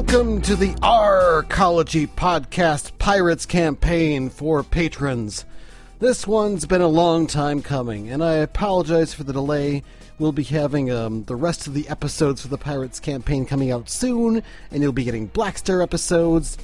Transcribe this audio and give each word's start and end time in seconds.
Welcome 0.00 0.40
to 0.42 0.56
the 0.56 0.72
Arcology 0.76 2.08
Podcast 2.08 2.96
Pirates 2.96 3.44
campaign 3.44 4.30
for 4.30 4.62
patrons. 4.62 5.44
This 5.98 6.26
one's 6.26 6.64
been 6.64 6.80
a 6.80 6.88
long 6.88 7.26
time 7.26 7.60
coming, 7.60 8.08
and 8.08 8.24
I 8.24 8.36
apologize 8.36 9.12
for 9.12 9.24
the 9.24 9.34
delay. 9.34 9.82
We'll 10.18 10.32
be 10.32 10.42
having 10.42 10.90
um, 10.90 11.24
the 11.24 11.36
rest 11.36 11.66
of 11.66 11.74
the 11.74 11.86
episodes 11.90 12.40
for 12.40 12.48
the 12.48 12.56
Pirates 12.56 12.98
campaign 12.98 13.44
coming 13.44 13.70
out 13.70 13.90
soon, 13.90 14.42
and 14.70 14.82
you'll 14.82 14.92
be 14.92 15.04
getting 15.04 15.28
Blackstar 15.28 15.82
episodes. 15.82 16.56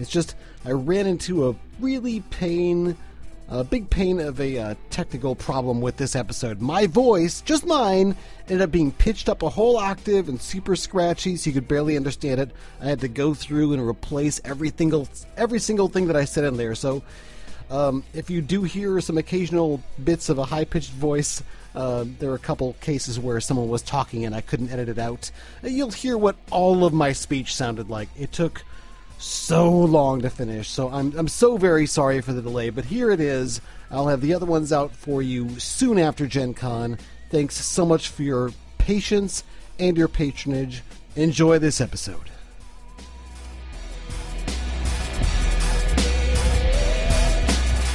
It's 0.00 0.10
just, 0.10 0.34
I 0.64 0.72
ran 0.72 1.06
into 1.06 1.48
a 1.48 1.54
really 1.78 2.20
pain 2.30 2.96
a 3.50 3.64
big 3.64 3.90
pain 3.90 4.20
of 4.20 4.40
a 4.40 4.58
uh, 4.58 4.74
technical 4.90 5.34
problem 5.34 5.80
with 5.80 5.96
this 5.96 6.14
episode. 6.14 6.60
My 6.60 6.86
voice, 6.86 7.40
just 7.40 7.66
mine, 7.66 8.16
ended 8.48 8.62
up 8.62 8.70
being 8.70 8.92
pitched 8.92 9.28
up 9.28 9.42
a 9.42 9.48
whole 9.48 9.76
octave 9.76 10.28
and 10.28 10.40
super 10.40 10.76
scratchy, 10.76 11.36
so 11.36 11.50
you 11.50 11.54
could 11.54 11.66
barely 11.66 11.96
understand 11.96 12.40
it. 12.40 12.50
I 12.80 12.86
had 12.86 13.00
to 13.00 13.08
go 13.08 13.34
through 13.34 13.72
and 13.72 13.86
replace 13.86 14.40
every 14.44 14.70
single 14.70 15.08
every 15.36 15.58
single 15.58 15.88
thing 15.88 16.06
that 16.06 16.16
I 16.16 16.26
said 16.26 16.44
in 16.44 16.56
there. 16.56 16.76
So, 16.76 17.02
um, 17.70 18.04
if 18.14 18.30
you 18.30 18.40
do 18.40 18.62
hear 18.62 19.00
some 19.00 19.18
occasional 19.18 19.82
bits 20.02 20.28
of 20.28 20.38
a 20.38 20.44
high 20.44 20.64
pitched 20.64 20.92
voice, 20.92 21.42
uh, 21.74 22.04
there 22.20 22.30
are 22.30 22.36
a 22.36 22.38
couple 22.38 22.74
cases 22.80 23.18
where 23.18 23.40
someone 23.40 23.68
was 23.68 23.82
talking 23.82 24.24
and 24.24 24.34
I 24.34 24.42
couldn't 24.42 24.70
edit 24.70 24.88
it 24.88 24.98
out. 24.98 25.30
You'll 25.62 25.90
hear 25.90 26.16
what 26.16 26.36
all 26.50 26.84
of 26.84 26.92
my 26.92 27.12
speech 27.12 27.54
sounded 27.54 27.90
like. 27.90 28.08
It 28.16 28.32
took 28.32 28.64
so 29.20 29.70
long 29.70 30.22
to 30.22 30.30
finish. 30.30 30.68
So 30.68 30.88
I'm 30.88 31.16
I'm 31.16 31.28
so 31.28 31.56
very 31.56 31.86
sorry 31.86 32.20
for 32.20 32.32
the 32.32 32.42
delay, 32.42 32.70
but 32.70 32.86
here 32.86 33.10
it 33.10 33.20
is. 33.20 33.60
I'll 33.90 34.08
have 34.08 34.20
the 34.20 34.34
other 34.34 34.46
ones 34.46 34.72
out 34.72 34.94
for 34.94 35.20
you 35.20 35.58
soon 35.58 35.98
after 35.98 36.26
Gen 36.26 36.54
Con. 36.54 36.98
Thanks 37.30 37.56
so 37.56 37.84
much 37.84 38.08
for 38.08 38.22
your 38.22 38.52
patience 38.78 39.44
and 39.78 39.96
your 39.96 40.08
patronage. 40.08 40.82
Enjoy 41.16 41.58
this 41.58 41.80
episode. 41.80 42.30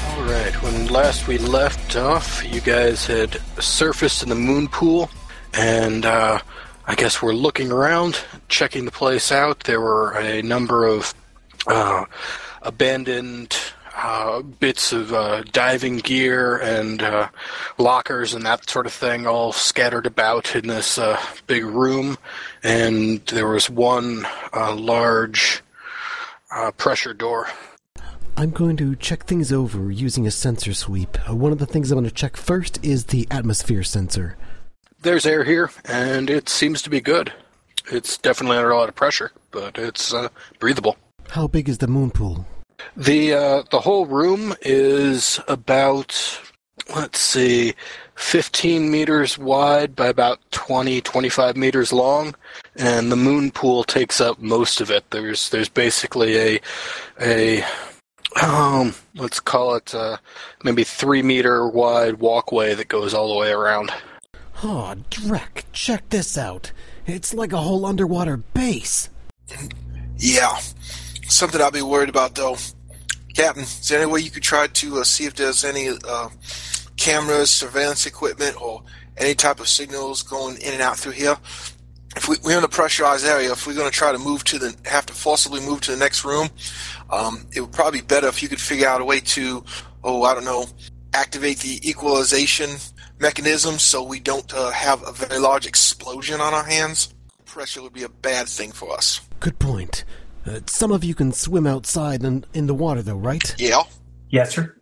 All 0.09 0.23
right, 0.23 0.61
when 0.61 0.87
last 0.87 1.27
we 1.27 1.37
left 1.37 1.95
off, 1.95 2.43
you 2.45 2.61
guys 2.61 3.07
had 3.07 3.39
surfaced 3.59 4.23
in 4.23 4.29
the 4.29 4.35
moon 4.35 4.67
pool, 4.67 5.09
and 5.53 6.05
uh, 6.05 6.39
I 6.87 6.93
guess 6.95 7.21
we're 7.21 7.33
looking 7.33 7.71
around, 7.71 8.19
checking 8.47 8.85
the 8.85 8.91
place 8.91 9.31
out. 9.31 9.61
There 9.61 9.81
were 9.81 10.11
a 10.17 10.43
number 10.43 10.85
of 10.85 11.15
uh, 11.65 12.05
abandoned 12.61 13.57
uh, 13.97 14.41
bits 14.41 14.91
of 14.91 15.11
uh, 15.11 15.41
diving 15.51 15.97
gear 15.97 16.57
and 16.57 17.01
uh, 17.01 17.29
lockers 17.77 18.33
and 18.33 18.45
that 18.45 18.69
sort 18.69 18.85
of 18.85 18.93
thing 18.93 19.25
all 19.25 19.51
scattered 19.51 20.05
about 20.05 20.55
in 20.55 20.67
this 20.67 20.97
uh, 20.97 21.19
big 21.47 21.63
room. 21.63 22.17
And 22.61 23.25
there 23.27 23.47
was 23.47 23.69
one 23.69 24.27
uh, 24.53 24.75
large 24.75 25.63
pressure 26.77 27.13
door. 27.13 27.47
I'm 28.37 28.51
going 28.51 28.77
to 28.77 28.95
check 28.95 29.25
things 29.25 29.51
over 29.51 29.91
using 29.91 30.27
a 30.27 30.31
sensor 30.31 30.73
sweep. 30.73 31.17
one 31.29 31.51
of 31.51 31.57
the 31.57 31.65
things 31.65 31.91
I'm 31.91 31.97
going 31.97 32.07
to 32.07 32.13
check 32.13 32.37
first 32.37 32.83
is 32.83 33.05
the 33.05 33.27
atmosphere 33.31 33.83
sensor. 33.83 34.37
There's 35.05 35.27
air 35.27 35.43
here, 35.43 35.69
and 35.85 36.31
it 36.31 36.49
seems 36.49 36.81
to 36.81 36.89
be 36.89 36.99
good. 36.99 37.31
It's 37.91 38.17
definitely 38.17 38.57
under 38.57 38.71
a 38.71 38.75
lot 38.75 38.89
of 38.89 38.95
pressure, 38.95 39.31
but 39.51 39.77
it's 39.77 40.11
breathable. 40.57 40.97
How 41.29 41.45
big 41.45 41.69
is 41.69 41.77
the 41.77 41.87
moon 41.87 42.09
pool? 42.09 42.47
The 42.97 43.33
uh, 43.33 43.63
the 43.69 43.81
whole 43.81 44.07
room 44.07 44.55
is 44.63 45.39
about 45.47 46.41
let's 46.95 47.19
see 47.19 47.75
15 48.15 48.89
meters 48.89 49.37
wide 49.37 49.95
by 49.95 50.07
about 50.07 50.39
20 50.49 51.01
25 51.01 51.55
meters 51.55 51.93
long 51.93 52.33
and 52.75 53.11
the 53.11 53.15
moon 53.15 53.51
pool 53.51 53.83
takes 53.83 54.19
up 54.19 54.39
most 54.39 54.81
of 54.81 54.91
it 54.91 55.09
there's 55.11 55.49
there's 55.49 55.69
basically 55.69 56.37
a 56.37 56.59
a 57.21 57.63
um 58.43 58.93
let's 59.15 59.39
call 59.39 59.75
it 59.75 59.95
uh, 59.95 60.17
maybe 60.63 60.83
3 60.83 61.23
meter 61.23 61.67
wide 61.67 62.19
walkway 62.19 62.73
that 62.73 62.87
goes 62.87 63.13
all 63.13 63.33
the 63.33 63.39
way 63.39 63.51
around 63.51 63.91
oh 64.63 64.95
Drek 65.09 65.63
check 65.71 66.09
this 66.09 66.37
out 66.37 66.71
it's 67.05 67.33
like 67.33 67.53
a 67.53 67.57
whole 67.57 67.85
underwater 67.85 68.37
base 68.37 69.09
yeah 70.17 70.57
something 71.27 71.61
I'll 71.61 71.71
be 71.71 71.81
worried 71.81 72.09
about, 72.09 72.35
though. 72.35 72.57
Captain, 73.35 73.63
is 73.63 73.89
there 73.89 74.01
any 74.01 74.11
way 74.11 74.21
you 74.21 74.31
could 74.31 74.43
try 74.43 74.67
to 74.67 74.99
uh, 74.99 75.03
see 75.03 75.25
if 75.25 75.35
there's 75.35 75.65
any 75.65 75.89
uh, 75.89 76.29
cameras, 76.97 77.51
surveillance 77.51 78.05
equipment, 78.05 78.61
or 78.61 78.81
any 79.17 79.35
type 79.35 79.59
of 79.59 79.67
signals 79.67 80.23
going 80.23 80.57
in 80.57 80.73
and 80.73 80.81
out 80.81 80.97
through 80.97 81.13
here? 81.13 81.37
If 82.15 82.29
we, 82.29 82.37
are 82.53 82.57
in 82.57 82.63
a 82.63 82.69
pressurized 82.69 83.25
area, 83.25 83.51
if 83.51 83.67
we're 83.67 83.75
going 83.75 83.91
to 83.91 83.95
try 83.95 84.13
to 84.13 84.17
move 84.17 84.45
to 84.45 84.59
the, 84.59 84.75
have 84.85 85.05
to 85.07 85.13
forcibly 85.13 85.59
move 85.59 85.81
to 85.81 85.91
the 85.91 85.97
next 85.97 86.23
room, 86.23 86.47
um, 87.09 87.45
it 87.53 87.59
would 87.59 87.73
probably 87.73 87.99
be 87.99 88.05
better 88.05 88.27
if 88.27 88.41
you 88.41 88.47
could 88.47 88.61
figure 88.61 88.87
out 88.87 89.01
a 89.01 89.05
way 89.05 89.19
to, 89.19 89.65
oh, 90.03 90.23
I 90.23 90.33
don't 90.33 90.45
know, 90.45 90.65
activate 91.13 91.59
the 91.59 91.89
equalization 91.89 92.69
mechanism 93.19 93.79
so 93.79 94.03
we 94.03 94.19
don't 94.19 94.53
uh, 94.53 94.71
have 94.71 95.05
a 95.07 95.11
very 95.11 95.39
large 95.39 95.65
explosion 95.65 96.41
on 96.41 96.53
our 96.53 96.63
hands. 96.65 97.13
Pressure 97.45 97.81
would 97.81 97.93
be 97.93 98.03
a 98.03 98.09
bad 98.09 98.47
thing 98.47 98.71
for 98.71 98.93
us. 98.93 99.21
Good 99.39 99.59
point. 99.59 100.03
Uh, 100.45 100.59
some 100.67 100.91
of 100.91 101.03
you 101.03 101.15
can 101.15 101.31
swim 101.31 101.65
outside 101.65 102.21
and 102.21 102.45
in 102.53 102.67
the 102.67 102.73
water, 102.73 103.01
though, 103.01 103.15
right? 103.15 103.55
Yeah. 103.57 103.83
Yes, 104.29 104.53
sir. 104.55 104.75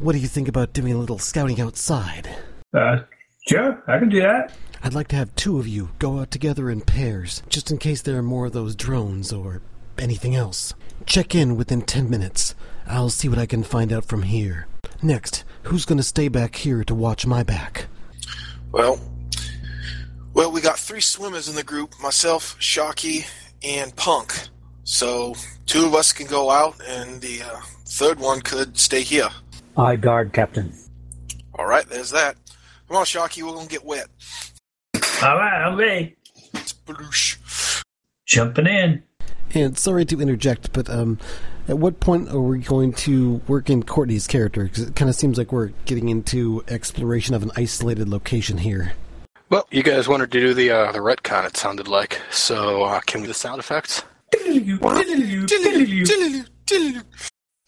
What 0.00 0.12
do 0.12 0.18
you 0.18 0.28
think 0.28 0.48
about 0.48 0.72
doing 0.72 0.92
a 0.92 0.98
little 0.98 1.18
scouting 1.18 1.60
outside? 1.60 2.28
Uh, 2.72 3.00
sure, 3.46 3.82
I 3.86 3.98
can 3.98 4.08
do 4.08 4.22
that. 4.22 4.52
I'd 4.82 4.94
like 4.94 5.08
to 5.08 5.16
have 5.16 5.34
two 5.36 5.58
of 5.58 5.68
you 5.68 5.90
go 5.98 6.18
out 6.18 6.30
together 6.30 6.70
in 6.70 6.80
pairs, 6.80 7.42
just 7.48 7.70
in 7.70 7.78
case 7.78 8.02
there 8.02 8.16
are 8.16 8.22
more 8.22 8.46
of 8.46 8.52
those 8.52 8.74
drones 8.74 9.32
or 9.32 9.60
anything 9.98 10.34
else. 10.34 10.72
Check 11.04 11.34
in 11.34 11.56
within 11.56 11.82
ten 11.82 12.08
minutes. 12.08 12.54
I'll 12.86 13.10
see 13.10 13.28
what 13.28 13.38
I 13.38 13.46
can 13.46 13.62
find 13.62 13.92
out 13.92 14.04
from 14.06 14.22
here. 14.22 14.66
Next, 15.02 15.44
who's 15.64 15.84
going 15.84 15.98
to 15.98 16.04
stay 16.04 16.28
back 16.28 16.56
here 16.56 16.84
to 16.84 16.94
watch 16.94 17.26
my 17.26 17.42
back? 17.42 17.86
Well, 18.70 18.98
well, 20.34 20.50
we 20.50 20.60
got 20.60 20.78
three 20.78 21.00
swimmers 21.00 21.48
in 21.48 21.54
the 21.54 21.64
group: 21.64 21.94
myself, 22.00 22.58
Sharky, 22.58 23.26
and 23.62 23.94
Punk. 23.96 24.48
So 24.84 25.34
two 25.66 25.86
of 25.86 25.94
us 25.94 26.12
can 26.12 26.26
go 26.26 26.50
out, 26.50 26.80
and 26.88 27.20
the 27.20 27.42
uh, 27.42 27.60
third 27.86 28.18
one 28.18 28.40
could 28.40 28.78
stay 28.78 29.02
here. 29.02 29.28
I 29.76 29.96
guard, 29.96 30.32
Captain. 30.32 30.72
All 31.54 31.66
right, 31.66 31.86
there's 31.88 32.10
that. 32.10 32.36
Come 32.88 32.96
on, 32.96 33.04
Sharky, 33.04 33.42
we're 33.42 33.54
gonna 33.54 33.68
get 33.68 33.84
wet. 33.84 34.08
All 35.22 35.36
right, 35.36 35.64
I'm 35.64 35.76
ready. 35.76 36.16
It's 36.54 36.72
bloosh. 36.72 37.36
Jumping 38.26 38.66
in. 38.66 39.02
And 39.54 39.78
sorry 39.78 40.04
to 40.06 40.20
interject, 40.20 40.72
but 40.72 40.88
um, 40.88 41.18
at 41.68 41.78
what 41.78 42.00
point 42.00 42.28
are 42.30 42.40
we 42.40 42.58
going 42.58 42.92
to 42.92 43.34
work 43.46 43.70
in 43.70 43.82
Courtney's 43.82 44.26
character? 44.26 44.64
Because 44.64 44.88
it 44.88 44.96
kind 44.96 45.08
of 45.08 45.14
seems 45.14 45.38
like 45.38 45.52
we're 45.52 45.72
getting 45.86 46.08
into 46.08 46.64
exploration 46.68 47.34
of 47.34 47.42
an 47.42 47.50
isolated 47.56 48.08
location 48.08 48.58
here. 48.58 48.92
Well, 49.50 49.66
you 49.70 49.82
guys 49.82 50.08
wanted 50.08 50.32
to 50.32 50.40
do 50.40 50.54
the 50.54 50.70
uh, 50.70 50.92
the 50.92 51.00
retcon. 51.00 51.44
It 51.46 51.56
sounded 51.56 51.86
like. 51.86 52.20
So, 52.30 52.84
uh, 52.84 53.00
can 53.00 53.20
we 53.20 53.26
the 53.26 53.34
sound 53.34 53.60
effects? 53.60 54.02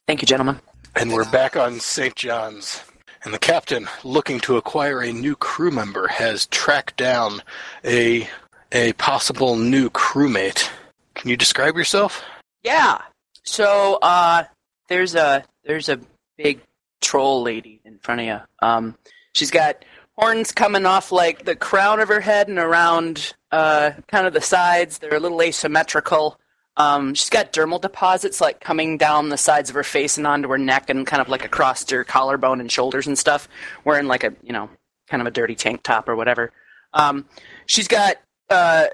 Thank 0.06 0.22
you, 0.22 0.26
gentlemen. 0.26 0.60
And 0.96 1.12
we're 1.12 1.30
back 1.30 1.56
on 1.56 1.80
St. 1.80 2.14
John's. 2.16 2.82
And 3.24 3.32
the 3.32 3.38
captain, 3.38 3.88
looking 4.02 4.40
to 4.40 4.56
acquire 4.56 5.00
a 5.00 5.12
new 5.12 5.34
crew 5.36 5.70
member, 5.70 6.06
has 6.08 6.46
tracked 6.46 6.96
down 6.96 7.42
a 7.84 8.28
a 8.72 8.92
possible 8.94 9.56
new 9.56 9.88
crewmate. 9.90 10.68
Can 11.14 11.30
you 11.30 11.36
describe 11.36 11.76
yourself? 11.76 12.22
Yeah. 12.62 13.00
So, 13.44 13.98
uh, 14.02 14.44
there's 14.88 15.14
a 15.14 15.44
there's 15.64 15.88
a 15.88 16.00
big 16.36 16.60
troll 17.00 17.42
lady 17.42 17.80
in 17.84 17.98
front 17.98 18.20
of 18.20 18.26
you. 18.26 18.38
Um, 18.60 18.96
she's 19.32 19.50
got 19.50 19.84
horns 20.16 20.52
coming 20.52 20.86
off 20.86 21.12
like 21.12 21.44
the 21.44 21.56
crown 21.56 22.00
of 22.00 22.08
her 22.08 22.20
head 22.20 22.48
and 22.48 22.58
around 22.58 23.34
uh, 23.50 23.92
kind 24.08 24.26
of 24.26 24.32
the 24.32 24.40
sides. 24.40 24.98
They're 24.98 25.14
a 25.14 25.20
little 25.20 25.42
asymmetrical. 25.42 26.38
Um, 26.76 27.14
she's 27.14 27.30
got 27.30 27.52
dermal 27.52 27.80
deposits 27.80 28.40
like 28.40 28.60
coming 28.60 28.98
down 28.98 29.28
the 29.28 29.36
sides 29.36 29.70
of 29.70 29.76
her 29.76 29.84
face 29.84 30.16
and 30.16 30.26
onto 30.26 30.48
her 30.48 30.58
neck 30.58 30.90
and 30.90 31.06
kind 31.06 31.22
of 31.22 31.28
like 31.28 31.44
across 31.44 31.88
her 31.90 32.02
collarbone 32.02 32.60
and 32.60 32.70
shoulders 32.70 33.06
and 33.06 33.16
stuff, 33.16 33.48
wearing 33.84 34.06
like 34.06 34.24
a 34.24 34.34
you 34.42 34.52
know 34.52 34.68
kind 35.08 35.20
of 35.20 35.26
a 35.26 35.30
dirty 35.30 35.54
tank 35.54 35.82
top 35.82 36.08
or 36.08 36.16
whatever. 36.16 36.52
Um, 36.92 37.26
she's 37.66 37.88
got 37.88 38.16
uh, 38.50 38.86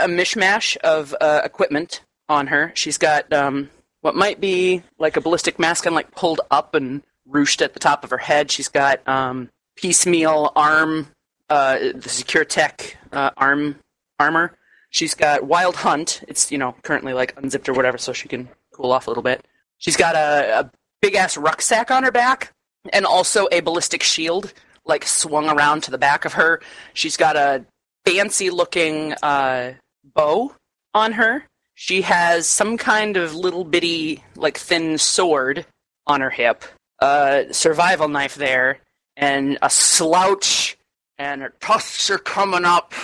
a 0.00 0.06
mishmash 0.08 0.76
of 0.78 1.14
uh, 1.20 1.42
equipment 1.44 2.02
on 2.28 2.48
her. 2.48 2.72
She's 2.74 2.98
got 2.98 3.32
um, 3.32 3.70
what 4.00 4.14
might 4.14 4.40
be 4.40 4.82
like 4.98 5.16
a 5.16 5.20
ballistic 5.20 5.58
mask, 5.58 5.86
of 5.86 5.92
like 5.92 6.12
pulled 6.12 6.40
up 6.50 6.74
and 6.74 7.02
ruched 7.28 7.62
at 7.62 7.74
the 7.74 7.80
top 7.80 8.04
of 8.04 8.10
her 8.10 8.18
head. 8.18 8.50
She's 8.50 8.68
got 8.68 9.06
um, 9.08 9.50
piecemeal 9.76 10.52
arm, 10.56 11.08
uh, 11.48 11.78
the 11.94 12.08
Secure 12.08 12.44
Tech 12.44 12.96
uh, 13.12 13.30
arm 13.36 13.76
armor 14.18 14.58
She's 14.90 15.14
got 15.14 15.44
Wild 15.44 15.76
Hunt. 15.76 16.22
It's 16.28 16.50
you 16.50 16.58
know 16.58 16.74
currently 16.82 17.12
like 17.12 17.34
unzipped 17.36 17.68
or 17.68 17.74
whatever, 17.74 17.98
so 17.98 18.12
she 18.12 18.28
can 18.28 18.48
cool 18.72 18.92
off 18.92 19.06
a 19.06 19.10
little 19.10 19.22
bit. 19.22 19.44
She's 19.78 19.96
got 19.96 20.14
a, 20.14 20.60
a 20.60 20.70
big 21.02 21.14
ass 21.14 21.36
rucksack 21.36 21.90
on 21.90 22.04
her 22.04 22.12
back, 22.12 22.52
and 22.92 23.04
also 23.04 23.48
a 23.52 23.60
ballistic 23.60 24.02
shield 24.02 24.52
like 24.86 25.06
swung 25.06 25.50
around 25.50 25.82
to 25.84 25.90
the 25.90 25.98
back 25.98 26.24
of 26.24 26.34
her. 26.34 26.60
She's 26.94 27.16
got 27.16 27.36
a 27.36 27.64
fancy 28.06 28.50
looking 28.50 29.12
uh, 29.22 29.74
bow 30.14 30.54
on 30.94 31.12
her. 31.12 31.44
She 31.80 32.02
has 32.02 32.48
some 32.48 32.76
kind 32.76 33.16
of 33.16 33.36
little 33.36 33.62
bitty, 33.62 34.24
like 34.34 34.58
thin 34.58 34.98
sword 34.98 35.64
on 36.08 36.20
her 36.20 36.28
hip, 36.28 36.64
a 36.98 37.46
survival 37.52 38.08
knife 38.08 38.34
there, 38.34 38.80
and 39.16 39.58
a 39.62 39.70
slouch, 39.70 40.76
and 41.18 41.40
her 41.40 41.54
tusks 41.60 42.10
are 42.10 42.18
coming 42.18 42.64
up, 42.64 42.94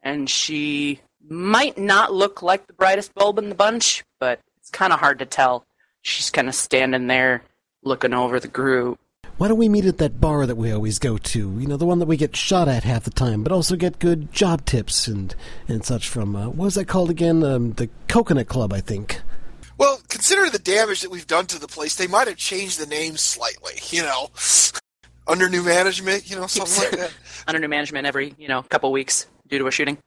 and 0.00 0.30
she 0.30 1.02
might 1.28 1.76
not 1.76 2.14
look 2.14 2.40
like 2.40 2.66
the 2.66 2.72
brightest 2.72 3.14
bulb 3.14 3.38
in 3.38 3.50
the 3.50 3.54
bunch, 3.54 4.02
but 4.18 4.40
it's 4.56 4.70
kind 4.70 4.94
of 4.94 5.00
hard 5.00 5.18
to 5.18 5.26
tell. 5.26 5.66
She's 6.00 6.30
kind 6.30 6.48
of 6.48 6.54
standing 6.54 7.08
there 7.08 7.42
looking 7.82 8.14
over 8.14 8.40
the 8.40 8.48
group. 8.48 8.98
Why 9.42 9.48
don't 9.48 9.58
we 9.58 9.68
meet 9.68 9.86
at 9.86 9.98
that 9.98 10.20
bar 10.20 10.46
that 10.46 10.54
we 10.54 10.70
always 10.70 11.00
go 11.00 11.18
to? 11.18 11.38
You 11.58 11.66
know, 11.66 11.76
the 11.76 11.84
one 11.84 11.98
that 11.98 12.06
we 12.06 12.16
get 12.16 12.36
shot 12.36 12.68
at 12.68 12.84
half 12.84 13.02
the 13.02 13.10
time, 13.10 13.42
but 13.42 13.50
also 13.50 13.74
get 13.74 13.98
good 13.98 14.32
job 14.32 14.64
tips 14.64 15.08
and 15.08 15.34
and 15.66 15.84
such 15.84 16.08
from. 16.08 16.36
Uh, 16.36 16.46
what 16.46 16.66
was 16.66 16.74
that 16.76 16.84
called 16.84 17.10
again? 17.10 17.42
Um, 17.42 17.72
the 17.72 17.90
Coconut 18.06 18.46
Club, 18.46 18.72
I 18.72 18.80
think. 18.80 19.20
Well, 19.78 20.00
considering 20.08 20.52
the 20.52 20.60
damage 20.60 21.00
that 21.00 21.10
we've 21.10 21.26
done 21.26 21.46
to 21.46 21.58
the 21.58 21.66
place, 21.66 21.96
they 21.96 22.06
might 22.06 22.28
have 22.28 22.36
changed 22.36 22.78
the 22.78 22.86
name 22.86 23.16
slightly. 23.16 23.72
You 23.90 24.02
know, 24.02 24.30
under 25.26 25.48
new 25.48 25.64
management, 25.64 26.30
you 26.30 26.36
know, 26.36 26.46
something 26.46 26.80
like 26.80 27.00
that. 27.00 27.12
Under 27.48 27.58
new 27.58 27.66
management 27.66 28.06
every, 28.06 28.36
you 28.38 28.46
know, 28.46 28.62
couple 28.62 28.92
weeks 28.92 29.26
due 29.48 29.58
to 29.58 29.66
a 29.66 29.72
shooting. 29.72 29.98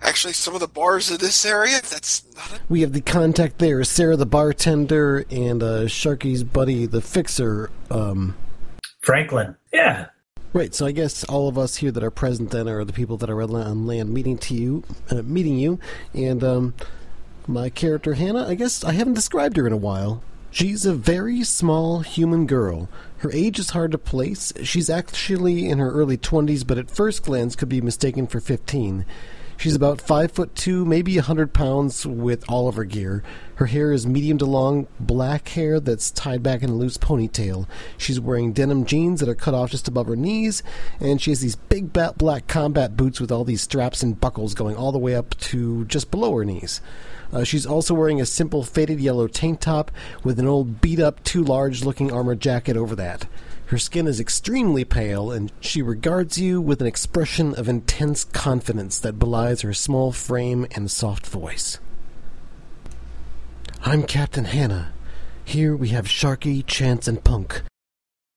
Actually, 0.00 0.34
some 0.34 0.54
of 0.54 0.60
the 0.60 0.68
bars 0.68 1.10
in 1.10 1.16
this 1.16 1.44
area, 1.44 1.80
that's 1.90 2.24
not 2.36 2.52
a 2.52 2.60
We 2.68 2.82
have 2.82 2.92
the 2.92 3.00
contact 3.00 3.58
there, 3.58 3.82
Sarah 3.82 4.16
the 4.16 4.26
bartender 4.26 5.26
and 5.28 5.60
uh, 5.60 5.86
Sharky's 5.86 6.44
buddy 6.44 6.86
the 6.86 7.00
fixer. 7.00 7.72
Um, 7.90 8.36
Franklin. 9.00 9.56
Yeah. 9.72 10.06
Right, 10.52 10.74
so 10.74 10.84
I 10.84 10.92
guess 10.92 11.22
all 11.24 11.46
of 11.46 11.56
us 11.56 11.76
here 11.76 11.92
that 11.92 12.02
are 12.02 12.10
present 12.10 12.50
then 12.50 12.68
are 12.68 12.84
the 12.84 12.92
people 12.92 13.16
that 13.18 13.30
are 13.30 13.40
on 13.40 13.86
land 13.86 14.12
meeting 14.12 14.36
to 14.38 14.54
you, 14.54 14.82
uh, 15.08 15.22
meeting 15.22 15.58
you, 15.58 15.78
and 16.12 16.42
um, 16.42 16.74
my 17.46 17.70
character 17.70 18.14
Hannah. 18.14 18.48
I 18.48 18.56
guess 18.56 18.82
I 18.82 18.92
haven't 18.92 19.14
described 19.14 19.56
her 19.56 19.66
in 19.66 19.72
a 19.72 19.76
while. 19.76 20.22
She's 20.50 20.84
a 20.84 20.92
very 20.92 21.44
small 21.44 22.00
human 22.00 22.48
girl. 22.48 22.88
Her 23.18 23.30
age 23.30 23.60
is 23.60 23.70
hard 23.70 23.92
to 23.92 23.98
place. 23.98 24.52
She's 24.64 24.90
actually 24.90 25.68
in 25.68 25.78
her 25.78 25.92
early 25.92 26.16
twenties, 26.16 26.64
but 26.64 26.78
at 26.78 26.90
first 26.90 27.22
glance 27.22 27.54
could 27.54 27.68
be 27.68 27.80
mistaken 27.80 28.26
for 28.26 28.40
fifteen. 28.40 29.06
She's 29.60 29.76
about 29.76 30.00
five 30.00 30.32
foot 30.32 30.54
two, 30.54 30.86
maybe 30.86 31.18
a 31.18 31.22
hundred 31.22 31.52
pounds 31.52 32.06
with 32.06 32.48
all 32.48 32.66
of 32.66 32.76
her 32.76 32.84
gear. 32.84 33.22
Her 33.56 33.66
hair 33.66 33.92
is 33.92 34.06
medium 34.06 34.38
to 34.38 34.46
long 34.46 34.86
black 34.98 35.48
hair 35.48 35.80
that's 35.80 36.10
tied 36.10 36.42
back 36.42 36.62
in 36.62 36.70
a 36.70 36.74
loose 36.74 36.96
ponytail. 36.96 37.66
She's 37.98 38.18
wearing 38.18 38.54
denim 38.54 38.86
jeans 38.86 39.20
that 39.20 39.28
are 39.28 39.34
cut 39.34 39.52
off 39.52 39.70
just 39.70 39.86
above 39.86 40.06
her 40.06 40.16
knees, 40.16 40.62
and 40.98 41.20
she 41.20 41.30
has 41.30 41.42
these 41.42 41.56
big 41.56 41.92
black 41.92 42.46
combat 42.46 42.96
boots 42.96 43.20
with 43.20 43.30
all 43.30 43.44
these 43.44 43.60
straps 43.60 44.02
and 44.02 44.18
buckles 44.18 44.54
going 44.54 44.76
all 44.76 44.92
the 44.92 44.98
way 44.98 45.14
up 45.14 45.38
to 45.40 45.84
just 45.84 46.10
below 46.10 46.34
her 46.38 46.44
knees. 46.46 46.80
Uh, 47.30 47.44
she's 47.44 47.66
also 47.66 47.92
wearing 47.92 48.18
a 48.18 48.24
simple 48.24 48.64
faded 48.64 48.98
yellow 48.98 49.28
tank 49.28 49.60
top 49.60 49.90
with 50.24 50.40
an 50.40 50.46
old 50.46 50.80
beat 50.80 51.00
up, 51.00 51.22
too 51.22 51.44
large 51.44 51.84
looking 51.84 52.10
armor 52.10 52.34
jacket 52.34 52.78
over 52.78 52.96
that. 52.96 53.26
Her 53.70 53.78
skin 53.78 54.08
is 54.08 54.18
extremely 54.18 54.84
pale, 54.84 55.30
and 55.30 55.52
she 55.60 55.80
regards 55.80 56.36
you 56.36 56.60
with 56.60 56.80
an 56.80 56.88
expression 56.88 57.54
of 57.54 57.68
intense 57.68 58.24
confidence 58.24 58.98
that 58.98 59.16
belies 59.16 59.60
her 59.60 59.72
small 59.72 60.10
frame 60.10 60.66
and 60.72 60.90
soft 60.90 61.24
voice. 61.24 61.78
I'm 63.84 64.02
Captain 64.02 64.46
Hannah. 64.46 64.92
Here 65.44 65.76
we 65.76 65.90
have 65.90 66.06
Sharky, 66.06 66.66
Chance, 66.66 67.06
and 67.06 67.22
Punk. 67.22 67.62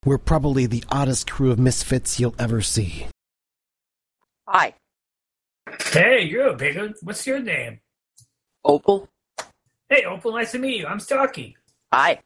We're 0.05 0.19
probably 0.19 0.67
the 0.67 0.83
oddest 0.89 1.31
crew 1.31 1.49
of 1.49 1.57
misfits 1.57 2.19
you'll 2.19 2.35
ever 2.37 2.61
see. 2.61 3.07
Hi. 4.47 4.75
Hey, 5.91 6.21
you're 6.25 6.49
a 6.49 6.55
big 6.55 6.77
one. 6.77 6.93
What's 7.01 7.25
your 7.25 7.39
name? 7.39 7.79
Opal? 8.63 9.09
Hey, 9.89 10.03
Opal, 10.03 10.33
nice 10.33 10.51
to 10.51 10.59
meet 10.59 10.81
you. 10.81 10.85
I'm 10.85 10.99
Starkey. 10.99 11.57
Hi. 11.91 12.19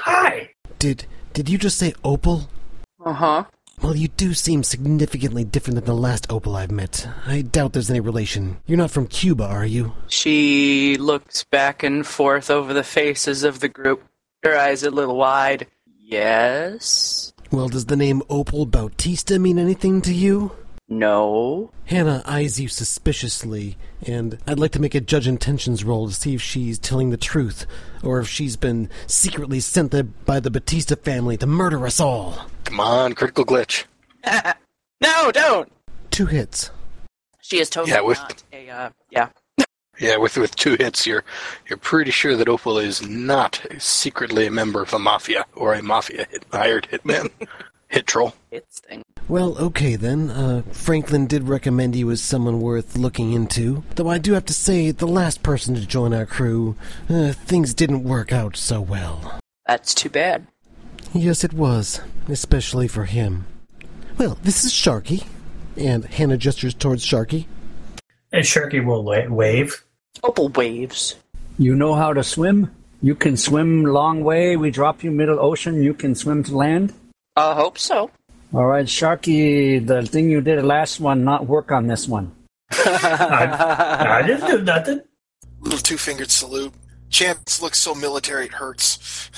Hi. 0.00 0.50
Did 0.78 1.06
did 1.36 1.50
you 1.50 1.58
just 1.58 1.76
say 1.76 1.92
Opal? 2.02 2.48
Uh 3.04 3.12
huh. 3.12 3.44
Well, 3.82 3.94
you 3.94 4.08
do 4.08 4.32
seem 4.32 4.64
significantly 4.64 5.44
different 5.44 5.74
than 5.74 5.84
the 5.84 5.92
last 5.92 6.26
Opal 6.32 6.56
I've 6.56 6.70
met. 6.70 7.06
I 7.26 7.42
doubt 7.42 7.74
there's 7.74 7.90
any 7.90 8.00
relation. 8.00 8.56
You're 8.64 8.78
not 8.78 8.90
from 8.90 9.06
Cuba, 9.06 9.44
are 9.44 9.66
you? 9.66 9.92
She 10.08 10.96
looks 10.96 11.44
back 11.44 11.82
and 11.82 12.06
forth 12.06 12.50
over 12.50 12.72
the 12.72 12.82
faces 12.82 13.44
of 13.44 13.60
the 13.60 13.68
group, 13.68 14.02
her 14.42 14.56
eyes 14.56 14.82
a 14.82 14.90
little 14.90 15.18
wide. 15.18 15.66
Yes? 15.98 17.34
Well, 17.52 17.68
does 17.68 17.84
the 17.84 17.96
name 17.96 18.22
Opal 18.30 18.64
Bautista 18.64 19.38
mean 19.38 19.58
anything 19.58 20.00
to 20.02 20.14
you? 20.14 20.52
No? 20.88 21.70
Hannah 21.84 22.22
eyes 22.24 22.58
you 22.58 22.68
suspiciously, 22.68 23.76
and 24.06 24.38
I'd 24.46 24.58
like 24.58 24.72
to 24.72 24.80
make 24.80 24.94
a 24.94 25.00
judge 25.00 25.26
intentions 25.28 25.84
roll 25.84 26.08
to 26.08 26.14
see 26.14 26.34
if 26.34 26.42
she's 26.42 26.78
telling 26.78 27.10
the 27.10 27.16
truth, 27.16 27.66
or 28.02 28.18
if 28.20 28.28
she's 28.28 28.56
been 28.56 28.90
secretly 29.06 29.60
sent 29.60 29.90
there 29.92 30.02
by 30.04 30.40
the 30.40 30.50
Batista 30.50 30.96
family 30.96 31.36
to 31.38 31.46
murder 31.46 31.84
us 31.86 32.00
all. 32.00 32.46
Come 32.64 32.80
on, 32.80 33.14
critical 33.14 33.44
glitch. 33.44 33.84
no, 35.00 35.30
don't! 35.32 35.70
Two 36.10 36.26
hits. 36.26 36.70
She 37.40 37.58
is 37.60 37.70
totally 37.70 37.92
Yeah, 37.94 38.00
with- 38.02 38.18
not 38.18 38.42
a, 38.52 38.68
uh, 38.70 38.90
yeah. 39.10 39.28
Yeah, 39.98 40.16
with 40.18 40.36
with 40.36 40.54
two 40.56 40.76
hits, 40.78 41.06
you're 41.06 41.24
you're 41.70 41.78
pretty 41.78 42.10
sure 42.10 42.36
that 42.36 42.50
Opal 42.50 42.76
is 42.78 43.00
not 43.08 43.62
secretly 43.78 44.46
a 44.46 44.50
member 44.50 44.82
of 44.82 44.92
a 44.92 44.98
mafia 44.98 45.46
or 45.54 45.72
a 45.72 45.82
mafia 45.82 46.26
hit, 46.30 46.44
hired 46.52 46.86
hitman, 46.92 47.30
hit 47.88 48.06
troll. 48.06 48.34
It's 48.50 48.80
thing. 48.80 49.02
Well, 49.28 49.58
okay 49.58 49.96
then. 49.96 50.30
Uh, 50.30 50.62
Franklin 50.70 51.26
did 51.26 51.48
recommend 51.48 51.96
you 51.96 52.10
as 52.12 52.20
someone 52.20 52.60
worth 52.60 52.96
looking 52.96 53.32
into. 53.32 53.82
Though 53.96 54.08
I 54.08 54.18
do 54.18 54.34
have 54.34 54.44
to 54.46 54.52
say, 54.52 54.92
the 54.92 55.06
last 55.06 55.42
person 55.42 55.74
to 55.74 55.84
join 55.84 56.14
our 56.14 56.26
crew, 56.26 56.76
uh, 57.10 57.32
things 57.32 57.74
didn't 57.74 58.04
work 58.04 58.32
out 58.32 58.56
so 58.56 58.80
well. 58.80 59.40
That's 59.66 59.94
too 59.94 60.10
bad. 60.10 60.46
Yes, 61.12 61.42
it 61.42 61.52
was, 61.52 62.00
especially 62.28 62.86
for 62.86 63.04
him. 63.04 63.46
Well, 64.16 64.38
this 64.44 64.64
is 64.64 64.72
Sharky, 64.72 65.26
and 65.76 66.04
Hannah 66.04 66.36
gestures 66.36 66.74
towards 66.74 67.04
Sharky. 67.04 67.46
And 68.32 68.44
Sharky 68.44 68.84
will 68.84 69.02
wa- 69.02 69.26
wave. 69.28 69.84
Opal 70.22 70.50
waves. 70.50 71.16
You 71.58 71.74
know 71.74 71.94
how 71.94 72.12
to 72.12 72.22
swim? 72.22 72.70
You 73.02 73.16
can 73.16 73.36
swim 73.36 73.84
long 73.84 74.22
way. 74.22 74.56
We 74.56 74.70
drop 74.70 75.02
you 75.02 75.10
middle 75.10 75.40
ocean. 75.40 75.82
You 75.82 75.94
can 75.94 76.14
swim 76.14 76.44
to 76.44 76.56
land. 76.56 76.94
I 77.34 77.54
hope 77.54 77.76
so. 77.76 78.10
All 78.54 78.64
right, 78.66 78.86
Sharky, 78.86 79.84
the 79.84 80.02
thing 80.02 80.30
you 80.30 80.40
did 80.40 80.64
last 80.64 81.00
one, 81.00 81.24
not 81.24 81.46
work 81.46 81.70
on 81.72 81.86
this 81.88 82.08
one. 82.08 82.32
I, 82.72 84.18
I 84.22 84.26
didn't 84.26 84.46
do 84.50 84.62
nothing. 84.62 85.00
little 85.60 85.78
two 85.78 85.98
fingered 85.98 86.30
salute. 86.30 86.72
Chance 87.10 87.60
looks 87.62 87.78
so 87.78 87.94
military 87.94 88.46
it 88.46 88.52
hurts. 88.52 89.30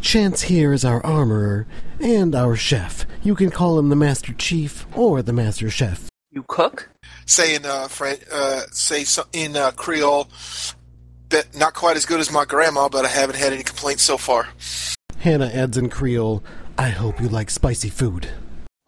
Chance 0.00 0.42
here 0.42 0.72
is 0.72 0.84
our 0.84 1.04
armorer 1.04 1.66
and 2.00 2.34
our 2.34 2.56
chef. 2.56 3.04
You 3.22 3.34
can 3.34 3.50
call 3.50 3.78
him 3.78 3.88
the 3.88 3.96
Master 3.96 4.32
Chief 4.32 4.86
or 4.96 5.22
the 5.22 5.32
Master 5.32 5.68
Chef. 5.70 6.08
You 6.30 6.44
cook? 6.48 6.90
Say 7.26 7.54
in 7.54 7.64
uh, 7.66 7.88
Fran- 7.88 8.18
uh 8.32 8.62
say 8.70 9.04
so- 9.04 9.26
in 9.32 9.56
uh, 9.56 9.72
Creole. 9.72 10.28
Bet 11.28 11.56
not 11.56 11.74
quite 11.74 11.96
as 11.96 12.06
good 12.06 12.20
as 12.20 12.30
my 12.30 12.44
grandma, 12.44 12.88
but 12.88 13.04
I 13.04 13.08
haven't 13.08 13.36
had 13.36 13.52
any 13.52 13.64
complaints 13.64 14.04
so 14.04 14.16
far. 14.16 14.48
Hannah 15.18 15.50
adds 15.52 15.76
in 15.76 15.88
Creole, 15.88 16.44
I 16.78 16.90
hope 16.90 17.20
you 17.20 17.28
like 17.28 17.50
spicy 17.50 17.88
food. 17.88 18.28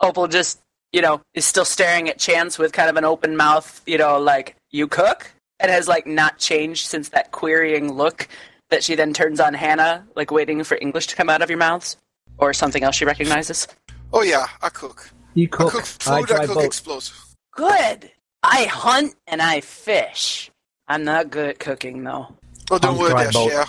Opal 0.01 0.29
just, 0.29 0.61
you 0.93 1.01
know, 1.01 1.21
is 1.35 1.45
still 1.45 1.65
staring 1.65 2.09
at 2.09 2.19
Chance 2.19 2.59
with 2.59 2.73
kind 2.73 2.91
of 2.91 2.97
an 2.97 3.05
open 3.05 3.37
mouth, 3.37 3.83
you 3.87 3.99
know, 3.99 4.19
like, 4.19 4.57
you 4.71 4.87
cook? 4.87 5.33
And 5.61 5.71
has, 5.71 5.89
like, 5.89 6.07
not 6.07 6.39
changed 6.39 6.87
since 6.87 7.09
that 7.09 7.33
querying 7.33 7.93
look 7.93 8.29
that 8.71 8.85
she 8.85 8.95
then 8.95 9.13
turns 9.13 9.41
on 9.41 9.55
Hannah, 9.55 10.07
like, 10.15 10.31
waiting 10.31 10.63
for 10.65 10.79
English 10.81 11.07
to 11.09 11.17
come 11.17 11.29
out 11.29 11.43
of 11.43 11.49
your 11.51 11.59
mouths? 11.59 11.97
Or 12.37 12.53
something 12.53 12.85
else 12.85 12.95
she 12.95 13.05
recognizes? 13.05 13.67
Oh 14.13 14.23
yeah, 14.23 14.47
I 14.63 14.69
cook. 14.69 15.11
You 15.35 15.49
cook. 15.49 15.69
I 15.69 15.71
cook. 15.71 15.73
cook 15.73 15.87
food. 15.87 16.13
I 16.13 16.19
I, 16.43 16.47
cook 16.47 16.55
boat. 16.55 16.65
explosive. 16.65 17.35
Good! 17.53 18.11
I 18.45 18.65
hunt 18.65 19.17
and 19.27 19.43
I 19.43 19.61
fish. 19.61 20.51
I'm 20.87 21.03
not 21.03 21.31
good 21.31 21.49
at 21.49 21.59
cooking, 21.59 22.05
though. 22.05 22.29
Oh, 22.71 22.79
don't 22.79 22.93
I'm 22.93 22.99
worry, 22.99 23.11
dry 23.11 23.31
boat. 23.33 23.51
yeah. 23.51 23.65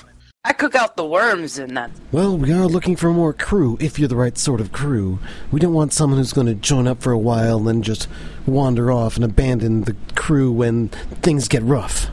I 0.46 0.54
cook 0.54 0.74
out 0.74 0.96
the 0.96 1.06
worms 1.06 1.60
in 1.60 1.74
that. 1.74 1.92
Well, 2.14 2.38
we 2.38 2.52
are 2.54 2.66
looking 2.66 2.96
for 2.96 3.12
more 3.12 3.34
crew, 3.34 3.78
if 3.82 4.00
you're 4.00 4.08
the 4.08 4.16
right 4.16 4.38
sort 4.38 4.62
of 4.62 4.72
crew. 4.72 5.20
We 5.52 5.60
don't 5.60 5.74
want 5.74 5.92
someone 5.92 6.18
who's 6.18 6.32
going 6.32 6.48
to 6.48 6.56
join 6.56 6.88
up 6.88 7.02
for 7.02 7.12
a 7.12 7.18
while 7.18 7.58
and 7.58 7.68
then 7.68 7.82
just 7.82 8.08
wander 8.46 8.90
off 8.92 9.16
and 9.18 9.26
abandon 9.26 9.82
the 9.84 9.96
crew 10.16 10.52
when 10.52 10.88
things 10.90 11.48
get 11.50 11.62
rough. 11.64 12.08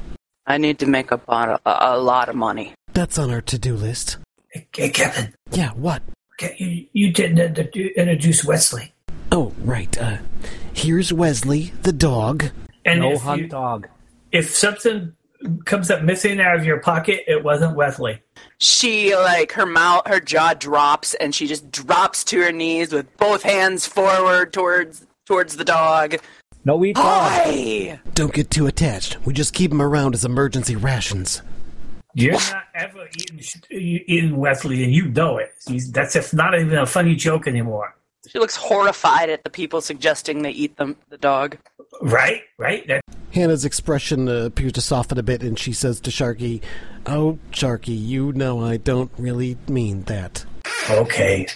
I 0.44 0.58
need 0.58 0.78
to 0.80 0.86
make 0.86 1.12
a, 1.12 1.18
bot- 1.18 1.60
a, 1.64 1.94
a 1.94 1.98
lot 1.98 2.28
of 2.28 2.34
money. 2.34 2.74
That's 2.92 3.16
on 3.18 3.30
our 3.30 3.40
to-do 3.40 3.76
list. 3.76 4.16
Hey, 4.50 4.66
hey, 4.74 4.90
Kevin, 4.90 5.32
Yeah, 5.52 5.70
what? 5.72 6.02
okay, 6.34 6.56
you, 6.58 6.86
you 6.92 7.12
didn't 7.12 7.58
introduce 7.58 8.44
Wesley. 8.44 8.92
Oh, 9.32 9.52
right. 9.62 9.96
Uh, 9.98 10.18
here's 10.72 11.12
Wesley, 11.12 11.72
the 11.82 11.92
dog. 11.92 12.46
And 12.84 13.00
No 13.00 13.12
if, 13.12 13.22
hunt 13.22 13.42
you, 13.42 13.48
dog. 13.48 13.88
if 14.32 14.50
something 14.54 15.14
comes 15.64 15.90
up 15.90 16.02
missing 16.02 16.40
out 16.40 16.56
of 16.56 16.64
your 16.64 16.80
pocket, 16.80 17.24
it 17.26 17.42
wasn't 17.42 17.76
Wesley. 17.76 18.22
She, 18.58 19.14
like, 19.14 19.52
her 19.52 19.66
mouth, 19.66 20.06
her 20.06 20.20
jaw 20.20 20.54
drops 20.54 21.14
and 21.14 21.34
she 21.34 21.46
just 21.46 21.70
drops 21.70 22.24
to 22.24 22.40
her 22.42 22.52
knees 22.52 22.92
with 22.92 23.14
both 23.16 23.42
hands 23.42 23.86
forward 23.86 24.52
towards 24.52 25.06
towards 25.26 25.56
the 25.56 25.64
dog. 25.64 26.16
No 26.64 26.84
eat 26.84 26.96
dog. 26.96 27.04
Hi! 27.04 28.00
Don't 28.14 28.32
get 28.32 28.50
too 28.50 28.66
attached. 28.66 29.24
We 29.26 29.32
just 29.32 29.54
keep 29.54 29.70
him 29.70 29.82
around 29.82 30.14
as 30.14 30.24
emergency 30.24 30.76
rations. 30.76 31.42
You're 32.14 32.32
not 32.32 32.64
ever 32.74 33.06
eating, 33.14 33.40
eating 33.70 34.36
Wesley, 34.36 34.82
and 34.82 34.92
you 34.94 35.08
know 35.08 35.36
it. 35.36 35.52
That's 35.92 36.14
just 36.14 36.32
not 36.32 36.58
even 36.58 36.78
a 36.78 36.86
funny 36.86 37.14
joke 37.14 37.46
anymore. 37.46 37.94
She 38.26 38.38
looks 38.38 38.56
horrified 38.56 39.28
at 39.28 39.44
the 39.44 39.50
people 39.50 39.80
suggesting 39.82 40.42
they 40.42 40.50
eat 40.50 40.76
them, 40.78 40.96
the 41.10 41.18
dog. 41.18 41.58
Right? 42.00 42.42
Right? 42.58 42.86
That, 42.88 43.02
Hannah's 43.36 43.66
expression 43.66 44.30
uh, 44.30 44.46
appears 44.46 44.72
to 44.72 44.80
soften 44.80 45.18
a 45.18 45.22
bit, 45.22 45.42
and 45.42 45.58
she 45.58 45.74
says 45.74 46.00
to 46.00 46.10
Sharky, 46.10 46.62
Oh, 47.04 47.38
Sharky, 47.52 47.94
you 47.94 48.32
know 48.32 48.64
I 48.64 48.78
don't 48.78 49.10
really 49.18 49.58
mean 49.68 50.04
that. 50.04 50.46
okay. 50.88 51.46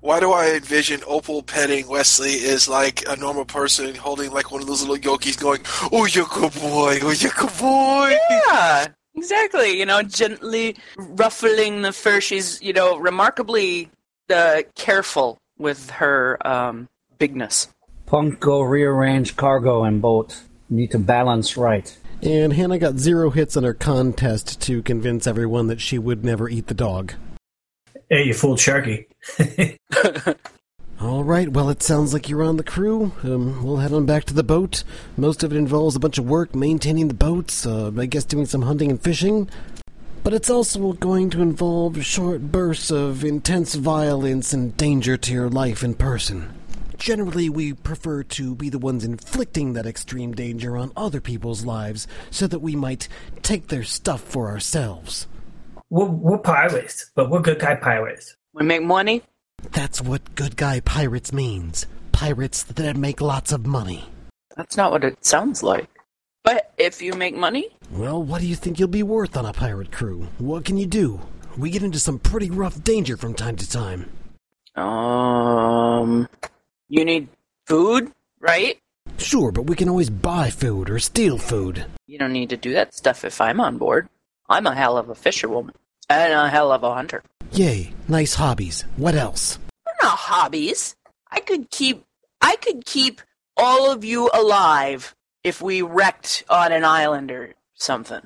Why 0.00 0.20
do 0.20 0.32
I 0.32 0.50
envision 0.50 1.00
Opal 1.06 1.42
petting 1.42 1.88
Wesley 1.88 2.32
is 2.32 2.68
like 2.68 3.08
a 3.08 3.16
normal 3.16 3.46
person 3.46 3.94
holding 3.94 4.32
like 4.32 4.52
one 4.52 4.60
of 4.60 4.68
those 4.68 4.86
little 4.86 4.98
yokis 4.98 5.40
going, 5.40 5.62
Oh, 5.90 6.04
you're 6.04 6.26
a 6.26 6.28
good 6.28 6.52
boy. 6.60 6.98
Oh, 7.00 7.10
you're 7.10 7.32
a 7.32 7.34
good 7.34 7.58
boy. 7.58 8.14
Yeah, 8.30 8.88
exactly. 9.14 9.78
You 9.78 9.86
know, 9.86 10.02
gently 10.02 10.76
ruffling 10.98 11.80
the 11.80 11.92
fur. 11.92 12.20
She's, 12.20 12.60
you 12.60 12.74
know, 12.74 12.98
remarkably 12.98 13.90
uh, 14.28 14.60
careful 14.74 15.38
with 15.56 15.88
her 15.88 16.38
um, 16.46 16.86
bigness. 17.18 17.68
Punk 18.04 18.40
go 18.40 18.60
rearrange 18.60 19.36
cargo 19.36 19.84
and 19.84 20.02
boat. 20.02 20.42
Need 20.70 20.90
to 20.90 20.98
balance 20.98 21.56
right. 21.56 21.96
And 22.22 22.52
Hannah 22.52 22.78
got 22.78 22.98
zero 22.98 23.30
hits 23.30 23.56
in 23.56 23.64
her 23.64 23.74
contest 23.74 24.60
to 24.62 24.82
convince 24.82 25.26
everyone 25.26 25.68
that 25.68 25.80
she 25.80 25.98
would 25.98 26.24
never 26.24 26.48
eat 26.48 26.66
the 26.66 26.74
dog. 26.74 27.14
Hey, 28.10 28.24
you 28.24 28.34
fooled 28.34 28.58
Sharky. 28.58 29.06
All 31.00 31.22
right, 31.22 31.48
well, 31.48 31.70
it 31.70 31.82
sounds 31.82 32.12
like 32.12 32.28
you're 32.28 32.42
on 32.42 32.56
the 32.56 32.64
crew. 32.64 33.12
Um, 33.22 33.62
we'll 33.62 33.76
head 33.76 33.92
on 33.92 34.04
back 34.04 34.24
to 34.24 34.34
the 34.34 34.42
boat. 34.42 34.82
Most 35.16 35.44
of 35.44 35.52
it 35.52 35.56
involves 35.56 35.94
a 35.94 36.00
bunch 36.00 36.18
of 36.18 36.28
work 36.28 36.56
maintaining 36.56 37.06
the 37.06 37.14
boats, 37.14 37.64
uh, 37.64 37.92
I 37.96 38.06
guess 38.06 38.24
doing 38.24 38.46
some 38.46 38.62
hunting 38.62 38.90
and 38.90 39.00
fishing. 39.00 39.48
But 40.24 40.34
it's 40.34 40.50
also 40.50 40.94
going 40.94 41.30
to 41.30 41.40
involve 41.40 42.04
short 42.04 42.50
bursts 42.50 42.90
of 42.90 43.24
intense 43.24 43.76
violence 43.76 44.52
and 44.52 44.76
danger 44.76 45.16
to 45.16 45.32
your 45.32 45.48
life 45.48 45.84
in 45.84 45.94
person. 45.94 46.57
Generally, 46.98 47.48
we 47.50 47.72
prefer 47.72 48.22
to 48.24 48.54
be 48.56 48.68
the 48.68 48.78
ones 48.78 49.04
inflicting 49.04 49.72
that 49.74 49.86
extreme 49.86 50.32
danger 50.34 50.76
on 50.76 50.92
other 50.96 51.20
people's 51.20 51.64
lives 51.64 52.06
so 52.30 52.46
that 52.48 52.58
we 52.58 52.74
might 52.74 53.08
take 53.42 53.68
their 53.68 53.84
stuff 53.84 54.20
for 54.20 54.48
ourselves. 54.48 55.26
We're, 55.90 56.06
we're 56.06 56.38
pirates, 56.38 57.10
but 57.14 57.30
we're 57.30 57.40
good 57.40 57.60
guy 57.60 57.76
pirates. 57.76 58.36
We 58.52 58.64
make 58.64 58.82
money. 58.82 59.22
That's 59.72 60.02
what 60.02 60.34
good 60.34 60.56
guy 60.56 60.80
pirates 60.80 61.32
means. 61.32 61.86
Pirates 62.12 62.64
that 62.64 62.96
make 62.96 63.20
lots 63.20 63.52
of 63.52 63.64
money. 63.64 64.04
That's 64.56 64.76
not 64.76 64.90
what 64.90 65.04
it 65.04 65.24
sounds 65.24 65.62
like. 65.62 65.88
But 66.42 66.72
if 66.78 67.00
you 67.00 67.12
make 67.14 67.36
money, 67.36 67.68
Well, 67.92 68.22
what 68.22 68.40
do 68.40 68.46
you 68.48 68.56
think 68.56 68.78
you'll 68.78 68.88
be 68.88 69.02
worth 69.04 69.36
on 69.36 69.46
a 69.46 69.52
pirate 69.52 69.92
crew? 69.92 70.28
What 70.38 70.64
can 70.64 70.76
you 70.76 70.86
do? 70.86 71.20
We 71.56 71.70
get 71.70 71.82
into 71.82 72.00
some 72.00 72.18
pretty 72.18 72.50
rough 72.50 72.82
danger 72.82 73.16
from 73.16 73.34
time 73.34 73.56
to 73.56 73.70
time. 73.70 74.10
um, 74.76 76.28
you 76.88 77.04
need 77.04 77.28
food, 77.66 78.12
right? 78.40 78.78
Sure, 79.18 79.52
but 79.52 79.62
we 79.62 79.76
can 79.76 79.88
always 79.88 80.10
buy 80.10 80.50
food 80.50 80.90
or 80.90 80.98
steal 80.98 81.38
food. 81.38 81.86
You 82.06 82.18
don't 82.18 82.32
need 82.32 82.50
to 82.50 82.56
do 82.56 82.72
that 82.72 82.94
stuff 82.94 83.24
if 83.24 83.40
I'm 83.40 83.60
on 83.60 83.78
board. 83.78 84.08
I'm 84.48 84.66
a 84.66 84.74
hell 84.74 84.96
of 84.96 85.08
a 85.08 85.14
fisherwoman 85.14 85.74
and 86.08 86.32
a 86.32 86.48
hell 86.48 86.72
of 86.72 86.82
a 86.82 86.94
hunter. 86.94 87.22
Yay, 87.52 87.92
nice 88.06 88.34
hobbies. 88.34 88.84
What 88.96 89.14
else? 89.14 89.58
They're 89.84 90.08
not 90.08 90.18
hobbies. 90.18 90.96
I 91.30 91.40
could 91.40 91.70
keep 91.70 92.04
I 92.40 92.56
could 92.56 92.84
keep 92.86 93.20
all 93.56 93.90
of 93.90 94.04
you 94.04 94.30
alive 94.32 95.14
if 95.44 95.60
we 95.60 95.82
wrecked 95.82 96.44
on 96.48 96.72
an 96.72 96.84
island 96.84 97.30
or 97.30 97.54
something. 97.74 98.22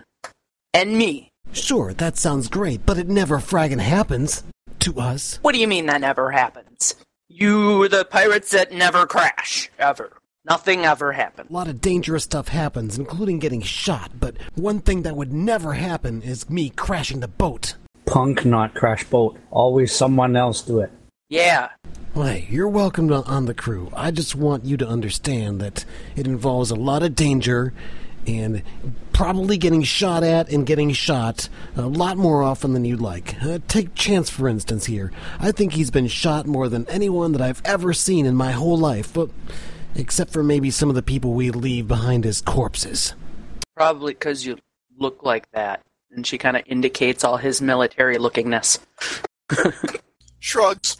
And 0.75 0.97
me. 0.97 1.33
Sure, 1.53 1.93
that 1.95 2.17
sounds 2.17 2.49
great, 2.49 2.87
but 2.87 2.99
it 2.99 3.09
never 3.09 3.39
fraggin' 3.39 3.81
happens. 3.81 4.45
To 4.81 4.99
us. 4.99 5.39
What 5.43 5.55
do 5.55 5.61
you 5.61 5.69
mean 5.69 5.87
that 5.87 6.01
never 6.01 6.33
happens? 6.33 6.97
You 7.35 7.89
the 7.89 8.05
pirates 8.05 8.51
that 8.51 8.73
never 8.73 9.07
crash 9.07 9.71
ever. 9.79 10.13
Nothing 10.45 10.85
ever 10.85 11.13
happens. 11.13 11.49
A 11.49 11.53
lot 11.53 11.67
of 11.67 11.81
dangerous 11.81 12.25
stuff 12.25 12.49
happens, 12.49 12.99
including 12.99 13.39
getting 13.39 13.63
shot, 13.63 14.11
but 14.21 14.37
one 14.55 14.81
thing 14.81 15.01
that 15.03 15.17
would 15.17 15.33
never 15.33 15.73
happen 15.73 16.21
is 16.21 16.51
me 16.51 16.69
crashing 16.69 17.21
the 17.21 17.29
boat. 17.29 17.77
Punk 18.05 18.45
not 18.45 18.75
crash 18.75 19.05
boat. 19.05 19.39
Always 19.51 19.93
someone 19.93 20.37
else 20.37 20.61
do 20.61 20.81
it. 20.81 20.93
Yeah. 21.31 21.71
Hey, 22.13 22.47
you're 22.51 22.69
welcome 22.69 23.09
to, 23.09 23.23
on 23.23 23.47
the 23.47 23.55
crew. 23.55 23.91
I 23.97 24.11
just 24.11 24.35
want 24.35 24.67
you 24.67 24.77
to 24.77 24.87
understand 24.87 25.59
that 25.63 25.87
it 26.15 26.27
involves 26.27 26.71
a 26.71 26.75
lot 26.75 27.03
of 27.03 27.15
danger 27.15 27.73
and 28.27 28.63
probably 29.13 29.57
getting 29.57 29.83
shot 29.83 30.23
at 30.23 30.49
and 30.51 30.67
getting 30.67 30.93
shot 30.93 31.49
a 31.77 31.83
lot 31.83 32.17
more 32.17 32.43
often 32.43 32.73
than 32.73 32.85
you'd 32.85 33.01
like. 33.01 33.41
Uh, 33.43 33.59
take 33.69 33.95
Chance, 33.95 34.31
for 34.31 34.49
instance, 34.49 34.87
here. 34.87 35.13
I 35.39 35.53
think 35.53 35.73
he's 35.73 35.91
been 35.91 36.09
shot 36.09 36.47
more 36.47 36.69
than 36.69 36.89
anyone 36.89 37.33
that 37.33 37.41
I've 37.41 37.63
ever 37.65 37.93
seen 37.93 38.27
in 38.27 38.35
my 38.35 38.53
whole 38.53 38.79
life, 38.79 39.13
but 39.13 39.31
except 39.95 40.33
for 40.33 40.43
maybe 40.43 40.71
some 40.71 40.89
of 40.89 40.95
the 40.95 41.03
people 41.03 41.33
we 41.33 41.51
leave 41.51 41.89
behind 41.89 42.27
as 42.27 42.41
corpses. 42.41 43.15
Probably 43.77 44.13
because 44.13 44.45
you 44.47 44.59
look 44.99 45.23
like 45.23 45.51
that. 45.53 45.83
And 46.11 46.27
she 46.27 46.37
kind 46.37 46.57
of 46.57 46.63
indicates 46.67 47.25
all 47.25 47.39
his 47.39 47.63
military 47.63 48.19
lookingness. 48.19 48.79
Shrugs. 50.41 50.97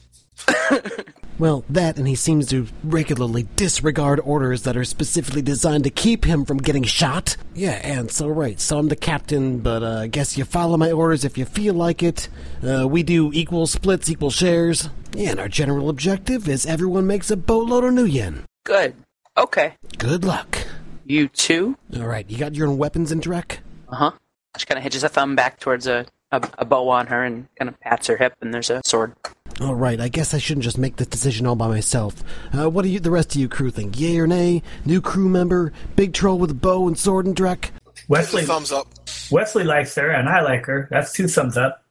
Well, 1.43 1.65
that, 1.71 1.99
and 1.99 2.07
he 2.07 2.15
seems 2.15 2.47
to 2.51 2.69
regularly 2.85 3.49
disregard 3.57 4.21
orders 4.21 4.63
that 4.63 4.77
are 4.77 4.85
specifically 4.85 5.43
designed 5.43 5.83
to 5.83 5.91
keep 5.91 6.25
him 6.25 6.45
from 6.45 6.59
getting 6.59 6.85
shot. 6.85 7.37
Yeah, 7.53 7.81
and 7.83 8.13
so, 8.13 8.29
right, 8.29 8.61
so 8.61 8.79
I'm 8.79 8.87
the 8.87 8.95
captain, 8.95 9.59
but 9.59 9.83
uh, 9.83 10.03
I 10.03 10.07
guess 10.07 10.39
you 10.39 10.45
follow 10.45 10.77
my 10.77 10.93
orders 10.93 11.25
if 11.25 11.37
you 11.37 11.45
feel 11.45 11.75
like 11.75 12.01
it. 12.01 12.29
Uh, 12.65 12.87
we 12.87 13.03
do 13.03 13.33
equal 13.35 13.67
splits, 13.67 14.09
equal 14.09 14.31
shares. 14.31 14.89
Yeah, 15.17 15.31
and 15.31 15.41
our 15.41 15.49
general 15.49 15.89
objective 15.89 16.49
is 16.49 16.65
everyone 16.65 17.09
makes 17.09 17.29
a 17.29 17.37
boatload 17.37 17.83
of 17.83 17.93
nuyen. 17.93 18.45
Good. 18.63 18.95
Okay. 19.37 19.75
Good 19.99 20.25
luck. 20.25 20.59
You 21.05 21.27
too? 21.27 21.77
All 21.97 22.07
right, 22.07 22.31
you 22.31 22.39
got 22.39 22.55
your 22.55 22.69
own 22.69 22.79
weapons 22.79 23.11
in 23.11 23.21
Drek? 23.21 23.59
Uh 23.89 23.97
huh. 23.97 24.11
She 24.59 24.67
kind 24.67 24.79
of 24.79 24.85
hitches 24.85 25.03
a 25.03 25.09
thumb 25.09 25.35
back 25.35 25.59
towards 25.59 25.89
a, 25.89 26.07
a, 26.31 26.49
a 26.59 26.65
bow 26.65 26.89
on 26.91 27.09
her 27.09 27.25
and 27.25 27.49
kind 27.59 27.69
of 27.69 27.81
pats 27.81 28.07
her 28.07 28.17
hip, 28.17 28.35
and 28.41 28.55
there's 28.55 28.71
a 28.71 28.81
sword. 28.85 29.17
All 29.63 29.77
right, 29.77 30.01
I 30.01 30.09
guess 30.09 30.35
I 30.35 30.39
shouldn't 30.39 30.65
just 30.65 30.77
make 30.77 30.97
this 30.97 31.07
decision 31.07 31.47
all 31.47 31.55
by 31.55 31.69
myself. 31.69 32.25
Uh, 32.53 32.69
what 32.69 32.83
do 32.83 32.89
you, 32.89 32.99
the 32.99 33.13
rest 33.13 33.37
of 33.37 33.41
you 33.41 33.49
crew 33.49 33.71
think? 33.71 33.99
Yay 34.01 34.19
or 34.19 34.27
nay? 34.27 34.61
New 34.85 35.01
crew 35.01 35.29
member? 35.29 35.73
Big 35.95 36.13
troll 36.13 36.37
with 36.37 36.51
a 36.51 36.55
bow 36.55 36.89
and 36.89 36.99
sword 36.99 37.27
and 37.27 37.37
Drek? 37.37 37.71
Wesley, 38.09 38.43
Thumbs 38.43 38.73
up. 38.73 38.89
Wesley 39.31 39.63
likes 39.63 39.95
her, 39.95 40.11
and 40.11 40.29
I 40.29 40.41
like 40.41 40.67
her. 40.67 40.89
That's 40.91 41.13
two 41.13 41.29
thumbs 41.29 41.57
up. 41.57 41.85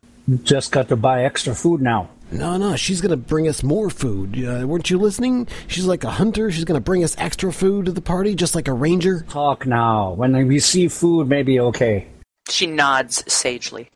Just 0.43 0.73
got 0.73 0.89
to 0.89 0.97
buy 0.97 1.23
extra 1.23 1.55
food 1.55 1.81
now. 1.81 2.09
No, 2.29 2.57
no, 2.57 2.75
she's 2.75 2.99
gonna 2.99 3.15
bring 3.15 3.47
us 3.47 3.63
more 3.63 3.89
food. 3.89 4.35
Uh, 4.37 4.67
weren't 4.67 4.89
you 4.89 4.97
listening? 4.97 5.47
She's 5.67 5.85
like 5.85 6.03
a 6.03 6.11
hunter. 6.11 6.51
She's 6.51 6.65
gonna 6.65 6.81
bring 6.81 7.05
us 7.05 7.15
extra 7.17 7.53
food 7.53 7.85
to 7.85 7.93
the 7.93 8.01
party, 8.01 8.35
just 8.35 8.53
like 8.53 8.67
a 8.67 8.73
ranger. 8.73 9.25
Talk 9.29 9.65
now. 9.65 10.11
When 10.11 10.47
we 10.47 10.59
see 10.59 10.89
food, 10.89 11.29
maybe 11.29 11.59
okay. 11.59 12.07
She 12.49 12.67
nods 12.67 13.23
sagely. 13.31 13.89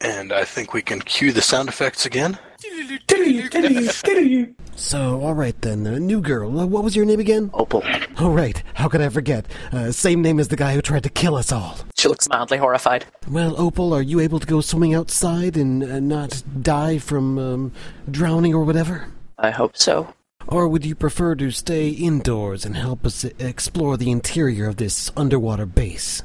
And 0.00 0.32
I 0.32 0.44
think 0.44 0.72
we 0.72 0.82
can 0.82 1.00
cue 1.00 1.32
the 1.32 1.42
sound 1.42 1.68
effects 1.68 2.04
again. 2.04 2.38
So, 4.76 5.22
all 5.22 5.32
right 5.32 5.58
then, 5.62 5.86
uh, 5.86 5.98
new 5.98 6.20
girl. 6.20 6.60
Uh, 6.60 6.66
what 6.66 6.84
was 6.84 6.94
your 6.94 7.06
name 7.06 7.18
again? 7.18 7.50
Opal. 7.54 7.82
All 8.18 8.30
right, 8.30 8.62
how 8.74 8.88
could 8.88 9.00
I 9.00 9.08
forget? 9.08 9.46
Uh, 9.72 9.90
same 9.90 10.20
name 10.20 10.38
as 10.38 10.48
the 10.48 10.56
guy 10.56 10.74
who 10.74 10.82
tried 10.82 11.02
to 11.04 11.08
kill 11.08 11.34
us 11.34 11.50
all. 11.50 11.78
She 11.96 12.08
looks 12.08 12.28
mildly 12.28 12.58
horrified. 12.58 13.06
Well, 13.28 13.58
Opal, 13.58 13.94
are 13.94 14.02
you 14.02 14.20
able 14.20 14.38
to 14.38 14.46
go 14.46 14.60
swimming 14.60 14.94
outside 14.94 15.56
and 15.56 15.82
uh, 15.82 15.98
not 16.00 16.42
die 16.60 16.98
from 16.98 17.38
um, 17.38 17.72
drowning 18.10 18.54
or 18.54 18.64
whatever? 18.64 19.08
I 19.38 19.50
hope 19.50 19.78
so. 19.78 20.12
Or 20.46 20.68
would 20.68 20.84
you 20.84 20.94
prefer 20.94 21.34
to 21.36 21.50
stay 21.50 21.88
indoors 21.88 22.66
and 22.66 22.76
help 22.76 23.06
us 23.06 23.24
explore 23.24 23.96
the 23.96 24.10
interior 24.10 24.68
of 24.68 24.76
this 24.76 25.10
underwater 25.16 25.66
base? 25.66 26.22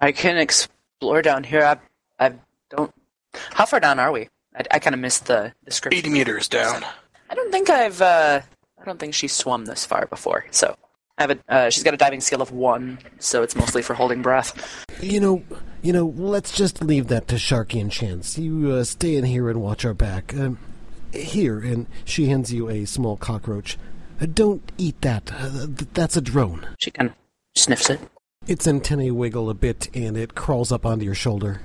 I 0.00 0.12
can 0.12 0.38
explore 0.38 1.20
down 1.20 1.42
here. 1.44 1.64
I, 1.64 2.24
I 2.24 2.34
don't. 2.70 2.94
How 3.34 3.66
far 3.66 3.80
down 3.80 3.98
are 3.98 4.12
we? 4.12 4.28
I, 4.56 4.62
I 4.72 4.78
kind 4.78 4.94
of 4.94 5.00
missed 5.00 5.26
the 5.26 5.52
description. 5.64 5.98
80 5.98 6.10
meters 6.10 6.48
down. 6.48 6.84
I 7.30 7.34
don't 7.34 7.50
think 7.50 7.70
I've. 7.70 8.00
Uh, 8.00 8.40
I 8.80 8.84
don't 8.84 8.98
think 8.98 9.14
she's 9.14 9.32
swum 9.32 9.64
this 9.64 9.84
far 9.84 10.06
before. 10.06 10.44
So 10.50 10.76
I 11.18 11.22
have 11.22 11.30
a. 11.30 11.38
Uh, 11.48 11.70
she's 11.70 11.82
got 11.82 11.94
a 11.94 11.98
diving 11.98 12.20
skill 12.20 12.42
of 12.42 12.52
one, 12.52 12.98
so 13.18 13.42
it's 13.42 13.56
mostly 13.56 13.82
for 13.82 13.94
holding 13.94 14.22
breath. 14.22 14.84
You 15.00 15.20
know, 15.20 15.42
you 15.82 15.92
know, 15.92 16.06
let's 16.16 16.56
just 16.56 16.82
leave 16.82 17.08
that 17.08 17.28
to 17.28 17.36
Sharky 17.36 17.80
and 17.80 17.90
Chance. 17.90 18.38
You 18.38 18.70
uh, 18.72 18.84
stay 18.84 19.16
in 19.16 19.24
here 19.24 19.48
and 19.48 19.62
watch 19.62 19.84
our 19.84 19.94
back. 19.94 20.34
Um, 20.34 20.58
here, 21.12 21.58
and 21.60 21.86
she 22.04 22.26
hands 22.26 22.52
you 22.52 22.68
a 22.68 22.84
small 22.84 23.16
cockroach. 23.16 23.78
Uh, 24.20 24.26
don't 24.26 24.72
eat 24.78 25.00
that. 25.02 25.32
Uh, 25.32 25.66
th- 25.66 25.88
that's 25.94 26.16
a 26.16 26.20
drone. 26.20 26.66
She 26.78 26.90
kind 26.90 27.10
of 27.10 27.16
sniffs 27.54 27.90
it. 27.90 28.00
Its 28.46 28.66
antennae 28.66 29.10
wiggle 29.10 29.50
a 29.50 29.54
bit, 29.54 29.88
and 29.94 30.16
it 30.16 30.34
crawls 30.34 30.72
up 30.72 30.84
onto 30.84 31.04
your 31.04 31.14
shoulder. 31.14 31.60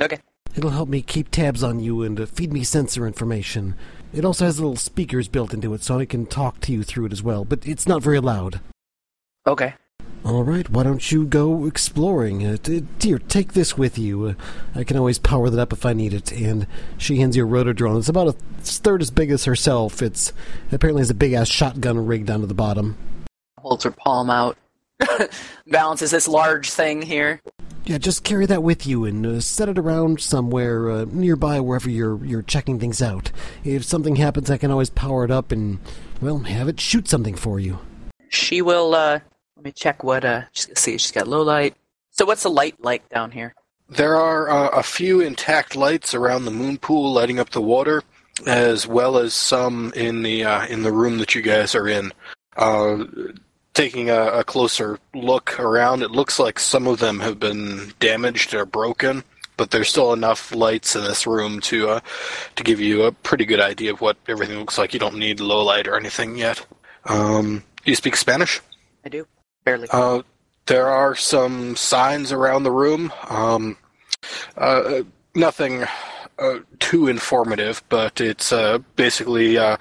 Okay. 0.00 0.18
It'll 0.56 0.70
help 0.70 0.88
me 0.88 1.02
keep 1.02 1.30
tabs 1.30 1.62
on 1.62 1.80
you 1.80 2.02
and 2.02 2.18
uh, 2.18 2.24
feed 2.24 2.50
me 2.50 2.64
sensor 2.64 3.06
information. 3.06 3.74
It 4.14 4.24
also 4.24 4.46
has 4.46 4.58
little 4.58 4.76
speakers 4.76 5.28
built 5.28 5.52
into 5.52 5.74
it, 5.74 5.82
so 5.82 5.98
I 5.98 6.06
can 6.06 6.24
talk 6.24 6.60
to 6.60 6.72
you 6.72 6.82
through 6.82 7.06
it 7.06 7.12
as 7.12 7.22
well, 7.22 7.44
but 7.44 7.66
it's 7.66 7.86
not 7.86 8.02
very 8.02 8.20
loud. 8.20 8.60
Okay. 9.46 9.74
All 10.24 10.42
right, 10.42 10.68
why 10.70 10.82
don't 10.82 11.12
you 11.12 11.26
go 11.26 11.66
exploring? 11.66 12.44
Uh, 12.44 12.56
dear, 12.98 13.18
take 13.18 13.52
this 13.52 13.76
with 13.76 13.98
you. 13.98 14.24
Uh, 14.24 14.34
I 14.74 14.82
can 14.82 14.96
always 14.96 15.18
power 15.18 15.50
that 15.50 15.60
up 15.60 15.72
if 15.72 15.86
I 15.86 15.92
need 15.92 16.14
it. 16.14 16.32
And 16.32 16.66
she 16.98 17.18
hands 17.18 17.36
you 17.36 17.44
a 17.44 17.46
rotor 17.46 17.72
drone. 17.72 17.98
It's 17.98 18.08
about 18.08 18.28
a 18.28 18.32
third 18.32 19.02
as 19.02 19.10
big 19.10 19.30
as 19.30 19.44
herself. 19.44 20.02
It's 20.02 20.32
apparently 20.72 21.02
has 21.02 21.10
a 21.10 21.14
big 21.14 21.34
ass 21.34 21.48
shotgun 21.48 22.06
rigged 22.06 22.26
down 22.26 22.40
to 22.40 22.46
the 22.46 22.54
bottom. 22.54 22.96
Holds 23.58 23.84
her 23.84 23.92
palm 23.92 24.30
out. 24.30 24.56
Balances 25.66 26.10
this 26.10 26.26
large 26.26 26.70
thing 26.70 27.02
here. 27.02 27.40
Yeah, 27.86 27.98
just 27.98 28.24
carry 28.24 28.46
that 28.46 28.64
with 28.64 28.84
you 28.84 29.04
and 29.04 29.24
uh, 29.24 29.40
set 29.40 29.68
it 29.68 29.78
around 29.78 30.20
somewhere 30.20 30.90
uh, 30.90 31.04
nearby, 31.08 31.60
wherever 31.60 31.88
you're 31.88 32.24
you're 32.24 32.42
checking 32.42 32.80
things 32.80 33.00
out. 33.00 33.30
If 33.62 33.84
something 33.84 34.16
happens, 34.16 34.50
I 34.50 34.56
can 34.56 34.72
always 34.72 34.90
power 34.90 35.24
it 35.24 35.30
up 35.30 35.52
and 35.52 35.78
well 36.20 36.40
have 36.40 36.66
it 36.66 36.80
shoot 36.80 37.06
something 37.08 37.36
for 37.36 37.60
you. 37.60 37.78
She 38.28 38.60
will. 38.60 38.92
uh 38.94 39.20
Let 39.56 39.64
me 39.64 39.70
check 39.72 40.02
what. 40.02 40.24
uh 40.24 40.42
She's 40.52 40.68
see. 40.76 40.98
She's 40.98 41.12
got 41.12 41.28
low 41.28 41.42
light. 41.42 41.76
So 42.10 42.24
what's 42.24 42.42
the 42.42 42.50
light 42.50 42.74
like 42.82 43.08
down 43.08 43.30
here? 43.30 43.54
There 43.88 44.16
are 44.16 44.50
uh, 44.50 44.68
a 44.70 44.82
few 44.82 45.20
intact 45.20 45.76
lights 45.76 46.12
around 46.12 46.44
the 46.44 46.50
moon 46.50 46.78
pool 46.78 47.12
lighting 47.12 47.38
up 47.38 47.50
the 47.50 47.62
water, 47.62 48.02
as 48.44 48.84
well 48.84 49.16
as 49.16 49.32
some 49.32 49.92
in 49.94 50.22
the 50.22 50.42
uh, 50.42 50.66
in 50.66 50.82
the 50.82 50.90
room 50.90 51.18
that 51.18 51.36
you 51.36 51.42
guys 51.42 51.76
are 51.76 51.86
in. 51.86 52.12
Uh, 52.56 53.04
taking 53.76 54.08
a, 54.08 54.40
a 54.40 54.44
closer 54.44 54.98
look 55.14 55.60
around, 55.60 56.02
it 56.02 56.10
looks 56.10 56.38
like 56.38 56.58
some 56.58 56.86
of 56.86 56.98
them 56.98 57.20
have 57.20 57.38
been 57.38 57.92
damaged 58.00 58.54
or 58.54 58.64
broken, 58.64 59.22
but 59.58 59.70
there's 59.70 59.90
still 59.90 60.14
enough 60.14 60.52
lights 60.54 60.96
in 60.96 61.04
this 61.04 61.26
room 61.26 61.60
to 61.60 61.90
uh, 61.90 62.00
to 62.56 62.64
give 62.64 62.80
you 62.80 63.02
a 63.02 63.12
pretty 63.12 63.44
good 63.44 63.60
idea 63.60 63.92
of 63.92 64.00
what 64.00 64.16
everything 64.26 64.58
looks 64.58 64.78
like. 64.78 64.94
You 64.94 64.98
don't 64.98 65.18
need 65.18 65.40
low 65.40 65.62
light 65.62 65.86
or 65.86 65.96
anything 65.96 66.36
yet. 66.36 66.66
Um, 67.04 67.62
you 67.84 67.94
speak 67.94 68.16
Spanish? 68.16 68.60
I 69.04 69.10
do 69.10 69.26
barely. 69.64 69.88
Uh, 69.92 70.22
there 70.64 70.88
are 70.88 71.14
some 71.14 71.76
signs 71.76 72.32
around 72.32 72.62
the 72.62 72.72
room. 72.72 73.12
Um, 73.28 73.76
uh, 74.56 75.02
nothing 75.34 75.84
uh, 76.38 76.58
too 76.78 77.08
informative, 77.08 77.82
but 77.88 78.20
it's 78.20 78.52
uh, 78.52 78.78
basically 78.96 79.56
uh, 79.58 79.76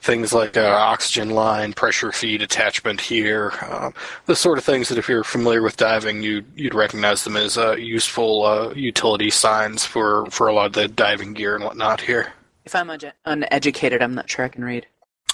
things 0.00 0.32
like 0.32 0.56
uh, 0.56 0.66
oxygen 0.68 1.30
line, 1.30 1.72
pressure 1.72 2.12
feed 2.12 2.42
attachment 2.42 3.00
here, 3.00 3.52
uh, 3.62 3.90
the 4.26 4.34
sort 4.36 4.58
of 4.58 4.64
things 4.64 4.88
that 4.88 4.98
if 4.98 5.08
you're 5.08 5.24
familiar 5.24 5.62
with 5.62 5.76
diving, 5.76 6.22
you, 6.22 6.44
you'd 6.56 6.74
recognize 6.74 7.24
them 7.24 7.36
as 7.36 7.56
uh, 7.56 7.76
useful 7.76 8.44
uh, 8.44 8.72
utility 8.74 9.30
signs 9.30 9.84
for, 9.84 10.26
for 10.26 10.48
a 10.48 10.52
lot 10.52 10.66
of 10.66 10.72
the 10.72 10.88
diving 10.88 11.34
gear 11.34 11.54
and 11.54 11.64
whatnot 11.64 12.00
here. 12.00 12.32
if 12.64 12.74
I'm 12.74 12.90
un- 12.90 13.12
uneducated, 13.24 14.02
I'm 14.02 14.14
not 14.14 14.28
sure 14.28 14.44
I 14.44 14.48
can 14.48 14.64
read. 14.64 14.86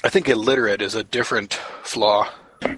I 0.05 0.11
think 0.11 0.29
illiterate 0.29 0.83
is 0.83 0.95
a 0.95 1.03
different 1.03 1.55
flaw, 1.83 2.29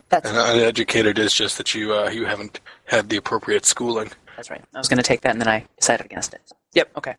That's 0.09 0.29
and 0.29 0.39
uneducated 0.39 1.19
is 1.19 1.35
just 1.35 1.59
that 1.59 1.75
you 1.75 1.93
uh, 1.93 2.09
you 2.09 2.25
haven't 2.25 2.61
had 2.87 3.11
the 3.11 3.17
appropriate 3.17 3.67
schooling. 3.67 4.11
that's 4.37 4.49
right. 4.49 4.63
I 4.75 4.79
was 4.79 4.89
gonna 4.89 5.03
take 5.03 5.21
that, 5.23 5.33
and 5.33 5.41
then 5.41 5.49
I 5.49 5.67
decided 5.79 6.07
against 6.07 6.33
it. 6.33 6.41
Yep. 6.73 6.97
Okay. 6.97 7.17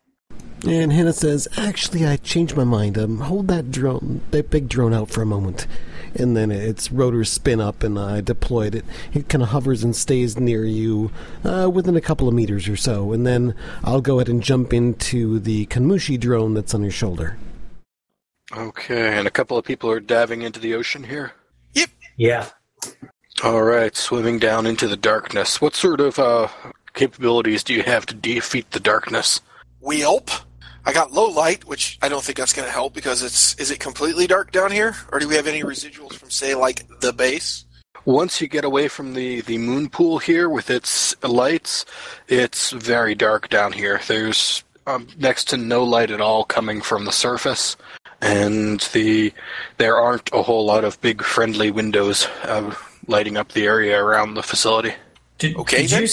And 0.64 0.92
Hannah 0.92 1.12
says, 1.12 1.48
"Actually, 1.56 2.06
I 2.06 2.16
changed 2.16 2.56
my 2.56 2.64
mind. 2.64 2.96
Um, 2.96 3.18
hold 3.18 3.48
that 3.48 3.72
drone, 3.72 4.20
that 4.30 4.50
big 4.50 4.68
drone, 4.68 4.94
out 4.94 5.10
for 5.10 5.22
a 5.22 5.26
moment." 5.26 5.66
And 6.14 6.36
then 6.36 6.50
its 6.52 6.92
rotors 6.92 7.30
spin 7.32 7.60
up, 7.60 7.82
and 7.82 7.98
I 7.98 8.20
deployed 8.20 8.74
it. 8.74 8.84
It 9.12 9.28
kind 9.28 9.42
of 9.42 9.48
hovers 9.48 9.82
and 9.82 9.96
stays 9.96 10.38
near 10.38 10.64
you, 10.64 11.10
uh, 11.42 11.70
within 11.72 11.96
a 11.96 12.00
couple 12.00 12.28
of 12.28 12.34
meters 12.34 12.68
or 12.68 12.76
so. 12.76 13.12
And 13.12 13.26
then 13.26 13.54
I'll 13.82 14.02
go 14.02 14.18
ahead 14.18 14.28
and 14.28 14.42
jump 14.42 14.72
into 14.72 15.40
the 15.40 15.66
Kanmushi 15.66 16.20
drone 16.20 16.54
that's 16.54 16.74
on 16.74 16.82
your 16.82 16.92
shoulder. 16.92 17.38
Okay, 18.54 19.18
and 19.18 19.26
a 19.26 19.30
couple 19.30 19.56
of 19.56 19.64
people 19.64 19.90
are 19.90 20.00
diving 20.00 20.42
into 20.42 20.60
the 20.60 20.74
ocean 20.74 21.04
here. 21.04 21.32
Yep. 21.72 21.90
Yeah. 22.16 22.46
All 23.42 23.62
right, 23.62 23.96
swimming 23.96 24.38
down 24.38 24.66
into 24.66 24.86
the 24.86 24.96
darkness. 24.96 25.60
What 25.60 25.74
sort 25.74 26.00
of 26.00 26.18
uh, 26.18 26.48
capabilities 26.92 27.64
do 27.64 27.72
you 27.72 27.82
have 27.82 28.06
to 28.06 28.14
defeat 28.14 28.70
the 28.70 28.80
darkness? 28.80 29.40
Whelp. 29.80 30.30
I 30.84 30.92
got 30.92 31.12
low 31.12 31.28
light, 31.28 31.64
which 31.64 31.98
I 32.02 32.08
don't 32.08 32.24
think 32.24 32.38
that's 32.38 32.52
going 32.52 32.66
to 32.66 32.72
help 32.72 32.92
because 32.94 33.22
it's 33.22 33.54
is 33.56 33.70
it 33.70 33.78
completely 33.80 34.26
dark 34.26 34.52
down 34.52 34.72
here, 34.72 34.96
or 35.12 35.18
do 35.18 35.28
we 35.28 35.36
have 35.36 35.46
any 35.46 35.62
residuals 35.62 36.14
from 36.14 36.30
say 36.30 36.54
like 36.54 36.86
the 37.00 37.12
base? 37.12 37.64
Once 38.04 38.40
you 38.40 38.48
get 38.48 38.64
away 38.64 38.88
from 38.88 39.14
the, 39.14 39.42
the 39.42 39.58
moon 39.58 39.88
pool 39.88 40.18
here 40.18 40.48
with 40.48 40.70
its 40.70 41.14
lights, 41.22 41.86
it's 42.26 42.72
very 42.72 43.14
dark 43.14 43.48
down 43.48 43.72
here. 43.72 44.00
There's 44.08 44.64
um, 44.88 45.06
next 45.18 45.48
to 45.50 45.56
no 45.56 45.84
light 45.84 46.10
at 46.10 46.20
all 46.20 46.42
coming 46.44 46.80
from 46.80 47.04
the 47.04 47.12
surface, 47.12 47.76
and 48.20 48.80
the 48.92 49.32
there 49.76 49.96
aren't 49.96 50.30
a 50.32 50.42
whole 50.42 50.66
lot 50.66 50.84
of 50.84 51.00
big 51.00 51.22
friendly 51.22 51.70
windows 51.70 52.26
uh, 52.42 52.74
lighting 53.06 53.36
up 53.36 53.52
the 53.52 53.66
area 53.66 54.02
around 54.02 54.34
the 54.34 54.42
facility. 54.42 54.94
Did, 55.38 55.56
Okay, 55.56 55.86
did 55.86 55.92
you 55.92 56.08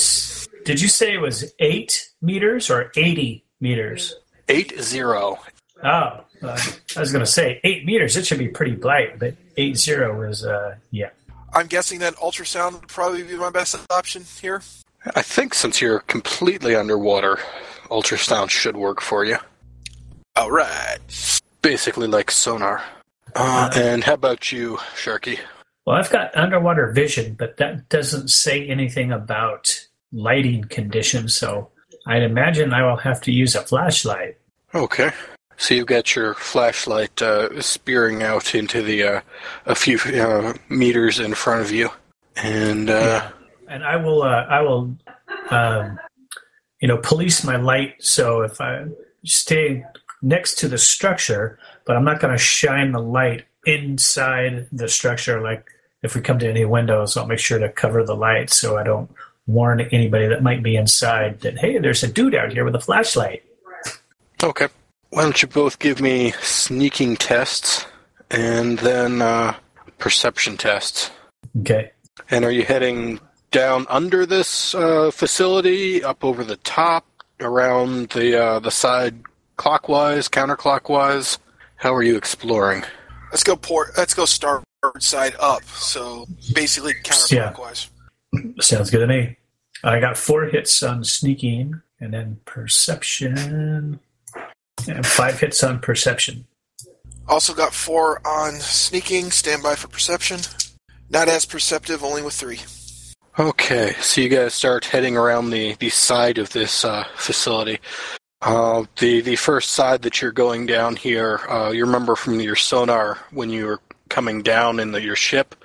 did 0.65 0.81
you 0.81 0.87
say 0.87 1.13
it 1.13 1.21
was 1.21 1.51
eight 1.59 2.09
meters 2.21 2.69
or 2.69 2.91
eighty 2.95 3.45
meters? 3.59 4.15
Eight 4.49 4.81
zero. 4.81 5.39
Oh, 5.83 5.87
uh, 5.87 6.23
I 6.41 6.99
was 6.99 7.11
going 7.11 7.23
to 7.23 7.31
say 7.31 7.61
eight 7.63 7.85
meters. 7.85 8.17
It 8.17 8.25
should 8.25 8.39
be 8.39 8.47
pretty 8.49 8.73
bright, 8.73 9.19
but 9.19 9.35
eight 9.55 9.77
zero 9.77 10.27
is 10.27 10.43
uh, 10.43 10.75
yeah. 10.91 11.09
I'm 11.53 11.67
guessing 11.67 11.99
that 11.99 12.15
ultrasound 12.15 12.73
would 12.73 12.87
probably 12.87 13.23
be 13.23 13.35
my 13.35 13.49
best 13.49 13.75
option 13.91 14.23
here. 14.41 14.61
I 15.15 15.21
think 15.21 15.53
since 15.53 15.81
you're 15.81 15.99
completely 16.01 16.75
underwater, 16.75 17.39
ultrasound 17.89 18.49
should 18.49 18.75
work 18.75 19.01
for 19.01 19.23
you. 19.23 19.37
All 20.35 20.51
right. 20.51 20.99
Basically 21.61 22.07
like 22.07 22.31
sonar. 22.31 22.83
Uh, 23.35 23.69
and 23.75 24.03
how 24.03 24.13
about 24.13 24.51
you, 24.51 24.77
Sharky? 24.95 25.39
Well, 25.85 25.97
I've 25.97 26.09
got 26.09 26.35
underwater 26.35 26.91
vision, 26.91 27.35
but 27.37 27.57
that 27.57 27.89
doesn't 27.89 28.29
say 28.29 28.67
anything 28.67 29.11
about 29.11 29.87
lighting 30.11 30.65
conditions. 30.65 31.35
So 31.35 31.69
I'd 32.09 32.23
imagine 32.23 32.73
I 32.73 32.81
will 32.89 32.97
have 32.97 33.21
to 33.21 33.31
use 33.31 33.53
a 33.53 33.61
flashlight. 33.61 34.35
Okay. 34.73 35.11
So 35.57 35.75
you've 35.75 35.85
got 35.85 36.15
your 36.15 36.33
flashlight 36.33 37.21
uh, 37.21 37.61
spearing 37.61 38.23
out 38.23 38.55
into 38.55 38.81
the 38.81 39.03
uh, 39.03 39.21
a 39.67 39.75
few 39.75 39.99
uh, 39.99 40.55
meters 40.69 41.19
in 41.19 41.35
front 41.35 41.61
of 41.61 41.71
you, 41.71 41.89
and 42.35 42.89
uh, 42.89 43.29
and 43.67 43.83
I 43.83 43.97
will 43.97 44.23
uh, 44.23 44.45
I 44.45 44.61
will 44.61 44.95
um, 45.51 45.99
you 46.81 46.87
know 46.87 46.97
police 46.97 47.43
my 47.43 47.57
light 47.57 47.95
so 47.99 48.41
if 48.41 48.59
I 48.59 48.85
stay 49.23 49.85
next 50.23 50.57
to 50.59 50.67
the 50.67 50.79
structure, 50.79 51.59
but 51.85 51.95
I'm 51.95 52.05
not 52.05 52.21
going 52.21 52.33
to 52.33 52.39
shine 52.39 52.91
the 52.91 53.01
light 53.01 53.45
inside 53.65 54.67
the 54.71 54.87
structure. 54.87 55.41
Like 55.41 55.67
if 56.01 56.15
we 56.15 56.21
come 56.21 56.39
to 56.39 56.49
any 56.49 56.65
windows, 56.65 57.17
I'll 57.17 57.27
make 57.27 57.37
sure 57.39 57.59
to 57.59 57.69
cover 57.69 58.03
the 58.03 58.15
light 58.15 58.49
so 58.49 58.77
I 58.77 58.83
don't 58.83 59.11
warn 59.49 59.81
anybody 59.81 60.27
that 60.27 60.43
might 60.43 60.63
be 60.63 60.75
inside 60.75 61.41
that 61.41 61.57
hey, 61.57 61.79
there's 61.79 62.03
a 62.03 62.07
dude 62.07 62.35
out 62.35 62.53
here 62.53 62.63
with 62.63 62.75
a 62.75 62.79
flashlight. 62.79 63.43
okay. 64.43 64.67
Why 65.09 65.23
don't 65.23 65.41
you 65.41 65.47
both 65.47 65.79
give 65.79 65.99
me 65.99 66.33
sneaking 66.41 67.15
tests 67.15 67.85
and 68.29 68.77
then 68.79 69.23
uh, 69.23 69.55
perception 69.97 70.55
tests? 70.55 71.09
Okay. 71.61 71.91
And 72.29 72.45
are 72.45 72.51
you 72.51 72.63
heading 72.63 73.19
down 73.49 73.87
under 73.89 74.27
this 74.27 74.75
uh, 74.75 75.09
facility, 75.09 76.03
up 76.03 76.23
over 76.23 76.43
the 76.43 76.57
top, 76.57 77.05
around 77.39 78.09
the 78.09 78.39
uh, 78.39 78.59
the 78.59 78.69
side, 78.69 79.15
clockwise, 79.57 80.29
counterclockwise? 80.29 81.39
How 81.77 81.95
are 81.95 82.03
you 82.03 82.15
exploring? 82.15 82.83
Let's 83.31 83.43
go 83.43 83.55
port. 83.55 83.91
Let's 83.97 84.13
go 84.13 84.25
starboard 84.25 84.63
side 84.99 85.33
up. 85.39 85.63
So 85.63 86.27
basically 86.53 86.93
counterclockwise. 87.03 87.89
Sounds 88.59 88.91
good 88.91 88.99
to 88.99 89.07
me. 89.07 89.38
I 89.83 89.99
got 89.99 90.17
four 90.17 90.45
hits 90.45 90.83
on 90.83 91.03
sneaking 91.03 91.81
and 91.99 92.13
then 92.13 92.39
perception. 92.45 93.99
And 94.87 95.05
five 95.05 95.39
hits 95.39 95.63
on 95.63 95.79
perception. 95.79 96.45
Also 97.27 97.53
got 97.53 97.73
four 97.73 98.25
on 98.25 98.53
sneaking. 98.55 99.31
Standby 99.31 99.75
for 99.75 99.87
perception. 99.87 100.39
Not 101.09 101.27
as 101.27 101.45
perceptive, 101.45 102.03
only 102.03 102.21
with 102.21 102.33
three. 102.33 102.59
Okay, 103.37 103.93
so 104.01 104.21
you 104.21 104.29
guys 104.29 104.53
start 104.53 104.85
heading 104.85 105.15
around 105.15 105.49
the, 105.49 105.75
the 105.75 105.89
side 105.89 106.37
of 106.37 106.49
this 106.49 106.83
uh, 106.83 107.05
facility. 107.15 107.79
Uh, 108.41 108.85
the 108.99 109.21
the 109.21 109.35
first 109.35 109.71
side 109.71 110.01
that 110.01 110.21
you're 110.21 110.31
going 110.31 110.65
down 110.65 110.95
here, 110.95 111.39
uh, 111.49 111.71
you 111.71 111.85
remember 111.85 112.15
from 112.15 112.39
your 112.39 112.55
sonar 112.55 113.17
when 113.31 113.49
you 113.49 113.65
were 113.65 113.81
coming 114.09 114.41
down 114.41 114.79
in 114.79 114.91
the, 114.91 115.01
your 115.01 115.15
ship. 115.15 115.55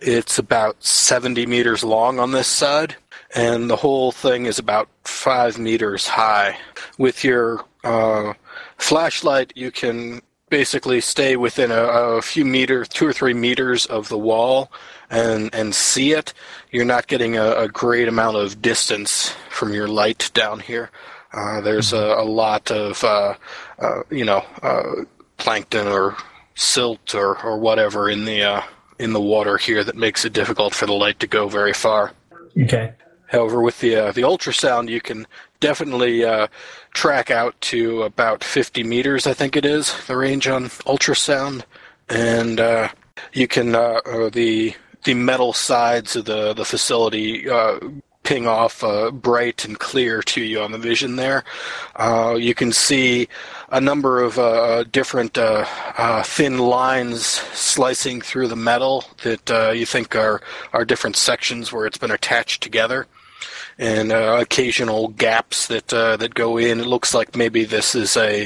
It's 0.00 0.38
about 0.38 0.82
70 0.82 1.46
meters 1.46 1.84
long 1.84 2.18
on 2.18 2.32
this 2.32 2.46
side, 2.46 2.96
and 3.34 3.70
the 3.70 3.76
whole 3.76 4.12
thing 4.12 4.46
is 4.46 4.58
about 4.58 4.88
five 5.04 5.58
meters 5.58 6.06
high. 6.06 6.56
With 6.98 7.24
your 7.24 7.64
uh, 7.84 8.34
flashlight, 8.76 9.52
you 9.54 9.70
can 9.70 10.22
basically 10.48 11.00
stay 11.00 11.36
within 11.36 11.70
a, 11.70 11.82
a 11.82 12.22
few 12.22 12.44
meters, 12.44 12.88
two 12.88 13.06
or 13.06 13.12
three 13.12 13.34
meters 13.34 13.86
of 13.86 14.08
the 14.08 14.18
wall, 14.18 14.70
and 15.08 15.54
and 15.54 15.74
see 15.74 16.12
it. 16.12 16.34
You're 16.70 16.84
not 16.84 17.06
getting 17.06 17.36
a, 17.36 17.52
a 17.52 17.68
great 17.68 18.08
amount 18.08 18.36
of 18.36 18.60
distance 18.60 19.34
from 19.48 19.72
your 19.72 19.88
light 19.88 20.30
down 20.34 20.60
here. 20.60 20.90
Uh, 21.32 21.60
there's 21.60 21.92
a, 21.92 21.96
a 21.96 22.24
lot 22.24 22.70
of 22.70 23.02
uh, 23.04 23.34
uh, 23.78 24.02
you 24.10 24.24
know 24.24 24.44
uh, 24.62 25.04
plankton 25.36 25.86
or 25.86 26.16
silt 26.54 27.14
or, 27.14 27.40
or 27.42 27.58
whatever 27.58 28.10
in 28.10 28.24
the 28.24 28.42
uh, 28.42 28.62
in 28.98 29.12
the 29.12 29.20
water 29.20 29.56
here 29.56 29.82
that 29.84 29.96
makes 29.96 30.24
it 30.24 30.32
difficult 30.32 30.74
for 30.74 30.86
the 30.86 30.92
light 30.92 31.20
to 31.20 31.26
go 31.26 31.48
very 31.48 31.72
far. 31.72 32.12
Okay. 32.60 32.92
However, 33.30 33.62
with 33.62 33.80
the 33.80 33.96
uh, 33.96 34.12
the 34.12 34.22
ultrasound, 34.22 34.88
you 34.88 35.00
can 35.00 35.26
definitely 35.60 36.24
uh, 36.24 36.48
track 36.92 37.30
out 37.30 37.60
to 37.60 38.02
about 38.02 38.42
50 38.42 38.82
meters. 38.82 39.26
I 39.26 39.34
think 39.34 39.56
it 39.56 39.64
is 39.64 39.94
the 40.06 40.16
range 40.16 40.48
on 40.48 40.64
ultrasound, 40.64 41.62
and 42.08 42.58
uh, 42.58 42.88
you 43.32 43.46
can 43.46 43.74
uh, 43.74 44.00
uh, 44.04 44.30
the 44.30 44.74
the 45.04 45.14
metal 45.14 45.52
sides 45.52 46.16
of 46.16 46.24
the 46.24 46.54
the 46.54 46.64
facility 46.64 47.48
uh, 47.48 47.78
ping 48.22 48.46
off 48.46 48.84
uh, 48.84 49.10
bright 49.10 49.64
and 49.64 49.78
clear 49.78 50.22
to 50.22 50.42
you 50.42 50.60
on 50.60 50.72
the 50.72 50.78
vision 50.78 51.16
there. 51.16 51.42
Uh, 51.96 52.36
you 52.38 52.54
can 52.54 52.72
see 52.72 53.28
a 53.70 53.80
number 53.80 54.20
of 54.20 54.38
uh, 54.38 54.84
different 54.84 55.38
thin 56.24 56.58
lines 56.58 57.24
slicing 57.26 58.20
through 58.20 58.46
the 58.46 58.56
metal 58.56 59.04
that 59.22 59.74
you 59.74 59.86
think 59.86 60.14
are, 60.14 60.42
are 60.72 60.84
different 60.84 61.16
sections 61.16 61.72
where 61.72 61.86
it's 61.86 61.98
been 61.98 62.10
attached 62.10 62.62
together. 62.62 63.06
And 63.80 64.12
uh, 64.12 64.36
occasional 64.38 65.08
gaps 65.08 65.68
that 65.68 65.90
uh, 65.90 66.18
that 66.18 66.34
go 66.34 66.58
in. 66.58 66.80
It 66.80 66.86
looks 66.86 67.14
like 67.14 67.34
maybe 67.34 67.64
this 67.64 67.94
is 67.94 68.14
a, 68.14 68.44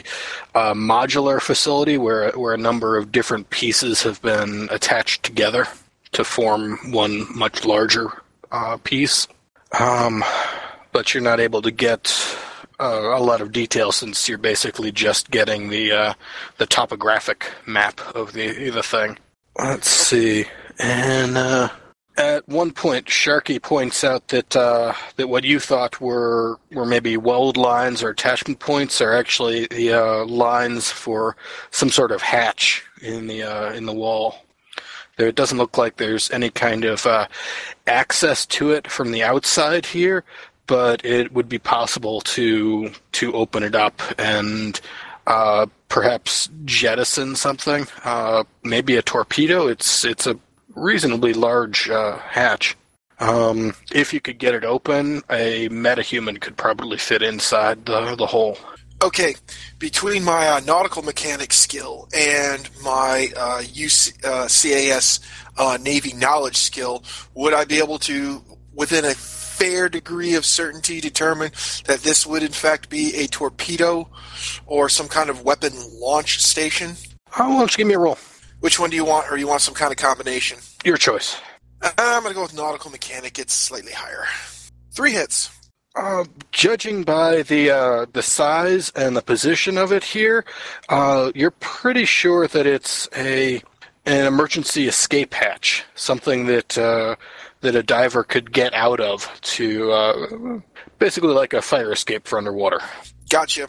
a 0.55 0.75
modular 0.75 1.43
facility 1.43 1.99
where 1.99 2.31
where 2.33 2.55
a 2.55 2.59
number 2.59 2.97
of 2.97 3.11
different 3.11 3.51
pieces 3.51 4.05
have 4.05 4.23
been 4.23 4.69
attached 4.71 5.25
together 5.25 5.67
to 6.13 6.23
form 6.23 6.79
one 6.93 7.27
much 7.37 7.65
larger 7.65 8.11
uh, 8.53 8.77
piece. 8.85 9.27
Um, 9.79 10.23
but 10.93 11.13
you're 11.13 11.23
not 11.23 11.41
able 11.41 11.63
to 11.63 11.73
get 11.73 12.15
uh, 12.79 13.13
a 13.15 13.21
lot 13.21 13.41
of 13.41 13.51
detail 13.51 13.93
since 13.93 14.29
you're 14.29 14.39
basically 14.39 14.93
just 14.93 15.31
getting 15.31 15.69
the 15.69 15.93
uh, 15.93 16.15
the 16.59 16.67
topographic 16.67 17.51
map 17.67 18.01
of 18.15 18.33
the 18.33 18.71
the 18.71 18.83
thing. 18.83 19.19
Let's 19.59 19.89
see, 19.89 20.47
and 20.79 21.37
uh, 21.37 21.69
at 22.17 22.49
one 22.49 22.71
point, 22.71 23.07
Sharky 23.07 23.61
points 23.61 24.05
out 24.05 24.29
that 24.29 24.55
uh, 24.55 24.95
that 25.17 25.29
what 25.29 25.45
you 25.45 25.59
thought 25.59 26.01
were 26.01 26.59
were 26.73 26.87
maybe 26.87 27.17
weld 27.17 27.57
lines 27.57 28.03
or 28.03 28.11
attachment 28.11 28.61
points 28.61 29.01
are 29.01 29.15
actually 29.15 29.67
the 29.67 29.93
uh, 29.93 30.25
lines 30.25 30.91
for 30.91 31.37
some 31.71 31.91
sort 31.91 32.13
of 32.13 32.23
hatch 32.23 32.85
in 33.03 33.27
the 33.27 33.43
uh, 33.43 33.73
in 33.73 33.87
the 33.87 33.93
wall. 33.93 34.45
There, 35.17 35.29
it 35.29 35.35
doesn't 35.35 35.59
look 35.59 35.77
like 35.77 35.97
there's 35.97 36.31
any 36.31 36.51
kind 36.51 36.85
of 36.85 37.05
uh, 37.07 37.27
access 37.87 38.47
to 38.47 38.71
it 38.71 38.89
from 38.89 39.11
the 39.11 39.23
outside 39.23 39.87
here, 39.87 40.25
but 40.67 41.05
it 41.05 41.33
would 41.33 41.49
be 41.49 41.59
possible 41.59 42.21
to 42.21 42.93
to 43.13 43.33
open 43.33 43.65
it 43.65 43.75
up 43.75 44.01
and 44.19 44.81
uh, 45.27 45.67
perhaps 45.89 46.49
jettison 46.65 47.35
something. 47.35 47.87
Uh, 48.05 48.45
maybe 48.63 48.97
a 48.97 49.03
torpedo. 49.03 49.67
It's 49.67 50.05
it's 50.05 50.29
a 50.29 50.39
reasonably 50.75 51.33
large 51.33 51.89
uh, 51.89 52.19
hatch. 52.19 52.77
Um, 53.21 53.75
if 53.93 54.13
you 54.13 54.21
could 54.21 54.39
get 54.39 54.55
it 54.55 54.65
open, 54.65 55.23
a 55.31 55.69
metahuman 55.69 56.41
could 56.41 56.57
probably 56.57 56.99
fit 56.99 57.23
inside 57.23 57.87
the 57.87 58.17
the 58.17 58.27
hole. 58.27 58.59
Okay, 59.03 59.35
between 59.79 60.25
my 60.25 60.49
uh, 60.49 60.61
nautical 60.61 61.03
mechanics 61.03 61.57
skill 61.57 62.09
and 62.17 62.69
my 62.83 63.29
uh, 63.37 63.61
UC, 63.61 64.25
uh, 64.25 64.49
CAS 64.49 65.21
uh, 65.59 65.79
Navy 65.81 66.15
knowledge 66.15 66.57
skill, 66.57 67.05
would 67.35 67.53
I 67.53 67.65
be 67.65 67.79
able 67.79 67.99
to, 68.01 68.43
within 68.73 69.05
a 69.05 69.15
fair 69.15 69.89
degree 69.89 70.35
of 70.35 70.47
certainty, 70.47 71.01
determine 71.01 71.53
that 71.85 72.01
this 72.01 72.27
would 72.27 72.43
in 72.43 72.53
fact 72.53 72.89
be 72.89 73.15
a 73.17 73.27
torpedo 73.27 74.09
or 74.67 74.89
some 74.89 75.09
kind 75.09 75.29
of 75.29 75.45
weapon 75.45 75.73
launch 76.01 76.41
station? 76.43 76.95
Oh, 77.39 77.51
why 77.51 77.59
don't 77.59 77.73
you 77.73 77.79
give 77.79 77.87
me 77.87 77.95
a 77.95 77.99
roll? 77.99 78.19
Which 78.65 78.81
one 78.81 78.89
do 78.89 78.97
you 78.97 79.05
want, 79.05 79.31
or 79.31 79.37
you 79.37 79.47
want 79.47 79.61
some 79.61 79.75
kind 79.75 79.93
of 79.93 79.99
combination? 79.99 80.57
Your 80.87 80.97
choice. 80.97 81.37
Uh, 81.83 81.91
I'm 81.99 82.23
going 82.23 82.33
to 82.33 82.35
go 82.35 82.41
with 82.41 82.55
nautical 82.55 82.91
mechanic. 82.91 83.39
It's 83.39 83.53
slightly 83.53 83.93
higher. 83.93 84.25
Three 84.91 85.13
hits. 85.13 85.51
Uh, 85.95 86.25
judging 86.51 87.03
by 87.03 87.43
the 87.43 87.71
uh, 87.71 88.07
the 88.15 88.23
size 88.23 88.91
and 88.97 89.15
the 89.15 89.21
position 89.21 89.77
of 89.77 89.93
it 89.93 90.03
here, 90.03 90.47
uh, 90.89 91.31
you're 91.35 91.51
pretty 91.51 92.07
sure 92.07 92.49
that 92.49 92.67
it's 92.67 93.07
a 93.15 93.63
an 94.07 94.25
emergency 94.25 94.89
escape 94.89 95.35
hatch, 95.35 95.85
something 95.95 96.47
that 96.47 96.79
uh, 96.79 97.17
that 97.61 97.77
a 97.77 97.83
diver 97.83 98.25
could 98.25 98.51
get 98.51 98.73
out 98.73 98.99
of 98.99 99.29
to 99.43 99.93
uh, 99.93 100.59
basically 100.99 101.35
like 101.35 101.53
a 101.53 101.61
fire 101.61 101.93
escape 101.93 102.27
for 102.27 102.39
underwater. 102.39 102.81
Gotcha. 103.29 103.69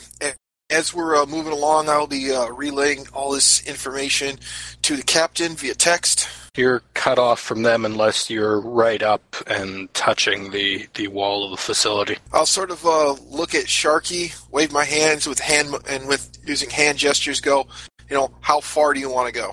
As 0.72 0.96
we're 0.96 1.16
uh, 1.16 1.28
moving 1.28 1.54
along, 1.54 1.90
I'll 1.90 2.08
be 2.08 2.34
uh, 2.34 2.48
relaying 2.48 3.06
all 3.14 3.32
this 3.32 3.64
information 3.68 4.40
to 4.82 4.96
the 4.96 5.04
captain 5.04 5.54
via 5.54 5.76
text. 5.76 6.28
You're 6.58 6.82
cut 6.96 7.20
off 7.20 7.40
from 7.40 7.62
them 7.62 7.86
unless 7.86 8.32
you're 8.32 8.60
right 8.60 9.04
up 9.04 9.36
and 9.46 9.94
touching 9.94 10.50
the, 10.50 10.88
the 10.96 11.08
wall 11.08 11.46
of 11.46 11.52
the 11.52 11.58
facility. 11.58 12.18
I'll 12.34 12.48
sort 12.48 12.72
of 12.72 12.84
uh, 12.84 13.14
look 13.30 13.54
at 13.54 13.66
Sharky, 13.66 14.36
wave 14.52 14.72
my 14.72 14.86
hands 14.86 15.28
with 15.28 15.40
hand 15.40 15.76
and 15.88 16.08
with 16.08 16.36
using 16.44 16.72
hand 16.72 16.98
gestures. 16.98 17.42
Go, 17.42 17.68
you 18.10 18.16
know, 18.16 18.32
how 18.42 18.60
far 18.60 18.96
do 18.96 19.00
you 19.00 19.12
want 19.12 19.32
to 19.32 19.40
go? 19.40 19.52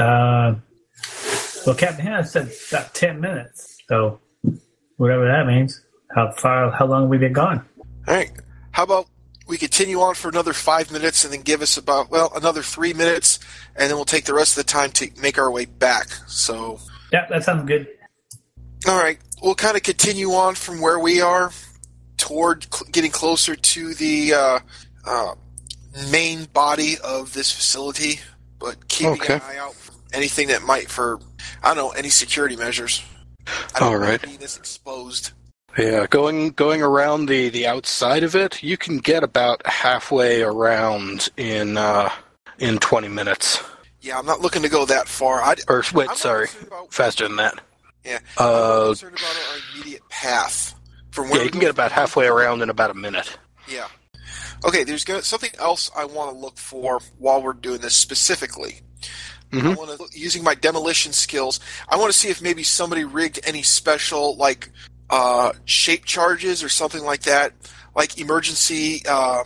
Uh, 0.00 0.54
well, 1.66 1.74
Captain 1.74 2.06
Hannah 2.06 2.24
said 2.24 2.52
about 2.70 2.94
ten 2.94 3.20
minutes. 3.20 3.78
So, 3.88 4.20
whatever 4.96 5.26
that 5.26 5.44
means. 5.44 5.80
How 6.14 6.30
far? 6.30 6.70
How 6.70 6.86
long 6.86 7.02
have 7.02 7.10
we 7.10 7.18
been 7.18 7.32
gone? 7.32 7.66
All 8.06 8.14
right. 8.14 8.30
How 8.70 8.84
about 8.84 9.08
we 9.46 9.58
continue 9.58 10.00
on 10.00 10.14
for 10.14 10.28
another 10.28 10.52
five 10.52 10.90
minutes 10.92 11.24
and 11.24 11.32
then 11.32 11.42
give 11.42 11.62
us 11.62 11.76
about 11.76 12.10
well 12.10 12.32
another 12.34 12.62
three 12.62 12.92
minutes, 12.94 13.38
and 13.76 13.88
then 13.90 13.96
we'll 13.96 14.04
take 14.04 14.24
the 14.24 14.34
rest 14.34 14.56
of 14.56 14.64
the 14.64 14.70
time 14.72 14.90
to 14.92 15.10
make 15.20 15.38
our 15.38 15.50
way 15.50 15.64
back. 15.64 16.08
So, 16.26 16.78
Yeah, 17.12 17.26
that 17.28 17.44
sounds 17.44 17.66
good. 17.66 17.88
all 18.88 18.96
right, 18.98 19.18
we'll 19.42 19.54
kind 19.54 19.76
of 19.76 19.82
continue 19.82 20.32
on 20.32 20.54
from 20.54 20.80
where 20.80 20.98
we 20.98 21.20
are 21.20 21.50
toward 22.16 22.72
cl- 22.72 22.90
getting 22.90 23.10
closer 23.10 23.56
to 23.56 23.94
the 23.94 24.34
uh, 24.34 24.58
uh, 25.06 25.34
main 26.10 26.44
body 26.46 26.96
of 27.02 27.32
this 27.32 27.50
facility, 27.50 28.20
but 28.58 28.88
keeping 28.88 29.14
Okay. 29.14 29.34
an 29.34 29.42
eye 29.42 29.58
out 29.58 29.74
for 29.74 29.92
anything 30.12 30.48
that 30.48 30.62
might 30.62 30.88
for 30.90 31.18
I 31.62 31.68
don't 31.68 31.76
know 31.76 31.90
any 31.90 32.10
security 32.10 32.54
measures. 32.56 33.02
I 33.74 33.80
don't 33.80 33.92
All 33.94 34.00
want 34.00 34.22
being 34.22 34.38
this 34.38 34.56
exposed. 34.56 35.32
Yeah, 35.78 36.06
going 36.06 36.50
going 36.50 36.82
around 36.82 37.26
the, 37.26 37.48
the 37.48 37.66
outside 37.66 38.24
of 38.24 38.34
it, 38.36 38.62
you 38.62 38.76
can 38.76 38.98
get 38.98 39.22
about 39.24 39.66
halfway 39.66 40.42
around 40.42 41.30
in 41.36 41.76
uh, 41.78 42.10
in 42.58 42.78
20 42.78 43.08
minutes. 43.08 43.62
Yeah, 44.02 44.18
I'm 44.18 44.26
not 44.26 44.40
looking 44.40 44.62
to 44.62 44.68
go 44.68 44.84
that 44.86 45.08
far. 45.08 45.40
I, 45.42 45.54
Or 45.68 45.82
wait, 45.94 46.10
I'm 46.10 46.16
sorry, 46.16 46.48
about- 46.66 46.92
faster 46.92 47.26
than 47.26 47.36
that. 47.36 47.54
Yeah. 48.04 48.18
Uh, 48.36 48.88
concerned 48.88 49.16
about 49.16 49.36
our 49.36 49.58
immediate 49.74 50.06
path. 50.08 50.74
From 51.12 51.28
where 51.30 51.38
yeah, 51.40 51.44
you 51.44 51.50
can 51.50 51.60
get 51.60 51.70
about 51.70 51.92
halfway 51.92 52.26
around 52.26 52.62
in 52.62 52.70
about 52.70 52.90
a 52.90 52.94
minute. 52.94 53.38
Yeah. 53.68 53.86
Okay, 54.64 54.82
there's 54.84 55.04
gonna, 55.04 55.22
something 55.22 55.50
else 55.58 55.90
I 55.96 56.04
want 56.04 56.32
to 56.32 56.36
look 56.36 56.56
for 56.58 57.00
while 57.18 57.42
we're 57.42 57.52
doing 57.52 57.80
this 57.80 57.94
specifically. 57.94 58.80
I 59.52 59.56
Mhm. 59.56 59.76
want 59.76 59.90
to 60.10 60.18
using 60.18 60.42
my 60.42 60.54
demolition 60.54 61.12
skills. 61.12 61.60
I 61.88 61.96
want 61.96 62.10
to 62.12 62.18
see 62.18 62.28
if 62.28 62.40
maybe 62.42 62.62
somebody 62.62 63.04
rigged 63.04 63.40
any 63.44 63.62
special 63.62 64.36
like 64.36 64.70
uh, 65.12 65.52
shape 65.66 66.06
charges 66.06 66.64
or 66.64 66.70
something 66.70 67.04
like 67.04 67.22
that, 67.22 67.52
like 67.94 68.18
emergency 68.18 69.02
uh, 69.06 69.44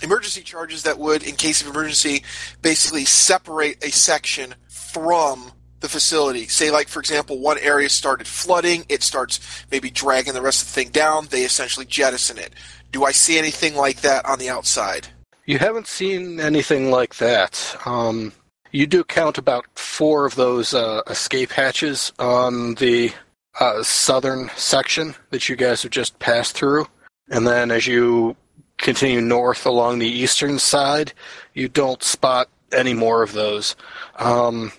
emergency 0.00 0.42
charges 0.42 0.84
that 0.84 0.96
would, 0.96 1.24
in 1.24 1.34
case 1.34 1.60
of 1.60 1.66
emergency, 1.66 2.22
basically 2.62 3.04
separate 3.04 3.82
a 3.84 3.90
section 3.90 4.54
from 4.68 5.50
the 5.80 5.88
facility. 5.88 6.46
Say, 6.46 6.70
like 6.70 6.88
for 6.88 7.00
example, 7.00 7.40
one 7.40 7.58
area 7.58 7.88
started 7.88 8.28
flooding, 8.28 8.86
it 8.88 9.02
starts 9.02 9.40
maybe 9.72 9.90
dragging 9.90 10.34
the 10.34 10.42
rest 10.42 10.62
of 10.62 10.68
the 10.68 10.74
thing 10.74 10.90
down. 10.90 11.26
They 11.26 11.42
essentially 11.42 11.84
jettison 11.84 12.38
it. 12.38 12.54
Do 12.92 13.04
I 13.04 13.10
see 13.10 13.38
anything 13.38 13.74
like 13.74 14.02
that 14.02 14.24
on 14.24 14.38
the 14.38 14.48
outside? 14.48 15.08
You 15.46 15.58
haven't 15.58 15.88
seen 15.88 16.38
anything 16.38 16.90
like 16.92 17.16
that. 17.16 17.76
Um, 17.84 18.32
you 18.70 18.86
do 18.86 19.02
count 19.02 19.36
about 19.36 19.66
four 19.74 20.26
of 20.26 20.36
those 20.36 20.74
uh, 20.74 21.02
escape 21.08 21.50
hatches 21.50 22.12
on 22.20 22.76
the 22.76 23.12
uh, 23.60 23.82
southern 23.82 24.50
section 24.56 25.14
that 25.30 25.48
you 25.48 25.56
guys 25.56 25.82
have 25.82 25.92
just 25.92 26.18
passed 26.18 26.54
through. 26.54 26.86
And 27.30 27.46
then 27.46 27.70
as 27.70 27.86
you 27.86 28.36
continue 28.78 29.20
north 29.20 29.66
along 29.66 29.98
the 29.98 30.08
eastern 30.08 30.58
side, 30.58 31.12
you 31.54 31.68
don't 31.68 32.02
spot 32.02 32.48
any 32.72 32.94
more 32.94 33.22
of 33.22 33.32
those. 33.32 33.76
Um, 34.16 34.72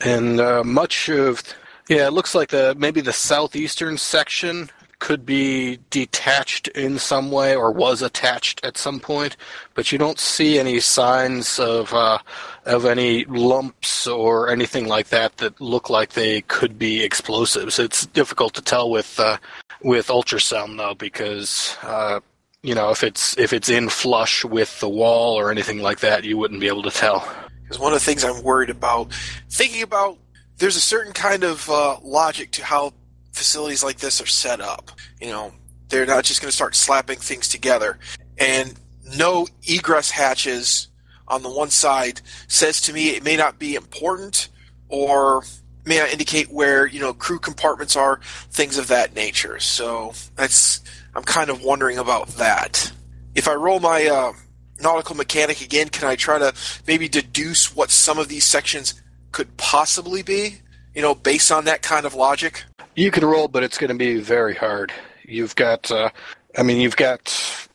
and 0.00 0.40
uh, 0.40 0.62
much 0.64 1.08
of, 1.08 1.42
yeah, 1.88 2.06
it 2.06 2.12
looks 2.12 2.34
like 2.34 2.50
the 2.50 2.74
maybe 2.78 3.00
the 3.00 3.12
southeastern 3.12 3.96
section 3.96 4.70
could 4.98 5.24
be 5.24 5.78
detached 5.90 6.68
in 6.68 6.98
some 6.98 7.30
way 7.30 7.54
or 7.54 7.70
was 7.70 8.02
attached 8.02 8.64
at 8.64 8.76
some 8.76 8.98
point, 8.98 9.36
but 9.74 9.92
you 9.92 9.98
don't 9.98 10.18
see 10.18 10.58
any 10.58 10.80
signs 10.80 11.58
of 11.58 11.92
uh, 11.94 12.18
of 12.64 12.84
any 12.84 13.24
lumps 13.26 14.06
or 14.06 14.50
anything 14.50 14.86
like 14.86 15.08
that 15.08 15.36
that 15.38 15.60
look 15.60 15.88
like 15.88 16.10
they 16.10 16.42
could 16.42 16.78
be 16.78 17.02
explosives. 17.02 17.78
It's 17.78 18.06
difficult 18.06 18.54
to 18.54 18.62
tell 18.62 18.90
with 18.90 19.18
uh, 19.20 19.38
with 19.82 20.08
ultrasound 20.08 20.76
though 20.76 20.94
because 20.94 21.76
uh, 21.82 22.20
you 22.62 22.74
know 22.74 22.90
if 22.90 23.04
it's 23.04 23.38
if 23.38 23.52
it's 23.52 23.68
in 23.68 23.88
flush 23.88 24.44
with 24.44 24.80
the 24.80 24.88
wall 24.88 25.38
or 25.38 25.50
anything 25.50 25.80
like 25.80 26.00
that, 26.00 26.24
you 26.24 26.36
wouldn't 26.36 26.60
be 26.60 26.68
able 26.68 26.82
to 26.82 26.90
tell. 26.90 27.26
Because 27.62 27.78
one 27.78 27.92
of 27.92 27.98
the 27.98 28.04
things 28.04 28.24
I'm 28.24 28.42
worried 28.42 28.70
about, 28.70 29.12
thinking 29.50 29.82
about 29.82 30.18
there's 30.58 30.76
a 30.76 30.80
certain 30.80 31.12
kind 31.12 31.44
of 31.44 31.68
uh, 31.70 31.98
logic 32.02 32.50
to 32.52 32.64
how 32.64 32.92
facilities 33.38 33.82
like 33.82 33.98
this 33.98 34.20
are 34.20 34.26
set 34.26 34.60
up. 34.60 34.90
You 35.20 35.28
know, 35.28 35.52
they're 35.88 36.06
not 36.06 36.24
just 36.24 36.42
going 36.42 36.50
to 36.50 36.56
start 36.56 36.74
slapping 36.74 37.18
things 37.18 37.48
together. 37.48 37.98
And 38.36 38.74
no 39.16 39.46
egress 39.66 40.10
hatches 40.10 40.88
on 41.26 41.42
the 41.42 41.50
one 41.50 41.70
side 41.70 42.20
says 42.46 42.80
to 42.82 42.92
me 42.92 43.10
it 43.10 43.22
may 43.22 43.36
not 43.36 43.58
be 43.58 43.74
important 43.74 44.48
or 44.88 45.44
may 45.84 45.98
not 45.98 46.10
indicate 46.10 46.50
where 46.50 46.86
you 46.86 47.00
know 47.00 47.14
crew 47.14 47.38
compartments 47.38 47.96
are, 47.96 48.20
things 48.50 48.76
of 48.76 48.88
that 48.88 49.14
nature. 49.14 49.58
So 49.58 50.12
that's 50.36 50.80
I'm 51.14 51.22
kind 51.22 51.50
of 51.50 51.62
wondering 51.62 51.98
about 51.98 52.28
that. 52.36 52.92
If 53.34 53.48
I 53.48 53.54
roll 53.54 53.80
my 53.80 54.06
uh, 54.06 54.32
nautical 54.80 55.16
mechanic 55.16 55.60
again, 55.60 55.88
can 55.88 56.08
I 56.08 56.16
try 56.16 56.38
to 56.38 56.54
maybe 56.86 57.08
deduce 57.08 57.74
what 57.74 57.90
some 57.90 58.18
of 58.18 58.28
these 58.28 58.44
sections 58.44 59.00
could 59.32 59.56
possibly 59.56 60.22
be? 60.22 60.58
You 60.94 61.02
know, 61.02 61.14
based 61.14 61.52
on 61.52 61.64
that 61.66 61.82
kind 61.82 62.06
of 62.06 62.14
logic. 62.14 62.64
You 62.96 63.10
can 63.10 63.24
roll, 63.24 63.48
but 63.48 63.62
it's 63.62 63.78
going 63.78 63.90
to 63.90 63.96
be 63.96 64.18
very 64.20 64.54
hard. 64.54 64.92
You've 65.22 65.54
got, 65.54 65.90
uh, 65.90 66.10
I 66.56 66.62
mean, 66.62 66.80
you've 66.80 66.96
got 66.96 67.32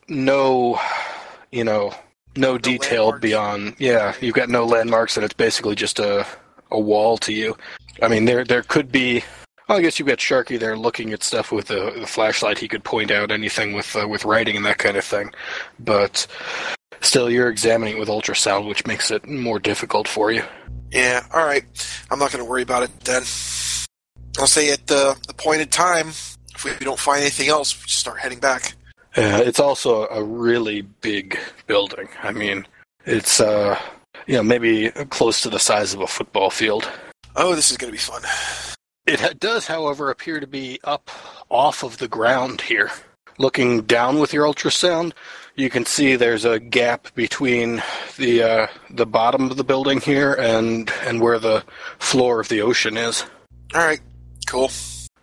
no, 0.09 0.79
you 1.51 1.63
know, 1.63 1.93
no, 2.35 2.57
detail 2.57 3.05
landmarks. 3.05 3.21
beyond. 3.21 3.75
Yeah, 3.79 4.15
you've 4.19 4.35
got 4.35 4.49
no 4.49 4.65
landmarks, 4.65 5.15
and 5.17 5.23
it's 5.23 5.33
basically 5.33 5.75
just 5.75 5.99
a 5.99 6.25
a 6.71 6.79
wall 6.79 7.17
to 7.19 7.33
you. 7.33 7.55
I 8.01 8.07
mean, 8.07 8.25
there 8.25 8.43
there 8.43 8.63
could 8.63 8.91
be. 8.91 9.23
Well, 9.69 9.77
I 9.77 9.81
guess 9.81 9.97
you've 9.97 10.09
got 10.09 10.17
Sharky 10.17 10.59
there 10.59 10.75
looking 10.75 11.13
at 11.13 11.23
stuff 11.23 11.51
with 11.51 11.71
a, 11.71 12.01
a 12.01 12.05
flashlight. 12.05 12.57
He 12.57 12.67
could 12.67 12.83
point 12.83 13.11
out 13.11 13.31
anything 13.31 13.73
with 13.73 13.95
uh, 13.95 14.07
with 14.07 14.25
writing 14.25 14.57
and 14.57 14.65
that 14.65 14.79
kind 14.79 14.97
of 14.97 15.05
thing, 15.05 15.31
but 15.79 16.27
still, 17.05 17.29
you're 17.29 17.49
examining 17.49 17.95
it 17.95 17.99
with 17.99 18.09
ultrasound, 18.09 18.67
which 18.67 18.85
makes 18.85 19.11
it 19.11 19.27
more 19.27 19.59
difficult 19.59 20.07
for 20.07 20.31
you. 20.31 20.43
Yeah, 20.91 21.25
all 21.33 21.45
right. 21.45 21.65
I'm 22.11 22.19
not 22.19 22.31
going 22.31 22.43
to 22.43 22.49
worry 22.49 22.61
about 22.61 22.83
it 22.83 22.99
then. 23.01 23.23
I'll 24.39 24.47
say 24.47 24.71
at 24.71 24.87
the 24.87 25.17
appointed 25.29 25.71
time, 25.71 26.09
if 26.09 26.63
we 26.63 26.85
don't 26.85 26.99
find 26.99 27.21
anything 27.21 27.49
else, 27.49 27.75
we 27.75 27.85
just 27.87 27.99
start 27.99 28.19
heading 28.19 28.39
back. 28.39 28.75
Uh, 29.15 29.43
it's 29.45 29.59
also 29.59 30.07
a 30.07 30.23
really 30.23 30.81
big 30.81 31.37
building. 31.67 32.07
I 32.21 32.31
mean, 32.31 32.65
it's 33.05 33.39
uh, 33.39 33.79
you 34.25 34.35
know 34.35 34.43
maybe 34.43 34.89
close 34.89 35.41
to 35.41 35.49
the 35.49 35.59
size 35.59 35.93
of 35.93 36.01
a 36.01 36.07
football 36.07 36.49
field. 36.49 36.89
Oh, 37.35 37.55
this 37.55 37.71
is 37.71 37.77
going 37.77 37.89
to 37.89 37.95
be 37.95 37.97
fun. 37.97 38.21
It 39.05 39.39
does, 39.39 39.67
however, 39.67 40.09
appear 40.09 40.39
to 40.39 40.47
be 40.47 40.79
up 40.83 41.11
off 41.49 41.83
of 41.83 41.97
the 41.97 42.07
ground 42.07 42.61
here. 42.61 42.89
Looking 43.37 43.81
down 43.81 44.19
with 44.19 44.31
your 44.31 44.45
ultrasound, 44.45 45.11
you 45.55 45.69
can 45.69 45.85
see 45.85 46.15
there's 46.15 46.45
a 46.45 46.59
gap 46.59 47.13
between 47.15 47.81
the 48.17 48.43
uh, 48.43 48.67
the 48.89 49.05
bottom 49.05 49.49
of 49.51 49.57
the 49.57 49.63
building 49.63 50.01
here 50.01 50.33
and 50.33 50.91
and 51.05 51.21
where 51.21 51.39
the 51.39 51.63
floor 51.99 52.39
of 52.39 52.49
the 52.49 52.61
ocean 52.61 52.97
is. 52.97 53.25
All 53.73 53.85
right, 53.85 54.01
cool. 54.47 54.71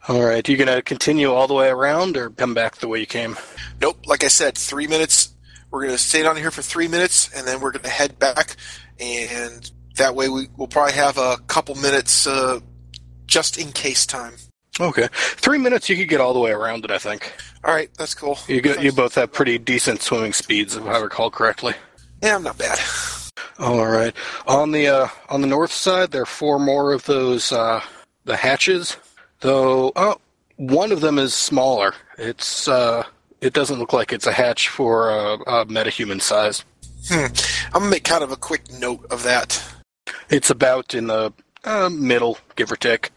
All 0.09 0.23
right, 0.23 0.49
you 0.49 0.57
gonna 0.57 0.83
continue 0.83 1.33
all 1.33 1.47
the 1.47 1.55
way 1.55 1.69
around 1.69 2.17
or 2.17 2.31
come 2.31 2.55
back 2.55 2.77
the 2.77 2.89
way 2.89 3.01
you 3.01 3.07
came? 3.07 3.37
Nope, 3.81 4.07
like 4.07 4.25
I 4.25 4.29
said, 4.29 4.57
three 4.57 4.87
minutes. 4.87 5.35
We're 5.71 5.83
going 5.83 5.93
to 5.93 5.99
stay 5.99 6.23
down 6.23 6.37
here 6.37 6.51
for 6.51 6.63
three 6.63 6.89
minutes, 6.89 7.31
and 7.35 7.47
then 7.47 7.61
we're 7.61 7.71
going 7.71 7.85
to 7.85 7.91
head 7.91 8.19
back. 8.19 8.57
And 8.99 9.71
that 9.97 10.17
way, 10.17 10.29
we, 10.29 10.49
we'll 10.57 10.69
probably 10.69 10.95
have 10.95 11.17
a 11.17 11.39
couple 11.47 11.77
minutes 11.77 12.27
uh, 12.27 12.59
just 13.27 13.57
in 13.57 13.71
case 13.71 14.05
time. 14.05 14.35
Okay, 14.81 15.09
three 15.13 15.59
minutes. 15.59 15.89
You 15.89 15.97
could 15.97 16.09
get 16.09 16.21
all 16.21 16.35
the 16.35 16.41
way 16.41 16.51
around 16.51 16.85
it. 16.85 16.91
I 16.91 16.99
think 16.99 17.33
All 17.65 17.75
right, 17.75 17.91
that's 17.99 18.15
cool. 18.15 18.39
you 18.49 18.61
go, 18.61 18.75
you 18.75 18.91
both 18.93 19.15
have 19.17 19.33
pretty 19.33 19.59
decent 19.59 20.03
swimming 20.03 20.33
speeds, 20.33 20.77
if 20.77 20.85
I 20.85 20.99
recall 20.99 21.31
correctly. 21.31 21.75
Yeah, 22.23 22.37
I'm 22.37 22.43
not 22.43 22.57
bad. 22.59 22.79
All 23.59 23.87
right. 23.87 24.15
On 24.47 24.71
the 24.73 24.89
uh, 24.89 25.09
on 25.29 25.43
the 25.43 25.47
north 25.47 25.73
side, 25.73 26.11
there 26.11 26.23
are 26.23 26.27
four 26.27 26.59
more 26.59 26.93
of 26.93 27.05
those 27.05 27.53
uh, 27.53 27.83
the 28.25 28.37
hatches. 28.37 28.97
Though, 29.41 29.93
oh, 29.97 30.21
one 30.57 30.93
of 30.93 31.01
them 31.01 31.19
is 31.19 31.35
smaller. 31.35 31.95
It's 32.17 32.69
uh, 32.69 33.05
it 33.41 33.53
doesn't 33.53 33.79
look 33.79 33.93
like 33.93 34.13
it's 34.13 34.27
a 34.27 34.33
hatch 34.33 34.69
for 34.69 35.11
a, 35.11 35.35
a 35.35 35.67
metahuman 35.67 36.23
size. 36.23 36.65
Hmm. 37.09 37.27
I'm 37.67 37.81
going 37.81 37.85
to 37.85 37.91
make 37.91 38.05
kind 38.05 38.23
of 38.23 38.31
a 38.31 38.37
quick 38.37 38.71
note 38.79 39.07
of 39.11 39.23
that. 39.23 39.63
It's 40.29 40.51
about 40.51 40.95
in 40.95 41.07
the 41.07 41.33
uh, 41.65 41.89
middle, 41.91 42.39
give 42.57 42.71
or 42.71 42.77
take. 42.77 43.11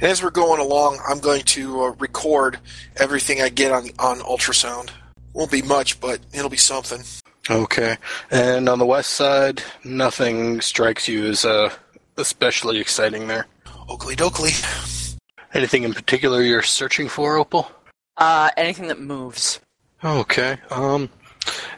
And 0.00 0.10
as 0.10 0.22
we're 0.22 0.30
going 0.30 0.60
along, 0.60 0.98
I'm 1.06 1.20
going 1.20 1.42
to 1.42 1.84
uh, 1.84 1.88
record 1.98 2.58
everything 2.96 3.40
I 3.40 3.48
get 3.48 3.72
on 3.72 3.90
on 3.98 4.18
ultrasound. 4.20 4.90
Won't 5.32 5.50
be 5.50 5.62
much, 5.62 6.00
but 6.00 6.20
it'll 6.32 6.50
be 6.50 6.56
something. 6.56 7.02
Okay. 7.50 7.96
And 8.30 8.68
on 8.68 8.78
the 8.78 8.86
west 8.86 9.12
side, 9.12 9.62
nothing 9.84 10.60
strikes 10.60 11.08
you 11.08 11.26
as 11.26 11.44
uh, 11.44 11.72
especially 12.16 12.78
exciting 12.78 13.26
there. 13.26 13.46
Oakley 13.88 14.16
dokley. 14.16 15.18
Anything 15.54 15.82
in 15.82 15.92
particular 15.92 16.42
you're 16.42 16.62
searching 16.62 17.08
for, 17.08 17.36
Opal? 17.36 17.70
Uh, 18.16 18.50
anything 18.56 18.88
that 18.88 19.00
moves. 19.00 19.60
Okay. 20.04 20.58
Um 20.70 21.10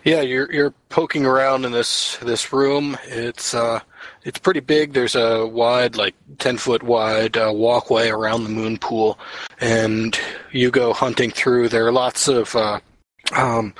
yeah, 0.04 0.20
you're 0.20 0.50
you're 0.52 0.74
poking 0.88 1.24
around 1.24 1.64
in 1.64 1.72
this 1.72 2.16
this 2.18 2.52
room. 2.52 2.96
It's 3.04 3.54
uh 3.54 3.80
it's 4.24 4.38
pretty 4.38 4.60
big. 4.60 4.92
There's 4.92 5.14
a 5.14 5.46
wide 5.46 5.96
like 5.96 6.14
10 6.38 6.58
foot 6.58 6.82
wide 6.82 7.36
uh, 7.36 7.52
walkway 7.54 8.08
around 8.08 8.44
the 8.44 8.50
moon 8.50 8.78
pool 8.78 9.18
and 9.60 10.18
you 10.52 10.70
go 10.70 10.92
hunting 10.92 11.30
through. 11.30 11.68
There 11.68 11.86
are 11.86 11.92
lots 11.92 12.28
of 12.28 12.54
uh 12.56 12.80
um, 13.32 13.74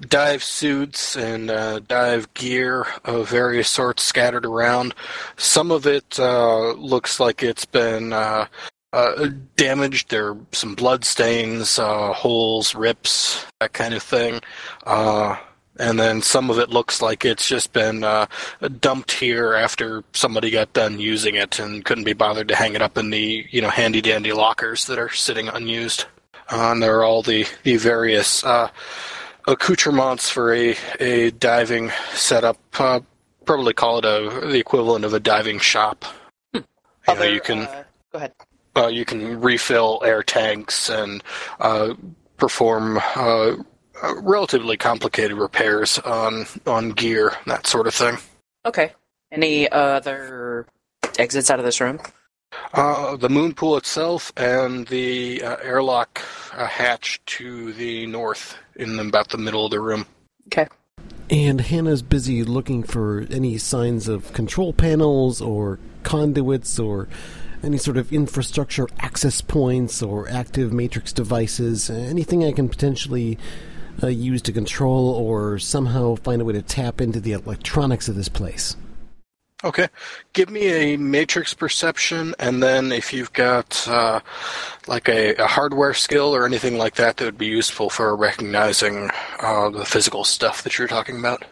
dive 0.00 0.42
suits 0.42 1.16
and 1.16 1.50
uh, 1.50 1.80
dive 1.80 2.32
gear 2.34 2.86
of 3.04 3.28
various 3.28 3.68
sorts 3.68 4.02
scattered 4.04 4.46
around. 4.46 4.94
Some 5.36 5.70
of 5.70 5.86
it 5.86 6.18
uh, 6.18 6.72
looks 6.72 7.18
like 7.18 7.42
it's 7.42 7.64
been 7.64 8.12
uh, 8.12 8.46
uh, 8.92 9.28
damaged. 9.56 10.10
There 10.10 10.30
are 10.30 10.38
some 10.52 10.74
blood 10.74 11.04
stains, 11.04 11.78
uh, 11.78 12.12
holes, 12.12 12.74
rips, 12.74 13.44
that 13.60 13.72
kind 13.72 13.94
of 13.94 14.02
thing. 14.02 14.40
Uh, 14.86 15.36
and 15.78 15.98
then 15.98 16.22
some 16.22 16.50
of 16.50 16.58
it 16.58 16.70
looks 16.70 17.02
like 17.02 17.24
it's 17.24 17.48
just 17.48 17.72
been 17.72 18.04
uh, 18.04 18.26
dumped 18.80 19.12
here 19.12 19.54
after 19.54 20.02
somebody 20.12 20.50
got 20.50 20.72
done 20.72 20.98
using 21.00 21.34
it 21.34 21.58
and 21.58 21.84
couldn't 21.84 22.04
be 22.04 22.12
bothered 22.12 22.48
to 22.48 22.56
hang 22.56 22.74
it 22.74 22.82
up 22.82 22.96
in 22.96 23.10
the 23.10 23.46
you 23.50 23.60
know 23.60 23.70
handy 23.70 24.00
dandy 24.00 24.32
lockers 24.32 24.86
that 24.86 24.98
are 24.98 25.10
sitting 25.10 25.48
unused. 25.48 26.06
Uh, 26.50 26.72
and 26.72 26.82
there 26.82 26.98
are 26.98 27.04
all 27.04 27.22
the 27.22 27.46
the 27.64 27.76
various 27.76 28.44
uh, 28.44 28.70
accoutrements 29.46 30.30
for 30.30 30.54
a 30.54 30.76
a 31.00 31.30
diving 31.32 31.90
setup. 32.12 32.58
Uh, 32.78 33.00
probably 33.44 33.72
call 33.72 33.98
it 33.98 34.04
a 34.04 34.46
the 34.46 34.58
equivalent 34.58 35.04
of 35.04 35.14
a 35.14 35.20
diving 35.20 35.58
shop. 35.58 36.04
You, 36.52 36.64
know, 37.14 37.22
you 37.22 37.40
can 37.40 37.60
uh, 37.60 37.84
go 38.12 38.18
ahead. 38.18 38.32
uh, 38.76 38.88
you 38.88 39.04
can 39.04 39.40
refill 39.40 40.02
air 40.04 40.22
tanks 40.22 40.88
and 40.90 41.22
uh, 41.60 41.94
perform 42.36 42.98
relatively 44.16 44.76
complicated 44.76 45.36
repairs 45.36 45.98
on 46.00 46.46
on 46.66 46.90
gear, 46.90 47.34
that 47.46 47.66
sort 47.66 47.86
of 47.86 47.94
thing. 47.94 48.16
Okay. 48.64 48.92
Any 49.32 49.70
other 49.70 50.66
exits 51.18 51.50
out 51.50 51.58
of 51.58 51.64
this 51.64 51.80
room? 51.80 52.00
Uh, 52.72 53.16
the 53.16 53.28
moon 53.28 53.52
pool 53.54 53.76
itself 53.76 54.32
and 54.36 54.86
the 54.88 55.42
uh, 55.42 55.56
airlock 55.62 56.20
uh, 56.52 56.66
hatch 56.66 57.20
to 57.26 57.72
the 57.74 58.06
north, 58.06 58.56
in 58.76 58.98
about 58.98 59.28
the 59.28 59.38
middle 59.38 59.64
of 59.64 59.70
the 59.70 59.80
room. 59.80 60.06
Okay. 60.46 60.68
And 61.28 61.60
Hannah's 61.60 62.02
busy 62.02 62.44
looking 62.44 62.82
for 62.82 63.26
any 63.30 63.58
signs 63.58 64.08
of 64.08 64.32
control 64.32 64.72
panels 64.72 65.40
or 65.40 65.78
conduits 66.02 66.78
or 66.78 67.08
any 67.64 67.78
sort 67.78 67.96
of 67.96 68.12
infrastructure 68.12 68.86
access 69.00 69.40
points 69.40 70.02
or 70.02 70.28
active 70.28 70.72
matrix 70.72 71.12
devices, 71.12 71.90
anything 71.90 72.44
I 72.44 72.52
can 72.52 72.68
potentially 72.68 73.38
uh, 74.02 74.08
use 74.08 74.42
to 74.42 74.52
control 74.52 75.10
or 75.10 75.58
somehow 75.58 76.16
find 76.16 76.42
a 76.42 76.44
way 76.44 76.52
to 76.52 76.62
tap 76.62 77.00
into 77.00 77.20
the 77.20 77.32
electronics 77.32 78.08
of 78.08 78.14
this 78.14 78.28
place. 78.28 78.76
Okay, 79.64 79.88
give 80.34 80.50
me 80.50 80.66
a 80.66 80.96
matrix 80.98 81.54
perception, 81.54 82.34
and 82.38 82.62
then 82.62 82.92
if 82.92 83.12
you've 83.12 83.32
got 83.32 83.88
uh, 83.88 84.20
like 84.86 85.08
a, 85.08 85.34
a 85.36 85.46
hardware 85.46 85.94
skill 85.94 86.36
or 86.36 86.44
anything 86.44 86.76
like 86.76 86.96
that 86.96 87.16
that 87.16 87.24
would 87.24 87.38
be 87.38 87.46
useful 87.46 87.88
for 87.88 88.14
recognizing 88.14 89.10
uh, 89.40 89.70
the 89.70 89.86
physical 89.86 90.24
stuff 90.24 90.62
that 90.62 90.78
you're 90.78 90.86
talking 90.86 91.18
about. 91.18 91.46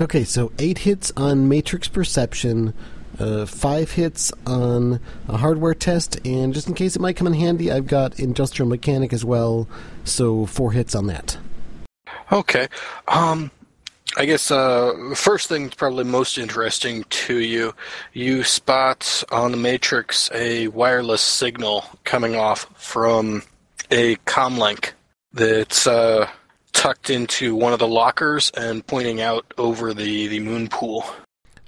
Okay, 0.00 0.24
so 0.24 0.50
eight 0.58 0.78
hits 0.78 1.12
on 1.16 1.48
matrix 1.48 1.86
perception, 1.86 2.74
uh, 3.20 3.46
five 3.46 3.92
hits 3.92 4.32
on 4.44 4.98
a 5.28 5.36
hardware 5.36 5.74
test, 5.74 6.18
and 6.26 6.52
just 6.52 6.66
in 6.66 6.74
case 6.74 6.96
it 6.96 7.00
might 7.00 7.16
come 7.16 7.28
in 7.28 7.34
handy, 7.34 7.70
I've 7.70 7.86
got 7.86 8.18
industrial 8.18 8.68
mechanic 8.68 9.12
as 9.12 9.24
well, 9.24 9.68
so 10.02 10.44
four 10.44 10.72
hits 10.72 10.96
on 10.96 11.06
that. 11.06 11.38
Okay. 12.34 12.66
Um, 13.06 13.52
I 14.16 14.26
guess 14.26 14.50
uh, 14.50 15.14
first 15.14 15.48
thing 15.48 15.64
that's 15.64 15.76
probably 15.76 16.02
most 16.02 16.36
interesting 16.36 17.04
to 17.08 17.38
you, 17.38 17.74
you 18.12 18.42
spot 18.42 19.22
on 19.30 19.52
the 19.52 19.56
matrix 19.56 20.30
a 20.34 20.66
wireless 20.66 21.20
signal 21.20 21.84
coming 22.02 22.34
off 22.34 22.68
from 22.74 23.44
a 23.92 24.16
comlink 24.26 24.92
that's 25.32 25.86
uh, 25.86 26.28
tucked 26.72 27.08
into 27.08 27.54
one 27.54 27.72
of 27.72 27.78
the 27.78 27.86
lockers 27.86 28.50
and 28.56 28.84
pointing 28.84 29.20
out 29.20 29.54
over 29.56 29.94
the, 29.94 30.26
the 30.26 30.40
moon 30.40 30.66
pool. 30.68 31.04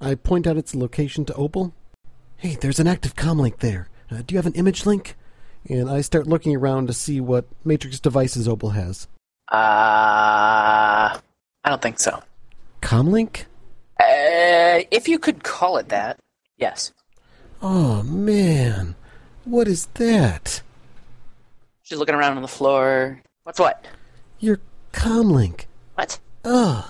I 0.00 0.16
point 0.16 0.48
out 0.48 0.56
its 0.56 0.74
location 0.74 1.24
to 1.26 1.34
Opal. 1.34 1.74
Hey, 2.38 2.56
there's 2.60 2.80
an 2.80 2.88
active 2.88 3.14
comlink 3.14 3.58
there. 3.58 3.88
Uh, 4.10 4.22
do 4.26 4.34
you 4.34 4.38
have 4.38 4.46
an 4.46 4.54
image 4.54 4.84
link? 4.84 5.16
And 5.68 5.88
I 5.88 6.00
start 6.00 6.26
looking 6.26 6.56
around 6.56 6.88
to 6.88 6.92
see 6.92 7.20
what 7.20 7.46
Matrix 7.64 8.00
devices 8.00 8.48
Opal 8.48 8.70
has. 8.70 9.06
Uh, 9.52 11.16
I 11.16 11.20
don't 11.64 11.82
think 11.82 11.98
so. 11.98 12.22
Comlink? 12.82 13.44
Uh, 13.98 14.84
if 14.90 15.08
you 15.08 15.18
could 15.18 15.42
call 15.42 15.78
it 15.78 15.88
that, 15.88 16.18
yes. 16.56 16.92
Oh, 17.62 18.02
man. 18.02 18.94
What 19.44 19.68
is 19.68 19.86
that? 19.94 20.62
She's 21.82 21.98
looking 21.98 22.14
around 22.14 22.36
on 22.36 22.42
the 22.42 22.48
floor. 22.48 23.22
What's 23.44 23.60
what? 23.60 23.86
Your 24.40 24.60
comlink. 24.92 25.66
What? 25.94 26.18
Ugh. 26.44 26.84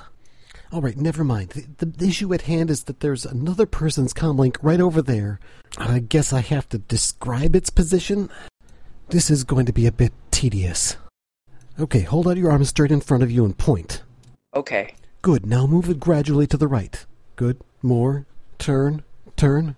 All 0.72 0.80
right, 0.80 0.96
never 0.96 1.22
mind. 1.22 1.50
The, 1.78 1.86
the 1.86 2.08
issue 2.08 2.34
at 2.34 2.42
hand 2.42 2.70
is 2.70 2.84
that 2.84 3.00
there's 3.00 3.24
another 3.24 3.66
person's 3.66 4.12
comlink 4.12 4.56
right 4.62 4.80
over 4.80 5.00
there. 5.00 5.38
I 5.78 6.00
guess 6.00 6.32
I 6.32 6.40
have 6.40 6.68
to 6.70 6.78
describe 6.78 7.54
its 7.54 7.70
position. 7.70 8.30
This 9.10 9.30
is 9.30 9.44
going 9.44 9.66
to 9.66 9.72
be 9.72 9.86
a 9.86 9.92
bit 9.92 10.12
tedious. 10.30 10.96
Okay, 11.78 12.00
hold 12.00 12.26
out 12.26 12.36
your 12.36 12.50
arm 12.50 12.64
straight 12.64 12.92
in 12.92 13.00
front 13.00 13.22
of 13.22 13.30
you 13.30 13.44
and 13.44 13.56
point. 13.56 14.02
Okay. 14.54 14.94
Good. 15.20 15.44
Now 15.44 15.66
move 15.66 15.90
it 15.90 16.00
gradually 16.00 16.46
to 16.46 16.56
the 16.56 16.68
right. 16.68 17.04
Good. 17.36 17.60
More. 17.82 18.26
Turn. 18.58 19.02
Turn. 19.36 19.76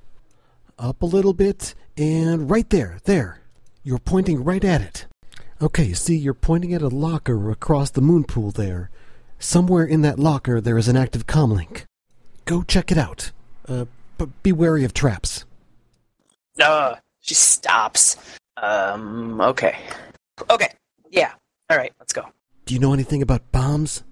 Up 0.78 1.02
a 1.02 1.06
little 1.06 1.32
bit. 1.32 1.74
And 1.96 2.48
right 2.48 2.68
there. 2.70 2.98
There. 3.04 3.40
You're 3.82 3.98
pointing 3.98 4.44
right 4.44 4.64
at 4.64 4.80
it. 4.80 5.06
Okay, 5.60 5.92
see, 5.92 6.16
you're 6.16 6.34
pointing 6.34 6.72
at 6.72 6.82
a 6.82 6.88
locker 6.88 7.50
across 7.50 7.90
the 7.90 8.00
moon 8.00 8.22
pool 8.22 8.52
there. 8.52 8.90
Somewhere 9.40 9.84
in 9.84 10.02
that 10.02 10.18
locker 10.18 10.60
there 10.60 10.78
is 10.78 10.86
an 10.86 10.96
active 10.96 11.26
comlink. 11.26 11.82
Go 12.44 12.62
check 12.62 12.92
it 12.92 12.98
out. 12.98 13.32
Uh, 13.66 13.86
but 14.18 14.42
be 14.44 14.52
wary 14.52 14.84
of 14.84 14.94
traps. 14.94 15.44
Uh, 16.62 16.94
she 17.20 17.34
stops. 17.34 18.16
Um, 18.56 19.40
okay. 19.40 19.76
Okay. 20.48 20.68
Yeah. 21.10 21.32
All 21.70 21.76
right, 21.76 21.92
let's 21.98 22.12
go. 22.12 22.24
Do 22.64 22.74
you 22.74 22.80
know 22.80 22.94
anything 22.94 23.22
about 23.22 23.52
bombs? 23.52 24.02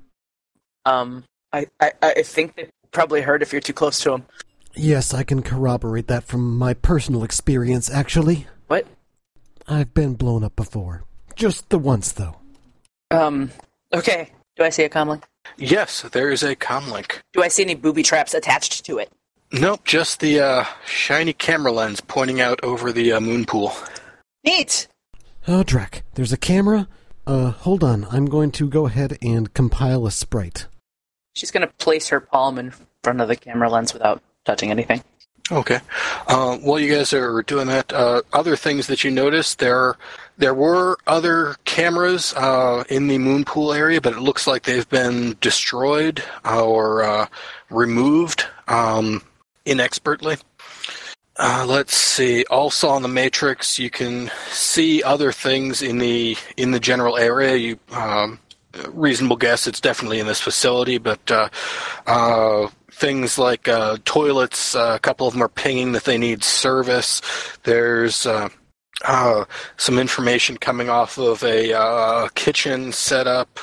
Um, 0.85 1.25
I, 1.53 1.67
I, 1.81 1.93
I 2.03 2.23
think 2.23 2.57
they 2.57 2.69
probably 2.91 3.23
hurt 3.23 3.43
if 3.43 3.53
you're 3.53 3.61
too 3.61 3.73
close 3.73 4.01
to 4.01 4.11
them. 4.11 4.27
Yes, 4.75 5.15
I 5.15 5.23
can 5.23 5.43
corroborate 5.43 6.09
that 6.09 6.25
from 6.25 6.59
my 6.59 6.75
personal 6.75 7.25
experience, 7.25 7.91
actually. 7.91 8.47
What? 8.67 8.87
I've 9.67 9.95
been 9.95 10.15
blown 10.15 10.45
up 10.45 10.55
before. 10.55 11.05
Just 11.35 11.71
the 11.71 11.79
once, 11.79 12.13
though. 12.13 12.37
Um, 13.11 13.51
okay. 13.93 14.31
Do 14.57 14.65
I 14.65 14.71
see 14.71 14.85
a 14.85 14.89
comlink? 14.89 15.25
Yes, 15.57 16.03
there 16.03 16.31
is 16.31 16.43
a 16.43 16.57
comlink. 16.57 17.21
Do 17.33 17.43
I 17.43 17.49
see 17.49 17.63
any 17.63 17.75
booby 17.75 18.03
traps 18.03 18.35
attached 18.35 18.85
to 18.87 18.99
it? 18.99 19.11
Nope, 19.53 19.85
just 19.85 20.21
the 20.21 20.41
uh, 20.41 20.65
shiny 20.85 21.33
camera 21.33 21.73
lens 21.73 22.01
pointing 22.01 22.41
out 22.41 22.59
over 22.63 22.93
the 22.93 23.13
uh, 23.13 23.21
moon 23.21 23.45
pool. 23.45 23.73
Neat! 24.45 24.89
Oh, 25.47 25.63
Drek, 25.63 26.03
there's 26.15 26.33
a 26.33 26.37
camera? 26.37 26.89
Uh, 27.27 27.51
hold 27.51 27.83
on. 27.83 28.07
I'm 28.11 28.27
going 28.27 28.53
to 28.53 28.69
go 28.69 28.87
ahead 28.87 29.19
and 29.21 29.53
compile 29.53 30.07
a 30.07 30.11
sprite. 30.11 30.67
She's 31.35 31.51
gonna 31.51 31.67
place 31.67 32.09
her 32.09 32.21
palm 32.21 32.59
in 32.59 32.73
front 33.03 33.21
of 33.21 33.29
the 33.29 33.37
camera 33.37 33.69
lens 33.69 33.93
without 33.93 34.23
touching 34.45 34.71
anything. 34.71 35.03
Okay. 35.51 35.79
Uh, 36.27 36.57
while 36.59 36.81
you 36.81 36.93
guys 36.93 37.13
are 37.13 37.43
doing 37.43 37.69
that, 37.69 37.93
uh, 37.93 38.23
other 38.33 38.57
things 38.57 38.89
that 38.89 39.05
you 39.05 39.11
noticed 39.11 39.59
there 39.59 39.97
there 40.39 40.55
were 40.55 40.99
other 41.07 41.57
cameras 41.65 42.35
uh, 42.35 42.85
in 42.89 43.09
the 43.09 43.19
moon 43.19 43.45
pool 43.45 43.73
area, 43.73 44.01
but 44.01 44.13
it 44.13 44.21
looks 44.21 44.47
like 44.47 44.65
they've 44.65 44.89
been 44.89 45.37
destroyed 45.41 46.23
or 46.45 47.03
uh, 47.03 47.27
removed 47.71 48.45
um, 48.69 49.23
inexpertly. 49.65 50.37
Uh, 51.39 51.67
let's 51.69 51.95
see. 51.95 52.45
Also 52.51 52.89
on 52.89 53.03
the 53.03 53.09
matrix, 53.09 53.79
you 53.79 53.91
can 53.91 54.31
see 54.49 55.03
other 55.03 55.33
things 55.33 55.83
in 55.83 55.99
the 55.99 56.37
in 56.57 56.71
the 56.71 56.81
general 56.81 57.17
area. 57.19 57.57
You 57.57 57.79
um, 57.91 58.39
reasonable 58.89 59.37
guess 59.37 59.67
it's 59.67 59.81
definitely 59.81 60.19
in 60.19 60.27
this 60.27 60.41
facility, 60.41 60.99
but 60.99 61.31
uh, 61.31 61.49
uh, 62.07 62.69
things 62.91 63.39
like 63.39 63.69
uh, 63.69 63.99
toilets, 64.05 64.75
uh, 64.75 64.95
a 64.97 64.99
couple 64.99 65.27
of 65.27 65.35
them 65.35 65.43
are 65.43 65.49
pinging 65.49 65.93
that 65.93 66.05
they 66.05 66.17
need 66.17 66.43
service. 66.43 67.21
There's 67.65 68.25
uh, 68.25 68.49
some 69.77 69.99
information 69.99 70.57
coming 70.57 70.89
off 70.89 71.19
of 71.19 71.43
a 71.45 72.31
kitchen 72.35 72.93
setup. 72.93 73.61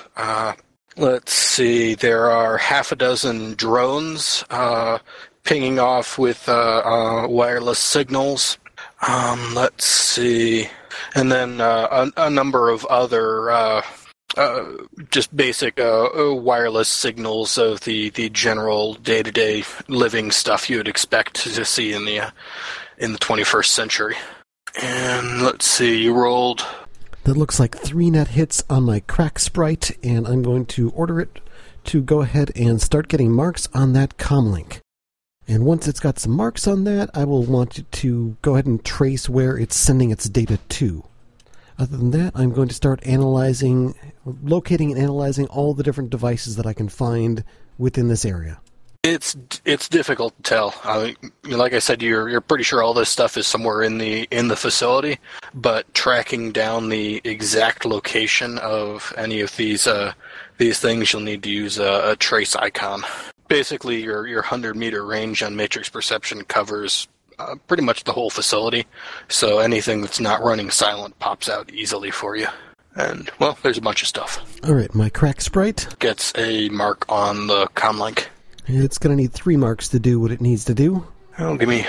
Let's 0.96 1.34
see, 1.34 1.96
there 1.96 2.30
are 2.30 2.60
half 2.60 2.92
a 2.92 2.96
dozen 2.96 3.56
drones 3.56 4.44
uh, 4.52 5.00
pinging 5.44 5.80
off 5.80 6.18
with 6.18 6.48
uh, 6.48 6.82
uh, 6.84 7.28
wireless 7.28 7.80
signals. 7.80 8.58
Um, 9.08 9.54
let's 9.54 9.86
see, 9.86 10.68
and 11.16 11.32
then 11.32 11.62
uh, 11.62 12.10
a, 12.18 12.26
a 12.26 12.30
number 12.30 12.70
of 12.70 12.86
other. 12.86 13.52
Uh, 13.52 13.82
uh, 14.36 14.66
just 15.12 15.36
basic 15.38 15.76
wireless 15.78 16.90
signals 16.90 17.56
of 17.60 17.82
the, 17.82 18.10
the 18.10 18.30
general 18.30 18.96
day 18.96 19.22
to 19.22 19.32
day 19.32 19.64
living 19.88 20.32
stuff 20.32 20.72
you 20.72 20.78
would 20.78 20.88
expect 20.88 21.36
to 21.36 21.64
see 21.64 21.94
in 21.94 22.06
the 22.06 22.34
in 22.98 23.12
the 23.12 23.20
21st 23.20 23.68
century. 23.68 24.16
And 24.82 25.44
let's 25.44 25.68
see, 25.68 26.02
you 26.02 26.14
rolled. 26.16 26.66
That 27.26 27.38
looks 27.38 27.60
like 27.60 27.78
three 27.78 28.10
net 28.10 28.30
hits 28.30 28.64
on 28.70 28.84
my 28.84 29.02
crack 29.02 29.40
sprite, 29.40 29.98
and 30.04 30.28
I'm 30.28 30.42
going 30.42 30.66
to 30.68 30.90
order 30.92 31.20
it 31.22 31.40
to 31.86 32.02
go 32.02 32.22
ahead 32.22 32.52
and 32.56 32.82
start 32.82 33.08
getting 33.08 33.32
marks 33.32 33.70
on 33.74 33.94
that 33.94 34.18
comlink. 34.18 34.80
And 35.54 35.68
once 35.68 35.88
it's 35.88 36.00
got 36.00 36.18
some 36.18 36.32
marks 36.32 36.66
on 36.66 36.84
that, 36.86 37.12
I 37.14 37.26
will 37.26 37.44
want 37.44 37.78
it 37.78 37.92
to 37.92 38.36
go 38.42 38.54
ahead 38.54 38.66
and 38.66 38.84
trace 38.84 39.30
where 39.30 39.56
it's 39.56 39.76
sending 39.76 40.10
its 40.10 40.28
data 40.28 40.58
to. 40.58 41.04
Other 41.78 41.96
than 41.96 42.10
that, 42.10 42.32
I'm 42.34 42.52
going 42.54 42.70
to 42.70 42.74
start 42.74 43.06
analyzing, 43.06 43.94
locating 44.42 44.92
and 44.92 45.00
analyzing 45.00 45.46
all 45.50 45.76
the 45.76 45.84
different 45.84 46.10
devices 46.10 46.56
that 46.56 46.66
I 46.66 46.74
can 46.74 46.90
find 46.90 47.44
within 47.78 48.08
this 48.08 48.26
area. 48.26 48.60
It's 49.04 49.38
it's 49.64 49.88
difficult 49.88 50.36
to 50.38 50.42
tell. 50.42 50.74
I 50.84 51.16
like 51.44 51.74
I 51.74 51.80
said, 51.80 52.02
you're 52.02 52.30
you're 52.30 52.42
pretty 52.42 52.64
sure 52.64 52.82
all 52.82 52.96
this 52.96 53.10
stuff 53.10 53.38
is 53.38 53.46
somewhere 53.46 53.84
in 53.84 54.00
the 54.00 54.28
in 54.32 54.48
the 54.48 54.56
facility, 54.56 55.20
but 55.54 55.94
tracking 55.94 56.52
down 56.52 56.90
the 56.90 57.22
exact 57.24 57.86
location 57.86 58.58
of 58.58 59.14
any 59.18 59.42
of 59.42 59.56
these 59.58 59.86
uh, 59.86 60.14
these 60.58 60.80
things, 60.80 61.14
you'll 61.14 61.22
need 61.22 61.44
to 61.44 61.52
use 61.52 61.78
a, 61.78 62.12
a 62.12 62.16
trace 62.16 62.56
icon. 62.56 63.04
Basically, 63.54 64.02
your 64.02 64.26
your 64.26 64.42
hundred 64.42 64.76
meter 64.76 65.06
range 65.06 65.44
on 65.44 65.56
matrix 65.56 65.88
perception 65.88 66.44
covers 66.44 67.08
uh, 67.38 67.54
pretty 67.68 67.84
much 67.84 68.04
the 68.04 68.12
whole 68.12 68.32
facility, 68.32 68.88
so 69.28 69.60
anything 69.60 70.02
that's 70.02 70.20
not 70.20 70.42
running 70.42 70.72
silent 70.72 71.20
pops 71.20 71.48
out 71.48 71.72
easily 71.72 72.10
for 72.10 72.36
you. 72.36 72.48
And 72.96 73.30
well, 73.38 73.56
there's 73.62 73.78
a 73.78 73.82
bunch 73.82 74.02
of 74.02 74.08
stuff. 74.08 74.44
All 74.64 74.74
right, 74.74 74.92
my 74.96 75.08
crack 75.08 75.40
sprite. 75.40 75.88
Gets 76.00 76.34
a 76.36 76.70
mark 76.70 77.06
on 77.08 77.46
the 77.46 77.68
comlink. 77.76 78.26
It's 78.66 78.98
going 78.98 79.16
to 79.16 79.22
need 79.22 79.34
three 79.34 79.56
marks 79.56 79.88
to 79.90 80.00
do 80.00 80.20
what 80.20 80.32
it 80.32 80.42
needs 80.42 80.66
to 80.66 80.74
do. 80.74 81.06
Oh, 81.38 81.56
give 81.56 81.70
me 81.70 81.86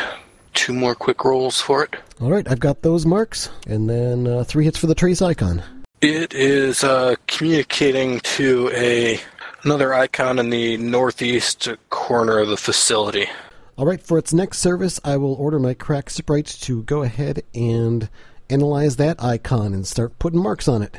two 0.53 0.75
more 0.75 0.95
quick 0.95 1.25
rolls 1.25 1.63
for 1.63 1.83
it. 1.83 1.97
All 2.21 2.31
right, 2.31 2.47
I've 2.47 2.61
got 2.61 2.83
those 2.83 3.07
marks, 3.07 3.49
and 3.67 3.89
then 3.89 4.27
uh, 4.27 4.45
three 4.45 4.67
hits 4.67 4.77
for 4.77 4.87
the 4.87 4.95
trace 4.95 5.23
icon. 5.23 5.63
It 6.03 6.35
is 6.35 6.85
uh, 6.85 7.15
communicating 7.27 8.21
to 8.21 8.71
a 8.75 9.19
another 9.65 9.95
icon 9.95 10.39
in 10.39 10.51
the 10.51 10.77
northeast 10.77 11.69
corner 11.91 12.39
of 12.39 12.49
the 12.49 12.57
facility. 12.57 13.27
All 13.77 13.87
right, 13.87 14.01
for 14.01 14.19
its 14.19 14.33
next 14.33 14.59
service, 14.59 15.01
I 15.05 15.17
will 15.17 15.35
order 15.35 15.59
my 15.59 15.75
crack 15.75 16.11
sprite 16.11 16.47
to 16.63 16.83
go 16.85 17.03
ahead 17.03 17.43
and 17.55 18.09
analyze 18.49 18.97
that 18.97 19.23
icon 19.23 19.75
and 19.75 19.87
start 19.87 20.19
putting 20.19 20.43
marks 20.43 20.69
on 20.69 20.83
it. 20.83 20.99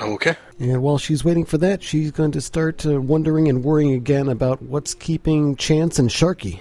Okay. 0.00 0.36
And 0.58 0.82
while 0.82 0.98
she's 0.98 1.24
waiting 1.24 1.44
for 1.44 1.58
that, 1.58 1.82
she's 1.82 2.10
going 2.10 2.32
to 2.32 2.40
start 2.40 2.86
uh, 2.86 3.00
wondering 3.00 3.48
and 3.48 3.64
worrying 3.64 3.92
again 3.92 4.28
about 4.28 4.62
what's 4.62 4.94
keeping 4.94 5.56
Chance 5.56 5.98
and 5.98 6.08
Sharky. 6.08 6.60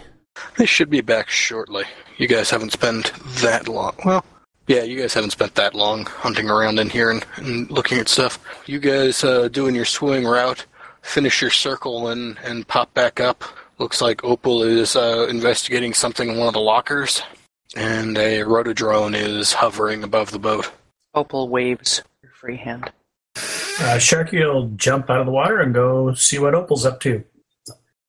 They 0.57 0.65
should 0.65 0.89
be 0.89 1.01
back 1.01 1.29
shortly. 1.29 1.85
You 2.17 2.27
guys 2.27 2.49
haven't 2.49 2.73
spent 2.73 3.11
that 3.41 3.67
long. 3.67 3.95
Well, 4.05 4.25
yeah, 4.67 4.83
you 4.83 4.99
guys 4.99 5.13
haven't 5.13 5.31
spent 5.31 5.55
that 5.55 5.73
long 5.73 6.05
hunting 6.05 6.49
around 6.49 6.79
in 6.79 6.89
here 6.89 7.09
and, 7.09 7.25
and 7.37 7.71
looking 7.71 7.99
at 7.99 8.09
stuff. 8.09 8.39
You 8.67 8.79
guys 8.79 9.23
uh, 9.23 9.47
doing 9.47 9.73
your 9.73 9.85
swing 9.85 10.25
route, 10.25 10.65
finish 11.01 11.41
your 11.41 11.51
circle 11.51 12.07
and, 12.09 12.37
and 12.43 12.67
pop 12.67 12.93
back 12.93 13.19
up. 13.19 13.43
Looks 13.77 14.01
like 14.01 14.23
Opal 14.23 14.63
is 14.63 14.95
uh, 14.95 15.27
investigating 15.29 15.93
something 15.93 16.29
in 16.29 16.37
one 16.37 16.47
of 16.47 16.53
the 16.53 16.59
lockers, 16.59 17.21
and 17.75 18.17
a 18.17 18.39
rotodrone 18.39 19.15
is 19.15 19.53
hovering 19.53 20.03
above 20.03 20.31
the 20.31 20.39
boat. 20.39 20.71
Opal 21.13 21.49
waves 21.49 22.01
her 22.23 22.29
free 22.33 22.57
hand. 22.57 22.91
Uh, 23.35 23.97
Sharky 23.97 24.39
will 24.39 24.69
jump 24.69 25.09
out 25.09 25.19
of 25.19 25.27
the 25.27 25.31
water 25.31 25.59
and 25.59 25.73
go 25.73 26.13
see 26.15 26.39
what 26.39 26.55
Opal's 26.55 26.85
up 26.85 26.99
to. 27.01 27.23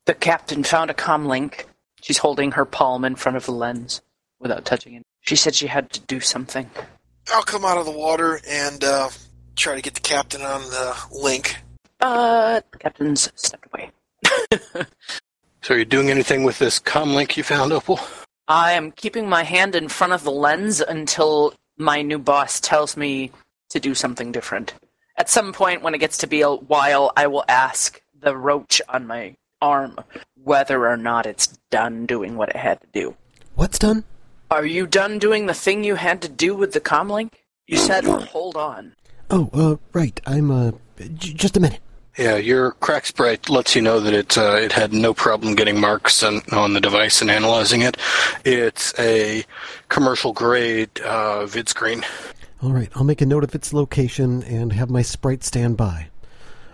The 0.07 0.14
captain 0.14 0.64
found 0.64 0.91
a 0.91 0.95
comlink. 0.95 1.64
She's 2.01 2.18
holding 2.18 2.53
her 2.53 2.64
palm 2.64 3.05
in 3.05 3.16
front 3.16 3.36
of 3.36 3.45
the 3.45 3.53
lens 3.53 4.01
without 4.41 4.64
touching 4.64 4.95
it. 4.95 5.03
She 5.20 5.36
said 5.36 5.55
she 5.55 5.66
had 5.66 5.91
to 5.91 6.01
do 6.01 6.20
something. 6.20 6.70
I'll 7.30 7.43
come 7.43 7.66
out 7.66 7.76
of 7.76 7.84
the 7.84 7.93
water 7.93 8.41
and 8.49 8.82
uh, 8.82 9.11
try 9.57 9.74
to 9.74 9.82
get 9.82 9.93
the 9.93 10.01
captain 10.01 10.41
on 10.41 10.62
the 10.62 10.97
link. 11.12 11.57
But 11.99 12.71
the 12.71 12.79
captain's 12.79 13.31
stepped 13.35 13.67
away. 13.73 13.91
So, 15.63 15.75
are 15.75 15.79
you 15.79 15.85
doing 15.85 16.09
anything 16.09 16.45
with 16.45 16.59
this 16.61 16.79
comlink 16.79 17.37
you 17.37 17.43
found, 17.43 17.73
Opal? 17.73 17.99
I 18.47 18.73
am 18.73 18.93
keeping 18.93 19.29
my 19.29 19.43
hand 19.43 19.75
in 19.75 19.89
front 19.89 20.13
of 20.13 20.23
the 20.23 20.31
lens 20.31 20.81
until 20.81 21.53
my 21.77 22.01
new 22.01 22.19
boss 22.19 22.61
tells 22.61 22.97
me 22.97 23.33
to 23.71 23.81
do 23.81 23.95
something 23.95 24.33
different. 24.33 24.73
At 25.17 25.29
some 25.29 25.53
point, 25.53 25.83
when 25.83 25.95
it 25.95 25.99
gets 25.99 26.17
to 26.19 26.27
be 26.27 26.41
a 26.43 26.51
while, 26.51 27.13
I 27.17 27.27
will 27.27 27.45
ask 27.49 28.01
the 28.19 28.37
roach 28.37 28.81
on 28.89 29.07
my 29.07 29.37
arm 29.61 29.99
whether 30.43 30.89
or 30.89 30.97
not 30.97 31.27
it's 31.27 31.49
done 31.71 32.07
doing 32.07 32.37
what 32.37 32.51
it 32.51 32.57
had 32.57 32.81
to 32.81 32.87
do. 32.93 33.17
What's 33.57 33.79
done? 33.79 34.05
Are 34.51 34.65
you 34.65 34.87
done 34.87 35.19
doing 35.19 35.47
the 35.47 35.55
thing 35.55 35.85
you 35.85 35.97
had 35.97 36.23
to 36.23 36.29
do 36.29 36.55
with 36.55 36.73
the 36.73 36.81
comlink? 36.81 37.33
You 37.67 37.77
said 37.77 38.05
hold 38.05 38.57
on. 38.57 38.95
Oh, 39.29 39.51
uh, 39.53 39.77
right. 39.93 40.19
I'm, 40.25 40.51
uh, 40.51 40.71
j- 40.97 41.35
just 41.35 41.57
a 41.57 41.61
minute. 41.61 41.81
Yeah, 42.19 42.37
your 42.37 42.73
crack 42.73 43.07
sprite 43.07 43.49
lets 43.49 43.77
you 43.77 43.83
know 43.83 44.01
that 44.01 44.12
it 44.12 44.37
uh, 44.37 44.57
it 44.57 44.73
had 44.73 44.93
no 44.93 45.14
problem 45.14 45.55
getting 45.55 45.81
marks 45.81 46.25
on, 46.25 46.43
on 46.51 46.73
the 46.73 46.81
device 46.81 47.23
and 47.23 47.31
analyzing 47.31 47.83
it. 47.83 47.97
It's 48.45 48.93
a 48.99 49.45
commercial 49.89 50.33
grade 50.33 50.99
uh, 51.01 51.47
vid 51.47 51.69
screen. 51.69 52.05
All 52.61 52.73
right, 52.73 52.91
I'll 52.97 53.05
make 53.05 53.21
a 53.21 53.27
note 53.27 53.45
of 53.45 53.55
its 53.55 53.73
location 53.73 54.43
and 54.43 54.73
have 54.73 54.91
my 54.91 55.03
sprite 55.03 55.45
stand 55.45 55.77
by. 55.77 56.09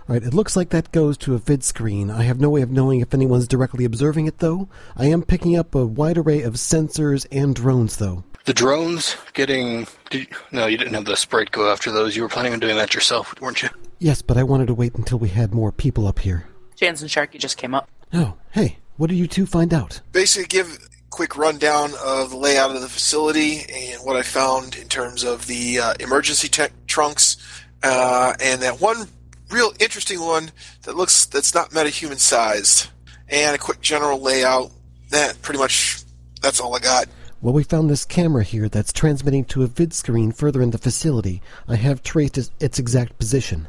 All 0.08 0.14
right, 0.14 0.22
it 0.22 0.32
looks 0.32 0.56
like 0.56 0.70
that 0.70 0.92
goes 0.92 1.18
to 1.18 1.34
a 1.34 1.38
vid 1.38 1.62
screen. 1.62 2.10
I 2.10 2.22
have 2.22 2.40
no 2.40 2.48
way 2.48 2.62
of 2.62 2.70
knowing 2.70 3.00
if 3.00 3.12
anyone's 3.12 3.46
directly 3.46 3.84
observing 3.84 4.26
it, 4.26 4.38
though. 4.38 4.68
I 4.96 5.06
am 5.06 5.22
picking 5.22 5.58
up 5.58 5.74
a 5.74 5.84
wide 5.84 6.16
array 6.16 6.40
of 6.40 6.54
sensors 6.54 7.26
and 7.30 7.54
drones, 7.54 7.96
though. 7.96 8.24
The 8.46 8.54
drones 8.54 9.16
getting. 9.34 9.86
Did, 10.08 10.28
no, 10.52 10.66
you 10.66 10.78
didn't 10.78 10.94
have 10.94 11.04
the 11.04 11.16
sprite 11.16 11.50
go 11.50 11.70
after 11.70 11.90
those. 11.90 12.16
You 12.16 12.22
were 12.22 12.28
planning 12.28 12.54
on 12.54 12.60
doing 12.60 12.76
that 12.76 12.94
yourself, 12.94 13.38
weren't 13.42 13.62
you? 13.62 13.68
Yes, 14.04 14.20
but 14.20 14.36
I 14.36 14.42
wanted 14.42 14.66
to 14.66 14.74
wait 14.74 14.96
until 14.96 15.18
we 15.18 15.30
had 15.30 15.54
more 15.54 15.72
people 15.72 16.06
up 16.06 16.18
here. 16.18 16.46
Chance 16.76 17.00
and 17.00 17.10
Sharky 17.10 17.38
just 17.38 17.56
came 17.56 17.74
up. 17.74 17.88
Oh, 18.12 18.34
hey, 18.50 18.76
what 18.98 19.08
did 19.08 19.16
you 19.16 19.26
two 19.26 19.46
find 19.46 19.72
out? 19.72 20.02
Basically, 20.12 20.46
give 20.46 20.66
a 20.74 20.88
quick 21.08 21.38
rundown 21.38 21.92
of 22.04 22.28
the 22.28 22.36
layout 22.36 22.76
of 22.76 22.82
the 22.82 22.88
facility 22.90 23.60
and 23.72 24.04
what 24.04 24.14
I 24.16 24.20
found 24.20 24.76
in 24.76 24.88
terms 24.88 25.24
of 25.24 25.46
the 25.46 25.78
uh, 25.78 25.94
emergency 26.00 26.48
te- 26.48 26.66
trunks, 26.86 27.38
uh, 27.82 28.34
and 28.42 28.60
that 28.60 28.78
one 28.78 29.08
real 29.50 29.72
interesting 29.80 30.20
one 30.20 30.50
that 30.82 30.96
looks 30.96 31.24
that's 31.24 31.54
not 31.54 31.70
metahuman 31.70 32.18
sized, 32.18 32.88
and 33.30 33.56
a 33.56 33.58
quick 33.58 33.80
general 33.80 34.20
layout. 34.20 34.70
That 35.12 35.40
pretty 35.40 35.60
much 35.60 36.02
that's 36.42 36.60
all 36.60 36.76
I 36.76 36.80
got. 36.80 37.06
Well, 37.40 37.54
we 37.54 37.64
found 37.64 37.88
this 37.88 38.04
camera 38.04 38.42
here 38.42 38.68
that's 38.68 38.92
transmitting 38.92 39.46
to 39.46 39.62
a 39.62 39.66
vid 39.66 39.94
screen 39.94 40.30
further 40.30 40.60
in 40.60 40.72
the 40.72 40.78
facility. 40.78 41.40
I 41.66 41.76
have 41.76 42.02
traced 42.02 42.36
its- 42.36 42.50
its 42.60 42.78
exact 42.78 43.18
position. 43.18 43.66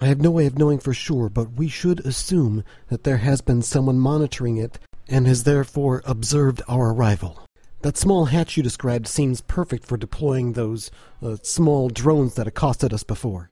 I 0.00 0.06
have 0.06 0.20
no 0.20 0.30
way 0.30 0.46
of 0.46 0.56
knowing 0.56 0.78
for 0.78 0.94
sure, 0.94 1.28
but 1.28 1.54
we 1.54 1.68
should 1.68 2.00
assume 2.06 2.62
that 2.88 3.02
there 3.02 3.16
has 3.16 3.40
been 3.40 3.62
someone 3.62 3.98
monitoring 3.98 4.56
it 4.56 4.78
and 5.08 5.26
has 5.26 5.42
therefore 5.42 6.02
observed 6.04 6.62
our 6.68 6.92
arrival. 6.92 7.40
That 7.82 7.96
small 7.96 8.26
hatch 8.26 8.56
you 8.56 8.62
described 8.62 9.08
seems 9.08 9.40
perfect 9.40 9.86
for 9.86 9.96
deploying 9.96 10.52
those 10.52 10.90
uh, 11.22 11.36
small 11.42 11.88
drones 11.88 12.34
that 12.34 12.46
accosted 12.46 12.92
us 12.92 13.02
before. 13.02 13.50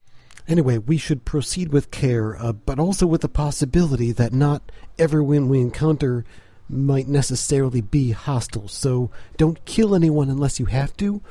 Anyway, 0.49 0.79
we 0.79 0.97
should 0.97 1.25
proceed 1.25 1.73
with 1.73 1.91
care, 1.91 2.37
uh, 2.41 2.53
but 2.53 2.79
also 2.79 3.07
with 3.07 3.23
the 3.23 3.29
possibility 3.29 4.13
that 4.13 4.33
not 4.33 4.71
everyone 4.99 5.49
we 5.49 5.61
encounter 5.61 6.25
might 6.69 7.09
necessarily 7.09 7.81
be 7.81 8.13
hostile, 8.13 8.69
so 8.69 9.11
don't 9.37 9.65
kill 9.65 9.95
anyone 9.95 10.29
unless 10.29 10.61
you 10.61 10.67
have 10.67 10.97
to. 10.97 11.23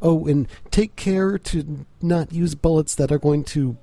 Oh, 0.00 0.26
and 0.26 0.48
take 0.70 0.96
care 0.96 1.38
to 1.38 1.86
not 2.00 2.32
use 2.32 2.54
bullets 2.54 2.94
that 2.96 3.12
are 3.12 3.18
going 3.18 3.44
to 3.44 3.76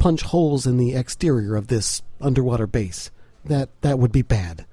punch 0.00 0.22
holes 0.22 0.66
in 0.66 0.78
the 0.78 0.94
exterior 0.94 1.54
of 1.54 1.68
this 1.68 2.02
underwater 2.20 2.66
base. 2.66 3.12
That 3.44 3.68
that 3.82 4.00
would 4.00 4.10
be 4.10 4.22
bad. 4.22 4.66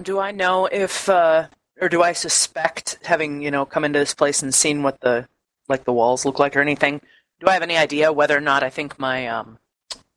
Do 0.00 0.20
I 0.20 0.30
know 0.30 0.66
if, 0.66 1.08
uh, 1.08 1.48
or 1.80 1.88
do 1.88 2.02
I 2.02 2.12
suspect, 2.12 2.98
having 3.02 3.42
you 3.42 3.50
know 3.50 3.66
come 3.66 3.84
into 3.84 3.98
this 3.98 4.14
place 4.14 4.42
and 4.42 4.54
seen 4.54 4.84
what 4.84 5.00
the 5.00 5.26
like 5.68 5.84
the 5.84 5.92
walls 5.92 6.24
look 6.24 6.38
like 6.38 6.56
or 6.56 6.60
anything? 6.60 7.00
Do 7.40 7.48
I 7.48 7.54
have 7.54 7.62
any 7.62 7.76
idea 7.76 8.12
whether 8.12 8.36
or 8.36 8.40
not 8.40 8.62
I 8.62 8.70
think 8.70 8.98
my 8.98 9.26
um, 9.26 9.58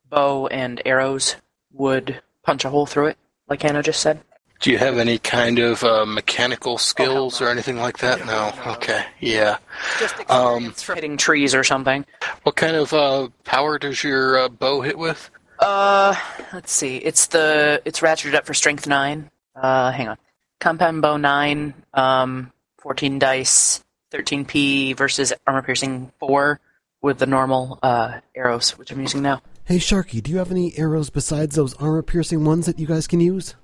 bow 0.07 0.47
and 0.47 0.81
arrows 0.85 1.35
would 1.71 2.21
punch 2.43 2.65
a 2.65 2.69
hole 2.69 2.85
through 2.85 3.07
it, 3.07 3.17
like 3.47 3.61
Hannah 3.61 3.83
just 3.83 4.01
said? 4.01 4.21
Do 4.61 4.71
you 4.71 4.77
have 4.77 4.99
any 4.99 5.17
kind 5.17 5.57
of 5.57 5.83
uh, 5.83 6.05
mechanical 6.05 6.77
skills 6.77 7.41
no. 7.41 7.47
or 7.47 7.49
anything 7.49 7.77
like 7.77 7.97
that? 7.97 8.23
No. 8.27 8.53
Okay. 8.73 9.03
Yeah. 9.19 9.57
Just 9.99 10.15
Um, 10.29 10.65
experience 10.65 10.83
for 10.83 10.95
hitting 10.95 11.17
trees 11.17 11.55
or 11.55 11.63
something. 11.63 12.05
What 12.43 12.55
kind 12.55 12.75
of 12.75 12.93
uh, 12.93 13.29
power 13.43 13.79
does 13.79 14.03
your 14.03 14.37
uh, 14.37 14.49
bow 14.49 14.81
hit 14.81 14.99
with? 14.99 15.31
Uh, 15.57 16.15
let's 16.53 16.71
see. 16.71 16.97
It's 16.97 17.27
the 17.27 17.81
it's 17.85 18.01
ratcheted 18.01 18.35
up 18.35 18.45
for 18.45 18.53
strength 18.53 18.85
nine. 18.87 19.31
Uh, 19.55 19.91
hang 19.91 20.07
on. 20.09 20.17
Compound 20.59 21.01
bow 21.01 21.17
nine. 21.17 21.73
Um, 21.95 22.51
fourteen 22.79 23.17
dice. 23.17 23.83
Thirteen 24.11 24.45
P 24.45 24.93
versus 24.93 25.33
armor 25.47 25.63
piercing 25.63 26.11
four 26.19 26.59
with 27.01 27.17
the 27.17 27.25
normal 27.25 27.79
uh 27.81 28.19
arrows, 28.35 28.77
which 28.77 28.91
I'm 28.91 29.01
using 29.01 29.23
now. 29.23 29.41
Hey 29.63 29.77
Sharky, 29.77 30.21
do 30.21 30.31
you 30.31 30.37
have 30.37 30.51
any 30.51 30.77
arrows 30.77 31.09
besides 31.09 31.55
those 31.55 31.73
armor 31.75 32.01
piercing 32.03 32.43
ones 32.43 32.65
that 32.67 32.77
you 32.77 32.85
guys 32.85 33.07
can 33.07 33.21
use? 33.21 33.55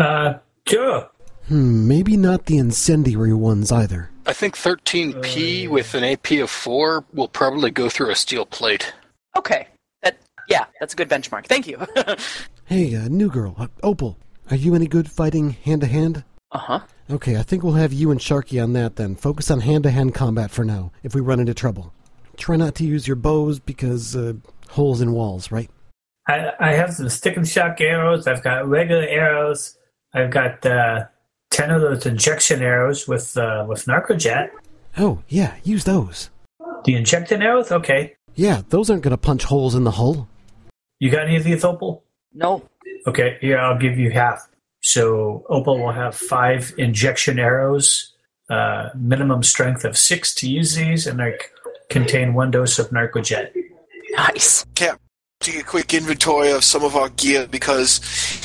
Uh, 0.00 0.38
sure. 0.66 1.10
Hmm, 1.48 1.86
maybe 1.86 2.16
not 2.16 2.46
the 2.46 2.58
incendiary 2.58 3.34
ones 3.34 3.70
either. 3.70 4.10
I 4.26 4.32
think 4.32 4.56
13P 4.56 5.68
with 5.68 5.94
an 5.94 6.04
AP 6.04 6.32
of 6.40 6.48
4 6.50 7.04
will 7.12 7.28
probably 7.28 7.70
go 7.70 7.88
through 7.88 8.10
a 8.10 8.14
steel 8.16 8.46
plate. 8.46 8.92
Okay. 9.36 9.66
That 10.02 10.16
yeah, 10.48 10.64
that's 10.78 10.94
a 10.94 10.96
good 10.96 11.08
benchmark. 11.08 11.46
Thank 11.46 11.66
you. 11.66 11.78
Hey, 12.64 12.94
uh, 12.94 13.08
new 13.08 13.28
girl, 13.28 13.56
uh, 13.58 13.66
Opal, 13.82 14.16
are 14.48 14.56
you 14.56 14.76
any 14.76 14.86
good 14.86 15.10
fighting 15.10 15.50
hand 15.50 15.80
to 15.80 15.88
hand? 15.88 16.22
uh 16.52 16.58
huh. 16.58 16.80
Okay, 17.10 17.36
I 17.36 17.42
think 17.42 17.64
we'll 17.64 17.72
have 17.72 17.92
you 17.92 18.12
and 18.12 18.20
Sharky 18.20 18.62
on 18.62 18.74
that 18.74 18.94
then. 18.94 19.16
Focus 19.16 19.50
on 19.50 19.58
hand 19.58 19.82
to 19.82 19.90
hand 19.90 20.14
combat 20.14 20.52
for 20.52 20.64
now, 20.64 20.92
if 21.02 21.12
we 21.12 21.20
run 21.20 21.40
into 21.40 21.52
trouble. 21.52 21.92
Try 22.36 22.54
not 22.54 22.76
to 22.76 22.84
use 22.84 23.08
your 23.08 23.16
bows 23.16 23.58
because, 23.58 24.14
uh, 24.14 24.34
holes 24.68 25.00
in 25.00 25.10
walls, 25.10 25.50
right? 25.50 25.68
I, 26.28 26.52
I 26.60 26.72
have 26.74 26.92
some 26.94 27.08
stick 27.08 27.36
and 27.36 27.48
shock 27.48 27.80
arrows. 27.80 28.28
I've 28.28 28.44
got 28.44 28.68
regular 28.68 29.02
arrows. 29.02 29.76
I've 30.12 30.30
got 30.30 30.64
uh, 30.66 31.04
ten 31.50 31.70
of 31.70 31.80
those 31.80 32.06
injection 32.06 32.62
arrows 32.62 33.06
with 33.06 33.36
uh, 33.36 33.64
with 33.68 33.84
narcojet. 33.86 34.50
Oh, 34.98 35.22
yeah, 35.28 35.54
use 35.62 35.84
those. 35.84 36.30
The 36.84 36.94
injection 36.94 37.42
arrows? 37.42 37.70
Okay. 37.70 38.16
Yeah, 38.34 38.62
those 38.70 38.90
aren't 38.90 39.02
gonna 39.02 39.16
punch 39.16 39.44
holes 39.44 39.74
in 39.74 39.84
the 39.84 39.92
hull. 39.92 40.28
You 40.98 41.10
got 41.10 41.26
any 41.26 41.36
of 41.36 41.44
these, 41.44 41.64
Opal? 41.64 42.04
No. 42.32 42.62
Okay, 43.06 43.38
yeah, 43.42 43.56
I'll 43.56 43.78
give 43.78 43.98
you 43.98 44.10
half. 44.10 44.48
So 44.82 45.44
Opal 45.48 45.78
will 45.78 45.92
have 45.92 46.14
five 46.14 46.72
injection 46.78 47.38
arrows, 47.38 48.12
uh, 48.48 48.90
minimum 48.94 49.42
strength 49.42 49.84
of 49.84 49.96
six 49.96 50.34
to 50.36 50.48
use 50.48 50.74
these, 50.74 51.06
and 51.06 51.18
they 51.18 51.38
contain 51.88 52.34
one 52.34 52.50
dose 52.50 52.78
of 52.78 52.90
narcojet. 52.90 53.52
Nice. 54.12 54.64
Cap, 54.74 55.00
take 55.42 55.58
a 55.58 55.64
quick 55.64 55.94
inventory 55.94 56.50
of 56.50 56.62
some 56.62 56.84
of 56.84 56.94
our 56.94 57.08
gear 57.08 57.46
because 57.46 57.98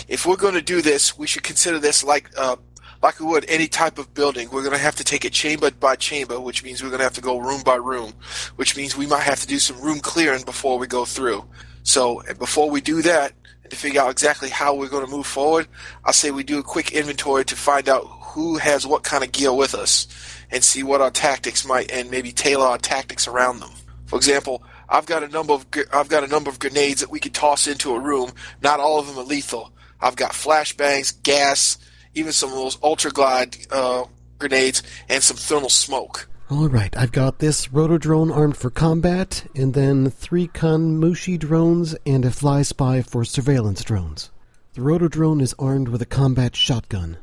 if 0.08 0.26
we're 0.26 0.38
going 0.38 0.54
to 0.54 0.62
do 0.62 0.82
this, 0.82 1.18
we 1.18 1.28
should 1.28 1.44
consider 1.44 1.78
this 1.78 2.06
like 2.06 2.32
uh, 2.38 2.56
like 3.04 3.20
we 3.20 3.26
would 3.26 3.44
any 3.50 3.68
type 3.68 3.98
of 3.98 4.14
building. 4.14 4.50
We're 4.50 4.62
going 4.62 4.72
to 4.72 4.82
have 4.82 4.96
to 4.96 5.04
take 5.04 5.26
it 5.26 5.34
chamber 5.34 5.70
by 5.72 5.98
chamber, 5.98 6.40
which 6.40 6.64
means 6.64 6.82
we're 6.82 6.88
going 6.88 7.00
to 7.00 7.04
have 7.04 7.16
to 7.16 7.22
go 7.22 7.38
room 7.38 7.64
by 7.64 7.76
room, 7.76 8.14
which 8.56 8.78
means 8.78 8.96
we 8.96 9.08
might 9.08 9.24
have 9.24 9.42
to 9.42 9.48
do 9.48 9.60
some 9.60 9.82
room 9.82 10.00
clearing 10.00 10.44
before 10.44 10.80
we 10.80 10.88
go 10.88 11.04
through. 11.04 11.44
So 11.84 12.24
before 12.40 12.70
we 12.70 12.80
do 12.80 13.02
that, 13.02 13.34
and 13.64 13.72
to 13.72 13.76
figure 13.76 14.00
out 14.00 14.12
exactly 14.12 14.48
how 14.48 14.74
we're 14.74 14.88
going 14.88 15.06
to 15.06 15.12
move 15.12 15.28
forward, 15.28 15.68
I 16.06 16.14
say 16.14 16.32
we 16.32 16.46
do 16.46 16.60
a 16.60 16.64
quick 16.64 16.94
inventory 16.94 17.44
to 17.44 17.58
find 17.58 17.90
out 17.90 18.06
who 18.06 18.56
has 18.56 18.88
what 18.88 19.04
kind 19.04 19.22
of 19.22 19.34
gear 19.34 19.52
with 19.52 19.76
us, 19.76 20.08
and 20.50 20.64
see 20.64 20.82
what 20.82 21.02
our 21.02 21.12
tactics 21.12 21.68
might, 21.68 21.92
and 21.92 22.10
maybe 22.10 22.32
tailor 22.32 22.68
our 22.68 22.78
tactics 22.78 23.28
around 23.28 23.60
them. 23.60 23.72
For 24.06 24.16
example, 24.16 24.64
I've 24.88 25.06
got 25.06 25.24
a 25.24 25.28
number 25.28 25.54
of 25.54 25.66
I've 25.92 26.10
got 26.10 26.24
a 26.24 26.28
number 26.28 26.50
of 26.50 26.60
grenades 26.60 27.02
that 27.02 27.10
we 27.10 27.20
could 27.20 27.34
toss 27.34 27.68
into 27.68 27.96
a 27.96 28.00
room. 28.00 28.32
Not 28.62 28.80
all 28.80 29.00
of 29.00 29.08
them 29.08 29.18
are 29.18 29.24
lethal. 29.24 29.72
I've 30.00 30.16
got 30.16 30.32
flashbangs, 30.32 31.22
gas, 31.24 31.78
even 32.14 32.32
some 32.32 32.50
of 32.50 32.56
those 32.56 32.78
ultra 32.84 33.12
glide 33.12 33.58
uh, 33.72 34.06
grenades, 34.40 34.84
and 35.10 35.24
some 35.24 35.38
thermal 35.38 35.70
smoke. 35.70 36.28
Alright, 36.52 36.96
I've 36.96 37.12
got 37.12 37.40
this 37.40 37.70
rotodrone 37.70 38.36
armed 38.36 38.56
for 38.56 38.70
combat, 38.70 39.50
and 39.56 39.74
then 39.74 40.12
three 40.12 40.48
Kanmushi 40.48 41.40
drones 41.40 41.96
and 42.06 42.24
a 42.24 42.30
fly 42.30 42.62
spy 42.62 43.02
for 43.02 43.26
surveillance 43.26 43.84
drones. 43.84 44.30
The 44.74 44.82
rotodrone 44.82 45.42
is 45.42 45.56
armed 45.58 45.88
with 45.88 46.04
a 46.04 46.06
combat 46.06 46.56
shotgun. 46.56 47.18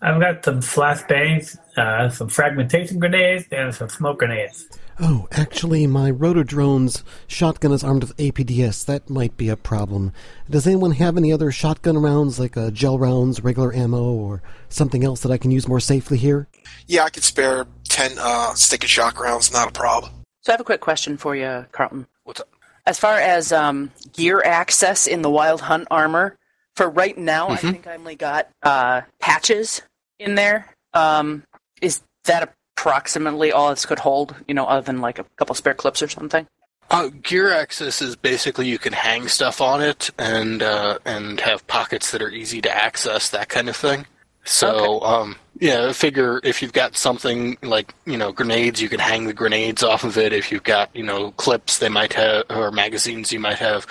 I've 0.00 0.20
got 0.20 0.44
some 0.44 0.60
flashbangs, 0.60 1.58
uh, 1.76 2.08
some 2.08 2.28
fragmentation 2.28 2.98
grenades, 2.98 3.46
and 3.52 3.74
some 3.74 3.90
smoke 3.90 4.20
grenades. 4.20 4.68
Oh, 5.00 5.26
actually, 5.32 5.86
my 5.86 6.12
rotodrone's 6.12 7.02
shotgun 7.26 7.72
is 7.72 7.82
armed 7.82 8.04
with 8.04 8.16
APDS. 8.16 8.84
That 8.84 9.10
might 9.10 9.36
be 9.36 9.48
a 9.48 9.56
problem. 9.56 10.12
Does 10.48 10.66
anyone 10.66 10.92
have 10.92 11.16
any 11.16 11.32
other 11.32 11.50
shotgun 11.50 11.98
rounds, 11.98 12.38
like 12.38 12.56
uh, 12.56 12.70
gel 12.70 12.98
rounds, 12.98 13.42
regular 13.42 13.74
ammo, 13.74 14.12
or 14.12 14.42
something 14.68 15.04
else 15.04 15.20
that 15.20 15.32
I 15.32 15.38
can 15.38 15.50
use 15.50 15.66
more 15.66 15.80
safely 15.80 16.16
here? 16.16 16.46
Yeah, 16.86 17.04
I 17.04 17.10
could 17.10 17.24
spare 17.24 17.66
ten 17.88 18.12
uh, 18.18 18.54
stick 18.54 18.82
and 18.82 18.90
shock 18.90 19.18
rounds. 19.20 19.52
Not 19.52 19.68
a 19.68 19.72
problem. 19.72 20.12
So 20.42 20.52
I 20.52 20.54
have 20.54 20.60
a 20.60 20.64
quick 20.64 20.80
question 20.80 21.16
for 21.16 21.34
you, 21.34 21.66
Carlton. 21.72 22.06
What's 22.22 22.40
up? 22.40 22.48
As 22.86 22.98
far 22.98 23.18
as 23.18 23.50
um, 23.50 23.90
gear 24.12 24.42
access 24.44 25.06
in 25.06 25.22
the 25.22 25.30
Wild 25.30 25.62
Hunt 25.62 25.88
armor, 25.90 26.36
for 26.76 26.88
right 26.88 27.16
now, 27.16 27.48
I 27.48 27.56
think 27.56 27.86
I 27.86 27.94
only 27.94 28.14
got 28.14 28.48
uh, 28.62 29.02
patches 29.20 29.82
in 30.18 30.34
there. 30.34 30.74
Um, 30.92 31.44
is 31.80 32.02
that 32.24 32.54
approximately 32.76 33.52
all 33.52 33.70
this 33.70 33.86
could 33.86 33.98
hold? 34.00 34.34
You 34.46 34.54
know, 34.54 34.66
other 34.66 34.84
than 34.84 35.00
like 35.00 35.18
a 35.18 35.24
couple 35.36 35.54
spare 35.54 35.74
clips 35.74 36.02
or 36.02 36.08
something. 36.08 36.46
Uh, 36.90 37.08
gear 37.22 37.52
access 37.52 38.02
is 38.02 38.14
basically 38.14 38.68
you 38.68 38.78
can 38.78 38.92
hang 38.92 39.26
stuff 39.26 39.60
on 39.60 39.82
it 39.82 40.10
and 40.18 40.62
uh, 40.62 40.98
and 41.04 41.40
have 41.40 41.66
pockets 41.66 42.10
that 42.10 42.22
are 42.22 42.30
easy 42.30 42.60
to 42.60 42.70
access, 42.70 43.30
that 43.30 43.48
kind 43.48 43.68
of 43.68 43.76
thing. 43.76 44.06
So, 44.46 45.00
um, 45.00 45.36
yeah, 45.58 45.92
figure 45.92 46.38
if 46.44 46.60
you've 46.60 46.74
got 46.74 46.96
something 46.96 47.56
like 47.62 47.94
you 48.04 48.18
know 48.18 48.30
grenades, 48.30 48.82
you 48.82 48.90
can 48.90 49.00
hang 49.00 49.24
the 49.24 49.32
grenades 49.32 49.82
off 49.82 50.04
of 50.04 50.18
it. 50.18 50.34
If 50.34 50.52
you've 50.52 50.62
got 50.62 50.94
you 50.94 51.02
know 51.02 51.30
clips, 51.32 51.78
they 51.78 51.88
might 51.88 52.12
have 52.12 52.44
or 52.50 52.70
magazines, 52.70 53.32
you 53.32 53.40
might 53.40 53.58
have 53.58 53.86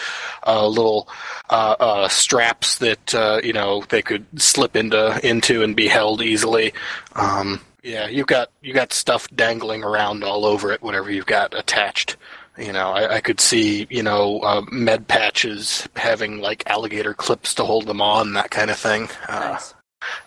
uh, 0.46 0.68
little 0.68 1.10
uh, 1.50 1.76
uh, 1.80 2.08
straps 2.08 2.78
that 2.78 3.16
uh, 3.16 3.42
you 3.44 3.54
know 3.54 3.84
they 3.90 4.04
could 4.04 4.26
slip 4.40 4.76
into 4.76 5.20
into 5.28 5.64
and 5.64 5.76
be 5.76 5.88
held 5.88 6.22
easily. 6.22 6.74
Um, 7.16 7.60
yeah, 7.84 8.08
you've 8.08 8.28
got 8.28 8.50
you 8.62 8.74
got 8.74 8.94
stuff 8.94 9.28
dangling 9.36 9.84
around 9.84 10.24
all 10.24 10.46
over 10.46 10.72
it, 10.72 10.82
whatever 10.82 11.12
you've 11.12 11.26
got 11.26 11.54
attached. 11.58 12.18
You 12.58 12.72
know, 12.72 12.92
I, 12.92 13.16
I 13.16 13.22
could 13.22 13.40
see 13.40 13.88
you 13.90 14.04
know 14.04 14.40
uh, 14.42 14.62
med 14.72 15.08
patches 15.08 15.88
having 15.96 16.40
like 16.40 16.64
alligator 16.70 17.14
clips 17.14 17.54
to 17.56 17.64
hold 17.64 17.86
them 17.88 18.02
on, 18.02 18.34
that 18.34 18.52
kind 18.52 18.72
of 18.72 18.78
thing. 18.78 19.10
Uh, 19.28 19.40
Nice. 19.54 19.74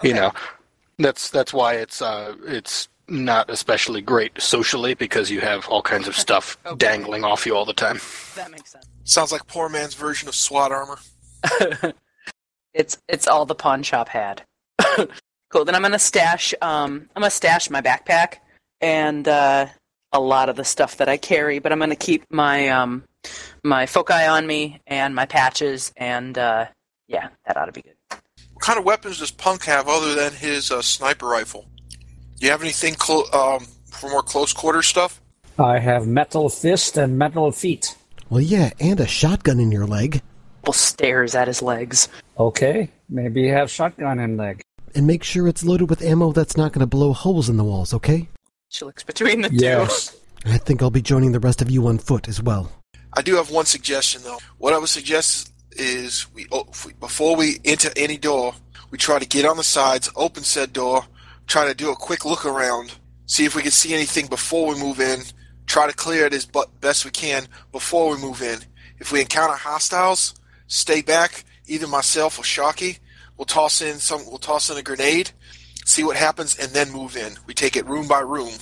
You 0.03 0.15
know, 0.15 0.33
that's 0.99 1.31
that's 1.31 1.53
why 1.53 1.75
it's 1.75 2.01
uh, 2.01 2.35
it's 2.47 2.89
not 3.09 3.49
especially 3.51 4.01
great 4.01 4.41
socially 4.41 4.95
because 4.95 5.31
you 5.31 5.41
have 5.41 5.69
all 5.69 5.83
kinds 5.83 6.09
of 6.09 6.17
stuff 6.17 6.59
Okay. 6.67 6.77
dangling 6.77 7.23
off 7.25 7.47
you 7.47 7.55
all 7.55 7.65
the 7.65 7.73
time. 7.73 8.01
That 8.35 8.51
makes 8.51 8.73
sense. 8.73 8.87
Sounds 9.05 9.31
like 9.31 9.47
poor 9.47 9.69
man's 9.69 9.95
version 9.95 10.29
of 10.29 10.35
SWAT 10.35 10.73
armor. 10.73 10.99
it's 12.75 12.99
it's 13.09 13.29
all 13.29 13.47
the 13.47 13.55
pawn 13.55 13.83
shop 13.83 14.09
had. 14.09 14.43
cool. 15.51 15.65
Then 15.65 15.75
I'm 15.75 15.83
gonna 15.83 15.99
stash 15.99 16.55
um 16.63 17.09
I'm 17.15 17.23
gonna 17.23 17.31
stash 17.31 17.71
my 17.71 17.81
backpack 17.81 18.37
and 18.81 19.27
uh, 19.27 19.67
a 20.13 20.21
lot 20.21 20.49
of 20.49 20.57
the 20.57 20.65
stuff 20.65 20.99
that 20.99 21.09
I 21.09 21.17
carry, 21.17 21.59
but 21.59 21.73
I'm 21.73 21.79
gonna 21.79 21.97
keep 21.97 22.25
my 22.31 22.69
um 22.69 23.05
my 23.65 23.87
foci 23.87 24.13
on 24.13 24.47
me 24.47 24.81
and 24.87 25.15
my 25.15 25.27
patches 25.27 25.93
and 25.97 26.37
uh, 26.39 26.67
yeah, 27.09 27.29
that 27.47 27.57
ought 27.57 27.67
to 27.67 27.73
be 27.73 27.83
good. 27.83 27.95
What 28.53 28.63
kind 28.63 28.79
of 28.79 28.85
weapons 28.85 29.19
does 29.19 29.31
Punk 29.31 29.65
have 29.65 29.89
other 29.89 30.15
than 30.15 30.33
his 30.33 30.71
uh, 30.71 30.81
sniper 30.83 31.27
rifle? 31.27 31.67
Do 32.39 32.47
you 32.47 32.51
have 32.51 32.63
anything 32.63 32.95
clo- 32.95 33.31
um, 33.33 33.67
for 33.91 34.09
more 34.11 34.23
close 34.23 34.53
quarter 34.53 34.83
stuff? 34.83 35.21
I 35.59 35.79
have 35.79 36.07
metal 36.07 36.49
fist 36.49 36.97
and 36.97 37.19
metal 37.19 37.51
feet. 37.51 37.97
Well, 38.29 38.41
yeah, 38.41 38.71
and 38.81 38.99
a 39.01 39.07
shotgun 39.07 39.61
in 39.61 39.71
your 39.71 39.87
leg. 39.87 40.23
Well, 40.65 40.73
stares 40.73 41.35
at 41.35 41.49
his 41.49 41.63
legs. 41.63 42.09
Okay, 42.39 42.91
maybe 43.09 43.43
you 43.43 43.53
have 43.53 43.71
shotgun 43.71 44.19
in 44.19 44.37
leg. 44.37 44.63
And 44.97 45.07
make 45.07 45.23
sure 45.23 45.47
it's 45.47 45.63
loaded 45.63 45.91
with 45.91 46.01
ammo 46.01 46.33
that's 46.33 46.57
not 46.57 46.73
going 46.73 46.81
to 46.81 46.87
blow 46.87 47.13
holes 47.13 47.51
in 47.51 47.59
the 47.59 47.65
walls, 47.65 47.93
okay? 47.93 48.27
She 48.71 48.87
looks 48.87 49.03
between 49.03 49.43
the 49.43 49.51
Yes. 49.53 50.17
I 50.47 50.57
think 50.57 50.81
I'll 50.81 50.91
be 50.91 51.03
joining 51.03 51.33
the 51.33 51.39
rest 51.39 51.61
of 51.61 51.71
you 51.71 51.87
on 51.87 51.99
foot 51.99 52.29
as 52.29 52.43
well. 52.43 52.73
I 53.13 53.21
do 53.21 53.35
have 53.35 53.51
one 53.51 53.67
suggestion 53.67 54.23
though. 54.25 54.39
What 54.57 54.73
I 54.73 54.79
would 54.79 54.89
suggest 54.89 55.53
is 55.73 56.27
we, 56.33 56.47
oh, 56.51 56.65
if 56.71 56.87
we 56.87 56.95
before 56.95 57.37
we 57.37 57.59
enter 57.63 57.91
any 57.95 58.17
door, 58.17 58.55
we 58.91 58.97
try 58.97 59.19
to 59.19 59.27
get 59.27 59.45
on 59.45 59.59
the 59.59 59.65
sides, 59.65 60.11
open 60.17 60.45
said 60.45 60.73
door, 60.73 61.05
try 61.47 61.67
to 61.67 61.75
do 61.75 61.91
a 61.91 61.97
quick 61.97 62.25
look 62.25 62.47
around, 62.47 62.95
see 63.27 63.45
if 63.45 63.55
we 63.55 63.61
can 63.61 63.73
see 63.73 63.93
anything 63.93 64.29
before 64.29 64.67
we 64.67 64.81
move 64.81 64.99
in. 64.99 65.21
Try 65.67 65.89
to 65.89 65.93
clear 65.93 66.25
it 66.25 66.33
as 66.33 66.47
best 66.81 67.05
we 67.05 67.11
can 67.11 67.49
before 67.71 68.11
we 68.15 68.17
move 68.17 68.41
in. 68.41 68.61
If 68.99 69.13
we 69.13 69.21
encounter 69.21 69.57
hostiles, 69.57 70.35
stay 70.69 71.03
back. 71.03 71.45
Either 71.67 71.87
myself 71.87 72.39
or 72.39 72.45
Shocky 72.45 72.99
will 73.37 73.45
toss 73.45 73.81
in 73.81 73.99
some. 73.99 74.25
We'll 74.27 74.39
toss 74.39 74.71
in 74.71 74.77
a 74.77 74.83
grenade, 74.83 75.31
see 75.85 76.05
what 76.05 76.17
happens, 76.17 76.59
and 76.59 76.71
then 76.73 76.91
move 76.93 77.17
in. 77.17 77.35
We 77.47 77.55
take 77.55 77.77
it 77.77 77.87
room 77.87 78.09
by 78.09 78.21
room, 78.21 78.53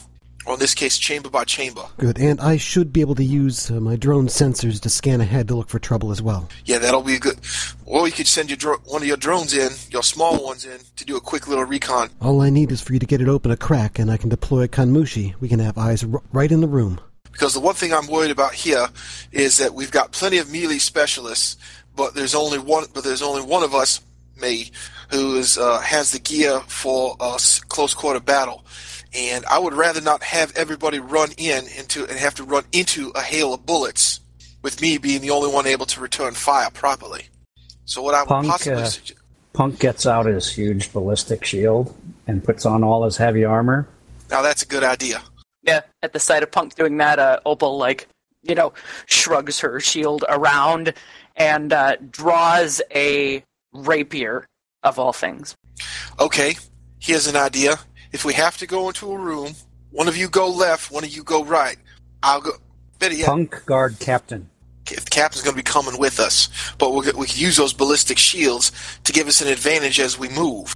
or 0.47 0.55
in 0.55 0.61
this 0.61 0.75
case, 0.75 0.99
chamber 0.99 1.31
by 1.31 1.45
chamber. 1.45 1.83
Good, 1.99 2.18
and 2.18 2.41
I 2.41 2.57
should 2.57 2.93
be 2.93 3.01
able 3.01 3.14
to 3.16 3.25
use 3.25 3.70
uh, 3.70 3.81
my 3.81 3.97
drone 3.97 4.27
sensors 4.29 4.81
to 4.81 4.89
scan 4.91 5.20
ahead 5.20 5.49
to 5.49 5.55
look 5.55 5.68
for 5.68 5.79
trouble 5.79 6.11
as 6.12 6.20
well. 6.20 6.49
Yeah, 6.64 6.79
that'll 6.79 7.03
be 7.03 7.18
good. 7.18 7.39
Or 7.87 8.07
you 8.07 8.12
could 8.12 8.27
send 8.27 8.51
your 8.51 8.57
dro- 8.57 8.79
one 8.85 9.03
of 9.03 9.09
your 9.09 9.16
drones 9.16 9.55
in, 9.55 9.70
your 9.91 10.03
small 10.03 10.45
ones 10.45 10.64
in, 10.64 10.81
to 10.97 11.05
do 11.05 11.16
a 11.16 11.20
quick 11.20 11.49
little 11.49 11.64
recon. 11.64 12.11
All 12.20 12.41
I 12.41 12.51
need 12.51 12.72
is 12.72 12.81
for 12.81 12.93
you 12.93 12.99
to 12.99 13.07
get 13.07 13.20
it 13.20 13.29
open 13.29 13.51
a 13.51 13.57
crack, 13.57 13.99
and 13.99 14.11
I 14.11 14.16
can 14.16 14.29
deploy 14.29 14.62
a 14.62 14.68
Kanmushi. 14.68 15.35
We 15.41 15.49
can 15.49 15.61
have 15.61 15.79
eyes 15.79 16.05
r- 16.05 16.22
right 16.33 16.51
in 16.51 16.61
the 16.61 16.68
room. 16.68 17.01
Because 17.33 17.53
the 17.53 17.61
one 17.61 17.75
thing 17.75 17.93
I'm 17.93 18.07
worried 18.07 18.31
about 18.31 18.55
here 18.55 18.87
is 19.33 19.59
that 19.59 19.75
we've 19.75 19.91
got 19.91 20.12
plenty 20.12 20.39
of 20.39 20.53
melee 20.53 20.79
specialists, 20.79 21.57
but 21.97 22.14
there's 22.14 22.35
only 22.35 22.59
one. 22.61 22.85
But 22.95 23.03
there's 23.03 23.22
only 23.22 23.43
one 23.43 23.64
of 23.64 23.75
us, 23.75 24.01
me, 24.41 24.70
who 25.11 25.37
is 25.37 25.59
uh, 25.59 25.80
has 25.80 26.12
the 26.12 26.18
gear 26.18 26.61
for 26.61 27.16
a 27.20 27.39
close 27.68 27.95
quarter 27.95 28.20
battle. 28.20 28.64
And 29.16 29.45
I 29.47 29.59
would 29.59 29.74
rather 29.74 30.01
not 30.01 30.22
have 30.24 30.57
everybody 30.57 30.99
run 30.99 31.30
in 31.39 31.64
into 31.78 32.05
and 32.05 32.18
have 32.18 32.35
to 32.37 32.45
run 32.45 32.64
into 32.72 33.12
a 33.14 33.20
hail 33.20 33.55
of 33.55 33.64
bullets, 33.64 34.20
with 34.62 34.80
me 34.80 34.99
being 34.99 35.20
the 35.20 35.30
only 35.30 35.53
one 35.53 35.66
able 35.66 35.87
to 35.87 36.01
return 36.01 36.35
fire 36.35 36.70
properly. 36.70 37.28
So 37.85 38.03
what 38.03 38.14
I 38.14 38.22
would 38.22 38.28
Punk, 38.28 38.49
possibly 38.49 38.82
uh, 38.82 38.87
suggest. 38.87 39.20
Punk 39.53 39.78
gets 39.78 40.07
out 40.07 40.26
his 40.26 40.51
huge 40.51 40.93
ballistic 40.93 41.45
shield 41.45 41.95
and 42.26 42.43
puts 42.43 42.66
on 42.66 42.82
all 42.82 43.05
his 43.05 43.16
heavy 43.16 43.45
armor. 43.45 43.89
Now 44.30 44.43
that's 44.43 44.62
a 44.62 44.66
good 44.66 44.82
idea. 44.82 45.22
Yeah, 45.62 45.82
at 46.03 46.12
the 46.12 46.18
sight 46.18 46.43
of 46.43 46.51
Punk 46.51 46.74
doing 46.74 46.97
that, 46.99 47.18
uh, 47.18 47.41
Opal 47.47 47.78
like 47.78 48.09
you 48.43 48.55
know 48.55 48.72
shrugs 49.07 49.61
her 49.61 49.80
shield 49.80 50.24
around 50.28 50.95
and 51.37 51.72
uh, 51.72 51.97
draws 52.11 52.82
a 52.95 53.45
rapier 53.75 54.47
of 54.83 54.99
all 54.99 55.12
things. 55.12 55.55
Okay, 56.20 56.57
here's 56.99 57.27
an 57.27 57.37
idea. 57.37 57.77
If 58.12 58.25
we 58.25 58.33
have 58.35 58.57
to 58.59 58.66
go 58.66 58.89
into 58.89 59.11
a 59.12 59.18
room, 59.18 59.55
one 59.91 60.09
of 60.09 60.16
you 60.16 60.29
go 60.29 60.49
left, 60.49 60.91
one 60.91 61.05
of 61.05 61.11
you 61.11 61.22
go 61.25 61.45
right. 61.45 61.77
I'll 62.22 62.41
go. 62.41 62.53
Better 62.99 63.14
yet, 63.14 63.27
Punk 63.27 63.66
guard 63.66 63.99
captain. 63.99 64.49
if 64.91 65.05
the 65.05 65.11
captain's 65.11 65.43
going 65.43 65.55
to 65.57 65.62
be 65.62 65.62
coming 65.62 65.99
with 65.99 66.20
us, 66.20 66.49
but 66.79 66.93
we'll, 66.93 67.03
we 67.18 67.27
can 67.27 67.41
use 67.41 67.57
those 67.57 67.72
ballistic 67.72 68.18
shields 68.18 68.70
to 69.03 69.12
give 69.12 69.27
us 69.27 69.41
an 69.43 69.49
advantage 69.49 69.99
as 69.99 70.18
we 70.18 70.29
move. 70.29 70.75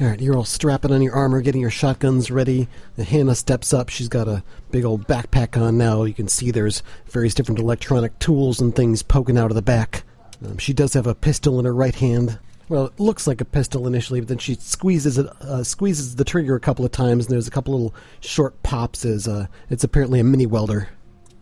All 0.00 0.06
right, 0.06 0.20
you're 0.20 0.36
all 0.36 0.44
strapping 0.44 0.92
on 0.92 1.02
your 1.02 1.14
armor, 1.14 1.42
getting 1.42 1.60
your 1.60 1.70
shotguns 1.70 2.30
ready. 2.30 2.68
And 2.96 3.06
Hannah 3.06 3.34
steps 3.34 3.74
up. 3.74 3.90
She's 3.90 4.08
got 4.08 4.28
a 4.28 4.42
big 4.70 4.84
old 4.84 5.06
backpack 5.06 5.60
on 5.60 5.76
now. 5.76 6.04
You 6.04 6.14
can 6.14 6.26
see 6.26 6.50
there's 6.50 6.82
various 7.06 7.34
different 7.34 7.60
electronic 7.60 8.18
tools 8.18 8.60
and 8.60 8.74
things 8.74 9.02
poking 9.02 9.36
out 9.38 9.50
of 9.50 9.54
the 9.56 9.62
back. 9.62 10.02
Um, 10.44 10.58
she 10.58 10.72
does 10.72 10.94
have 10.94 11.06
a 11.06 11.14
pistol 11.14 11.58
in 11.58 11.64
her 11.64 11.74
right 11.74 11.94
hand. 11.94 12.38
Well, 12.68 12.86
it 12.86 13.00
looks 13.00 13.26
like 13.26 13.40
a 13.40 13.44
pistol 13.44 13.86
initially, 13.86 14.20
but 14.20 14.28
then 14.28 14.38
she 14.38 14.54
squeezes 14.54 15.18
it, 15.18 15.26
uh, 15.42 15.64
squeezes 15.64 16.16
the 16.16 16.24
trigger 16.24 16.54
a 16.54 16.60
couple 16.60 16.84
of 16.84 16.92
times, 16.92 17.26
and 17.26 17.32
there's 17.32 17.48
a 17.48 17.50
couple 17.50 17.74
little 17.74 17.94
short 18.20 18.62
pops. 18.62 19.04
As 19.04 19.26
uh, 19.26 19.46
it's 19.68 19.84
apparently 19.84 20.20
a 20.20 20.24
mini 20.24 20.46
welder. 20.46 20.88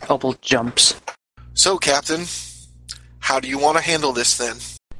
Opal 0.08 0.34
jumps. 0.40 1.00
So, 1.54 1.76
Captain, 1.76 2.24
how 3.18 3.40
do 3.40 3.48
you 3.48 3.58
want 3.58 3.76
to 3.76 3.84
handle 3.84 4.12
this 4.12 4.38
then? 4.38 4.56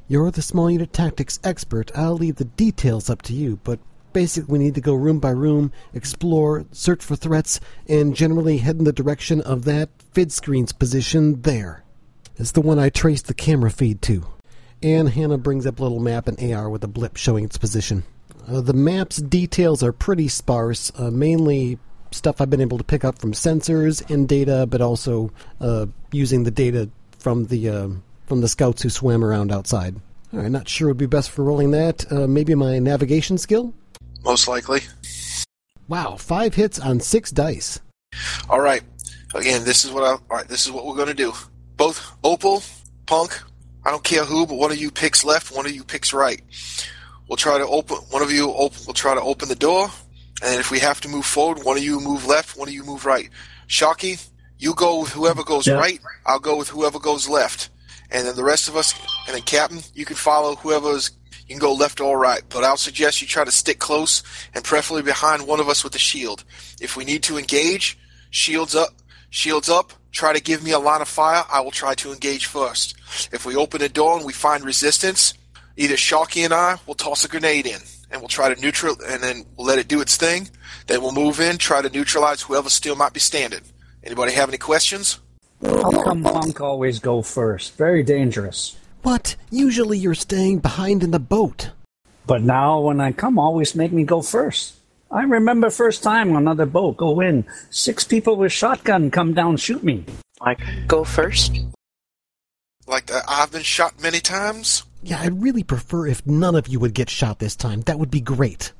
You're 0.06 0.30
the 0.30 0.42
small 0.42 0.70
unit 0.70 0.92
tactics 0.92 1.38
expert. 1.44 1.90
I'll 1.94 2.14
leave 2.14 2.36
the 2.36 2.44
details 2.44 3.08
up 3.08 3.22
to 3.22 3.32
you, 3.32 3.58
but 3.62 3.78
basically 4.12 4.52
we 4.52 4.58
need 4.58 4.74
to 4.74 4.80
go 4.80 4.94
room 4.94 5.20
by 5.20 5.30
room, 5.30 5.70
explore, 5.94 6.66
search 6.72 7.04
for 7.04 7.14
threats, 7.14 7.60
and 7.88 8.16
generally 8.16 8.58
head 8.58 8.76
in 8.76 8.84
the 8.84 8.92
direction 8.92 9.40
of 9.42 9.64
that 9.64 9.90
vid 10.14 10.32
screen's 10.32 10.72
position 10.72 11.42
there. 11.42 11.84
It's 12.38 12.52
the 12.52 12.60
one 12.60 12.78
I 12.78 12.88
traced 12.88 13.26
the 13.26 13.34
camera 13.34 13.70
feed 13.70 14.00
to. 14.02 14.24
And 14.80 15.08
Hannah 15.08 15.38
brings 15.38 15.66
up 15.66 15.80
a 15.80 15.82
little 15.82 15.98
map 15.98 16.28
in 16.28 16.54
AR 16.54 16.70
with 16.70 16.84
a 16.84 16.88
blip 16.88 17.16
showing 17.16 17.44
its 17.44 17.58
position. 17.58 18.04
Uh, 18.46 18.60
the 18.60 18.72
map's 18.72 19.16
details 19.16 19.82
are 19.82 19.92
pretty 19.92 20.28
sparse, 20.28 20.92
uh, 20.96 21.10
mainly 21.10 21.78
stuff 22.12 22.40
I've 22.40 22.48
been 22.48 22.60
able 22.60 22.78
to 22.78 22.84
pick 22.84 23.04
up 23.04 23.18
from 23.18 23.32
sensors 23.32 24.08
and 24.08 24.28
data, 24.28 24.66
but 24.66 24.80
also 24.80 25.32
uh, 25.60 25.86
using 26.12 26.44
the 26.44 26.50
data 26.50 26.88
from 27.18 27.46
the 27.46 27.68
uh, 27.68 27.88
from 28.26 28.40
the 28.40 28.48
scouts 28.48 28.82
who 28.82 28.88
swam 28.88 29.24
around 29.24 29.52
outside. 29.52 29.96
All 30.32 30.40
right, 30.40 30.50
not 30.50 30.68
sure 30.68 30.88
would 30.88 30.96
be 30.96 31.06
best 31.06 31.30
for 31.30 31.42
rolling 31.42 31.72
that. 31.72 32.10
Uh, 32.10 32.26
maybe 32.26 32.54
my 32.54 32.78
navigation 32.78 33.36
skill. 33.36 33.74
Most 34.24 34.46
likely. 34.46 34.82
Wow, 35.88 36.16
five 36.16 36.54
hits 36.54 36.78
on 36.78 37.00
six 37.00 37.30
dice. 37.30 37.80
All 38.48 38.60
right. 38.60 38.82
Again, 39.34 39.64
this 39.64 39.84
is 39.84 39.90
what 39.90 40.04
I. 40.04 40.12
All 40.12 40.22
right, 40.30 40.48
this 40.48 40.66
is 40.66 40.72
what 40.72 40.86
we're 40.86 40.96
going 40.96 41.08
to 41.08 41.14
do. 41.14 41.32
Both 41.78 42.12
Opal, 42.24 42.62
Punk. 43.06 43.40
I 43.86 43.90
don't 43.92 44.02
care 44.04 44.24
who, 44.24 44.46
but 44.46 44.56
one 44.56 44.72
of 44.72 44.76
you 44.78 44.90
picks 44.90 45.24
left, 45.24 45.54
one 45.54 45.64
of 45.64 45.72
you 45.72 45.84
picks 45.84 46.12
right. 46.12 46.42
We'll 47.28 47.36
try 47.36 47.56
to 47.56 47.66
open. 47.66 47.96
One 48.10 48.20
of 48.20 48.30
you 48.32 48.52
open. 48.52 48.78
We'll 48.86 48.94
try 48.94 49.14
to 49.14 49.20
open 49.22 49.48
the 49.48 49.54
door, 49.54 49.88
and 50.42 50.58
if 50.60 50.70
we 50.72 50.80
have 50.80 51.00
to 51.02 51.08
move 51.08 51.24
forward, 51.24 51.64
one 51.64 51.76
of 51.76 51.82
you 51.84 52.00
move 52.00 52.26
left, 52.26 52.56
one 52.58 52.68
of 52.68 52.74
you 52.74 52.82
move 52.82 53.06
right. 53.06 53.30
Shocky, 53.68 54.16
you 54.58 54.74
go 54.74 55.00
with 55.00 55.10
whoever 55.12 55.44
goes 55.44 55.68
Yeah. 55.68 55.74
right. 55.74 56.00
I'll 56.26 56.40
go 56.40 56.56
with 56.56 56.68
whoever 56.68 56.98
goes 56.98 57.28
left, 57.28 57.70
and 58.10 58.26
then 58.26 58.34
the 58.34 58.44
rest 58.44 58.68
of 58.68 58.76
us. 58.76 58.92
And 59.26 59.36
then 59.36 59.42
Captain, 59.42 59.80
you 59.94 60.04
can 60.04 60.16
follow 60.16 60.56
whoever's. 60.56 61.12
You 61.46 61.54
can 61.54 61.60
go 61.60 61.72
left 61.72 62.00
or 62.00 62.18
right, 62.18 62.42
but 62.50 62.64
I'll 62.64 62.76
suggest 62.76 63.22
you 63.22 63.28
try 63.28 63.44
to 63.44 63.50
stick 63.50 63.78
close 63.78 64.22
and 64.52 64.62
preferably 64.64 65.02
behind 65.02 65.46
one 65.46 65.60
of 65.60 65.68
us 65.70 65.82
with 65.82 65.94
a 65.94 65.98
shield. 65.98 66.44
If 66.78 66.94
we 66.96 67.06
need 67.06 67.22
to 67.22 67.38
engage, 67.38 67.96
shields 68.30 68.74
up, 68.74 68.90
shields 69.30 69.70
up. 69.70 69.92
Try 70.12 70.32
to 70.32 70.40
give 70.42 70.62
me 70.64 70.72
a 70.72 70.78
line 70.78 71.00
of 71.00 71.08
fire. 71.08 71.44
I 71.52 71.60
will 71.60 71.70
try 71.70 71.94
to 71.96 72.12
engage 72.12 72.46
first. 72.46 72.96
If 73.32 73.44
we 73.46 73.54
open 73.56 73.82
a 73.82 73.88
door 73.88 74.16
and 74.16 74.26
we 74.26 74.32
find 74.32 74.64
resistance, 74.64 75.34
either 75.76 75.94
Sharky 75.96 76.44
and 76.44 76.52
I 76.54 76.78
will 76.86 76.94
toss 76.94 77.24
a 77.24 77.28
grenade 77.28 77.66
in. 77.66 77.80
and 78.10 78.20
we'll 78.20 78.28
try 78.28 78.52
to 78.52 78.60
neutral, 78.60 78.96
and 79.06 79.22
then 79.22 79.44
we'll 79.56 79.66
let 79.66 79.78
it 79.78 79.88
do 79.88 80.00
its 80.00 80.16
thing. 80.16 80.48
Then 80.86 81.02
we'll 81.02 81.12
move 81.12 81.40
in, 81.40 81.58
try 81.58 81.82
to 81.82 81.90
neutralize 81.90 82.40
whoever 82.42 82.70
still 82.70 82.96
might 82.96 83.12
be 83.12 83.20
standing. 83.20 83.60
Anybody 84.02 84.32
have 84.32 84.48
any 84.48 84.58
questions? 84.58 85.18
How 85.62 85.90
come 85.90 86.22
Punk 86.22 86.60
always 86.60 87.00
go 87.00 87.20
first? 87.20 87.76
Very 87.76 88.02
dangerous. 88.02 88.76
But 89.02 89.36
usually 89.50 89.98
you're 89.98 90.14
staying 90.14 90.60
behind 90.60 91.02
in 91.02 91.10
the 91.10 91.18
boat. 91.18 91.70
But 92.26 92.42
now 92.42 92.80
when 92.80 93.00
I 93.00 93.12
come, 93.12 93.38
always 93.38 93.74
make 93.74 93.92
me 93.92 94.04
go 94.04 94.22
first. 94.22 94.74
I 95.10 95.22
remember 95.22 95.70
first 95.70 96.02
time 96.02 96.30
on 96.30 96.36
another 96.36 96.66
boat, 96.66 96.98
go 96.98 97.20
in, 97.20 97.46
six 97.70 98.04
people 98.04 98.36
with 98.36 98.52
shotgun 98.52 99.10
come 99.10 99.32
down, 99.32 99.56
shoot 99.56 99.82
me. 99.82 100.04
I 100.40 100.56
go 100.86 101.04
first. 101.04 101.58
Like 102.86 103.12
uh, 103.12 103.22
I've 103.26 103.50
been 103.50 103.62
shot 103.62 104.02
many 104.02 104.20
times. 104.20 104.84
Yeah, 105.02 105.20
I'd 105.20 105.42
really 105.42 105.62
prefer 105.62 106.06
if 106.06 106.26
none 106.26 106.54
of 106.54 106.68
you 106.68 106.78
would 106.80 106.94
get 106.94 107.08
shot 107.08 107.38
this 107.38 107.56
time. 107.56 107.82
That 107.82 107.98
would 107.98 108.10
be 108.10 108.20
great. 108.20 108.72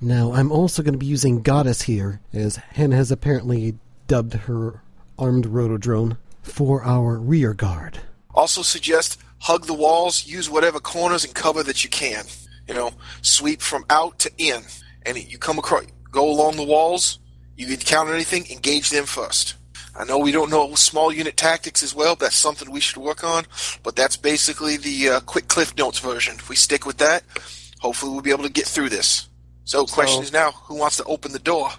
Now, 0.00 0.32
I'm 0.32 0.52
also 0.52 0.82
going 0.82 0.94
to 0.94 0.98
be 0.98 1.06
using 1.06 1.42
Goddess 1.42 1.82
here, 1.82 2.20
as 2.32 2.56
Hen 2.56 2.92
has 2.92 3.10
apparently 3.10 3.78
dubbed 4.08 4.34
her 4.34 4.82
armed 5.18 5.46
rotodrone, 5.46 6.18
for 6.42 6.82
our 6.82 7.18
rear 7.18 7.54
guard. 7.54 8.00
Also 8.34 8.62
suggest 8.62 9.20
hug 9.38 9.66
the 9.66 9.74
walls, 9.74 10.26
use 10.26 10.50
whatever 10.50 10.80
corners 10.80 11.24
and 11.24 11.34
cover 11.34 11.62
that 11.62 11.84
you 11.84 11.90
can. 11.90 12.24
You 12.68 12.74
know, 12.74 12.90
sweep 13.22 13.60
from 13.60 13.84
out 13.88 14.18
to 14.20 14.30
in. 14.38 14.62
And 15.06 15.16
you 15.16 15.38
come 15.38 15.58
across, 15.58 15.84
go 16.10 16.28
along 16.28 16.56
the 16.56 16.64
walls, 16.64 17.20
you 17.56 17.68
encounter 17.68 18.12
anything, 18.12 18.44
engage 18.50 18.90
them 18.90 19.06
first. 19.06 19.54
I 19.98 20.04
know 20.04 20.18
we 20.18 20.32
don't 20.32 20.50
know 20.50 20.74
small 20.74 21.10
unit 21.10 21.36
tactics 21.36 21.82
as 21.82 21.94
well. 21.94 22.16
That's 22.16 22.36
something 22.36 22.70
we 22.70 22.80
should 22.80 22.98
work 22.98 23.24
on. 23.24 23.44
But 23.82 23.96
that's 23.96 24.16
basically 24.16 24.76
the 24.76 25.08
uh, 25.08 25.20
quick 25.20 25.48
Cliff 25.48 25.76
Notes 25.78 26.00
version. 26.00 26.34
If 26.34 26.50
we 26.50 26.56
stick 26.56 26.84
with 26.84 26.98
that, 26.98 27.22
hopefully 27.80 28.12
we'll 28.12 28.20
be 28.20 28.30
able 28.30 28.44
to 28.44 28.50
get 28.50 28.66
through 28.66 28.90
this. 28.90 29.28
So, 29.64 29.84
question 29.86 30.22
is 30.22 30.32
now, 30.32 30.52
who 30.52 30.76
wants 30.76 30.96
to 30.98 31.04
open 31.04 31.32
the 31.32 31.40
door? 31.40 31.70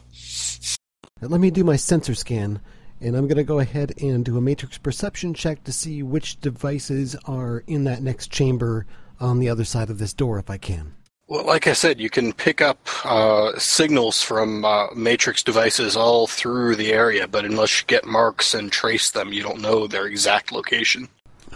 Let 1.21 1.39
me 1.39 1.51
do 1.51 1.63
my 1.63 1.78
sensor 1.78 2.15
scan, 2.15 2.59
and 2.99 3.15
I'm 3.15 3.28
going 3.28 3.38
to 3.38 3.43
go 3.43 3.59
ahead 3.59 3.93
and 4.01 4.25
do 4.25 4.38
a 4.38 4.41
matrix 4.41 4.78
perception 4.78 5.34
check 5.34 5.63
to 5.63 5.71
see 5.71 6.03
which 6.03 6.41
devices 6.41 7.15
are 7.25 7.63
in 7.65 7.86
that 7.86 8.01
next 8.01 8.30
chamber 8.30 8.86
on 9.21 9.39
the 9.39 9.47
other 9.47 9.63
side 9.63 9.89
of 9.89 9.99
this 9.99 10.13
door 10.13 10.38
if 10.38 10.49
I 10.49 10.57
can. 10.57 10.97
Well, 11.28 11.45
like 11.45 11.67
I 11.67 11.73
said, 11.73 11.99
you 11.99 12.09
can 12.09 12.32
pick 12.32 12.61
up 12.61 12.80
uh, 13.03 13.57
signals 13.59 14.21
from 14.21 14.63
uh, 14.63 14.88
matrix 14.95 15.43
devices 15.43 15.97
all 15.97 16.25
through 16.25 16.78
the 16.78 16.93
area, 16.93 17.28
but 17.28 17.43
unless 17.43 17.82
you 17.82 17.88
get 17.88 18.05
marks 18.05 18.53
and 18.53 18.71
trace 18.71 19.11
them, 19.11 19.34
you 19.34 19.43
don't 19.43 19.61
know 19.61 19.88
their 19.88 20.05
exact 20.05 20.53
location. 20.53 21.09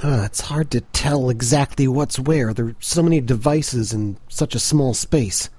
Uh, 0.04 0.24
it's 0.26 0.42
hard 0.42 0.72
to 0.72 0.82
tell 0.82 1.30
exactly 1.30 1.88
what's 1.88 2.20
where. 2.20 2.54
There 2.54 2.68
are 2.68 2.76
so 2.80 3.02
many 3.02 3.22
devices 3.22 3.94
in 3.94 4.18
such 4.28 4.56
a 4.56 4.60
small 4.60 4.94
space. 4.94 5.50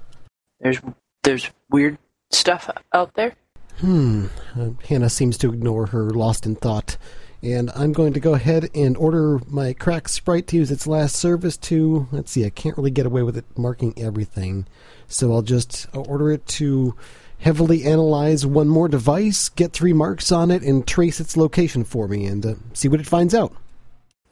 There's 0.59 0.79
there's 1.23 1.49
weird 1.71 1.97
stuff 2.31 2.69
out 2.93 3.15
there. 3.15 3.35
Hmm. 3.79 4.27
Uh, 4.55 4.71
Hannah 4.87 5.09
seems 5.09 5.37
to 5.39 5.51
ignore 5.51 5.87
her 5.87 6.11
lost 6.11 6.45
in 6.45 6.55
thought. 6.55 6.97
And 7.43 7.69
I'm 7.75 7.91
going 7.91 8.13
to 8.13 8.21
go 8.21 8.33
ahead 8.33 8.69
and 8.73 8.95
order 8.95 9.39
my 9.47 9.73
crack 9.73 10.07
sprite 10.07 10.47
to 10.47 10.55
use 10.55 10.71
its 10.71 10.87
last 10.87 11.17
service 11.17 11.57
to. 11.57 12.07
Let's 12.11 12.31
see, 12.31 12.45
I 12.45 12.49
can't 12.49 12.77
really 12.77 12.89
get 12.89 13.05
away 13.05 13.21
with 13.21 13.37
it 13.37 13.45
marking 13.57 13.93
everything. 13.97 14.65
So 15.07 15.33
I'll 15.33 15.41
just 15.41 15.87
order 15.93 16.31
it 16.31 16.47
to 16.47 16.95
heavily 17.39 17.83
analyze 17.83 18.45
one 18.45 18.69
more 18.69 18.87
device, 18.87 19.49
get 19.49 19.73
three 19.73 19.91
marks 19.91 20.31
on 20.31 20.49
it, 20.51 20.63
and 20.63 20.87
trace 20.87 21.19
its 21.19 21.35
location 21.35 21.83
for 21.83 22.07
me 22.07 22.25
and 22.25 22.45
uh, 22.45 22.55
see 22.73 22.87
what 22.87 23.01
it 23.01 23.05
finds 23.05 23.35
out. 23.35 23.53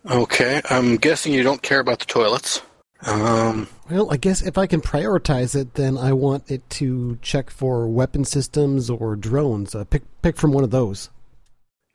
Okay, 0.09 0.61
I'm 0.69 0.95
guessing 0.95 1.33
you 1.33 1.43
don't 1.43 1.61
care 1.61 1.81
about 1.81 1.99
the 1.99 2.05
toilets. 2.05 2.61
Um, 3.05 3.67
Well, 3.89 4.11
I 4.11 4.17
guess 4.17 4.41
if 4.41 4.57
I 4.57 4.67
can 4.67 4.79
prioritize 4.79 5.55
it, 5.55 5.73
then 5.73 5.97
I 5.97 6.13
want 6.13 6.49
it 6.49 6.67
to 6.71 7.17
check 7.21 7.49
for 7.49 7.87
weapon 7.87 8.23
systems 8.23 8.89
or 8.89 9.15
drones. 9.15 9.75
Uh, 9.75 9.83
pick 9.83 10.03
pick 10.21 10.37
from 10.37 10.53
one 10.53 10.63
of 10.63 10.71
those. 10.71 11.09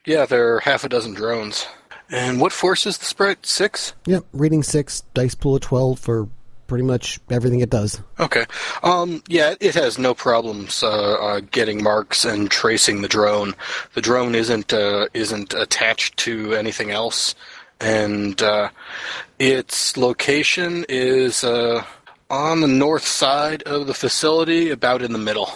Yeah, 0.07 0.25
there 0.25 0.55
are 0.55 0.61
half 0.61 0.85
a 0.85 0.89
dozen 0.89 1.13
drones. 1.13 1.67
And 2.09 2.41
what 2.41 2.53
force 2.53 2.87
is 2.87 2.99
the 2.99 3.05
sprite? 3.05 3.45
Six? 3.45 3.93
Yep, 4.07 4.25
reading 4.33 4.63
six, 4.63 5.03
dice 5.13 5.35
pool 5.35 5.57
of 5.57 5.63
twelve 5.63 5.99
for 5.99 6.29
pretty 6.67 6.85
much 6.85 7.21
everything 7.31 7.61
it 7.61 7.71
does. 7.71 8.01
Okay. 8.19 8.45
Um, 8.83 9.23
yeah, 9.29 9.55
it 9.61 9.75
has 9.75 9.99
no 9.99 10.15
problems 10.15 10.83
uh, 10.83 10.89
uh, 10.89 11.41
getting 11.51 11.83
marks 11.83 12.25
and 12.25 12.51
tracing 12.51 13.03
the 13.03 13.09
drone. 13.09 13.55
The 13.95 14.01
drone 14.01 14.35
isn't 14.35 14.73
uh, 14.73 15.09
isn't 15.15 15.55
attached 15.55 16.17
to 16.19 16.55
anything 16.55 16.91
else, 16.91 17.35
and 17.81 18.41
uh, 18.41 18.71
its 19.39 19.97
location 19.97 20.85
is 20.89 21.45
uh, 21.45 21.85
on 22.31 22.61
the 22.61 22.69
north 22.69 23.07
side 23.07 23.63
of 23.65 23.87
the 23.87 23.95
facility, 23.95 24.71
about 24.71 25.03
in 25.03 25.13
the 25.13 25.19
middle. 25.19 25.51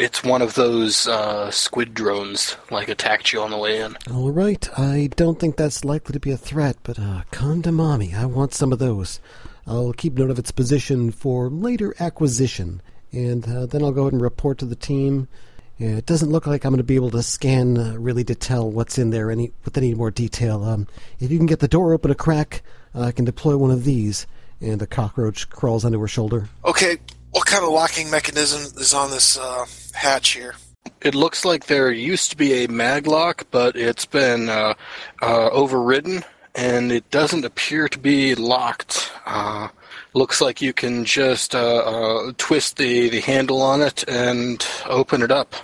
It's 0.00 0.24
one 0.24 0.40
of 0.40 0.54
those 0.54 1.06
uh, 1.06 1.50
squid 1.50 1.92
drones, 1.92 2.56
like 2.70 2.88
attacked 2.88 3.34
you 3.34 3.42
on 3.42 3.50
the 3.50 3.58
way 3.58 3.82
in. 3.82 3.98
All 4.10 4.30
right, 4.30 4.66
I 4.78 5.10
don't 5.14 5.38
think 5.38 5.56
that's 5.56 5.84
likely 5.84 6.14
to 6.14 6.18
be 6.18 6.30
a 6.30 6.38
threat, 6.38 6.78
but 6.84 6.98
uh, 6.98 7.24
come 7.30 7.60
to 7.60 7.70
mommy. 7.70 8.14
I 8.14 8.24
want 8.24 8.54
some 8.54 8.72
of 8.72 8.78
those. 8.78 9.20
I'll 9.66 9.92
keep 9.92 10.14
note 10.14 10.30
of 10.30 10.38
its 10.38 10.52
position 10.52 11.10
for 11.10 11.50
later 11.50 11.94
acquisition, 12.00 12.80
and 13.12 13.46
uh, 13.46 13.66
then 13.66 13.82
I'll 13.82 13.92
go 13.92 14.04
ahead 14.04 14.14
and 14.14 14.22
report 14.22 14.56
to 14.60 14.64
the 14.64 14.74
team. 14.74 15.28
Yeah, 15.76 15.96
it 15.98 16.06
doesn't 16.06 16.30
look 16.30 16.46
like 16.46 16.64
I'm 16.64 16.72
going 16.72 16.78
to 16.78 16.82
be 16.82 16.94
able 16.94 17.10
to 17.10 17.22
scan 17.22 17.76
uh, 17.76 17.96
really 17.98 18.24
to 18.24 18.34
tell 18.34 18.70
what's 18.70 18.96
in 18.96 19.10
there 19.10 19.30
any 19.30 19.52
with 19.66 19.76
any 19.76 19.92
more 19.92 20.10
detail. 20.10 20.64
Um, 20.64 20.86
if 21.18 21.30
you 21.30 21.36
can 21.36 21.46
get 21.46 21.60
the 21.60 21.68
door 21.68 21.92
open 21.92 22.10
a 22.10 22.14
crack, 22.14 22.62
uh, 22.94 23.02
I 23.02 23.12
can 23.12 23.26
deploy 23.26 23.54
one 23.58 23.70
of 23.70 23.84
these. 23.84 24.26
And 24.62 24.78
the 24.78 24.86
cockroach 24.86 25.48
crawls 25.48 25.86
onto 25.86 25.98
her 26.00 26.08
shoulder. 26.08 26.48
Okay, 26.66 26.98
what 27.32 27.46
kind 27.46 27.64
of 27.64 27.70
locking 27.70 28.10
mechanism 28.10 28.60
is 28.80 28.94
on 28.94 29.10
this 29.10 29.38
uh, 29.38 29.66
hatch 29.94 30.30
here? 30.30 30.54
It 31.00 31.14
looks 31.14 31.44
like 31.44 31.66
there 31.66 31.90
used 31.90 32.30
to 32.30 32.36
be 32.36 32.64
a 32.64 32.68
maglock, 32.68 33.44
but 33.50 33.76
it's 33.76 34.04
been 34.04 34.48
uh, 34.48 34.74
uh, 35.22 35.48
overridden, 35.50 36.24
and 36.54 36.92
it 36.92 37.10
doesn't 37.10 37.44
appear 37.44 37.88
to 37.88 37.98
be 37.98 38.34
locked. 38.34 39.10
Uh, 39.24 39.68
looks 40.14 40.40
like 40.40 40.60
you 40.60 40.72
can 40.72 41.04
just 41.04 41.54
uh, 41.54 41.76
uh, 41.76 42.32
twist 42.36 42.76
the, 42.76 43.08
the 43.08 43.20
handle 43.20 43.62
on 43.62 43.80
it 43.82 44.06
and 44.08 44.66
open 44.86 45.22
it 45.22 45.30
up. 45.30 45.54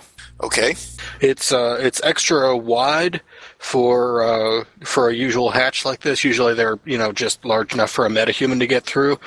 Okay, 0.41 0.75
It's 1.19 1.51
uh, 1.51 1.77
it's 1.79 1.99
extra 2.03 2.55
wide 2.55 3.21
for 3.59 4.23
uh, 4.23 4.63
for 4.83 5.09
a 5.09 5.13
usual 5.15 5.49
hatch 5.49 5.85
like 5.85 6.01
this. 6.01 6.23
Usually 6.23 6.53
they're 6.53 6.79
you 6.85 6.97
know 6.97 7.11
just 7.11 7.43
large 7.45 7.73
enough 7.73 7.91
for 7.91 8.05
a 8.05 8.09
metahuman 8.09 8.59
to 8.59 8.67
get 8.67 8.83
through. 8.83 9.19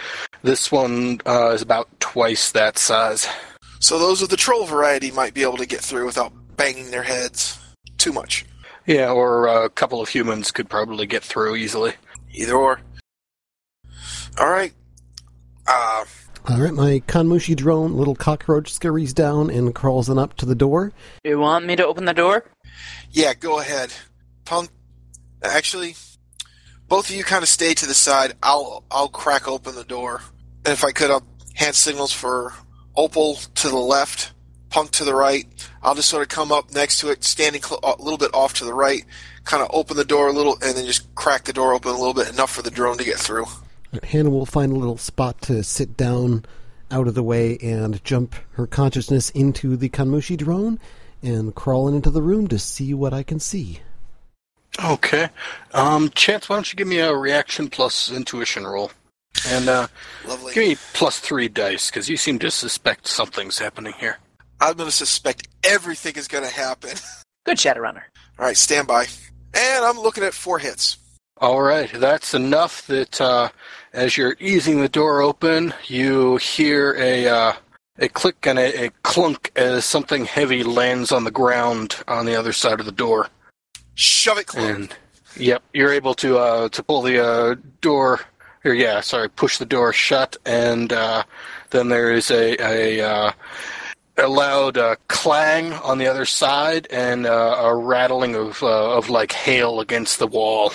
This 0.42 0.70
one 0.72 1.20
uh, 1.26 1.50
is 1.50 1.62
about 1.62 1.88
twice 2.00 2.52
that 2.52 2.78
size. 2.78 3.26
so 3.80 3.98
those 3.98 4.22
of 4.22 4.28
the 4.28 4.36
troll 4.36 4.66
variety 4.66 5.10
might 5.10 5.34
be 5.34 5.42
able 5.42 5.58
to 5.58 5.66
get 5.66 5.80
through 5.80 6.06
without 6.06 6.32
banging 6.56 6.90
their 6.90 7.02
heads 7.02 7.58
too 7.98 8.12
much. 8.12 8.44
Yeah, 8.86 9.10
or 9.10 9.46
a 9.46 9.68
couple 9.68 10.00
of 10.00 10.08
humans 10.08 10.50
could 10.50 10.68
probably 10.68 11.06
get 11.06 11.22
through 11.22 11.56
easily. 11.56 11.92
Either 12.32 12.54
or. 12.54 12.80
All 14.38 14.48
right. 14.48 14.72
Uh, 15.66 16.04
All 16.48 16.58
right, 16.60 16.72
my 16.72 17.02
Kanmushi 17.06 17.54
drone, 17.54 17.94
little 17.94 18.14
cockroach, 18.14 18.72
scurries 18.72 19.12
down 19.12 19.50
and 19.50 19.74
crawls 19.74 20.08
on 20.08 20.18
up 20.18 20.36
to 20.38 20.46
the 20.46 20.54
door. 20.54 20.92
You 21.24 21.38
want 21.38 21.66
me 21.66 21.76
to 21.76 21.86
open 21.86 22.06
the 22.06 22.14
door? 22.14 22.44
yeah, 23.12 23.34
go 23.34 23.60
ahead. 23.60 23.92
Punk. 24.50 24.68
Actually, 25.44 25.94
both 26.88 27.08
of 27.08 27.14
you 27.14 27.22
kind 27.22 27.44
of 27.44 27.48
stay 27.48 27.72
to 27.72 27.86
the 27.86 27.94
side. 27.94 28.32
I'll 28.42 28.82
I'll 28.90 29.08
crack 29.08 29.46
open 29.46 29.76
the 29.76 29.84
door, 29.84 30.22
and 30.64 30.72
if 30.72 30.82
I 30.82 30.90
could, 30.90 31.08
I'll 31.08 31.24
hand 31.54 31.76
signals 31.76 32.12
for 32.12 32.52
Opal 32.96 33.36
to 33.36 33.68
the 33.68 33.76
left, 33.76 34.32
Punk 34.68 34.90
to 34.90 35.04
the 35.04 35.14
right. 35.14 35.46
I'll 35.84 35.94
just 35.94 36.08
sort 36.08 36.22
of 36.24 36.30
come 36.30 36.50
up 36.50 36.74
next 36.74 36.98
to 36.98 37.10
it, 37.10 37.22
standing 37.22 37.62
cl- 37.62 37.78
a 37.84 38.02
little 38.02 38.18
bit 38.18 38.34
off 38.34 38.54
to 38.54 38.64
the 38.64 38.74
right, 38.74 39.04
kind 39.44 39.62
of 39.62 39.70
open 39.72 39.96
the 39.96 40.04
door 40.04 40.26
a 40.26 40.32
little, 40.32 40.54
and 40.54 40.76
then 40.76 40.84
just 40.84 41.14
crack 41.14 41.44
the 41.44 41.52
door 41.52 41.72
open 41.72 41.92
a 41.92 41.96
little 41.96 42.12
bit, 42.12 42.28
enough 42.28 42.50
for 42.50 42.62
the 42.62 42.72
drone 42.72 42.98
to 42.98 43.04
get 43.04 43.18
through. 43.18 43.46
Hannah 44.02 44.30
will 44.30 44.46
find 44.46 44.72
a 44.72 44.76
little 44.76 44.98
spot 44.98 45.40
to 45.42 45.62
sit 45.62 45.96
down 45.96 46.44
out 46.90 47.06
of 47.06 47.14
the 47.14 47.22
way 47.22 47.56
and 47.58 48.02
jump 48.02 48.34
her 48.54 48.66
consciousness 48.66 49.30
into 49.30 49.76
the 49.76 49.88
Kanmushi 49.88 50.36
drone 50.36 50.80
and 51.22 51.54
crawl 51.54 51.86
into 51.86 52.10
the 52.10 52.20
room 52.20 52.48
to 52.48 52.58
see 52.58 52.92
what 52.92 53.14
I 53.14 53.22
can 53.22 53.38
see. 53.38 53.78
Okay. 54.78 55.28
Um, 55.72 56.10
Chance, 56.10 56.48
why 56.48 56.56
don't 56.56 56.72
you 56.72 56.76
give 56.76 56.88
me 56.88 56.98
a 56.98 57.14
reaction 57.14 57.68
plus 57.68 58.10
intuition 58.10 58.66
roll? 58.66 58.92
And 59.48 59.68
uh, 59.68 59.86
Lovely. 60.26 60.52
give 60.54 60.68
me 60.68 60.76
plus 60.92 61.18
three 61.18 61.48
dice, 61.48 61.90
because 61.90 62.08
you 62.08 62.16
seem 62.16 62.38
to 62.40 62.50
suspect 62.50 63.06
something's 63.06 63.58
happening 63.58 63.94
here. 63.98 64.18
I'm 64.60 64.74
going 64.74 64.88
to 64.88 64.94
suspect 64.94 65.48
everything 65.64 66.14
is 66.16 66.28
going 66.28 66.44
to 66.44 66.50
happen. 66.50 66.90
Good 67.44 67.56
Shadowrunner. 67.56 68.02
All 68.38 68.46
right, 68.46 68.56
stand 68.56 68.86
by. 68.86 69.06
And 69.54 69.84
I'm 69.84 69.98
looking 69.98 70.24
at 70.24 70.34
four 70.34 70.58
hits. 70.58 70.98
All 71.38 71.62
right, 71.62 71.90
that's 71.92 72.34
enough 72.34 72.86
that 72.88 73.18
uh, 73.20 73.48
as 73.94 74.16
you're 74.16 74.36
easing 74.40 74.80
the 74.80 74.88
door 74.90 75.22
open, 75.22 75.72
you 75.86 76.36
hear 76.36 76.94
a 76.98 77.26
uh, 77.28 77.52
a 77.98 78.08
click 78.08 78.46
and 78.46 78.58
a, 78.58 78.86
a 78.86 78.90
clunk 79.02 79.50
as 79.56 79.86
something 79.86 80.26
heavy 80.26 80.62
lands 80.62 81.12
on 81.12 81.24
the 81.24 81.30
ground 81.30 81.96
on 82.06 82.26
the 82.26 82.36
other 82.36 82.52
side 82.52 82.78
of 82.78 82.86
the 82.86 82.92
door. 82.92 83.28
Shove 83.94 84.38
it 84.38 84.46
close. 84.46 84.64
And 84.64 84.96
yep, 85.36 85.62
you're 85.72 85.92
able 85.92 86.14
to 86.14 86.38
uh, 86.38 86.68
to 86.70 86.82
pull 86.82 87.02
the 87.02 87.24
uh, 87.24 87.56
door, 87.80 88.20
or 88.64 88.74
yeah, 88.74 89.00
sorry, 89.00 89.28
push 89.28 89.58
the 89.58 89.66
door 89.66 89.92
shut, 89.92 90.36
and 90.44 90.92
uh, 90.92 91.24
Then 91.70 91.88
there 91.88 92.12
is 92.12 92.30
a 92.30 92.56
a, 92.60 93.00
uh, 93.00 93.32
a 94.18 94.28
loud 94.28 94.76
uh, 94.76 94.96
clang 95.08 95.72
on 95.72 95.98
the 95.98 96.06
other 96.06 96.24
side, 96.24 96.86
and 96.90 97.26
uh, 97.26 97.56
a 97.60 97.74
rattling 97.74 98.34
of 98.34 98.62
uh, 98.62 98.96
of 98.96 99.08
like 99.08 99.32
hail 99.32 99.80
against 99.80 100.18
the 100.18 100.26
wall. 100.26 100.72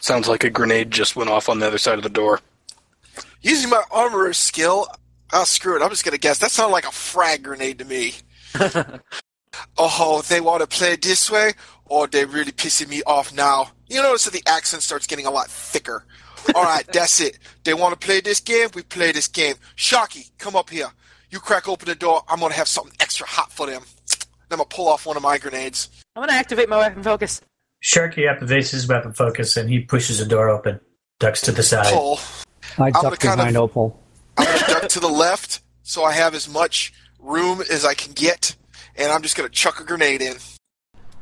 Sounds 0.00 0.28
like 0.28 0.44
a 0.44 0.50
grenade 0.50 0.90
just 0.90 1.16
went 1.16 1.30
off 1.30 1.48
on 1.48 1.60
the 1.60 1.66
other 1.66 1.78
side 1.78 1.96
of 1.96 2.02
the 2.02 2.10
door. 2.10 2.40
Using 3.40 3.70
my 3.70 3.82
armorer's 3.90 4.36
skill, 4.36 4.86
oh 5.32 5.44
screw 5.44 5.76
it, 5.76 5.82
I'm 5.82 5.90
just 5.90 6.04
gonna 6.04 6.18
guess. 6.18 6.38
That 6.38 6.50
sounded 6.50 6.72
like 6.72 6.86
a 6.86 6.92
frag 6.92 7.42
grenade 7.42 7.78
to 7.78 7.84
me. 7.84 8.14
oh, 9.78 10.22
they 10.28 10.40
want 10.40 10.60
to 10.60 10.66
play 10.66 10.96
this 10.96 11.30
way, 11.30 11.52
or 11.86 12.06
they're 12.06 12.26
really 12.26 12.52
pissing 12.52 12.88
me 12.88 13.02
off 13.06 13.32
now. 13.34 13.68
You 13.88 14.02
notice 14.02 14.24
that 14.24 14.32
the 14.32 14.42
accent 14.46 14.82
starts 14.82 15.06
getting 15.06 15.26
a 15.26 15.30
lot 15.30 15.48
thicker. 15.48 16.04
All 16.54 16.62
right, 16.64 16.86
that's 16.92 17.20
it. 17.20 17.38
They 17.64 17.74
want 17.74 17.98
to 17.98 18.04
play 18.06 18.20
this 18.20 18.40
game, 18.40 18.68
we 18.74 18.82
play 18.82 19.12
this 19.12 19.28
game. 19.28 19.54
Shocky, 19.76 20.26
come 20.38 20.56
up 20.56 20.70
here. 20.70 20.88
You 21.30 21.40
crack 21.40 21.68
open 21.68 21.86
the 21.88 21.94
door, 21.94 22.22
I'm 22.28 22.40
gonna 22.40 22.54
have 22.54 22.68
something 22.68 22.94
extra 23.00 23.26
hot 23.26 23.52
for 23.52 23.66
them. 23.66 23.82
I'm 24.50 24.58
gonna 24.58 24.64
pull 24.68 24.88
off 24.88 25.06
one 25.06 25.16
of 25.16 25.22
my 25.22 25.38
grenades. 25.38 25.88
I'm 26.14 26.22
gonna 26.22 26.38
activate 26.38 26.68
my 26.68 26.78
weapon 26.78 27.02
focus. 27.02 27.40
Sharky 27.82 28.26
activates 28.30 28.70
his 28.70 28.86
weapon 28.86 29.12
focus 29.12 29.56
and 29.56 29.68
he 29.68 29.80
pushes 29.80 30.18
the 30.18 30.24
door 30.26 30.48
open, 30.48 30.80
ducks 31.18 31.40
to 31.42 31.52
the 31.52 31.62
side. 31.62 31.92
Pull. 31.92 32.18
I 32.78 32.90
gonna 32.90 33.10
duck 33.10 33.18
kind 33.20 33.36
behind 33.38 33.56
of- 33.56 33.62
Opal. 33.64 34.00
I'm 34.38 34.46
gonna 34.46 34.58
duck 34.80 34.88
to 34.90 35.00
the 35.00 35.08
left 35.08 35.60
so 35.82 36.02
I 36.04 36.12
have 36.12 36.34
as 36.34 36.48
much 36.48 36.92
room 37.18 37.60
as 37.70 37.84
I 37.84 37.94
can 37.94 38.12
get, 38.12 38.54
and 38.96 39.10
I'm 39.10 39.22
just 39.22 39.36
gonna 39.36 39.48
chuck 39.48 39.80
a 39.80 39.84
grenade 39.84 40.22
in. 40.22 40.36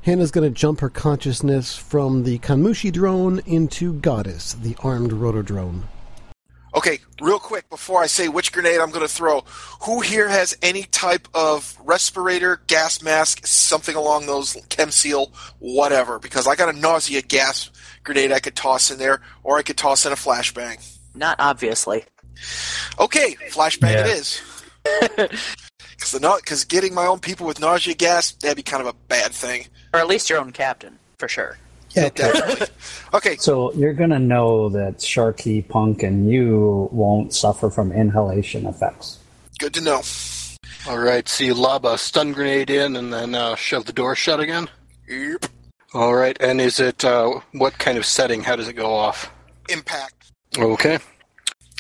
Hannah's 0.03 0.33
going 0.33 0.53
to 0.53 0.59
jump 0.59 0.81
her 0.81 0.89
consciousness 0.89 1.77
from 1.77 2.25
the 2.25 2.39
Kanmushi 2.41 2.91
drone 2.93 3.41
into 3.47 3.93
Goddess, 3.95 4.55
the 4.55 4.77
armed 4.83 5.13
rotodrone. 5.13 5.83
Okay, 6.75 7.01
real 7.21 7.39
quick 7.39 7.69
before 7.69 8.03
I 8.03 8.07
say 8.07 8.29
which 8.29 8.51
grenade 8.51 8.81
I'm 8.81 8.91
going 8.91 9.07
to 9.07 9.13
throw, 9.13 9.43
who 9.83 10.01
here 10.01 10.27
has 10.29 10.57
any 10.63 10.85
type 10.85 11.29
of 11.35 11.77
respirator, 11.85 12.63
gas 12.67 13.03
mask, 13.03 13.47
something 13.47 13.95
along 13.95 14.27
those, 14.27 14.57
chem 14.71 14.91
seal, 14.91 15.33
whatever? 15.59 16.19
Because 16.19 16.47
I 16.49 16.57
got 16.57 16.75
a 16.75 16.79
nausea 16.79 17.21
gas 17.23 17.71
grenade 18.03 18.33
I 18.33 18.41
could 18.41 18.57
toss 18.57 18.91
in 18.91 18.99
there, 18.99 19.21
or 19.45 19.59
I 19.59 19.63
could 19.63 19.77
toss 19.77 20.07
in 20.07 20.13
a 20.13 20.17
flashbang. 20.17 20.83
Not 21.15 21.37
obviously. 21.39 22.05
Okay, 22.99 23.37
flashbang 23.51 23.91
it 23.93 24.07
Yeah. 24.07 25.29
is. 25.29 25.39
Because 26.03 26.19
because 26.41 26.65
getting 26.65 26.95
my 26.95 27.07
own 27.07 27.21
people 27.21 27.47
with 27.47 27.61
nausea 27.61 27.95
gas 27.95 28.33
that'd 28.33 28.57
be 28.57 28.65
kind 28.65 28.81
of 28.81 28.89
a 28.89 28.93
bad 29.07 29.31
thing. 29.31 29.69
Or 29.93 30.01
at 30.01 30.07
least 30.09 30.31
your 30.31 30.39
own 30.41 30.53
captain, 30.53 30.99
for 31.19 31.29
sure. 31.29 31.59
Yeah, 31.91 32.09
definitely. 32.15 32.67
Okay, 33.15 33.37
So 33.37 33.73
you're 33.75 33.93
gonna 33.93 34.19
know 34.19 34.71
that 34.71 34.97
Sharky, 34.99 35.67
Punk, 35.69 36.03
and 36.03 36.31
you 36.31 36.89
won't 36.91 37.35
suffer 37.35 37.69
from 37.69 37.93
inhalation 37.93 38.65
effects. 38.67 39.19
good 39.59 39.75
to 39.75 39.83
know. 39.83 40.01
All 40.89 40.99
right, 40.99 41.29
so 41.29 41.45
you 41.45 41.53
lob 41.55 41.85
a 41.85 41.99
stun 41.99 42.33
grenade 42.33 42.71
in 42.71 42.97
and 42.97 43.13
then 43.13 43.35
uh, 43.35 43.55
shove 43.55 43.85
the 43.85 43.93
door 43.93 44.15
shut 44.17 44.41
again. 44.41 44.71
Yep. 45.09 45.45
All 45.93 46.15
right, 46.15 46.37
and 46.41 46.59
is 46.59 46.81
it 46.81 47.05
uh, 47.05 47.41
what 47.53 47.79
kind 47.79 47.99
of 47.99 48.07
setting? 48.07 48.43
How 48.43 48.57
does 48.57 48.67
it 48.69 48.73
go 48.73 48.95
off? 48.95 49.31
Impact. 49.69 50.33
Okay, 50.59 50.99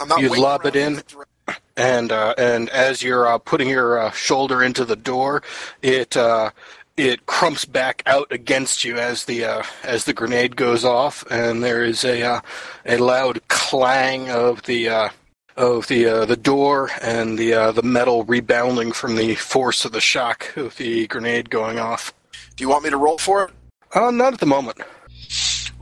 I'm 0.01 0.09
not 0.09 0.21
You 0.21 0.29
lob 0.39 0.67
it 0.67 0.77
in. 0.77 1.01
direct- 1.09 1.31
and 1.79 2.13
uh, 2.13 2.35
and 2.37 2.69
as 2.69 3.03
you're 3.03 3.27
uh, 3.27 3.39
putting 3.39 3.71
your 3.71 3.99
uh, 3.99 4.11
shoulder 4.11 4.63
into 4.63 4.85
the 4.85 4.97
door, 4.97 5.43
it 5.81 6.15
uh, 6.17 6.51
it 6.97 7.27
crumps 7.27 7.65
back 7.65 8.03
out 8.07 8.31
against 8.31 8.85
you 8.85 8.97
as 8.97 9.25
the 9.25 9.45
uh, 9.45 9.63
as 9.83 10.05
the 10.05 10.13
grenade 10.13 10.57
goes 10.57 10.85
off, 10.85 11.25
and 11.31 11.63
there 11.63 11.83
is 11.83 12.05
a 12.05 12.23
uh, 12.23 12.41
a 12.85 12.99
loud 12.99 13.47
clang 13.49 14.31
of 14.31 14.63
the 14.65 14.89
uh, 14.89 15.09
of 15.57 15.87
the 15.89 16.07
uh, 16.07 16.25
the 16.25 16.37
door 16.37 16.91
and 17.01 17.39
the 17.39 17.55
uh, 17.55 17.73
the 17.73 17.83
metal 17.83 18.25
rebounding 18.25 18.93
from 18.93 19.17
the 19.17 19.35
force 19.35 19.85
of 19.85 19.93
the 19.93 20.01
shock 20.01 20.57
of 20.57 20.77
the 20.77 21.07
grenade 21.07 21.51
going 21.51 21.79
off. 21.79 22.13
Do 22.57 22.65
you 22.65 22.69
want 22.69 22.85
me 22.85 22.91
to 22.91 22.97
roll 22.97 23.19
for 23.19 23.45
it? 23.45 23.51
Uh, 23.95 24.11
not 24.11 24.35
at 24.35 24.41
the 24.41 24.47
moment. 24.47 24.79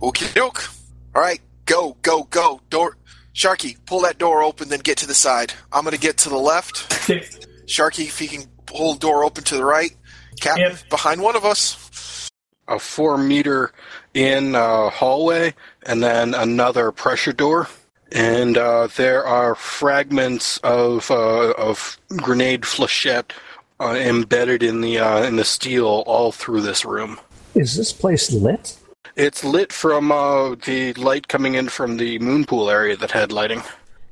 Okie 0.01 0.33
doke. 0.35 0.69
All 1.15 1.23
right, 1.23 1.41
go, 1.67 1.97
go, 2.03 2.25
go. 2.25 2.61
Door, 2.71 2.97
Sharky, 3.35 3.77
pull 3.87 4.03
that 4.03 4.19
door 4.19 4.43
open, 4.43 4.69
then 4.69 4.81
get 4.81 4.99
to 4.99 5.07
the 5.07 5.15
side. 5.15 5.53
I'm 5.73 5.85
gonna 5.85 5.99
get 5.99 6.19
to 6.19 6.29
the 6.29 6.39
left. 6.39 6.89
Sharky, 7.67 8.07
if 8.07 8.19
he 8.19 8.27
can 8.27 8.45
pull 8.67 8.95
the 8.95 9.01
door 9.01 9.25
open 9.25 9.45
to 9.45 9.57
the 9.57 9.65
right. 9.65 9.97
Captain, 10.41 10.71
Yep. 10.73 10.89
behind 10.91 11.21
one 11.23 11.37
of 11.37 11.45
us. 11.45 12.29
A 12.69 12.79
four 12.79 13.19
meter 13.19 13.73
in 14.15 14.55
uh, 14.55 14.91
hallway, 14.91 15.55
and 15.87 16.03
then 16.03 16.35
another 16.35 16.93
pressure 16.93 17.33
door. 17.33 17.69
And 18.13 18.57
uh, 18.57 18.89
there 18.97 19.25
are 19.25 19.55
fragments 19.55 20.59
of 20.59 21.11
uh, 21.11 21.51
of 21.53 21.99
grenade 22.17 22.63
flechette 22.63 23.33
uh, 23.81 23.95
embedded 23.95 24.63
in 24.63 24.81
the 24.81 24.99
uh, 24.99 25.23
in 25.25 25.37
the 25.37 25.45
steel 25.45 26.05
all 26.07 26.31
through 26.33 26.61
this 26.63 26.85
room. 26.85 27.19
Is 27.55 27.77
this 27.77 27.93
place 27.93 28.31
lit? 28.33 28.77
It's 29.17 29.43
lit 29.43 29.73
from 29.73 30.13
uh, 30.13 30.55
the 30.55 30.93
light 30.95 31.27
coming 31.29 31.55
in 31.55 31.69
from 31.69 31.97
the 31.97 32.19
moon 32.21 32.45
pool 32.45 32.71
area 32.71 32.97
that 32.97 33.11
had 33.11 33.33
lighting. 33.33 33.63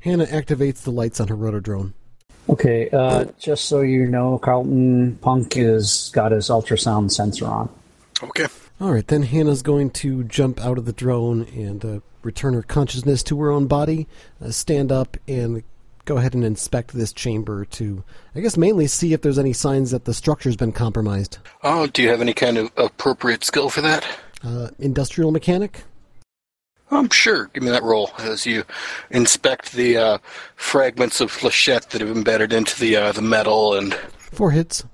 Hannah 0.01 0.27
activates 0.27 0.83
the 0.83 0.91
lights 0.91 1.21
on 1.21 1.29
her 1.29 1.37
rotodrone. 1.37 1.93
Okay, 2.51 2.89
uh, 2.91 3.27
just 3.39 3.67
so 3.67 3.83
you 3.83 4.07
know, 4.07 4.39
Carlton 4.39 5.17
Punk 5.17 5.55
has 5.55 6.11
got 6.15 6.33
his 6.33 6.49
ultrasound 6.49 7.11
sensor 7.11 7.47
on. 7.47 7.69
Okay. 8.23 8.47
All 8.81 8.93
right, 8.93 9.07
then 9.07 9.23
Hannah's 9.23 9.63
going 9.63 9.91
to 9.91 10.25
jump 10.25 10.61
out 10.61 10.79
of 10.79 10.85
the 10.85 10.93
drone 10.93 11.43
and 11.55 11.85
uh, 11.85 12.01
return 12.23 12.55
her 12.55 12.63
consciousness 12.63 13.23
to 13.25 13.41
her 13.41 13.51
own 13.51 13.67
body, 13.67 14.07
uh, 14.43 14.51
stand 14.51 14.93
up, 14.93 15.17
and 15.27 15.63
go 16.05 16.17
ahead 16.17 16.35
and 16.35 16.45
inspect 16.45 16.93
this 16.93 17.13
chamber 17.13 17.65
to, 17.67 18.03
I 18.35 18.41
guess, 18.41 18.57
mainly 18.57 18.87
see 18.87 19.13
if 19.13 19.21
there's 19.21 19.39
any 19.39 19.53
signs 19.53 19.91
that 19.91 20.05
the 20.05 20.15
structure's 20.15 20.57
been 20.57 20.73
compromised. 20.73 21.39
Oh, 21.63 21.87
do 21.87 22.03
you 22.03 22.09
have 22.09 22.23
any 22.23 22.33
kind 22.33 22.57
of 22.57 22.71
appropriate 22.77 23.45
skill 23.45 23.69
for 23.69 23.83
that? 23.83 24.07
Uh, 24.43 24.69
industrial 24.79 25.33
mechanic? 25.33 25.83
Um, 26.91 27.11
sure. 27.11 27.47
Give 27.53 27.63
me 27.63 27.71
that 27.71 27.83
roll 27.83 28.11
as 28.19 28.47
you 28.47 28.65
inspect 29.11 29.73
the 29.73 29.97
uh, 29.99 30.19
fragments 30.57 31.21
of 31.21 31.31
flechette 31.31 31.91
that 31.91 32.01
have 32.01 32.11
embedded 32.11 32.53
into 32.53 32.79
the 32.81 32.97
uh, 32.97 33.13
the 33.13 33.23
metal, 33.23 33.75
and 33.75 33.95
Four 34.33 34.53
hits. 34.53 34.85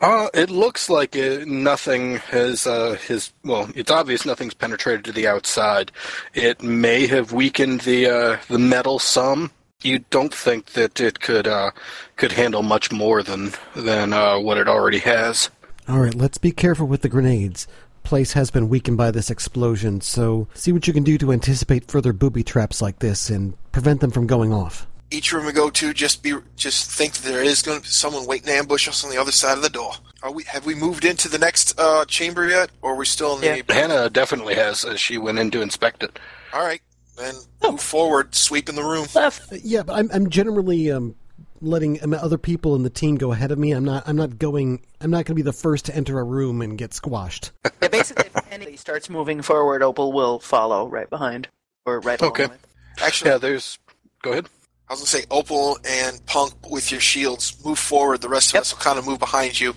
uh, 0.00 0.28
it 0.32 0.48
looks 0.50 0.88
like 0.88 1.16
it, 1.16 1.48
nothing 1.48 2.16
has 2.18 2.66
uh, 2.66 2.96
has 3.08 3.32
well. 3.44 3.68
It's 3.74 3.90
obvious 3.90 4.24
nothing's 4.24 4.54
penetrated 4.54 5.04
to 5.06 5.12
the 5.12 5.26
outside. 5.26 5.90
It 6.34 6.62
may 6.62 7.06
have 7.08 7.32
weakened 7.32 7.80
the 7.80 8.06
uh, 8.06 8.36
the 8.48 8.58
metal 8.58 8.98
some. 8.98 9.50
You 9.82 10.00
don't 10.10 10.32
think 10.34 10.66
that 10.74 11.00
it 11.00 11.20
could 11.20 11.48
uh, 11.48 11.72
could 12.16 12.32
handle 12.32 12.62
much 12.62 12.92
more 12.92 13.22
than 13.22 13.52
than 13.74 14.12
uh, 14.12 14.38
what 14.38 14.56
it 14.58 14.68
already 14.68 14.98
has. 15.00 15.50
All 15.88 15.98
right, 15.98 16.14
let's 16.14 16.38
be 16.38 16.52
careful 16.52 16.86
with 16.86 17.02
the 17.02 17.08
grenades. 17.08 17.66
Place 18.10 18.32
has 18.32 18.50
been 18.50 18.68
weakened 18.68 18.96
by 18.96 19.12
this 19.12 19.30
explosion, 19.30 20.00
so 20.00 20.48
see 20.52 20.72
what 20.72 20.88
you 20.88 20.92
can 20.92 21.04
do 21.04 21.16
to 21.18 21.30
anticipate 21.30 21.88
further 21.88 22.12
booby 22.12 22.42
traps 22.42 22.82
like 22.82 22.98
this 22.98 23.30
and 23.30 23.54
prevent 23.70 24.00
them 24.00 24.10
from 24.10 24.26
going 24.26 24.52
off. 24.52 24.88
Each 25.12 25.32
room 25.32 25.46
we 25.46 25.52
go 25.52 25.70
to, 25.70 25.94
just 25.94 26.20
be, 26.20 26.34
just 26.56 26.90
think 26.90 27.12
that 27.12 27.30
there 27.30 27.44
is 27.44 27.62
going 27.62 27.78
to 27.78 27.82
be 27.84 27.88
someone 27.88 28.26
waiting 28.26 28.48
to 28.48 28.52
ambush 28.52 28.88
us 28.88 29.04
on 29.04 29.12
the 29.12 29.16
other 29.16 29.30
side 29.30 29.56
of 29.56 29.62
the 29.62 29.70
door. 29.70 29.92
Are 30.24 30.32
we? 30.32 30.42
Have 30.42 30.66
we 30.66 30.74
moved 30.74 31.04
into 31.04 31.28
the 31.28 31.38
next 31.38 31.78
uh, 31.78 32.04
chamber 32.04 32.48
yet, 32.48 32.70
or 32.82 32.94
are 32.94 32.96
we 32.96 33.06
still 33.06 33.36
in 33.36 33.42
the? 33.42 33.72
Hannah 33.72 34.10
definitely 34.10 34.56
has 34.56 34.84
as 34.84 35.00
she 35.00 35.16
went 35.16 35.38
in 35.38 35.52
to 35.52 35.62
inspect 35.62 36.02
it. 36.02 36.18
All 36.52 36.64
right, 36.64 36.82
then 37.16 37.36
move 37.62 37.80
forward, 37.80 38.34
sweeping 38.34 38.74
the 38.74 38.82
room. 38.82 39.06
Left. 39.14 39.52
Uh, 39.52 39.58
Yeah, 39.62 39.84
but 39.84 39.92
I'm 39.92 40.10
I'm 40.12 40.30
generally 40.30 40.90
um, 40.90 41.14
letting 41.60 42.00
other 42.14 42.38
people 42.38 42.74
in 42.74 42.82
the 42.82 42.90
team 42.90 43.16
go 43.16 43.32
ahead 43.32 43.50
of 43.52 43.58
me. 43.58 43.72
I'm 43.72 43.84
not 43.84 44.04
I'm 44.06 44.16
not 44.16 44.38
going. 44.38 44.80
I'm 45.00 45.10
not 45.10 45.24
going 45.24 45.26
to 45.26 45.34
be 45.34 45.42
the 45.42 45.52
first 45.52 45.86
to 45.86 45.94
enter 45.96 46.18
a 46.18 46.24
room 46.24 46.62
and 46.62 46.76
get 46.78 46.92
squashed. 46.94 47.52
Yeah, 47.82 47.88
basically, 47.88 48.26
if 48.34 48.52
anybody 48.52 48.76
starts 48.76 49.08
moving 49.10 49.42
forward, 49.42 49.82
Opal 49.82 50.12
will 50.12 50.38
follow 50.38 50.88
right 50.88 51.08
behind. 51.08 51.48
Or 51.86 52.00
right 52.00 52.20
along 52.20 52.32
Okay. 52.32 52.46
with. 52.46 52.66
Actually, 53.02 53.30
Yeah, 53.32 53.38
there's. 53.38 53.78
Go 54.22 54.32
ahead. 54.32 54.46
I 54.88 54.92
was 54.92 55.00
gonna 55.00 55.06
say 55.06 55.24
Opal 55.30 55.78
and 55.88 56.24
Punk 56.26 56.68
with 56.70 56.90
your 56.90 57.00
shields 57.00 57.56
move 57.64 57.78
forward. 57.78 58.20
The 58.20 58.28
rest 58.28 58.50
of 58.50 58.54
Yep. 58.54 58.60
us 58.62 58.72
will 58.74 58.80
kind 58.82 58.98
of 58.98 59.06
move 59.06 59.18
behind 59.18 59.58
you. 59.60 59.74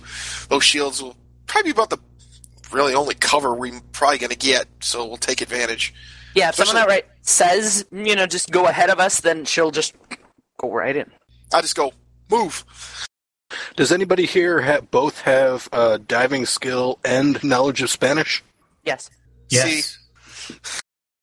Those 0.48 0.64
shields 0.64 1.02
will 1.02 1.16
probably 1.46 1.72
be 1.72 1.76
about 1.76 1.90
the 1.90 1.98
really 2.72 2.94
only 2.94 3.14
cover 3.14 3.54
we're 3.54 3.80
probably 3.92 4.18
gonna 4.18 4.34
get, 4.34 4.66
so 4.80 5.06
we'll 5.06 5.16
take 5.16 5.40
advantage. 5.40 5.94
Yeah, 6.34 6.48
if 6.48 6.56
someone 6.56 6.74
Especially- 6.76 6.80
outright 6.82 7.06
says, 7.22 7.84
you 7.92 8.16
know, 8.16 8.26
just 8.26 8.50
go 8.50 8.66
ahead 8.66 8.90
of 8.90 8.98
us, 8.98 9.20
then 9.20 9.44
she'll 9.44 9.70
just 9.70 9.94
go 10.60 10.72
right 10.72 10.96
in. 10.96 11.10
I 11.52 11.60
just 11.60 11.76
go 11.76 11.92
move. 12.30 12.64
Does 13.76 13.92
anybody 13.92 14.26
here 14.26 14.62
ha- 14.62 14.80
both 14.80 15.20
have 15.22 15.68
uh, 15.72 15.98
diving 16.06 16.46
skill 16.46 16.98
and 17.04 17.42
knowledge 17.44 17.82
of 17.82 17.90
Spanish? 17.90 18.42
Yes. 18.84 19.10
Yes. 19.50 19.98
See, 20.48 20.60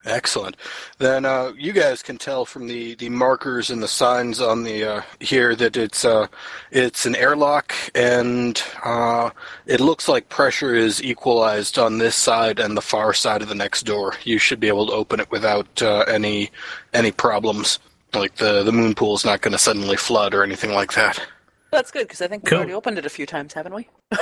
Excellent. 0.03 0.57
Then 0.97 1.25
uh, 1.25 1.51
you 1.55 1.73
guys 1.73 2.01
can 2.01 2.17
tell 2.17 2.43
from 2.43 2.65
the, 2.65 2.95
the 2.95 3.09
markers 3.09 3.69
and 3.69 3.83
the 3.83 3.87
signs 3.87 4.41
on 4.41 4.63
the 4.63 4.83
uh, 4.83 5.01
here 5.19 5.55
that 5.55 5.77
it's 5.77 6.03
uh, 6.03 6.25
it's 6.71 7.05
an 7.05 7.15
airlock, 7.15 7.75
and 7.93 8.61
uh, 8.83 9.29
it 9.67 9.79
looks 9.79 10.07
like 10.07 10.27
pressure 10.29 10.73
is 10.73 11.03
equalized 11.03 11.77
on 11.77 11.99
this 11.99 12.15
side 12.15 12.59
and 12.59 12.75
the 12.75 12.81
far 12.81 13.13
side 13.13 13.43
of 13.43 13.47
the 13.47 13.53
next 13.53 13.83
door. 13.83 14.15
You 14.23 14.39
should 14.39 14.59
be 14.59 14.69
able 14.69 14.87
to 14.87 14.93
open 14.93 15.19
it 15.19 15.29
without 15.29 15.83
uh, 15.83 15.99
any 16.07 16.49
any 16.93 17.11
problems. 17.11 17.77
Like 18.13 18.35
the 18.35 18.63
the 18.63 18.71
moon 18.71 18.93
pool 18.95 19.15
is 19.15 19.23
not 19.25 19.41
going 19.41 19.53
to 19.53 19.57
suddenly 19.57 19.95
flood 19.97 20.33
or 20.33 20.43
anything 20.43 20.71
like 20.71 20.93
that. 20.93 21.25
That's 21.71 21.91
good 21.91 22.03
because 22.07 22.21
I 22.21 22.27
think 22.27 22.43
we've 22.43 22.49
Cool. 22.49 22.57
already 22.59 22.73
opened 22.73 22.97
it 22.97 23.05
a 23.05 23.09
few 23.09 23.25
times, 23.25 23.53
haven't 23.53 23.73
we? 23.73 23.87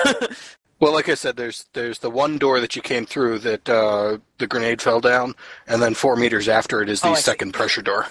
Well, 0.82 0.94
like 0.94 1.10
I 1.10 1.16
said, 1.16 1.36
there's 1.36 1.66
there's 1.74 2.00
the 2.00 2.10
one 2.10 2.38
door 2.38 2.62
that 2.62 2.74
you 2.74 2.82
came 2.82 3.06
through 3.06 3.40
that 3.40 3.68
uh, 3.68 4.20
the 4.38 4.48
grenade 4.48 4.82
fell 4.82 5.02
down, 5.02 5.36
and 5.68 5.82
then 5.82 5.94
four 5.94 6.16
meters 6.16 6.48
after 6.48 6.82
it 6.82 6.88
is 6.88 7.02
the 7.02 7.10
Oh, 7.10 7.12
I 7.12 7.16
see. 7.16 7.22
second 7.24 7.52
pressure 7.52 7.82
door. 7.82 8.06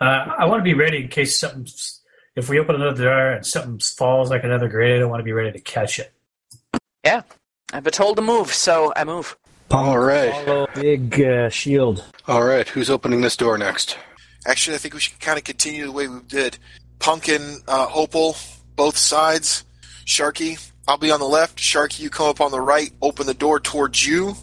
Uh, 0.00 0.04
I 0.04 0.44
want 0.44 0.60
to 0.60 0.64
be 0.64 0.74
ready 0.74 0.98
in 1.02 1.08
case 1.08 1.38
something. 1.38 1.66
If 2.36 2.50
we 2.50 2.58
open 2.58 2.74
another 2.76 3.04
door 3.04 3.30
and 3.30 3.46
something 3.46 3.78
falls 3.78 4.28
like 4.28 4.44
another 4.44 4.68
grenade, 4.68 5.00
I 5.00 5.06
want 5.06 5.20
to 5.20 5.24
be 5.24 5.32
ready 5.32 5.50
to 5.52 5.60
catch 5.60 5.98
it. 5.98 6.12
Yeah. 7.06 7.22
I've 7.72 7.84
been 7.84 7.92
told 7.94 8.16
to 8.16 8.22
move, 8.22 8.52
so 8.52 8.92
I 8.94 9.04
move. 9.04 9.34
All 9.70 9.98
right, 9.98 10.30
Follow 10.44 10.66
big 10.74 11.18
uh, 11.22 11.48
shield. 11.48 12.04
all 12.28 12.42
right. 12.44 12.68
Who's 12.68 12.90
opening 12.90 13.22
this 13.22 13.34
door 13.36 13.56
next? 13.56 13.96
Actually, 14.46 14.76
I 14.76 14.78
think 14.78 14.94
we 14.94 15.00
should 15.00 15.18
kind 15.20 15.38
of 15.38 15.44
continue 15.44 15.84
the 15.86 15.92
way 15.92 16.08
we 16.08 16.20
did. 16.20 16.58
Punk 16.98 17.28
and 17.28 17.62
uh, 17.66 17.88
Opal, 17.94 18.36
both 18.76 18.96
sides. 18.96 19.64
Sharky, 20.06 20.70
I'll 20.86 20.98
be 20.98 21.10
on 21.10 21.20
the 21.20 21.26
left. 21.26 21.58
Sharky, 21.58 22.00
you 22.00 22.10
come 22.10 22.28
up 22.28 22.40
on 22.40 22.50
the 22.50 22.60
right. 22.60 22.92
Open 23.00 23.26
the 23.26 23.34
door 23.34 23.58
towards 23.58 24.06
you. 24.06 24.36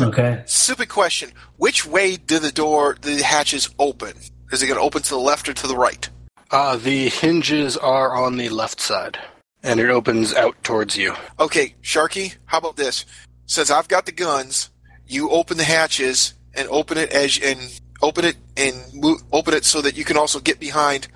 Okay. 0.00 0.42
Stupid 0.46 0.88
question. 0.88 1.30
Which 1.56 1.86
way 1.86 2.16
do 2.16 2.38
the 2.38 2.52
door, 2.52 2.96
the 3.00 3.22
hatches 3.22 3.68
open? 3.78 4.14
Is 4.52 4.62
it 4.62 4.66
going 4.66 4.78
to 4.78 4.84
open 4.84 5.02
to 5.02 5.10
the 5.10 5.18
left 5.18 5.48
or 5.48 5.54
to 5.54 5.66
the 5.66 5.76
right? 5.76 6.08
Uh, 6.50 6.76
the 6.76 7.08
hinges 7.08 7.76
are 7.76 8.14
on 8.14 8.36
the 8.36 8.50
left 8.50 8.80
side, 8.80 9.18
and 9.62 9.80
it 9.80 9.88
opens 9.88 10.34
out 10.34 10.62
towards 10.62 10.96
you. 10.96 11.14
Okay, 11.40 11.74
Sharky, 11.82 12.36
how 12.44 12.58
about 12.58 12.76
this? 12.76 13.06
Since 13.46 13.70
I've 13.70 13.88
got 13.88 14.04
the 14.04 14.12
guns, 14.12 14.70
you 15.06 15.30
open 15.30 15.56
the 15.56 15.64
hatches 15.64 16.34
and 16.54 16.68
open 16.68 16.98
it 16.98 17.10
as 17.10 17.38
and 17.42 17.58
open 18.02 18.24
it 18.24 18.36
and 18.56 18.76
move, 18.94 19.22
open 19.32 19.54
it 19.54 19.64
so 19.64 19.80
that 19.82 19.96
you 19.96 20.04
can 20.04 20.16
also 20.16 20.38
get 20.40 20.58
behind 20.60 21.08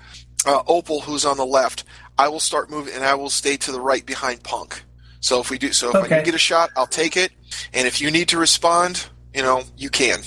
uh, 0.45 0.61
Opal, 0.67 1.01
who's 1.01 1.25
on 1.25 1.37
the 1.37 1.45
left. 1.45 1.83
I 2.17 2.27
will 2.29 2.39
start 2.39 2.69
moving, 2.69 2.93
and 2.93 3.03
I 3.03 3.15
will 3.15 3.29
stay 3.29 3.57
to 3.57 3.71
the 3.71 3.79
right 3.81 4.05
behind 4.05 4.43
Punk. 4.43 4.83
So 5.19 5.39
if 5.39 5.49
we 5.49 5.57
do, 5.57 5.73
so 5.73 5.89
if 5.89 5.95
I 5.95 6.07
can 6.07 6.23
get 6.23 6.33
a 6.35 6.39
shot, 6.39 6.69
I'll 6.75 6.87
take 6.87 7.17
it. 7.17 7.31
And 7.73 7.87
if 7.87 7.99
you 8.01 8.11
need 8.11 8.29
to 8.29 8.37
respond, 8.37 9.07
you 9.33 9.41
know, 9.41 9.63
you 9.77 9.89
can. 9.89 10.19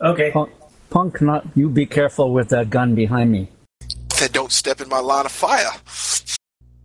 Okay. 0.00 0.30
Punk, 0.32 0.52
Punk, 0.90 1.20
not 1.22 1.46
you. 1.54 1.68
Be 1.70 1.86
careful 1.86 2.32
with 2.32 2.48
that 2.50 2.70
gun 2.70 2.94
behind 2.94 3.30
me. 3.32 3.48
Then 4.18 4.30
don't 4.32 4.52
step 4.52 4.80
in 4.80 4.88
my 4.88 4.98
line 5.00 5.26
of 5.26 5.32
fire. 5.32 5.70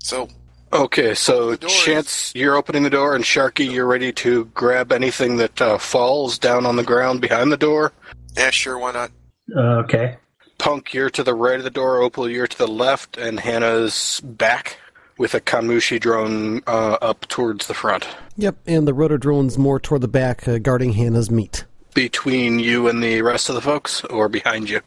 So 0.03 0.27
Okay, 0.73 1.13
so 1.13 1.55
The 1.55 1.67
is- 1.67 1.83
Chance, 1.83 2.31
you're 2.33 2.55
opening 2.55 2.83
the 2.83 2.89
door, 2.89 3.13
and 3.13 3.25
Sharky, 3.25 3.69
you're 3.69 3.85
ready 3.85 4.13
to 4.13 4.45
grab 4.45 4.93
anything 4.93 5.35
that 5.37 5.61
uh, 5.61 5.77
falls 5.77 6.39
down 6.39 6.65
on 6.65 6.77
the 6.77 6.83
ground 6.83 7.19
behind 7.19 7.51
the 7.51 7.57
door. 7.57 7.91
yeah, 8.37 8.51
sure, 8.51 8.77
why 8.79 8.93
not? 8.93 9.11
Uh, 9.55 9.77
okay. 9.79 10.17
Punk, 10.57 10.93
you're 10.93 11.09
to 11.09 11.23
the 11.23 11.33
right 11.33 11.57
of 11.57 11.63
the 11.63 11.69
door. 11.69 12.01
Opal, 12.01 12.29
you're 12.29 12.47
to 12.47 12.57
the 12.57 12.67
left, 12.67 13.17
and 13.17 13.39
Hannah's 13.39 14.21
back 14.23 14.77
with 15.17 15.33
a 15.33 15.41
Kanmushi 15.41 15.99
drone 15.99 16.61
uh, 16.67 16.97
up 17.01 17.27
towards 17.27 17.67
the 17.67 17.73
front. 17.73 18.07
Yep, 18.37 18.57
and 18.65 18.87
the 18.87 18.93
rotor 18.93 19.17
drone's 19.17 19.57
more 19.57 19.79
toward 19.79 20.01
the 20.01 20.07
back, 20.07 20.47
uh, 20.47 20.59
guarding 20.59 20.93
Hannah's 20.93 21.31
meat. 21.31 21.65
Between 21.93 22.59
you 22.59 22.87
and 22.87 23.03
the 23.03 23.21
rest 23.21 23.49
of 23.49 23.55
the 23.55 23.61
folks, 23.61 24.03
or 24.05 24.29
behind 24.29 24.69
you? 24.69 24.81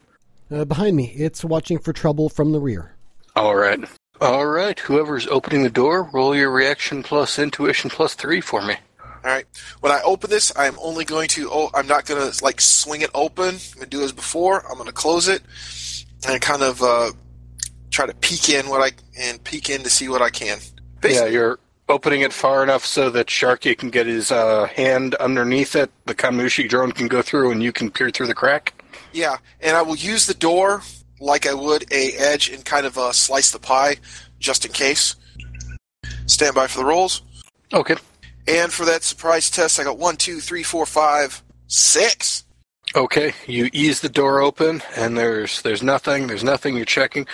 Uh, 0.51 0.65
behind 0.65 0.97
me, 0.97 1.13
it's 1.17 1.45
watching 1.45 1.79
for 1.79 1.93
trouble 1.93 2.29
from 2.29 2.53
the 2.53 2.61
rear. 2.61 2.95
All 3.37 3.57
right. 3.57 3.81
All 4.21 4.47
right. 4.47 4.79
Whoever's 4.79 5.27
opening 5.27 5.65
the 5.65 5.71
door, 5.71 6.09
roll 6.13 6.37
your 6.37 6.51
reaction 6.51 7.03
plus 7.03 7.39
intuition 7.39 7.91
plus 7.91 8.15
three 8.15 8.41
for 8.41 8.63
me. 8.63 8.77
All 9.25 9.31
right. 9.31 9.47
When 9.81 9.91
I 9.91 10.03
open 10.05 10.29
this, 10.29 10.53
I'm 10.55 10.77
only 10.83 11.05
going 11.07 11.29
to. 11.29 11.49
Oh, 11.51 11.71
I'm 11.73 11.87
not 11.87 12.05
going 12.05 12.31
to 12.31 12.45
like 12.45 12.61
swing 12.61 13.01
it 13.01 13.11
open. 13.15 13.47
I'm 13.47 13.75
going 13.75 13.85
to 13.85 13.87
do 13.87 14.03
as 14.03 14.13
before. 14.13 14.67
I'm 14.69 14.75
going 14.75 14.87
to 14.87 14.93
close 14.93 15.29
it 15.29 15.43
and 16.29 16.41
kind 16.43 16.63
of 16.63 16.83
uh, 16.83 17.11
try 17.91 18.07
to 18.07 18.15
peek 18.17 18.51
in 18.51 18.69
what 18.69 18.83
I 18.83 18.93
and 19.19 19.43
peek 19.43 19.71
in 19.71 19.83
to 19.83 19.91
see 19.91 20.09
what 20.09 20.21
I 20.21 20.29
can. 20.29 20.59
Yeah, 20.59 20.81
Basically, 21.01 21.33
you're 21.33 21.59
opening 21.89 22.21
it 22.21 22.33
far 22.35 22.63
enough 22.63 22.85
so 22.85 23.09
that 23.11 23.29
Sharky 23.29 23.77
can 23.77 23.89
get 23.91 24.07
his 24.07 24.31
uh, 24.31 24.67
hand 24.67 25.15
underneath 25.17 25.75
it. 25.75 25.91
The 26.05 26.15
Kanmushi 26.15 26.69
drone 26.69 26.93
can 26.93 27.09
go 27.09 27.23
through, 27.23 27.51
and 27.51 27.63
you 27.63 27.73
can 27.73 27.91
peer 27.91 28.11
through 28.11 28.27
the 28.27 28.35
crack. 28.35 28.75
yeah. 29.13 29.37
And 29.61 29.75
I 29.77 29.83
will 29.83 29.97
use 29.97 30.27
the 30.27 30.35
door 30.35 30.83
like 31.19 31.47
I 31.47 31.55
would 31.55 31.91
a 31.91 32.13
edge 32.13 32.51
and 32.51 32.63
kind 32.63 32.85
of 32.85 32.99
uh, 32.99 33.13
slice 33.13 33.51
the 33.53 33.59
pie 33.59 33.97
just 34.39 34.67
in 34.67 34.73
case. 34.73 35.17
Stand 36.27 36.55
by 36.55 36.67
for 36.67 36.79
the 36.79 36.85
rolls. 36.85 37.23
Okay. 37.73 37.97
And 38.47 38.73
for 38.73 38.85
that 38.85 39.03
surprise 39.03 39.51
test, 39.51 39.81
I 39.81 39.85
got 39.85 39.99
one, 39.99 40.17
two, 40.17 40.41
three, 40.41 40.63
four, 40.63 40.87
five, 40.87 41.43
six. 41.67 42.45
Okay, 42.95 43.33
you 43.47 43.71
ease 43.73 44.01
the 44.01 44.09
door 44.09 44.41
open, 44.41 44.83
and 44.97 45.19
there's 45.19 45.63
there's 45.63 45.83
nothing. 45.83 46.27
There's 46.27 46.45
nothing. 46.45 46.77
You're 46.77 46.85
checking. 46.85 47.27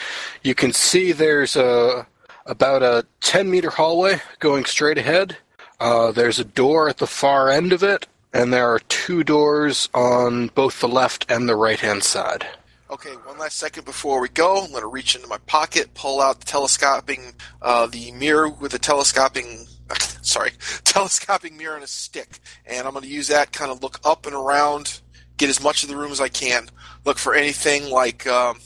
You 0.43 0.55
can 0.55 0.73
see 0.73 1.13
there's 1.13 1.57
a 1.57 2.07
about 2.47 2.83
a 2.83 3.07
10 3.21 3.51
meter 3.51 3.71
hallway 3.71 4.21
going 4.39 4.65
straight 4.65 4.99
ahead. 4.99 5.37
Uh, 5.79 6.13
there's 6.13 6.39
a 6.39 6.45
door 6.45 6.89
at 6.89 6.99
the 6.99 7.07
far 7.07 7.51
end 7.51 7.73
of 7.73 7.83
it, 7.83 8.07
and 8.33 8.53
there 8.53 8.73
are 8.73 8.81
two 8.89 9.23
doors 9.23 9.89
on 9.95 10.49
both 10.49 10.81
the 10.81 10.89
left 10.89 11.31
and 11.31 11.49
the 11.49 11.57
right 11.57 11.81
hand 11.81 12.03
side. 12.03 12.47
Okay, 12.91 13.11
one 13.11 13.39
last 13.39 13.57
second 13.57 13.85
before 13.85 14.21
we 14.21 14.29
go. 14.29 14.65
I'm 14.65 14.71
going 14.71 14.83
to 14.83 14.89
reach 14.89 15.15
into 15.15 15.29
my 15.29 15.39
pocket, 15.47 15.95
pull 15.95 16.21
out 16.21 16.41
the 16.41 16.47
telescoping, 16.47 17.35
uh, 17.63 17.87
the 17.87 18.11
mirror 18.13 18.49
with 18.49 18.73
the 18.73 18.81
telescoping, 18.81 19.67
sorry, 20.23 20.53
telescoping 20.85 21.57
mirror 21.57 21.75
and 21.75 21.85
a 21.85 21.89
stick, 21.89 22.39
and 22.67 22.87
I'm 22.87 22.93
going 22.93 23.05
to 23.05 23.11
use 23.11 23.29
that 23.29 23.53
kind 23.53 23.71
of 23.71 23.83
look 23.83 23.99
up 24.05 24.27
and 24.27 24.35
around, 24.35 25.01
get 25.37 25.49
as 25.49 25.63
much 25.63 25.83
of 25.83 25.89
the 25.89 25.97
room 25.97 26.13
as 26.13 26.21
I 26.21 26.29
can. 26.29 26.69
Look 27.05 27.19
for 27.19 27.35
anything 27.35 27.91
like 27.91 28.27
um, 28.27 28.61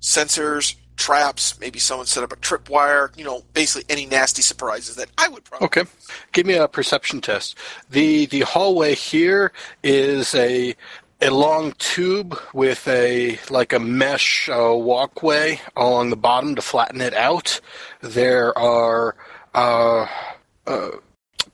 sensors, 0.00 0.76
traps, 0.96 1.58
maybe 1.58 1.78
someone 1.78 2.06
set 2.06 2.22
up 2.22 2.32
a 2.32 2.36
tripwire. 2.36 3.16
You 3.16 3.24
know, 3.24 3.42
basically 3.52 3.84
any 3.92 4.06
nasty 4.06 4.42
surprises 4.42 4.96
that 4.96 5.10
I 5.18 5.28
would 5.28 5.44
probably. 5.44 5.66
Okay, 5.66 5.84
give 6.32 6.46
me 6.46 6.54
a 6.54 6.68
perception 6.68 7.20
test. 7.20 7.56
the 7.90 8.26
The 8.26 8.40
hallway 8.40 8.94
here 8.94 9.52
is 9.82 10.34
a 10.34 10.74
a 11.20 11.30
long 11.30 11.72
tube 11.78 12.38
with 12.52 12.86
a 12.86 13.38
like 13.48 13.72
a 13.72 13.78
mesh 13.78 14.48
uh, 14.48 14.74
walkway 14.74 15.60
along 15.76 16.10
the 16.10 16.16
bottom 16.16 16.54
to 16.54 16.62
flatten 16.62 17.00
it 17.00 17.14
out. 17.14 17.60
There 18.00 18.56
are 18.58 19.16
uh, 19.54 19.54
uh, 19.54 20.06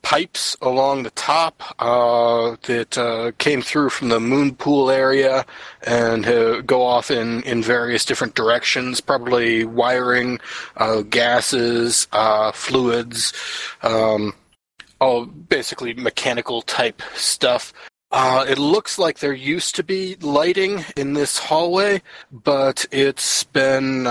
pipes 0.02 0.56
along 0.62 1.02
the 1.02 1.10
top 1.10 1.62
uh, 1.78 2.56
that 2.62 2.96
uh, 2.98 3.32
came 3.38 3.62
through 3.62 3.90
from 3.90 4.08
the 4.08 4.20
moon 4.20 4.54
pool 4.54 4.90
area 4.90 5.44
and 5.86 6.26
uh, 6.26 6.60
go 6.62 6.82
off 6.82 7.10
in, 7.10 7.42
in 7.42 7.62
various 7.62 8.04
different 8.04 8.34
directions, 8.34 9.00
probably 9.00 9.64
wiring, 9.64 10.40
uh, 10.76 11.02
gases, 11.02 12.08
uh, 12.12 12.52
fluids, 12.52 13.32
um, 13.82 14.34
all 15.00 15.26
basically 15.26 15.94
mechanical 15.94 16.62
type 16.62 17.02
stuff. 17.14 17.72
Uh, 18.12 18.44
it 18.48 18.58
looks 18.58 18.98
like 18.98 19.20
there 19.20 19.32
used 19.32 19.76
to 19.76 19.84
be 19.84 20.16
lighting 20.16 20.84
in 20.96 21.12
this 21.12 21.38
hallway, 21.38 22.02
but 22.32 22.84
it's 22.90 23.44
been 23.44 24.04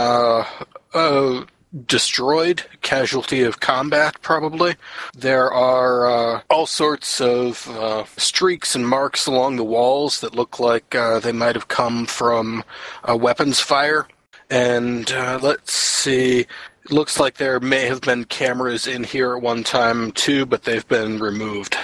destroyed, 1.85 2.63
casualty 2.81 3.43
of 3.43 3.59
combat, 3.59 4.21
probably. 4.21 4.75
There 5.15 5.51
are 5.51 6.07
uh, 6.07 6.41
all 6.49 6.65
sorts 6.65 7.21
of 7.21 7.67
uh, 7.69 8.05
streaks 8.17 8.75
and 8.75 8.87
marks 8.87 9.27
along 9.27 9.55
the 9.55 9.63
walls 9.63 10.21
that 10.21 10.35
look 10.35 10.59
like 10.59 10.95
uh, 10.95 11.19
they 11.19 11.31
might 11.31 11.55
have 11.55 11.67
come 11.67 12.05
from 12.05 12.63
uh, 13.07 13.15
weapons 13.15 13.59
fire. 13.59 14.07
And 14.49 15.11
uh, 15.11 15.39
let's 15.41 15.73
see. 15.73 16.39
It 16.39 16.91
looks 16.91 17.19
like 17.19 17.35
there 17.35 17.59
may 17.59 17.85
have 17.85 18.01
been 18.01 18.25
cameras 18.25 18.87
in 18.87 19.03
here 19.03 19.35
at 19.35 19.41
one 19.43 19.63
time 19.63 20.11
too, 20.11 20.45
but 20.45 20.63
they've 20.63 20.87
been 20.87 21.19
removed. 21.19 21.77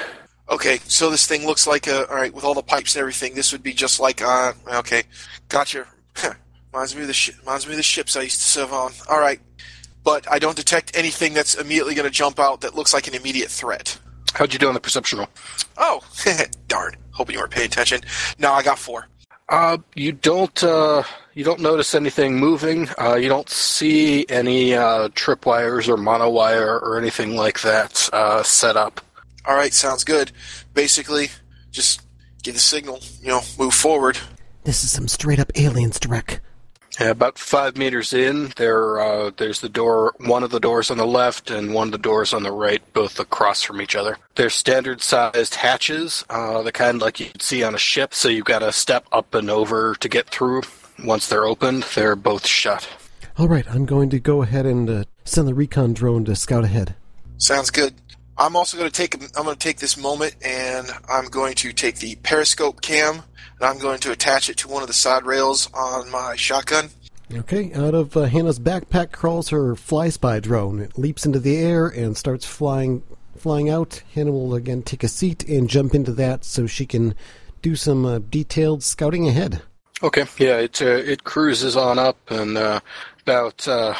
Okay, 0.49 0.79
so 0.85 1.09
this 1.09 1.27
thing 1.27 1.45
looks 1.45 1.65
like 1.65 1.87
a 1.87 2.07
all 2.07 2.15
right 2.15 2.33
with 2.33 2.43
all 2.43 2.53
the 2.53 2.61
pipes 2.61 2.95
and 2.95 3.01
everything. 3.01 3.33
This 3.33 3.51
would 3.51 3.63
be 3.63 3.73
just 3.73 3.99
like 3.99 4.21
uh 4.21 4.53
okay, 4.75 5.03
gotcha. 5.49 5.87
reminds 6.71 6.95
me 6.95 7.01
of 7.01 7.07
the 7.07 7.13
shi 7.13 7.33
reminds 7.39 7.65
me 7.65 7.73
of 7.73 7.77
the 7.77 7.83
ships 7.83 8.15
I 8.15 8.21
used 8.23 8.41
to 8.41 8.47
serve 8.47 8.73
on. 8.73 8.91
All 9.09 9.19
right, 9.19 9.39
but 10.05 10.31
I 10.31 10.39
don't 10.39 10.55
detect 10.55 10.95
anything 10.95 11.33
that's 11.33 11.55
immediately 11.55 11.95
going 11.95 12.07
to 12.07 12.13
jump 12.13 12.39
out 12.39 12.61
that 12.61 12.75
looks 12.75 12.93
like 12.93 13.07
an 13.07 13.15
immediate 13.15 13.49
threat. 13.49 13.99
How'd 14.33 14.53
you 14.53 14.59
do 14.59 14.67
on 14.69 14.73
the 14.73 14.79
perception 14.79 15.19
roll? 15.19 15.27
Oh, 15.77 16.01
darn! 16.67 16.95
Hoping 17.11 17.33
you 17.33 17.39
weren't 17.39 17.51
paying 17.51 17.67
attention. 17.67 18.01
No, 18.37 18.53
I 18.53 18.63
got 18.63 18.79
four. 18.79 19.07
Uh, 19.49 19.77
you 19.95 20.11
don't 20.11 20.63
uh, 20.63 21.03
you 21.33 21.43
don't 21.43 21.59
notice 21.59 21.95
anything 21.95 22.37
moving. 22.37 22.87
Uh, 22.99 23.15
you 23.15 23.29
don't 23.29 23.49
see 23.49 24.25
any 24.29 24.73
uh, 24.73 25.09
tripwires 25.09 25.87
or 25.87 25.97
monowire 25.97 26.81
or 26.81 26.97
anything 26.97 27.35
like 27.35 27.61
that 27.61 28.09
uh, 28.13 28.43
set 28.43 28.77
up. 28.77 29.01
All 29.45 29.55
right, 29.55 29.73
sounds 29.73 30.03
good. 30.03 30.31
Basically, 30.73 31.29
just 31.71 32.01
give 32.43 32.55
the 32.55 32.59
signal. 32.59 32.99
You 33.21 33.29
know, 33.29 33.41
move 33.57 33.73
forward. 33.73 34.17
This 34.63 34.83
is 34.83 34.91
some 34.91 35.07
straight 35.07 35.39
up 35.39 35.51
aliens, 35.55 35.99
Drek. 35.99 36.39
Yeah, 36.99 37.09
about 37.09 37.37
five 37.37 37.75
meters 37.75 38.13
in, 38.13 38.53
there 38.55 38.99
uh, 38.99 39.31
there's 39.35 39.59
the 39.59 39.69
door. 39.69 40.13
One 40.19 40.43
of 40.43 40.51
the 40.51 40.59
doors 40.59 40.89
on 40.89 40.97
the 40.97 41.05
left 41.05 41.51
and 41.51 41.73
one 41.73 41.89
of 41.89 41.91
the 41.91 41.97
doors 41.97 42.33
on 42.33 42.43
the 42.43 42.51
right, 42.51 42.81
both 42.93 43.19
across 43.19 43.61
from 43.61 43.81
each 43.81 43.95
other. 43.95 44.17
They're 44.35 44.49
standard 44.49 45.01
sized 45.01 45.55
hatches, 45.55 46.23
uh, 46.29 46.61
the 46.61 46.71
kind 46.71 47.01
like 47.01 47.19
you'd 47.19 47.41
see 47.41 47.63
on 47.63 47.75
a 47.75 47.79
ship. 47.79 48.13
So 48.13 48.29
you've 48.29 48.45
got 48.45 48.59
to 48.59 48.71
step 48.71 49.05
up 49.11 49.33
and 49.35 49.49
over 49.49 49.95
to 49.95 50.07
get 50.07 50.29
through. 50.29 50.61
once 51.03 51.27
they're 51.27 51.45
opened, 51.45 51.83
they're 51.95 52.15
both 52.15 52.47
shut. 52.47 52.87
All 53.37 53.49
right, 53.49 53.69
I'm 53.69 53.85
going 53.85 54.09
to 54.11 54.19
go 54.19 54.43
ahead 54.43 54.65
and 54.65 54.89
uh, 54.89 55.03
send 55.25 55.47
the 55.47 55.53
recon 55.53 55.93
drone 55.93 56.23
to 56.25 56.35
scout 56.35 56.63
ahead. 56.63 56.95
Sounds 57.37 57.69
good. 57.69 57.93
I'm 58.37 58.55
also 58.55 58.77
going 58.77 58.89
to 58.89 58.95
take 58.95 59.15
I'm 59.37 59.43
going 59.43 59.55
to 59.55 59.59
take 59.59 59.77
this 59.77 59.97
moment 59.97 60.35
and 60.43 60.89
I'm 61.09 61.25
going 61.25 61.55
to 61.55 61.73
take 61.73 61.97
the 61.97 62.15
periscope 62.15 62.81
cam 62.81 63.23
and 63.59 63.69
I'm 63.69 63.79
going 63.79 63.99
to 63.99 64.11
attach 64.11 64.49
it 64.49 64.57
to 64.57 64.67
one 64.67 64.81
of 64.81 64.87
the 64.87 64.93
side 64.93 65.25
rails 65.25 65.69
on 65.73 66.09
my 66.09 66.35
shotgun. 66.35 66.89
Okay, 67.33 67.73
out 67.73 67.95
of 67.95 68.15
uh, 68.15 68.23
Hannah's 68.23 68.59
backpack 68.59 69.11
crawls 69.11 69.49
her 69.49 69.75
fly 69.75 70.09
spy 70.09 70.39
drone. 70.39 70.79
It 70.79 70.97
leaps 70.97 71.25
into 71.25 71.39
the 71.39 71.57
air 71.57 71.87
and 71.87 72.15
starts 72.15 72.45
flying 72.45 73.03
flying 73.35 73.69
out. 73.69 74.03
Hannah 74.13 74.31
will 74.31 74.53
again 74.55 74.83
take 74.83 75.03
a 75.03 75.07
seat 75.07 75.47
and 75.47 75.69
jump 75.69 75.95
into 75.95 76.11
that 76.13 76.45
so 76.45 76.67
she 76.67 76.85
can 76.85 77.15
do 77.61 77.75
some 77.75 78.05
uh, 78.05 78.19
detailed 78.29 78.83
scouting 78.83 79.27
ahead. 79.27 79.61
Okay, 80.03 80.25
yeah, 80.37 80.57
it 80.57 80.81
uh, 80.81 80.85
it 80.85 81.23
cruises 81.23 81.75
on 81.75 81.97
up 81.97 82.17
and 82.29 82.57
uh, 82.57 82.79
about 83.23 83.67
uh, 83.67 83.95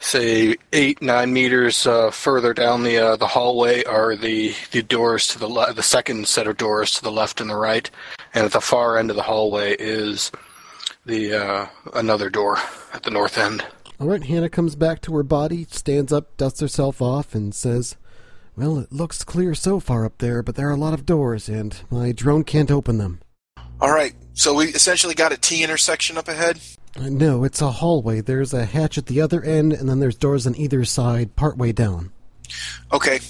say 0.00 0.56
eight 0.72 1.00
nine 1.00 1.32
meters 1.32 1.86
uh, 1.86 2.10
further 2.10 2.52
down 2.52 2.82
the 2.82 2.98
uh, 2.98 3.16
the 3.16 3.26
hallway 3.26 3.84
are 3.84 4.16
the 4.16 4.54
the 4.72 4.82
doors 4.82 5.28
to 5.28 5.38
the 5.38 5.46
le- 5.46 5.72
the 5.72 5.82
second 5.82 6.26
set 6.26 6.46
of 6.46 6.56
doors 6.56 6.92
to 6.92 7.02
the 7.02 7.12
left 7.12 7.40
and 7.40 7.50
the 7.50 7.56
right, 7.56 7.88
and 8.34 8.44
at 8.44 8.52
the 8.52 8.60
far 8.60 8.98
end 8.98 9.10
of 9.10 9.16
the 9.16 9.22
hallway 9.22 9.76
is 9.78 10.32
the 11.06 11.34
uh, 11.34 11.66
another 11.94 12.28
door 12.28 12.58
at 12.92 13.04
the 13.04 13.10
north 13.10 13.38
end. 13.38 13.64
All 14.00 14.08
right, 14.08 14.22
Hannah 14.22 14.48
comes 14.48 14.74
back 14.76 15.02
to 15.02 15.14
her 15.14 15.22
body, 15.22 15.66
stands 15.70 16.12
up, 16.12 16.36
dusts 16.38 16.60
herself 16.60 17.02
off, 17.02 17.34
and 17.34 17.54
says, 17.54 17.96
"Well, 18.56 18.78
it 18.78 18.92
looks 18.92 19.22
clear 19.22 19.54
so 19.54 19.78
far 19.78 20.06
up 20.06 20.18
there, 20.18 20.42
but 20.42 20.56
there 20.56 20.68
are 20.68 20.72
a 20.72 20.76
lot 20.76 20.94
of 20.94 21.06
doors, 21.06 21.48
and 21.48 21.76
my 21.90 22.12
drone 22.12 22.44
can't 22.44 22.70
open 22.70 22.98
them." 22.98 23.20
All 23.80 23.92
right. 23.92 24.14
So 24.32 24.54
we 24.54 24.66
essentially 24.66 25.14
got 25.14 25.32
a 25.32 25.36
T 25.36 25.62
intersection 25.62 26.16
up 26.16 26.28
ahead. 26.28 26.60
Uh, 26.96 27.08
no, 27.08 27.44
it's 27.44 27.60
a 27.60 27.70
hallway. 27.70 28.20
There's 28.20 28.52
a 28.52 28.64
hatch 28.64 28.98
at 28.98 29.06
the 29.06 29.20
other 29.20 29.42
end, 29.42 29.72
and 29.72 29.88
then 29.88 30.00
there's 30.00 30.16
doors 30.16 30.46
on 30.46 30.56
either 30.56 30.84
side, 30.84 31.36
partway 31.36 31.72
down. 31.72 32.12
Okay. 32.92 33.20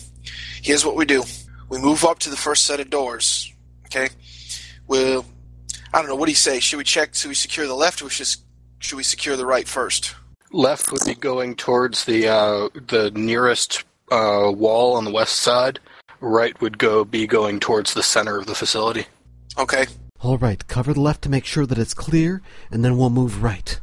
Here's 0.63 0.85
what 0.85 0.97
we 0.97 1.05
do. 1.05 1.25
We 1.69 1.79
move 1.79 2.05
up 2.05 2.19
to 2.21 2.31
the 2.31 2.37
first 2.37 2.67
set 2.67 2.81
of 2.81 2.91
doors. 2.91 3.53
Okay. 3.87 4.09
We'll 4.87 5.25
I 5.93 5.99
don't 5.99 6.09
know, 6.09 6.15
what 6.15 6.27
do 6.27 6.33
you 6.33 6.37
say? 6.37 6.61
Should 6.61 6.77
we 6.77 6.85
check 6.85 7.15
should 7.15 7.29
we 7.29 7.35
secure 7.35 7.67
the 7.67 7.75
left 7.75 8.03
or 8.03 8.11
should 8.11 8.29
should 8.79 8.97
we 8.97 9.03
secure 9.03 9.37
the 9.37 9.47
right 9.47 9.67
first? 9.67 10.15
Left 10.53 10.91
would 10.93 11.05
be 11.05 11.15
going 11.15 11.57
towards 11.57 12.05
the 12.05 12.29
uh, 12.29 12.69
the 12.89 13.11
nearest 13.15 13.85
uh, 14.11 14.53
wall 14.55 14.97
on 14.97 15.05
the 15.05 15.11
west 15.11 15.37
side. 15.37 15.81
Right 16.21 16.61
would 16.61 16.79
go 16.79 17.05
be 17.05 17.27
going 17.27 17.61
towards 17.61 17.95
the 17.95 18.03
center 18.03 18.39
of 18.39 18.47
the 18.47 18.55
facility. 18.55 19.07
Okay. 19.59 19.87
All 20.23 20.37
right, 20.37 20.67
cover 20.69 20.93
the 20.93 21.01
left 21.01 21.23
to 21.23 21.31
make 21.31 21.47
sure 21.47 21.65
that 21.65 21.79
it's 21.79 21.95
clear, 21.95 22.43
and 22.71 22.85
then 22.85 22.99
we'll 22.99 23.11
move 23.11 23.43
right. 23.43 23.81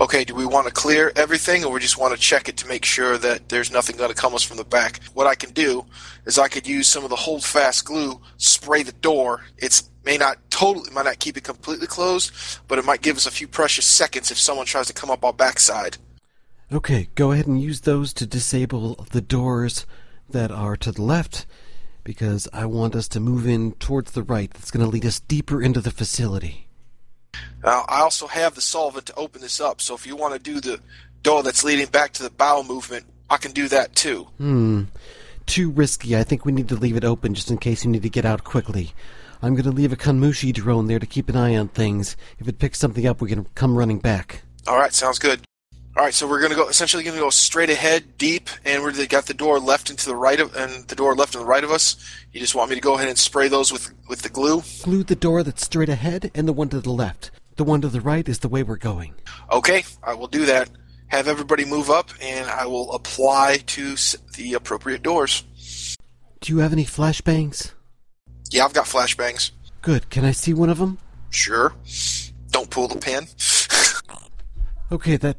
Okay, 0.00 0.24
do 0.24 0.34
we 0.34 0.46
want 0.46 0.66
to 0.66 0.72
clear 0.72 1.12
everything 1.16 1.64
or 1.64 1.72
we 1.72 1.80
just 1.80 1.98
want 1.98 2.14
to 2.14 2.20
check 2.20 2.48
it 2.48 2.56
to 2.58 2.68
make 2.68 2.84
sure 2.84 3.16
that 3.18 3.48
there's 3.48 3.70
nothing 3.70 3.96
going 3.96 4.10
to 4.10 4.16
come 4.16 4.34
us 4.34 4.42
from 4.42 4.56
the 4.58 4.64
back? 4.64 5.00
What 5.14 5.26
I 5.26 5.34
can 5.34 5.50
do 5.52 5.86
is 6.26 6.38
I 6.38 6.48
could 6.48 6.66
use 6.66 6.88
some 6.88 7.04
of 7.04 7.10
the 7.10 7.16
hold 7.16 7.44
fast 7.44 7.84
glue, 7.86 8.20
spray 8.36 8.82
the 8.82 8.92
door. 8.92 9.44
It's 9.58 9.90
may 10.04 10.16
not 10.18 10.38
totally 10.50 10.90
might 10.90 11.04
not 11.04 11.18
keep 11.18 11.36
it 11.36 11.44
completely 11.44 11.86
closed, 11.86 12.32
but 12.68 12.78
it 12.78 12.84
might 12.84 13.02
give 13.02 13.16
us 13.16 13.26
a 13.26 13.30
few 13.30 13.48
precious 13.48 13.86
seconds 13.86 14.30
if 14.30 14.38
someone 14.38 14.66
tries 14.66 14.86
to 14.86 14.92
come 14.92 15.10
up 15.10 15.24
our 15.24 15.32
backside. 15.32 15.96
Okay, 16.72 17.08
go 17.14 17.32
ahead 17.32 17.46
and 17.46 17.60
use 17.60 17.82
those 17.82 18.12
to 18.14 18.26
disable 18.26 19.06
the 19.10 19.20
doors 19.20 19.86
that 20.28 20.50
are 20.50 20.76
to 20.76 20.92
the 20.92 21.02
left, 21.02 21.46
because 22.06 22.46
I 22.52 22.66
want 22.66 22.94
us 22.94 23.08
to 23.08 23.20
move 23.20 23.48
in 23.48 23.72
towards 23.72 24.12
the 24.12 24.22
right. 24.22 24.48
That's 24.54 24.70
going 24.70 24.86
to 24.86 24.90
lead 24.90 25.04
us 25.04 25.18
deeper 25.18 25.60
into 25.60 25.80
the 25.80 25.90
facility. 25.90 26.68
Now, 27.64 27.84
I 27.88 28.00
also 28.00 28.28
have 28.28 28.54
the 28.54 28.60
solvent 28.60 29.06
to 29.06 29.14
open 29.16 29.42
this 29.42 29.60
up, 29.60 29.80
so 29.80 29.96
if 29.96 30.06
you 30.06 30.14
want 30.14 30.32
to 30.32 30.38
do 30.38 30.60
the 30.60 30.80
door 31.22 31.42
that's 31.42 31.64
leading 31.64 31.88
back 31.88 32.12
to 32.12 32.22
the 32.22 32.30
bowel 32.30 32.62
movement, 32.62 33.06
I 33.28 33.38
can 33.38 33.50
do 33.50 33.66
that 33.68 33.96
too. 33.96 34.28
Hmm. 34.38 34.84
Too 35.46 35.70
risky. 35.70 36.16
I 36.16 36.22
think 36.22 36.44
we 36.44 36.52
need 36.52 36.68
to 36.68 36.76
leave 36.76 36.96
it 36.96 37.04
open 37.04 37.34
just 37.34 37.50
in 37.50 37.58
case 37.58 37.84
you 37.84 37.90
need 37.90 38.04
to 38.04 38.08
get 38.08 38.24
out 38.24 38.44
quickly. 38.44 38.92
I'm 39.42 39.54
going 39.54 39.64
to 39.64 39.72
leave 39.72 39.92
a 39.92 39.96
Kanmushi 39.96 40.54
drone 40.54 40.86
there 40.86 41.00
to 41.00 41.06
keep 41.06 41.28
an 41.28 41.36
eye 41.36 41.56
on 41.56 41.68
things. 41.68 42.16
If 42.38 42.46
it 42.46 42.60
picks 42.60 42.78
something 42.78 43.04
up, 43.04 43.20
we 43.20 43.30
can 43.30 43.46
come 43.56 43.76
running 43.76 43.98
back. 43.98 44.42
All 44.68 44.78
right, 44.78 44.94
sounds 44.94 45.18
good. 45.18 45.40
All 45.96 46.02
right, 46.04 46.12
so 46.12 46.28
we're 46.28 46.40
going 46.40 46.50
to 46.50 46.56
go 46.56 46.68
essentially 46.68 47.04
going 47.04 47.16
to 47.16 47.22
go 47.22 47.30
straight 47.30 47.70
ahead, 47.70 48.18
deep, 48.18 48.50
and 48.66 48.84
we've 48.84 49.08
got 49.08 49.24
the 49.24 49.32
door 49.32 49.58
left 49.58 49.88
and 49.88 49.98
to 50.00 50.04
the 50.04 50.14
right 50.14 50.38
of, 50.38 50.54
and 50.54 50.86
the 50.88 50.94
door 50.94 51.14
left 51.14 51.34
and 51.34 51.42
the 51.42 51.48
right 51.48 51.64
of 51.64 51.70
us. 51.70 51.96
You 52.34 52.40
just 52.40 52.54
want 52.54 52.68
me 52.68 52.76
to 52.76 52.82
go 52.82 52.96
ahead 52.96 53.08
and 53.08 53.16
spray 53.16 53.48
those 53.48 53.72
with 53.72 53.94
with 54.06 54.20
the 54.20 54.28
glue? 54.28 54.62
Glue 54.82 55.04
the 55.04 55.16
door 55.16 55.42
that's 55.42 55.64
straight 55.64 55.88
ahead 55.88 56.30
and 56.34 56.46
the 56.46 56.52
one 56.52 56.68
to 56.68 56.82
the 56.82 56.90
left. 56.90 57.30
The 57.56 57.64
one 57.64 57.80
to 57.80 57.88
the 57.88 58.02
right 58.02 58.28
is 58.28 58.40
the 58.40 58.48
way 58.48 58.62
we're 58.62 58.76
going. 58.76 59.14
Okay, 59.50 59.84
I 60.02 60.12
will 60.12 60.26
do 60.26 60.44
that. 60.44 60.68
Have 61.06 61.28
everybody 61.28 61.64
move 61.64 61.88
up, 61.88 62.10
and 62.20 62.46
I 62.50 62.66
will 62.66 62.92
apply 62.92 63.62
to 63.68 63.96
the 64.34 64.52
appropriate 64.52 65.02
doors. 65.02 65.44
Do 66.40 66.52
you 66.52 66.58
have 66.58 66.74
any 66.74 66.84
flashbangs? 66.84 67.72
Yeah, 68.50 68.66
I've 68.66 68.74
got 68.74 68.84
flashbangs. 68.84 69.50
Good. 69.80 70.10
Can 70.10 70.26
I 70.26 70.32
see 70.32 70.52
one 70.52 70.68
of 70.68 70.76
them? 70.76 70.98
Sure. 71.30 71.72
Don't 72.50 72.68
pull 72.68 72.86
the 72.86 72.98
pin. 72.98 73.28
Okay, 74.92 75.16
that 75.16 75.36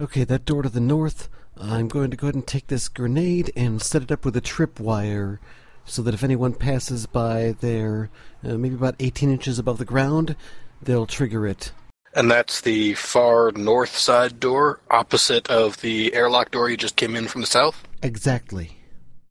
okay, 0.00 0.24
that 0.24 0.44
door 0.44 0.62
to 0.62 0.68
the 0.68 0.80
north. 0.80 1.28
I'm 1.58 1.88
going 1.88 2.10
to 2.10 2.16
go 2.16 2.26
ahead 2.26 2.34
and 2.34 2.46
take 2.46 2.66
this 2.66 2.88
grenade 2.88 3.50
and 3.56 3.80
set 3.80 4.02
it 4.02 4.12
up 4.12 4.24
with 4.24 4.36
a 4.36 4.42
tripwire 4.42 5.38
so 5.86 6.02
that 6.02 6.14
if 6.14 6.22
anyone 6.22 6.52
passes 6.52 7.06
by 7.06 7.54
there, 7.60 8.10
uh, 8.44 8.58
maybe 8.58 8.74
about 8.74 8.96
18 9.00 9.30
inches 9.30 9.58
above 9.58 9.78
the 9.78 9.84
ground, 9.84 10.36
they'll 10.82 11.06
trigger 11.06 11.46
it. 11.46 11.72
And 12.14 12.30
that's 12.30 12.60
the 12.60 12.94
far 12.94 13.52
north 13.52 13.96
side 13.96 14.40
door, 14.40 14.80
opposite 14.90 15.48
of 15.48 15.80
the 15.80 16.12
airlock 16.14 16.50
door 16.50 16.68
you 16.68 16.76
just 16.76 16.96
came 16.96 17.14
in 17.14 17.28
from 17.28 17.42
the 17.42 17.46
south. 17.46 17.86
Exactly. 18.02 18.78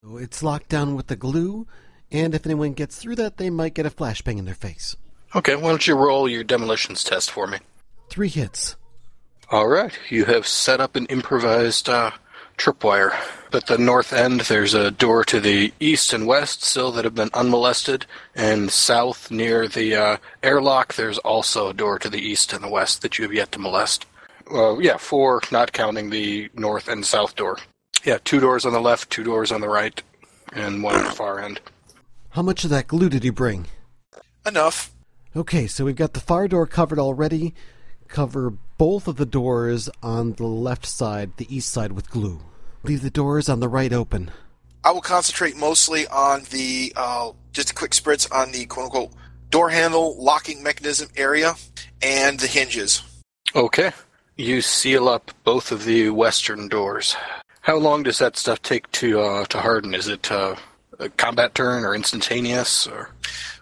So 0.04 0.18
it's 0.18 0.44
locked 0.44 0.70
down 0.70 0.96
with 0.96 1.08
the 1.08 1.16
glue, 1.16 1.68
and 2.12 2.34
if 2.34 2.46
anyone 2.46 2.74
gets 2.74 2.98
through 2.98 3.16
that, 3.16 3.38
they 3.38 3.50
might 3.50 3.74
get 3.74 3.86
a 3.86 3.92
flashbang 3.92 4.38
in 4.38 4.46
their 4.46 4.54
face. 4.54 4.96
Okay, 5.36 5.56
why 5.56 5.70
don't 5.70 5.86
you 5.86 5.96
roll 5.96 6.30
your 6.30 6.44
demolitions 6.44 7.04
test 7.04 7.32
for 7.32 7.48
me? 7.48 7.58
Three 8.10 8.30
hits. 8.30 8.76
All 9.52 9.68
right, 9.68 9.98
you 10.10 10.26
have 10.26 10.48
set 10.48 10.82
up 10.82 10.96
an 10.96 11.06
improvised 11.06 11.88
uh, 11.88 12.12
tripwire. 12.58 13.16
At 13.54 13.68
the 13.68 13.78
north 13.78 14.12
end, 14.12 14.42
there's 14.42 14.74
a 14.74 14.90
door 14.90 15.24
to 15.26 15.40
the 15.40 15.72
east 15.80 16.14
and 16.14 16.26
west 16.26 16.64
still 16.64 16.92
that 16.94 17.06
have 17.06 17.14
been 17.14 17.30
unmolested, 17.32 18.08
and 18.34 18.72
south 18.72 19.30
near 19.30 19.68
the 19.68 19.96
uh, 19.96 20.18
airlock, 20.42 20.96
there's 20.96 21.20
also 21.20 21.70
a 21.70 21.74
door 21.74 22.00
to 22.00 22.10
the 22.10 22.20
east 22.20 22.54
and 22.54 22.64
the 22.64 22.70
west 22.70 23.04
that 23.04 23.20
you 23.20 23.24
have 23.24 23.34
yet 23.34 23.52
to 23.52 23.60
molest. 23.60 24.08
Well, 24.52 24.82
yeah, 24.82 24.98
four, 24.98 25.42
not 25.52 25.74
counting 25.74 26.10
the 26.10 26.50
north 26.56 26.88
and 26.88 27.06
south 27.06 27.36
door. 27.36 27.60
Yeah, 28.04 28.18
two 28.24 28.40
doors 28.40 28.66
on 28.66 28.74
the 28.74 28.82
left, 28.82 29.12
two 29.12 29.24
doors 29.24 29.52
on 29.52 29.62
the 29.62 29.70
right, 29.70 30.02
and 30.54 30.82
one 30.82 30.96
at 30.96 31.06
the 31.06 31.16
far 31.16 31.40
end. 31.40 31.62
How 32.32 32.42
much 32.42 32.64
of 32.64 32.72
that 32.72 32.88
glue 32.88 33.10
did 33.10 33.24
you 33.24 33.32
bring? 33.32 33.68
Enough. 34.46 34.92
Okay, 35.36 35.68
so 35.68 35.86
we've 35.86 35.96
got 35.96 36.14
the 36.14 36.20
far 36.20 36.48
door 36.48 36.66
covered 36.66 37.00
already. 37.00 37.54
Cover 38.08 38.54
both 38.78 39.08
of 39.08 39.16
the 39.16 39.26
doors 39.26 39.90
on 40.04 40.34
the 40.34 40.46
left 40.46 40.86
side, 40.86 41.38
the 41.38 41.56
east 41.56 41.72
side, 41.72 41.92
with 41.92 42.10
glue. 42.10 42.40
Leave 42.84 43.02
the 43.02 43.10
doors 43.10 43.50
on 43.50 43.60
the 43.60 43.70
right 43.70 43.94
open. 43.94 44.32
I 44.84 44.92
will 44.92 45.02
concentrate 45.02 45.58
mostly 45.58 46.06
on 46.08 46.44
the 46.52 46.94
uh, 46.96 47.32
just 47.52 47.72
a 47.72 47.74
quick 47.74 47.92
spritz 47.92 48.32
on 48.32 48.52
the 48.52 48.66
quote 48.68 48.86
unquote 48.86 49.12
door 49.50 49.70
handle 49.70 50.22
locking 50.22 50.62
mechanism 50.62 51.10
area 51.16 51.56
and 52.02 52.40
the 52.40 52.48
hinges. 52.48 53.02
Okay. 53.56 53.92
You 54.38 54.62
seal 54.62 55.08
up 55.08 55.32
both 55.44 55.72
of 55.72 55.86
the 55.86 56.10
western 56.10 56.68
doors. 56.68 57.16
How 57.62 57.78
long 57.78 58.04
does 58.04 58.20
that 58.20 58.38
stuff 58.38 58.62
take 58.62 58.92
to 58.92 59.20
uh, 59.22 59.46
to 59.46 59.60
harden? 59.60 59.96
Is 59.96 60.08
it 60.08 60.32
uh, 60.32 60.56
a 61.00 61.10
combat 61.10 61.56
turn 61.56 61.84
or 61.84 61.96
instantaneous? 61.96 62.86
Or 62.86 63.10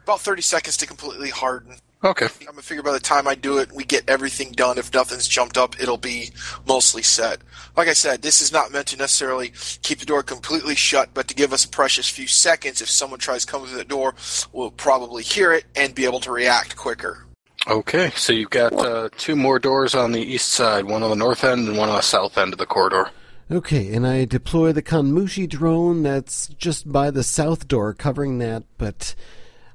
About 0.03 0.19
30 0.19 0.41
seconds 0.41 0.75
to 0.77 0.87
completely 0.87 1.29
harden. 1.29 1.75
Okay, 2.03 2.27
I'm 2.41 2.45
gonna 2.47 2.61
figure 2.61 2.83
by 2.83 2.91
the 2.91 2.99
time 2.99 3.27
I 3.27 3.35
do 3.35 3.57
it, 3.57 3.71
we 3.71 3.83
get 3.83 4.09
everything 4.09 4.51
done. 4.51 4.77
If 4.77 4.93
nothing's 4.93 5.27
jumped 5.27 5.57
up, 5.57 5.79
it'll 5.81 5.97
be 5.97 6.29
mostly 6.67 7.01
set. 7.01 7.39
Like 7.75 7.87
I 7.87 7.93
said, 7.93 8.21
this 8.21 8.41
is 8.41 8.51
not 8.51 8.71
meant 8.71 8.87
to 8.87 8.97
necessarily 8.97 9.53
keep 9.81 9.99
the 9.99 10.05
door 10.05 10.23
completely 10.23 10.75
shut, 10.75 11.09
but 11.13 11.27
to 11.27 11.35
give 11.35 11.53
us 11.53 11.65
a 11.65 11.69
precious 11.69 12.07
few 12.07 12.27
seconds. 12.27 12.81
If 12.81 12.89
someone 12.89 13.19
tries 13.19 13.45
coming 13.45 13.67
through 13.67 13.77
the 13.77 13.83
door, 13.83 14.15
we'll 14.51 14.71
probably 14.71 15.23
hear 15.23 15.53
it 15.53 15.65
and 15.75 15.95
be 15.95 16.05
able 16.05 16.19
to 16.21 16.31
react 16.31 16.75
quicker. 16.75 17.25
okay. 17.67 18.11
So 18.15 18.33
you've 18.33 18.49
got 18.49 18.73
uh, 18.73 19.09
two 19.17 19.35
more 19.35 19.57
doors 19.59 19.95
on 19.95 20.11
the 20.11 20.21
east 20.21 20.49
side, 20.49 20.85
one 20.85 21.03
on 21.03 21.09
the 21.09 21.15
north 21.15 21.43
end 21.43 21.67
and 21.67 21.77
one 21.77 21.89
on 21.89 21.95
the 21.95 22.01
south 22.01 22.37
end 22.37 22.53
of 22.53 22.59
the 22.59 22.65
corridor. 22.65 23.09
Okay, 23.51 23.93
and 23.93 24.07
I 24.07 24.25
deploy 24.25 24.71
the 24.71 24.81
Kanmushi 24.81 25.47
drone 25.47 26.01
that's 26.01 26.47
just 26.47 26.91
by 26.91 27.11
the 27.11 27.23
south 27.23 27.67
door, 27.67 27.93
covering 27.93 28.39
that, 28.39 28.63
but 28.77 29.15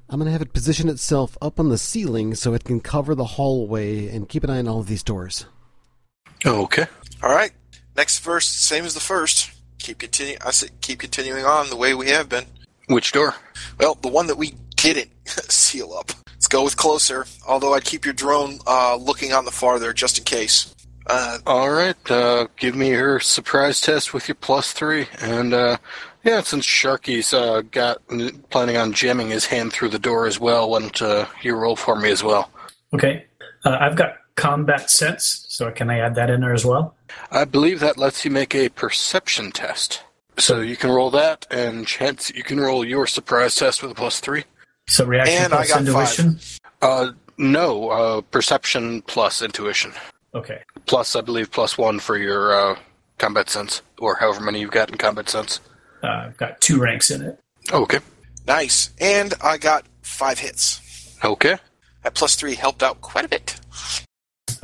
I'm 0.09 0.17
going 0.17 0.25
to 0.25 0.31
have 0.31 0.41
it 0.41 0.53
position 0.53 0.89
itself 0.89 1.37
up 1.39 1.59
on 1.59 1.69
the 1.69 1.77
ceiling 1.77 2.33
so 2.33 2.53
it 2.53 2.63
can 2.63 2.79
cover 2.79 3.13
the 3.13 3.25
hallway 3.25 4.07
and 4.07 4.27
keep 4.27 4.43
an 4.43 4.49
eye 4.49 4.57
on 4.57 4.67
all 4.67 4.79
of 4.79 4.87
these 4.87 5.03
doors. 5.03 5.45
Okay. 6.45 6.87
All 7.21 7.31
right. 7.31 7.51
Next 7.95 8.19
verse, 8.19 8.47
same 8.47 8.85
as 8.85 8.93
the 8.95 8.99
first. 8.99 9.51
Keep 9.77 9.99
continue. 9.99 10.37
I 10.43 10.51
say 10.51 10.69
keep 10.81 10.99
continuing 10.99 11.45
on 11.45 11.69
the 11.69 11.75
way 11.75 11.93
we 11.93 12.09
have 12.09 12.27
been. 12.27 12.45
Which 12.87 13.11
door? 13.11 13.35
Well, 13.79 13.95
the 13.95 14.07
one 14.07 14.27
that 14.27 14.37
we 14.37 14.55
didn't 14.75 15.11
seal 15.27 15.93
up. 15.93 16.11
Let's 16.29 16.47
go 16.47 16.63
with 16.63 16.77
closer. 16.77 17.25
Although 17.47 17.73
I'd 17.73 17.85
keep 17.85 18.05
your 18.05 18.13
drone 18.13 18.59
uh, 18.65 18.95
looking 18.95 19.31
on 19.33 19.45
the 19.45 19.51
farther 19.51 19.93
just 19.93 20.17
in 20.17 20.23
case. 20.23 20.73
Uh, 21.05 21.39
All 21.47 21.71
right, 21.71 22.11
uh, 22.11 22.47
give 22.55 22.75
me 22.75 22.89
your 22.89 23.19
surprise 23.19 23.81
test 23.81 24.13
with 24.13 24.27
your 24.27 24.35
plus 24.35 24.73
three, 24.73 25.07
and 25.19 25.55
uh, 25.55 25.77
yeah, 26.23 26.41
since 26.41 26.65
Sharky's 26.65 27.33
uh, 27.33 27.61
got 27.71 28.01
planning 28.49 28.77
on 28.77 28.93
jamming 28.93 29.29
his 29.29 29.45
hand 29.45 29.73
through 29.73 29.89
the 29.89 29.99
door 29.99 30.27
as 30.27 30.39
well, 30.39 30.69
why 30.69 30.79
don't 30.79 31.01
uh, 31.01 31.25
you 31.41 31.55
roll 31.55 31.75
for 31.75 31.95
me 31.95 32.11
as 32.11 32.23
well? 32.23 32.51
Okay. 32.93 33.25
Uh, 33.65 33.77
I've 33.79 33.95
got 33.95 34.17
combat 34.35 34.89
sense, 34.89 35.45
so 35.49 35.69
can 35.71 35.89
I 35.89 35.99
add 35.99 36.15
that 36.15 36.29
in 36.29 36.41
there 36.41 36.53
as 36.53 36.65
well? 36.65 36.95
I 37.31 37.45
believe 37.45 37.79
that 37.81 37.97
lets 37.97 38.23
you 38.23 38.31
make 38.31 38.55
a 38.55 38.69
perception 38.69 39.51
test. 39.51 40.03
So 40.37 40.61
you 40.61 40.77
can 40.77 40.89
roll 40.89 41.11
that, 41.11 41.45
and 41.51 41.85
chance 41.85 42.31
you 42.33 42.43
can 42.43 42.59
roll 42.59 42.85
your 42.85 43.05
surprise 43.07 43.55
test 43.55 43.81
with 43.81 43.91
a 43.91 43.95
plus 43.95 44.21
three. 44.21 44.45
So 44.87 45.05
reaction 45.05 45.43
And 45.43 45.53
I 45.53 45.57
plus 45.57 45.69
got 45.69 45.79
intuition. 45.81 46.39
Uh, 46.81 47.11
no, 47.37 47.89
uh, 47.89 48.21
perception 48.21 49.01
plus 49.03 49.41
intuition. 49.41 49.91
Okay. 50.33 50.61
Plus, 50.85 51.15
I 51.15 51.21
believe, 51.21 51.51
plus 51.51 51.77
one 51.77 51.99
for 51.99 52.17
your 52.17 52.53
uh, 52.53 52.79
combat 53.17 53.49
sense, 53.49 53.81
or 53.97 54.15
however 54.15 54.41
many 54.41 54.61
you've 54.61 54.71
got 54.71 54.89
in 54.89 54.97
combat 54.97 55.29
sense. 55.29 55.59
Uh, 56.03 56.27
I've 56.27 56.37
got 56.37 56.61
two 56.61 56.79
ranks 56.79 57.11
in 57.11 57.21
it. 57.21 57.39
Okay. 57.71 57.99
nice. 58.47 58.91
And 58.99 59.33
I 59.43 59.57
got 59.57 59.85
five 60.01 60.39
hits. 60.39 61.17
Okay. 61.23 61.57
That 62.03 62.13
plus 62.13 62.35
three 62.35 62.55
helped 62.55 62.81
out 62.81 63.01
quite 63.01 63.25
a 63.25 63.29
bit. 63.29 63.59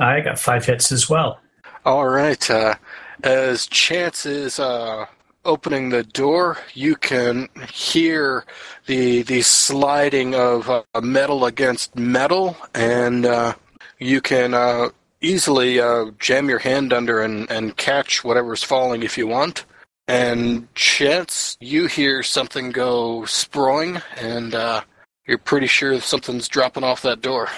I 0.00 0.20
got 0.20 0.38
five 0.38 0.64
hits 0.64 0.90
as 0.92 1.08
well. 1.08 1.40
All 1.84 2.08
right. 2.08 2.50
Uh, 2.50 2.74
as 3.22 3.66
Chance 3.66 4.26
is 4.26 4.58
uh, 4.58 5.06
opening 5.44 5.90
the 5.90 6.02
door, 6.02 6.58
you 6.74 6.96
can 6.96 7.48
hear 7.72 8.44
the 8.86 9.22
the 9.22 9.42
sliding 9.42 10.34
of 10.34 10.68
uh, 10.68 10.82
metal 11.00 11.44
against 11.46 11.96
metal, 11.96 12.56
and 12.74 13.24
uh, 13.24 13.54
you 13.98 14.20
can 14.20 14.54
uh, 14.54 14.88
easily 15.20 15.80
uh, 15.80 16.06
jam 16.18 16.48
your 16.48 16.58
hand 16.58 16.92
under 16.92 17.22
and, 17.22 17.50
and 17.50 17.76
catch 17.76 18.24
whatever's 18.24 18.62
falling 18.62 19.02
if 19.02 19.16
you 19.16 19.26
want. 19.26 19.64
And 20.08 20.72
Chance, 20.74 21.56
you 21.60 21.86
hear 21.86 22.22
something 22.22 22.70
go 22.70 23.22
sproing, 23.22 24.00
and 24.16 24.54
uh, 24.54 24.82
you're 25.26 25.38
pretty 25.38 25.66
sure 25.66 26.00
something's 26.00 26.48
dropping 26.48 26.84
off 26.84 27.02
that 27.02 27.20
door. 27.20 27.48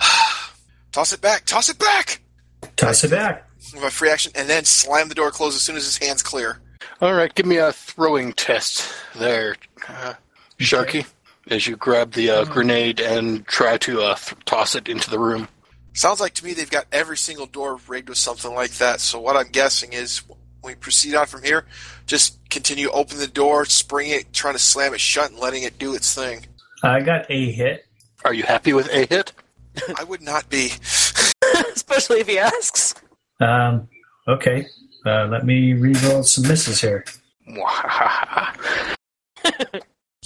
Toss 0.92 1.12
it 1.12 1.20
back. 1.20 1.44
Toss 1.44 1.68
it 1.68 1.78
back. 1.78 2.22
Toss 2.76 3.04
it 3.04 3.10
back. 3.10 3.46
With 3.74 3.82
a 3.82 3.90
free 3.90 4.10
action, 4.10 4.32
and 4.34 4.48
then 4.48 4.64
slam 4.64 5.08
the 5.08 5.14
door 5.14 5.30
closed 5.30 5.56
as 5.56 5.62
soon 5.62 5.76
as 5.76 5.84
his 5.84 5.98
hand's 5.98 6.22
clear. 6.22 6.60
All 7.00 7.12
right, 7.12 7.32
give 7.34 7.46
me 7.46 7.58
a 7.58 7.72
throwing 7.72 8.32
test 8.32 8.90
there, 9.14 9.56
uh, 9.86 10.14
Sharky, 10.58 11.06
as 11.48 11.66
you 11.66 11.76
grab 11.76 12.12
the 12.12 12.30
uh, 12.30 12.44
grenade 12.44 13.00
and 13.00 13.46
try 13.46 13.76
to 13.78 14.02
uh, 14.02 14.14
th- 14.14 14.44
toss 14.46 14.74
it 14.74 14.88
into 14.88 15.10
the 15.10 15.18
room. 15.18 15.48
Sounds 15.92 16.20
like 16.20 16.34
to 16.34 16.44
me 16.44 16.54
they've 16.54 16.70
got 16.70 16.86
every 16.90 17.16
single 17.16 17.46
door 17.46 17.78
rigged 17.86 18.08
with 18.08 18.18
something 18.18 18.54
like 18.54 18.72
that. 18.78 19.00
So 19.00 19.20
what 19.20 19.36
I'm 19.36 19.48
guessing 19.50 19.92
is 19.92 20.22
when 20.28 20.37
we 20.62 20.74
proceed 20.74 21.14
on 21.14 21.26
from 21.26 21.42
here, 21.42 21.64
just 22.06 22.38
continue 22.50 22.90
open 22.90 23.18
the 23.18 23.26
door, 23.26 23.64
spring 23.64 24.10
it, 24.10 24.32
trying 24.32 24.54
to 24.54 24.58
slam 24.58 24.94
it 24.94 25.00
shut, 25.00 25.30
and 25.30 25.38
letting 25.38 25.62
it 25.62 25.78
do 25.78 25.94
its 25.94 26.14
thing. 26.14 26.46
I 26.82 27.00
got 27.00 27.26
a 27.30 27.52
hit. 27.52 27.86
Are 28.24 28.34
you 28.34 28.42
happy 28.42 28.72
with 28.72 28.88
a 28.92 29.06
hit? 29.06 29.32
I 29.96 30.04
would 30.04 30.22
not 30.22 30.48
be. 30.48 30.66
Especially 31.74 32.20
if 32.20 32.28
he 32.28 32.38
asks. 32.38 32.94
Um, 33.40 33.88
okay. 34.26 34.66
Uh, 35.06 35.26
let 35.26 35.46
me 35.46 35.74
re-roll 35.74 36.22
some 36.22 36.48
misses 36.48 36.80
here. 36.80 37.04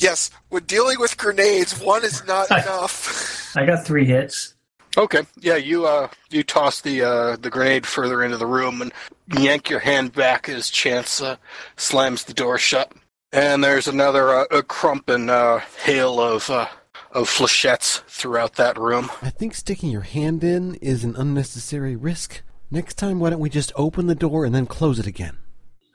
Yes, 0.03 0.33
when 0.49 0.65
dealing 0.65 0.99
with 0.99 1.17
grenades, 1.17 1.81
one 1.81 2.05
is 2.05 2.27
not 2.27 2.51
enough. 2.51 3.57
I 3.57 3.65
got 3.65 3.87
three 3.87 4.05
hits. 4.05 4.55
Okay, 4.97 5.23
yeah, 5.41 5.57
you 5.57 5.87
uh, 5.87 6.09
you 6.31 6.43
toss 6.43 6.81
the 6.81 7.03
uh, 7.03 7.37
the 7.37 7.51
grenade 7.51 7.87
further 7.87 8.23
into 8.23 8.37
the 8.37 8.47
room 8.47 8.83
and 8.83 8.93
yank 9.39 9.71
your 9.71 9.81
hand 9.81 10.13
back 10.13 10.49
as 10.49 10.71
Chance 10.71 11.21
uh, 11.21 11.37
slams 11.77 12.25
the 12.25 12.35
door 12.35 12.59
shut. 12.59 12.93
And 13.33 13.65
there's 13.65 13.89
another 13.89 14.35
uh, 14.35 14.45
a 14.51 14.63
crump 14.63 15.09
and 15.09 15.31
uh, 15.31 15.61
hail 15.85 16.21
of 16.21 16.51
uh, 16.51 16.69
of 17.13 17.29
flechettes 17.29 18.03
throughout 18.07 18.55
that 18.55 18.79
room. 18.79 19.11
I 19.23 19.31
think 19.31 19.55
sticking 19.55 19.91
your 19.91 20.03
hand 20.03 20.45
in 20.45 20.75
is 20.77 21.05
an 21.05 21.17
unnecessary 21.17 21.97
risk. 21.97 22.43
Next 22.71 22.95
time, 22.95 23.21
why 23.21 23.31
don't 23.31 23.41
we 23.41 23.51
just 23.51 23.73
open 23.77 24.07
the 24.07 24.15
door 24.15 24.45
and 24.45 24.55
then 24.55 24.67
close 24.67 24.99
it 24.99 25.07
again? 25.07 25.37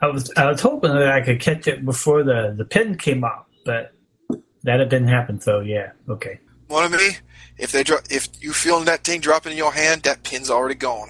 I 0.02 0.08
was 0.08 0.32
I 0.38 0.50
was 0.50 0.62
hoping 0.62 0.94
that 0.94 1.12
I 1.12 1.22
could 1.22 1.40
catch 1.40 1.68
it 1.68 1.84
before 1.84 2.24
the, 2.24 2.54
the 2.56 2.66
pin 2.66 2.98
came 2.98 3.24
up, 3.24 3.50
but 3.66 3.94
that 4.64 4.78
didn't 4.78 5.08
happen. 5.08 5.40
So 5.40 5.60
yeah, 5.62 5.92
okay. 6.08 6.40
One 6.68 6.84
of 6.84 6.92
me, 6.92 7.18
if 7.58 7.72
they 7.72 7.84
dro- 7.84 8.00
if 8.10 8.30
you 8.42 8.54
feel 8.54 8.80
that 8.82 9.04
thing 9.04 9.22
dropping 9.22 9.54
in 9.54 9.58
your 9.58 9.74
hand, 9.74 10.04
that 10.04 10.24
pin's 10.24 10.50
already 10.50 10.76
gone. 10.76 11.10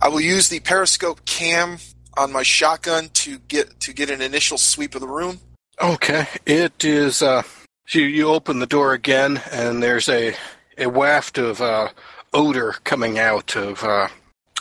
I 0.00 0.08
will 0.08 0.20
use 0.20 0.48
the 0.48 0.60
periscope 0.60 1.24
cam 1.24 1.78
on 2.16 2.32
my 2.32 2.42
shotgun 2.42 3.08
to 3.14 3.38
get 3.38 3.80
to 3.80 3.92
get 3.92 4.10
an 4.10 4.20
initial 4.20 4.58
sweep 4.58 4.94
of 4.94 5.00
the 5.00 5.08
room. 5.08 5.40
Okay, 5.80 6.26
it 6.46 6.84
is. 6.84 7.22
Uh, 7.22 7.42
you 7.90 8.02
you 8.02 8.28
open 8.28 8.58
the 8.58 8.66
door 8.66 8.92
again, 8.92 9.40
and 9.50 9.82
there's 9.82 10.08
a 10.08 10.34
a 10.78 10.86
waft 10.88 11.38
of 11.38 11.60
uh, 11.60 11.88
odor 12.32 12.76
coming 12.84 13.18
out 13.18 13.56
of 13.56 13.82
uh, 13.82 14.08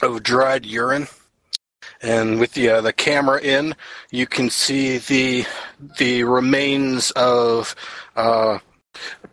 of 0.01 0.23
dried 0.23 0.65
urine. 0.65 1.07
And 2.01 2.39
with 2.39 2.53
the 2.53 2.69
uh, 2.69 2.81
the 2.81 2.93
camera 2.93 3.41
in, 3.41 3.75
you 4.11 4.25
can 4.25 4.49
see 4.49 4.97
the 4.97 5.45
the 5.97 6.23
remains 6.23 7.11
of 7.11 7.75
uh, 8.15 8.59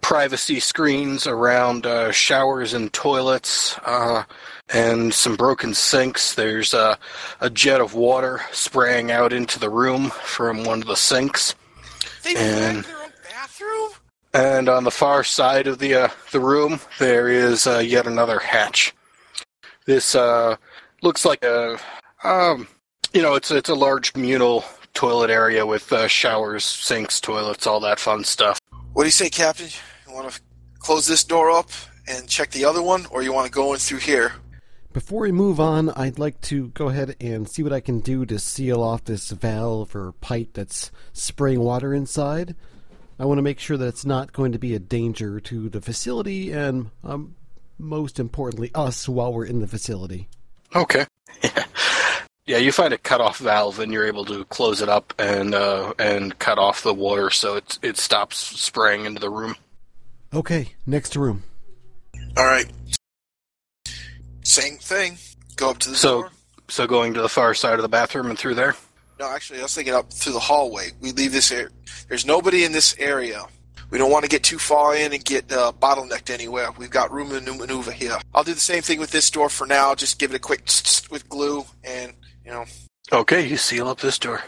privacy 0.01 0.61
screens 0.61 1.26
around 1.26 1.86
uh, 1.86 2.12
showers 2.12 2.74
and 2.74 2.92
toilets, 2.92 3.78
uh, 3.84 4.24
and 4.72 5.12
some 5.12 5.36
broken 5.36 5.74
sinks. 5.74 6.34
There's 6.34 6.74
uh, 6.74 6.97
a 7.40 7.51
jet 7.51 7.80
of 7.80 7.94
water 7.94 8.40
spraying 8.53 9.11
out 9.11 9.32
into 9.32 9.59
the 9.59 9.70
room 9.70 10.11
from 10.11 10.64
one 10.64 10.80
of 10.82 10.88
the 10.88 10.97
sinks. 10.97 11.55
They 12.22 12.34
And- 12.36 12.84
their 12.84 12.97
own 13.03 13.12
bathroom. 13.30 13.90
And 14.34 14.68
on 14.68 14.84
the 14.84 14.90
far 14.90 15.24
side 15.24 15.66
of 15.66 15.78
the 15.78 15.94
uh, 15.94 16.09
the 16.30 16.40
room, 16.40 16.80
there 16.99 17.28
is 17.28 17.66
uh, 17.66 17.78
yet 17.78 18.07
another 18.07 18.38
hatch. 18.38 18.92
This 19.86 20.14
uh, 20.14 20.57
looks 21.01 21.24
like 21.24 21.42
a, 21.42 21.78
um, 22.22 22.68
you 23.14 23.22
know, 23.22 23.34
it's 23.34 23.51
it's 23.51 23.70
a 23.70 23.74
large 23.74 24.12
communal 24.12 24.64
toilet 24.92 25.30
area 25.30 25.64
with 25.64 25.90
uh, 25.92 26.09
showers, 26.09 26.64
sinks, 26.64 27.21
toilets, 27.21 27.66
all 27.66 27.80
that 27.80 27.99
fun 28.00 28.25
stuff. 28.25 28.61
What 28.97 29.03
do 29.03 29.09
you 29.09 29.13
say, 29.13 29.29
Captain? 29.29 29.68
You 30.09 30.14
want 30.14 30.31
to 30.31 30.41
close 30.79 31.07
this 31.07 31.23
door 31.23 31.51
up 31.51 31.68
and 32.09 32.27
check 32.27 32.53
the 32.53 32.64
other 32.64 32.81
one, 32.81 33.05
or 33.11 33.23
you 33.23 33.31
want 33.31 33.45
to 33.45 33.53
go 33.53 33.75
in 33.75 33.79
through 33.79 33.99
here? 33.99 34.33
Before 34.95 35.21
we 35.21 35.33
move 35.33 35.61
on, 35.61 35.91
I'd 35.91 36.18
like 36.18 36.41
to 36.43 36.68
go 36.68 36.89
ahead 36.89 37.14
and 37.21 37.47
see 37.47 37.63
what 37.63 37.75
I 37.75 37.81
can 37.81 38.01
do 38.01 38.25
to 38.25 38.39
seal 38.39 38.83
off 38.83 39.05
this 39.05 39.29
valve 39.33 39.95
or 39.95 40.13
pipe 40.13 40.55
that's 40.55 40.91
spraying 41.13 41.61
water 41.61 41.93
inside. 41.93 42.57
I 43.18 43.27
want 43.27 43.37
to 43.37 43.43
make 43.43 43.61
sure 43.61 43.77
that 43.77 43.87
it's 43.87 44.07
not 44.07 44.33
going 44.33 44.53
to 44.53 44.59
be 44.59 44.75
a 44.75 44.79
danger 44.79 45.41
to 45.41 45.68
the 45.68 45.83
facility 45.83 46.53
and, 46.53 46.91
um, 47.05 47.35
most 47.79 48.18
importantly, 48.18 48.71
us 48.75 49.07
while 49.07 49.31
we're 49.31 49.45
in 49.45 49.61
the 49.61 49.68
facility. 49.68 50.31
Okay. 50.75 51.05
yeah, 51.43 51.64
you 52.47 52.73
find 52.73 52.95
a 52.95 52.99
cut-off 52.99 53.39
valve, 53.39 53.79
and 53.81 53.93
you're 53.93 54.07
able 54.07 54.25
to 54.27 54.45
close 54.47 54.81
it 54.81 54.89
up 54.89 55.13
and 55.18 55.55
uh, 55.55 55.93
and 55.99 56.39
cut 56.39 56.59
off 56.59 56.83
the 56.83 56.95
water, 56.95 57.31
so 57.31 57.57
it 57.57 57.79
it 57.83 57.97
stops 57.97 58.37
spraying 58.37 59.05
into 59.05 59.21
the 59.21 59.31
room. 59.31 59.57
Okay, 60.35 60.73
next 60.87 61.17
room. 61.17 61.43
All 62.37 62.45
right. 62.45 62.67
Same 64.43 64.77
thing. 64.79 65.18
Go 65.57 65.71
up 65.71 65.79
to 65.79 65.91
the 65.91 65.97
So- 65.97 66.23
door. 66.23 66.31
So 66.68 66.87
going 66.89 67.14
to 67.14 67.23
the 67.23 67.29
far 67.29 67.55
side 67.55 67.75
of 67.75 67.83
the 67.83 67.89
bathroom 67.89 68.27
and 68.29 68.37
through 68.37 68.57
there. 68.57 68.75
No, 69.21 69.29
actually, 69.31 69.61
I 69.61 69.63
was 69.63 69.75
thinking 69.75 69.95
up 69.95 70.13
through 70.13 70.33
the 70.33 70.41
hallway. 70.41 70.91
We 71.01 71.13
leave 71.13 71.31
this 71.31 71.53
area. 71.53 71.68
There's 72.09 72.27
nobody 72.27 72.64
in 72.64 72.73
this 72.73 72.97
area. 72.99 73.45
We 73.89 73.99
don't 73.99 74.11
want 74.11 74.25
to 74.25 74.29
get 74.29 74.43
too 74.43 74.59
far 74.59 74.97
in 74.97 75.13
and 75.13 75.25
get 75.25 75.51
uh, 75.53 75.71
bottlenecked 75.81 76.29
anywhere. 76.29 76.73
We've 76.77 76.91
got 76.91 77.13
room 77.13 77.31
to 77.31 77.41
maneuver 77.55 77.93
here. 77.93 78.18
I'll 78.35 78.43
do 78.43 78.53
the 78.53 78.59
same 78.59 78.83
thing 78.83 78.99
with 78.99 79.13
this 79.13 79.31
door 79.31 79.49
for 79.49 79.64
now. 79.64 79.95
Just 79.95 80.18
give 80.18 80.33
it 80.33 80.37
a 80.37 80.41
quick 80.41 80.64
tsk-tsk 80.67 81.09
with 81.09 81.29
glue, 81.29 81.64
and 81.85 82.13
you 82.47 82.53
know, 82.53 82.64
Okay, 83.13 83.47
you 83.47 83.57
seal 83.57 83.89
up 83.89 83.99
this 84.01 84.18
door. 84.18 84.43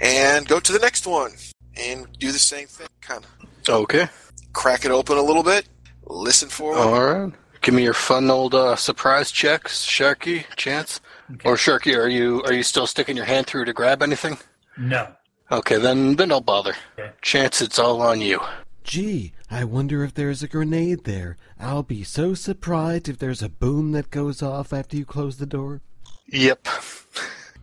and 0.00 0.46
go 0.46 0.60
to 0.60 0.72
the 0.72 0.78
next 0.78 1.06
one 1.06 1.32
and 1.76 2.06
do 2.18 2.30
the 2.32 2.38
same 2.38 2.66
thing. 2.66 2.86
Kind 3.00 3.24
of 3.24 3.68
Okay. 3.68 4.08
crack 4.52 4.84
it 4.84 4.90
open 4.90 5.16
a 5.16 5.22
little 5.22 5.42
bit. 5.42 5.66
Listen 6.06 6.48
for 6.48 6.74
it. 6.74 6.78
All 6.78 7.04
right. 7.04 7.32
Give 7.62 7.74
me 7.74 7.82
your 7.84 7.94
fun 7.94 8.30
old 8.30 8.54
uh, 8.54 8.76
surprise 8.76 9.30
checks, 9.30 9.86
Sharky. 9.86 10.44
Chance. 10.56 11.00
Or 11.44 11.54
Sharky, 11.56 11.96
are 11.96 12.08
you 12.08 12.42
are 12.44 12.52
you 12.52 12.62
still 12.62 12.86
sticking 12.86 13.16
your 13.16 13.24
hand 13.24 13.46
through 13.46 13.64
to 13.64 13.72
grab 13.72 14.02
anything? 14.02 14.36
No. 14.76 15.08
Okay, 15.50 15.78
then 15.78 16.16
then 16.16 16.28
don't 16.28 16.44
bother. 16.44 16.74
Okay. 16.98 17.10
Chance, 17.22 17.62
it's 17.62 17.78
all 17.78 18.02
on 18.02 18.20
you. 18.20 18.40
Gee, 18.82 19.32
I 19.50 19.64
wonder 19.64 20.04
if 20.04 20.12
there's 20.12 20.42
a 20.42 20.48
grenade 20.48 21.04
there. 21.04 21.38
I'll 21.58 21.82
be 21.82 22.04
so 22.04 22.34
surprised 22.34 23.08
if 23.08 23.18
there's 23.18 23.42
a 23.42 23.48
boom 23.48 23.92
that 23.92 24.10
goes 24.10 24.42
off 24.42 24.72
after 24.74 24.96
you 24.98 25.06
close 25.06 25.38
the 25.38 25.46
door. 25.46 25.80
Yep. 26.28 26.68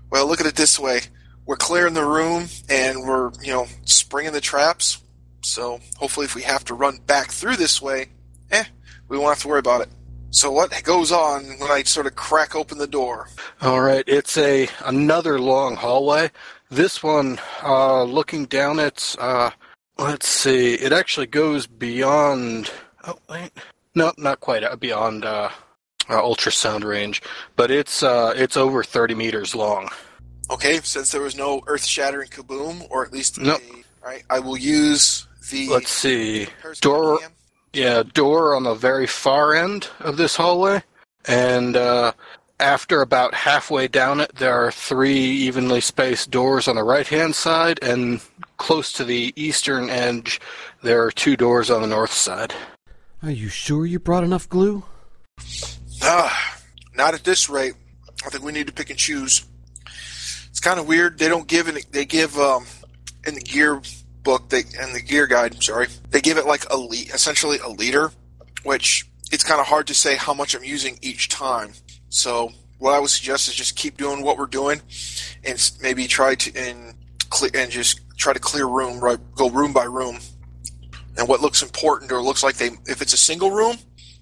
Well, 0.10 0.28
look 0.28 0.42
at 0.42 0.48
it 0.48 0.56
this 0.56 0.80
way: 0.80 1.02
we're 1.46 1.56
clearing 1.56 1.94
the 1.94 2.06
room, 2.06 2.48
and 2.70 3.04
we're 3.04 3.32
you 3.42 3.54
know 3.54 3.68
springing 3.86 4.34
the 4.34 4.42
traps. 4.42 5.02
So 5.42 5.80
hopefully, 5.98 6.26
if 6.26 6.36
we 6.36 6.44
have 6.44 6.66
to 6.66 6.74
run 6.74 7.00
back 7.08 7.32
through 7.32 7.56
this 7.56 7.82
way 7.82 8.10
eh, 8.52 8.66
we 9.08 9.18
won't 9.18 9.30
have 9.30 9.42
to 9.42 9.48
worry 9.48 9.60
about 9.60 9.82
it. 9.82 9.90
So 10.30 10.52
what 10.52 10.72
goes 10.84 11.12
on 11.12 11.44
when 11.60 11.72
I 11.72 11.84
sort 11.84 12.06
of 12.06 12.16
crack 12.16 12.56
open 12.56 12.78
the 12.78 12.88
door? 12.88 13.28
All 13.62 13.82
right, 13.82 14.04
it's 14.08 14.38
a 14.38 14.70
another 14.86 15.40
long 15.40 15.76
hallway. 15.76 16.32
This 16.70 17.04
one, 17.04 17.40
uh, 17.64 18.04
looking 18.04 18.46
down 18.46 18.80
it's 18.80 19.18
uh, 19.18 19.52
let's 19.98 20.28
see, 20.28 20.76
it 20.76 20.94
actually 20.94 21.28
goes 21.28 21.68
beyond. 21.68 22.72
Oh 23.04 23.18
wait, 23.30 23.52
no, 23.94 24.14
not 24.18 24.40
quite 24.40 24.64
uh, 24.64 24.76
beyond 24.78 25.26
uh, 26.10 26.22
ultrasound 26.22 26.84
range, 26.84 27.22
but 27.56 27.72
it's 27.72 28.04
uh, 28.04 28.34
it's 28.36 28.58
over 28.58 28.84
thirty 28.84 29.16
meters 29.16 29.56
long. 29.56 29.90
Okay, 30.50 30.80
since 30.84 31.12
there 31.12 31.22
was 31.22 31.36
no 31.38 31.62
earth-shattering 31.68 32.28
kaboom, 32.30 32.86
or 32.90 33.06
at 33.06 33.14
least 33.14 33.40
Nope. 33.40 33.62
a, 34.04 34.06
right, 34.06 34.24
I 34.30 34.40
will 34.40 34.58
use 34.58 35.26
the 35.50 35.70
Let's 35.70 35.90
see, 35.90 36.48
periscope 36.62 36.82
door. 36.82 37.20
Yeah, 37.74 38.04
door 38.04 38.54
on 38.54 38.64
the 38.64 38.74
very 38.74 39.08
far 39.08 39.54
end 39.54 39.88
of 40.02 40.18
this 40.18 40.36
hallway, 40.36 40.84
and 41.26 41.78
uh, 41.78 42.12
after 42.60 43.02
about 43.02 43.34
halfway 43.34 43.88
down 43.88 44.20
it, 44.20 44.36
there 44.36 44.54
are 44.54 44.72
three 44.72 45.16
evenly 45.16 45.80
spaced 45.80 46.32
doors 46.32 46.68
on 46.68 46.76
the 46.76 46.84
right 46.84 47.08
hand 47.08 47.34
side, 47.34 47.80
and 47.82 48.20
close 48.58 48.92
to 48.94 49.06
the 49.06 49.32
eastern 49.38 49.90
edge, 49.90 50.42
there 50.84 51.02
are 51.04 51.12
two 51.12 51.38
doors 51.38 51.72
on 51.72 51.82
the 51.82 51.88
north 51.88 52.12
side. 52.12 52.54
Are 53.24 53.32
you 53.32 53.48
sure 53.48 53.86
you 53.86 54.00
brought 54.00 54.26
enough 54.26 54.50
glue? 54.50 54.84
Ah, 56.04 56.58
not 56.96 57.14
at 57.14 57.24
this 57.24 57.50
rate. 57.50 57.74
I 58.26 58.30
think 58.30 58.44
we 58.44 58.52
need 58.52 58.68
to 58.68 58.74
pick 58.74 58.90
and 58.90 58.98
choose. 58.98 59.46
It's 60.50 60.60
kind 60.60 60.80
of 60.80 60.88
weird. 60.88 61.18
They 61.18 61.28
don't 61.28 61.48
give 61.48 61.68
any. 61.68 61.82
They 61.92 62.06
give 62.06 62.38
um, 62.38 62.66
in 63.26 63.36
the 63.36 63.42
gear 63.42 63.82
book. 64.24 64.50
They 64.50 64.64
and 64.80 64.94
the 64.94 65.02
gear 65.02 65.28
guide. 65.28 65.62
Sorry. 65.64 65.88
They 66.10 66.22
give 66.22 66.38
it 66.38 66.46
like 66.46 66.70
a 66.70 66.78
le- 66.78 67.14
essentially 67.14 67.60
a 67.60 67.70
liter, 67.70 68.12
which 68.64 69.08
it's 69.32 69.44
kind 69.44 69.62
of 69.62 69.68
hard 69.68 69.88
to 69.88 69.94
say 69.94 70.16
how 70.16 70.34
much 70.34 70.56
I'm 70.56 70.64
using 70.64 70.98
each 71.02 71.30
time. 71.30 71.74
So 72.10 72.52
what 72.80 72.94
I 72.94 73.00
would 73.00 73.10
suggest 73.10 73.48
is 73.48 73.56
just 73.56 73.76
keep 73.76 73.98
doing 73.98 74.24
what 74.24 74.38
we're 74.38 74.48
doing, 74.48 74.82
and 75.44 75.72
maybe 75.82 76.08
try 76.08 76.36
to 76.36 76.56
and 76.58 76.96
clear 77.30 77.52
and 77.54 77.72
just 77.72 78.02
try 78.18 78.34
to 78.34 78.40
clear 78.40 78.66
room 78.68 79.00
right. 79.00 79.20
Go 79.36 79.50
room 79.50 79.72
by 79.74 79.86
room. 79.86 80.20
And 81.18 81.28
what 81.28 81.42
looks 81.42 81.62
important 81.62 82.12
or 82.12 82.22
looks 82.22 82.42
like 82.42 82.56
they, 82.56 82.72
if 82.86 83.02
it's 83.02 83.14
a 83.14 83.18
single 83.18 83.52
room, 83.52 83.76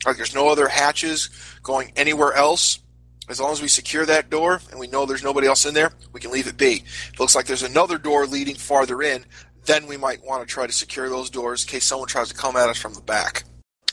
like 0.05 0.17
there's 0.17 0.35
no 0.35 0.47
other 0.47 0.67
hatches 0.67 1.29
going 1.63 1.91
anywhere 1.95 2.33
else. 2.33 2.79
As 3.27 3.39
long 3.39 3.51
as 3.51 3.61
we 3.61 3.67
secure 3.67 4.05
that 4.07 4.29
door 4.29 4.59
and 4.71 4.79
we 4.79 4.87
know 4.87 5.05
there's 5.05 5.23
nobody 5.23 5.45
else 5.47 5.65
in 5.65 5.73
there, 5.75 5.91
we 6.13 6.19
can 6.19 6.31
leave 6.31 6.47
it 6.47 6.57
be. 6.57 6.83
If 6.85 7.13
it 7.13 7.19
looks 7.19 7.35
like 7.35 7.45
there's 7.45 7.61
another 7.63 7.97
door 7.99 8.25
leading 8.25 8.55
farther 8.55 9.03
in, 9.03 9.23
then 9.65 9.85
we 9.85 9.97
might 9.97 10.23
want 10.25 10.41
to 10.41 10.51
try 10.51 10.65
to 10.65 10.73
secure 10.73 11.09
those 11.09 11.29
doors 11.29 11.63
in 11.63 11.69
case 11.69 11.85
someone 11.85 12.07
tries 12.07 12.29
to 12.29 12.33
come 12.33 12.55
at 12.55 12.69
us 12.69 12.77
from 12.79 12.95
the 12.95 13.01
back. 13.01 13.43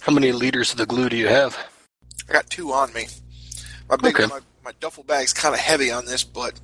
How 0.00 0.12
many 0.12 0.32
liters 0.32 0.72
of 0.72 0.78
the 0.78 0.86
glue 0.86 1.10
do 1.10 1.16
you 1.16 1.28
have? 1.28 1.58
I 2.28 2.32
got 2.32 2.48
two 2.48 2.72
on 2.72 2.92
me. 2.94 3.08
My 3.90 3.96
big 3.96 4.18
Okay. 4.18 4.26
my, 4.26 4.40
my 4.64 4.72
duffel 4.80 5.04
bag's 5.04 5.32
kind 5.34 5.54
of 5.54 5.60
heavy 5.60 5.90
on 5.90 6.06
this, 6.06 6.24
but 6.24 6.58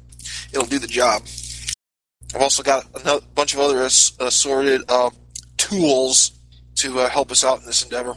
it'll 0.53 0.67
do 0.67 0.79
the 0.79 0.87
job. 0.87 1.23
I've 2.35 2.41
also 2.41 2.63
got 2.63 2.87
a 3.05 3.21
bunch 3.35 3.53
of 3.53 3.61
other 3.61 3.83
assorted 3.83 4.83
uh, 4.89 5.11
tools 5.59 6.33
to 6.77 7.01
uh, 7.01 7.09
help 7.11 7.31
us 7.31 7.45
out 7.45 7.61
in 7.61 7.67
this 7.67 7.83
endeavor. 7.83 8.17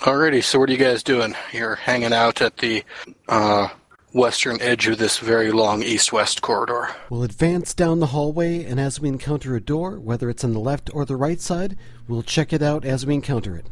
Alrighty, 0.00 0.42
so 0.42 0.58
what 0.58 0.68
are 0.68 0.72
you 0.72 0.78
guys 0.78 1.02
doing? 1.02 1.34
You're 1.52 1.76
hanging 1.76 2.12
out 2.12 2.42
at 2.42 2.58
the 2.58 2.84
uh, 3.28 3.68
western 4.12 4.60
edge 4.60 4.86
of 4.86 4.98
this 4.98 5.18
very 5.18 5.50
long 5.50 5.82
east-west 5.82 6.42
corridor. 6.42 6.94
We'll 7.08 7.22
advance 7.22 7.72
down 7.74 8.00
the 8.00 8.06
hallway, 8.06 8.64
and 8.64 8.78
as 8.78 9.00
we 9.00 9.08
encounter 9.08 9.56
a 9.56 9.60
door, 9.60 9.98
whether 9.98 10.28
it's 10.28 10.44
on 10.44 10.52
the 10.52 10.60
left 10.60 10.90
or 10.92 11.04
the 11.04 11.16
right 11.16 11.40
side, 11.40 11.76
we'll 12.06 12.22
check 12.22 12.52
it 12.52 12.62
out 12.62 12.84
as 12.84 13.06
we 13.06 13.14
encounter 13.14 13.56
it. 13.56 13.66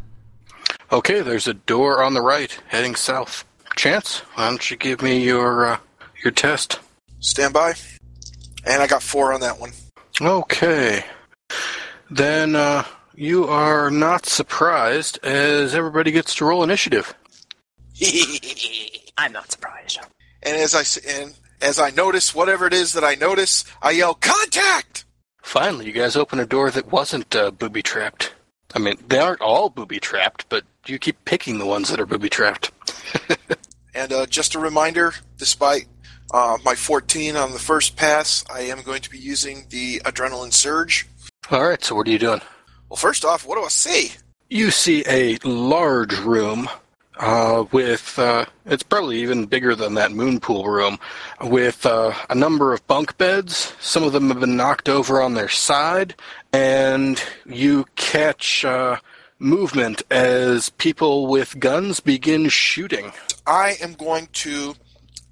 Okay, 0.91 1.23
there's 1.23 1.47
a 1.47 1.55
door 1.55 2.03
on 2.03 2.15
the 2.15 2.21
right 2.23 2.59
heading 2.69 2.95
south. 2.95 3.45
Chance, 3.77 4.19
why 4.35 4.49
don't 4.49 4.71
you 4.71 4.77
give 4.77 5.01
me 5.01 5.25
your 5.25 5.65
uh, 5.65 5.79
your 6.23 6.33
test? 6.33 6.81
Stand 7.21 7.55
by. 7.55 7.75
And 8.67 8.83
I 8.83 8.87
got 8.87 9.03
four 9.03 9.33
on 9.33 9.41
that 9.41 9.59
one. 9.59 9.73
Okay, 10.21 11.05
then 12.11 12.55
uh, 12.55 12.85
you 13.15 13.45
are 13.47 13.91
not 13.91 14.27
surprised 14.27 15.19
as 15.25 15.75
everybody 15.75 16.11
gets 16.11 16.35
to 16.37 16.45
roll 16.45 16.63
initiative. 16.63 17.15
I'm 19.19 19.33
not 19.33 19.51
surprised. 19.51 19.99
And 20.43 20.57
as 20.57 20.75
I 20.75 20.81
s- 20.81 20.97
and 20.99 21.35
as 21.61 21.79
I 21.79 21.91
notice 21.91 22.35
whatever 22.35 22.67
it 22.67 22.73
is 22.73 22.93
that 22.95 23.05
I 23.05 23.15
notice, 23.15 23.65
I 23.81 23.91
yell 23.93 24.15
contact. 24.15 25.05
Finally, 25.43 25.87
you 25.87 25.93
guys 25.93 26.17
open 26.17 26.41
a 26.41 26.47
door 26.47 26.71
that 26.71 26.91
wasn't 26.91 27.35
uh, 27.37 27.51
booby 27.51 27.83
trapped. 27.83 28.33
I 28.75 28.79
mean, 28.79 28.97
they 29.09 29.19
aren't 29.19 29.41
all 29.43 29.69
booby 29.69 30.01
trapped, 30.01 30.49
but 30.49 30.65
you 30.87 30.99
keep 30.99 31.25
picking 31.25 31.59
the 31.59 31.67
ones 31.67 31.91
that 31.91 32.01
are 32.01 32.07
booby 32.07 32.29
trapped. 32.29 32.71
And 33.95 34.11
uh, 34.11 34.25
just 34.25 34.55
a 34.55 34.59
reminder, 34.59 35.13
despite 35.37 35.85
uh, 36.33 36.57
my 36.65 36.75
14 36.75 37.37
on 37.37 37.53
the 37.53 37.59
first 37.59 37.95
pass, 37.95 38.43
I 38.51 38.61
am 38.61 38.81
going 38.81 39.03
to 39.03 39.11
be 39.11 39.19
using 39.19 39.67
the 39.69 39.99
adrenaline 40.07 40.55
surge. 40.55 41.07
All 41.51 41.63
right, 41.69 41.85
so 41.85 41.95
what 41.97 42.09
are 42.09 42.11
you 42.11 42.19
doing? 42.19 42.41
Well, 42.93 42.99
first 42.99 43.25
off, 43.25 43.47
what 43.47 43.57
do 43.57 43.65
I 43.65 43.69
see? 43.69 44.13
You 44.51 44.71
see 44.71 45.03
a 45.09 45.39
large 45.45 46.15
room 46.19 46.69
uh, 47.17 47.65
with, 47.73 48.19
uh, 48.19 48.45
it's 48.67 48.83
probably 48.83 49.23
even 49.23 49.47
bigger 49.47 49.75
than 49.75 49.95
that 49.95 50.13
moon 50.13 50.41
pool 50.41 50.67
room, 50.67 50.99
with 51.41 51.87
uh, 51.87 52.13
a 52.29 52.35
number 52.35 52.75
of 52.75 52.87
bunk 52.87 53.17
beds. 53.17 53.73
Some 53.81 54.03
of 54.03 54.13
them 54.13 54.29
have 54.29 54.41
been 54.41 54.59
knocked 54.59 54.91
over 54.91 55.23
on 55.23 55.33
their 55.33 55.49
side, 55.49 56.17
and 56.53 57.19
you 57.47 57.87
catch 57.97 58.63
uh, 58.63 58.99
movement 59.39 60.03
as 60.11 60.69
people 60.69 61.29
with 61.29 61.59
guns 61.59 61.99
begin 61.99 62.51
shooting. 62.51 63.11
I 63.47 63.77
am 63.81 63.95
going 63.95 64.29
to 64.35 64.75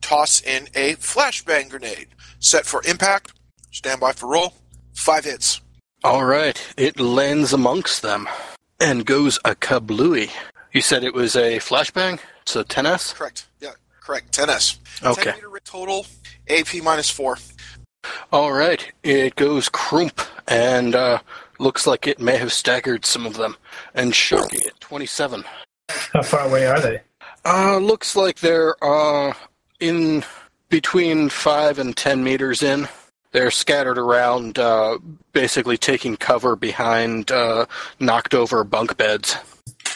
toss 0.01 0.41
in 0.41 0.69
a 0.75 0.95
flashbang 0.95 1.69
grenade. 1.69 2.09
Set 2.39 2.65
for 2.65 2.81
impact. 2.89 3.35
Stand 3.71 4.01
by 4.01 4.13
for 4.13 4.31
roll. 4.31 4.55
Five 4.95 5.27
hits. 5.27 5.61
All 6.03 6.25
right, 6.25 6.59
it 6.79 6.99
lands 6.99 7.53
amongst 7.53 8.01
them 8.01 8.27
and 8.81 9.05
goes 9.05 9.39
a 9.45 9.55
kablooey. 9.55 10.31
You 10.73 10.81
said 10.81 11.05
it 11.05 11.13
was 11.13 11.37
a 11.37 11.59
flashbang? 11.59 12.19
It's 12.43 12.57
a 12.57 12.65
10S? 12.65 13.15
Correct. 13.15 13.47
Yeah, 13.61 13.73
correct. 14.01 14.33
10S. 14.33 14.79
Okay. 15.05 15.33
10 15.33 15.35
meter 15.35 15.61
total. 15.63 16.07
AP 16.49 16.83
minus 16.83 17.11
four. 17.11 17.37
All 18.33 18.53
right, 18.53 18.91
it 19.03 19.37
goes 19.37 19.69
crump 19.69 20.23
and 20.49 20.95
uh, 20.95 21.19
looks 21.59 21.87
like 21.87 22.07
it 22.07 22.19
may 22.19 22.39
have 22.39 22.53
staggered 22.53 23.05
some 23.05 23.27
of 23.27 23.35
them. 23.35 23.57
And 23.95 24.13
Sharky 24.13 24.67
at 24.67 24.81
27. 24.81 25.45
How 26.13 26.23
far 26.23 26.47
away 26.49 26.67
are 26.67 26.81
they? 26.81 27.03
Uh, 27.45 27.77
looks 27.77 28.17
like 28.17 28.41
they're 28.41 28.75
uh, 28.83 29.35
in 29.81 30.25
between 30.71 31.29
5 31.29 31.79
and 31.79 31.97
10 31.97 32.25
meters 32.25 32.63
in. 32.63 32.89
They're 33.33 33.51
scattered 33.51 33.99
around, 33.99 34.59
uh, 34.59 34.99
basically 35.33 35.77
taking 35.77 36.17
cover 36.17 36.57
behind 36.57 37.31
uh, 37.31 37.67
knocked 38.01 38.35
over 38.35 38.65
bunk 38.65 38.97
beds. 38.97 39.37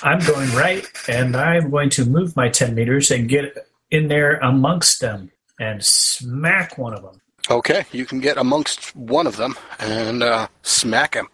I'm 0.02 0.20
going 0.20 0.50
right, 0.52 0.86
and 1.08 1.36
I'm 1.36 1.70
going 1.70 1.90
to 1.90 2.04
move 2.04 2.36
my 2.36 2.48
10 2.48 2.74
meters 2.74 3.10
and 3.10 3.28
get 3.28 3.68
in 3.90 4.08
there 4.08 4.36
amongst 4.36 5.00
them 5.00 5.30
and 5.58 5.84
smack 5.84 6.78
one 6.78 6.94
of 6.94 7.02
them. 7.02 7.20
Okay, 7.50 7.84
you 7.92 8.06
can 8.06 8.20
get 8.20 8.36
amongst 8.36 8.94
one 8.96 9.26
of 9.26 9.36
them 9.36 9.56
and 9.78 10.22
uh, 10.22 10.48
smack 10.62 11.14
him. 11.14 11.28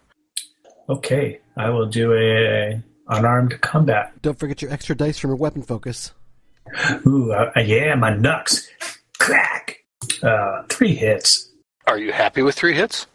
Okay, 0.89 1.41
I 1.57 1.71
will 1.71 1.87
do 1.87 2.13
a 2.15 2.83
unarmed 3.09 3.61
combat. 3.61 4.13
Don't 4.23 4.39
forget 4.39 4.63
your 4.63 4.73
extra 4.73 4.97
dice 4.97 5.19
from 5.19 5.31
your 5.31 5.37
weapon 5.37 5.63
focus. 5.63 6.13
Ooh, 7.07 7.33
uh, 7.33 7.53
yeah, 7.61 7.95
my 7.95 8.17
knucks. 8.17 8.69
Crack. 9.19 9.85
Uh, 10.23 10.63
three 10.69 10.95
hits. 10.95 11.50
Are 11.87 11.99
you 11.99 12.13
happy 12.13 12.43
with 12.43 12.55
three 12.55 12.75
hits? 12.75 13.07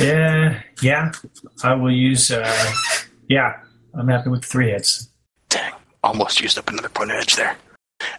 Yeah, 0.00 0.60
yeah. 0.82 1.12
I 1.62 1.74
will 1.74 1.90
use. 1.92 2.30
Uh, 2.30 2.72
yeah, 3.28 3.54
I'm 3.94 4.08
happy 4.08 4.30
with 4.30 4.44
three 4.44 4.70
hits. 4.70 5.08
Dang, 5.48 5.72
almost 6.02 6.40
used 6.40 6.58
up 6.58 6.68
another 6.68 6.88
point 6.88 7.10
of 7.10 7.16
edge 7.16 7.36
there. 7.36 7.56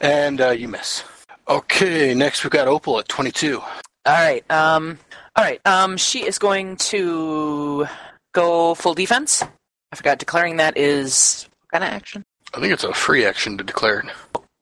And 0.02 0.42
uh, 0.42 0.50
you 0.52 0.68
miss. 0.68 1.04
Okay, 1.48 2.14
next 2.14 2.44
we've 2.44 2.52
got 2.52 2.68
Opal 2.68 3.00
at 3.00 3.08
22. 3.08 3.60
All 3.60 3.68
right. 4.06 4.44
Um. 4.52 4.98
All 5.36 5.44
right. 5.44 5.62
Um. 5.66 5.98
She 5.98 6.26
is 6.26 6.40
going 6.40 6.78
to 6.78 7.88
go 8.34 8.74
full 8.76 8.94
defense. 8.94 9.44
I 9.92 9.96
forgot 9.96 10.20
declaring 10.20 10.58
that 10.58 10.78
is 10.78 11.48
what 11.60 11.72
kind 11.82 11.84
of 11.84 11.96
action. 11.96 12.24
I 12.54 12.60
think 12.60 12.74
it's 12.74 12.84
a 12.84 12.94
free 12.94 13.26
action 13.26 13.58
to 13.58 13.64
declare. 13.64 14.04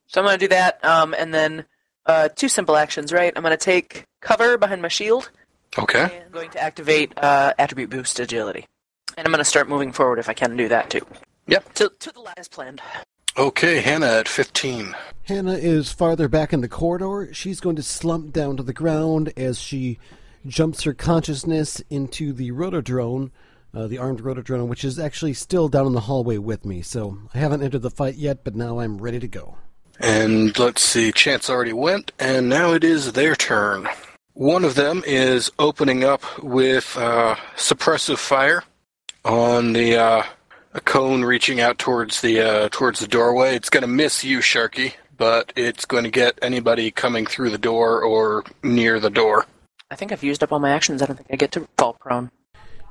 So 0.08 0.22
I'm 0.22 0.26
going 0.26 0.40
to 0.40 0.46
do 0.46 0.50
that. 0.50 0.84
Um. 0.84 1.14
And 1.18 1.34
then 1.34 1.66
uh, 2.06 2.30
two 2.30 2.50
simple 2.50 2.76
actions. 2.76 3.12
Right. 3.12 3.34
I'm 3.36 3.44
going 3.44 3.58
to 3.58 3.64
take 3.64 4.06
cover 4.22 4.58
behind 4.58 4.82
my 4.82 4.88
shield. 4.88 5.30
Okay. 5.78 6.04
And 6.04 6.24
I'm 6.26 6.32
going 6.32 6.50
to 6.52 6.62
activate 6.62 7.18
uh, 7.18 7.54
attribute 7.58 7.90
boost 7.90 8.20
agility. 8.20 8.66
And 9.18 9.28
I'm 9.28 9.32
going 9.32 9.40
to 9.40 9.50
start 9.50 9.70
moving 9.70 9.92
forward 9.92 10.20
if 10.20 10.30
I 10.30 10.34
can 10.34 10.56
do 10.56 10.68
that 10.70 10.90
too. 10.90 11.06
Yep. 11.48 11.74
To 11.76 11.92
to 12.00 12.12
the 12.12 12.22
last 12.22 12.52
planned. 12.52 12.82
Okay, 13.36 13.82
Hannah 13.82 14.06
at 14.06 14.28
15. 14.28 14.96
Hannah 15.24 15.54
is 15.54 15.92
farther 15.92 16.28
back 16.28 16.54
in 16.54 16.62
the 16.62 16.68
corridor. 16.68 17.34
She's 17.34 17.60
going 17.60 17.76
to 17.78 17.84
slump 17.84 18.32
down 18.32 18.58
to 18.58 18.64
the 18.64 18.74
ground 18.74 19.34
as 19.36 19.60
she 19.60 19.98
jumps 20.46 20.84
her 20.84 20.94
consciousness 20.94 21.82
into 21.90 22.32
the 22.32 22.52
rotodrone 22.52 23.32
uh, 23.74 23.88
the 23.88 23.98
armed 23.98 24.22
rotodrone, 24.22 24.68
which 24.68 24.86
is 24.86 25.00
actually 25.00 25.34
still 25.34 25.68
down 25.68 25.88
in 25.88 25.94
the 25.94 26.02
hallway 26.02 26.38
with 26.38 26.66
me. 26.66 26.82
So 26.82 27.18
I 27.34 27.40
haven't 27.40 27.64
entered 27.64 27.82
the 27.82 27.90
fight 27.90 28.16
yet, 28.16 28.44
but 28.44 28.56
now 28.56 28.80
I'm 28.80 29.00
ready 29.00 29.20
to 29.20 29.28
go. 29.28 29.58
And 30.00 30.58
let's 30.58 30.82
see, 30.82 31.12
Chance 31.12 31.50
already 31.50 31.74
went, 31.74 32.12
and 32.20 32.50
now 32.50 32.74
it 32.74 32.84
is 32.84 33.14
their 33.14 33.36
turn. 33.36 33.88
One 34.34 34.66
of 34.66 34.76
them 34.76 35.04
is 35.06 35.52
opening 35.60 36.04
up 36.04 36.24
with 36.42 36.98
uh, 36.98 37.36
suppressive 37.56 38.18
fire 38.18 38.64
on 39.24 39.74
the 39.74 39.96
uh, 39.98 40.24
a 40.74 40.82
cone 40.82 41.24
reaching 41.24 41.62
out 41.62 41.78
towards 41.78 42.22
the 42.22 42.42
uh, 42.42 42.70
towards 42.70 43.00
the 43.00 43.08
doorway. 43.08 43.56
It's 43.56 43.70
going 43.70 43.82
to 43.82 43.88
miss 43.88 44.24
you, 44.24 44.40
Sharky, 44.40 44.96
but 45.18 45.54
it's 45.56 45.86
going 45.86 46.04
to 46.04 46.10
get 46.10 46.40
anybody 46.42 46.90
coming 46.90 47.26
through 47.26 47.52
the 47.52 47.58
door 47.58 48.02
or 48.02 48.44
near 48.64 49.00
the 49.00 49.12
door. 49.12 49.46
I 49.92 49.96
think 49.96 50.12
I've 50.12 50.24
used 50.24 50.42
up 50.44 50.52
all 50.52 50.60
my 50.60 50.72
actions. 50.72 51.02
I 51.02 51.06
don't 51.06 51.16
think 51.16 51.30
I 51.32 51.36
get 51.36 51.52
to 51.52 51.68
fall 51.78 51.94
prone. 51.94 52.32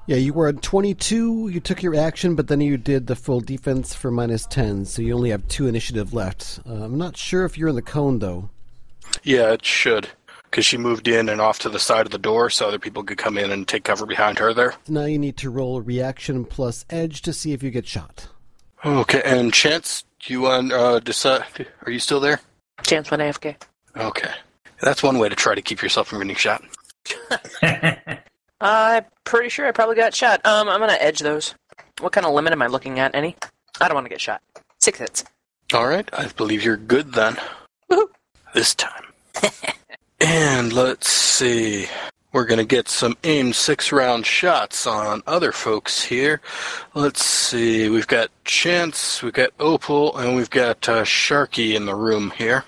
Yeah, 0.06 0.16
you 0.16 0.32
were 0.32 0.48
at 0.48 0.62
22. 0.62 1.48
You 1.48 1.60
took 1.60 1.82
your 1.82 1.94
action, 1.94 2.34
but 2.34 2.48
then 2.48 2.60
you 2.60 2.76
did 2.76 3.06
the 3.06 3.14
full 3.14 3.40
defense 3.40 3.94
for 3.94 4.10
minus 4.10 4.46
10, 4.46 4.84
so 4.84 5.00
you 5.00 5.14
only 5.14 5.30
have 5.30 5.46
two 5.46 5.68
initiative 5.68 6.12
left. 6.12 6.58
Uh, 6.68 6.84
I'm 6.84 6.98
not 6.98 7.16
sure 7.16 7.44
if 7.44 7.56
you're 7.56 7.68
in 7.68 7.76
the 7.76 7.82
cone, 7.82 8.18
though. 8.18 8.50
Yeah, 9.22 9.52
it 9.52 9.64
should. 9.64 10.08
Because 10.44 10.66
she 10.66 10.76
moved 10.76 11.06
in 11.06 11.28
and 11.28 11.40
off 11.40 11.60
to 11.60 11.68
the 11.68 11.78
side 11.78 12.04
of 12.04 12.12
the 12.12 12.18
door 12.18 12.50
so 12.50 12.66
other 12.66 12.80
people 12.80 13.04
could 13.04 13.16
come 13.16 13.38
in 13.38 13.52
and 13.52 13.66
take 13.66 13.84
cover 13.84 14.04
behind 14.04 14.38
her 14.40 14.52
there. 14.52 14.74
Now 14.88 15.04
you 15.04 15.18
need 15.18 15.36
to 15.38 15.50
roll 15.50 15.80
reaction 15.80 16.44
plus 16.44 16.84
edge 16.90 17.22
to 17.22 17.32
see 17.32 17.52
if 17.52 17.62
you 17.62 17.70
get 17.70 17.86
shot. 17.86 18.28
Okay, 18.84 19.22
and 19.24 19.54
Chance, 19.54 20.04
do 20.20 20.32
you 20.32 20.40
want 20.42 20.72
uh, 20.72 20.98
decide? 20.98 21.68
Are 21.86 21.92
you 21.92 22.00
still 22.00 22.20
there? 22.20 22.40
Chance 22.82 23.10
went 23.10 23.22
AFK. 23.22 23.54
Okay. 23.96 24.32
That's 24.80 25.02
one 25.02 25.18
way 25.18 25.28
to 25.28 25.36
try 25.36 25.54
to 25.54 25.62
keep 25.62 25.80
yourself 25.80 26.08
from 26.08 26.18
getting 26.18 26.34
shot. 26.34 26.62
I'm 28.62 29.04
pretty 29.24 29.48
sure 29.48 29.66
I 29.66 29.72
probably 29.72 29.96
got 29.96 30.14
shot. 30.14 30.44
Um, 30.46 30.68
I'm 30.68 30.80
gonna 30.80 30.92
edge 30.94 31.18
those. 31.18 31.54
What 32.00 32.12
kind 32.12 32.24
of 32.24 32.32
limit 32.32 32.52
am 32.52 32.62
I 32.62 32.68
looking 32.68 32.98
at? 33.00 33.14
Any? 33.14 33.36
I 33.80 33.88
don't 33.88 33.94
want 33.94 34.06
to 34.06 34.10
get 34.10 34.20
shot. 34.20 34.40
Six 34.78 34.98
hits. 34.98 35.24
All 35.74 35.86
right, 35.86 36.08
I 36.12 36.28
believe 36.28 36.62
you're 36.62 36.76
good 36.76 37.12
then. 37.12 37.36
Woohoo. 37.90 38.08
This 38.54 38.74
time. 38.74 39.04
and 40.20 40.72
let's 40.72 41.08
see. 41.08 41.88
We're 42.32 42.46
going 42.46 42.58
to 42.58 42.64
get 42.64 42.88
some 42.88 43.16
aim 43.24 43.52
six 43.52 43.92
round 43.92 44.24
shots 44.24 44.86
on 44.86 45.22
other 45.26 45.52
folks 45.52 46.02
here. 46.02 46.40
Let's 46.94 47.24
see. 47.24 47.90
We've 47.90 48.06
got 48.06 48.30
Chance, 48.44 49.22
we've 49.22 49.34
got 49.34 49.50
Opal, 49.60 50.16
and 50.16 50.34
we've 50.34 50.48
got 50.48 50.88
uh, 50.88 51.04
Sharky 51.04 51.74
in 51.74 51.84
the 51.84 51.94
room 51.94 52.32
here. 52.36 52.64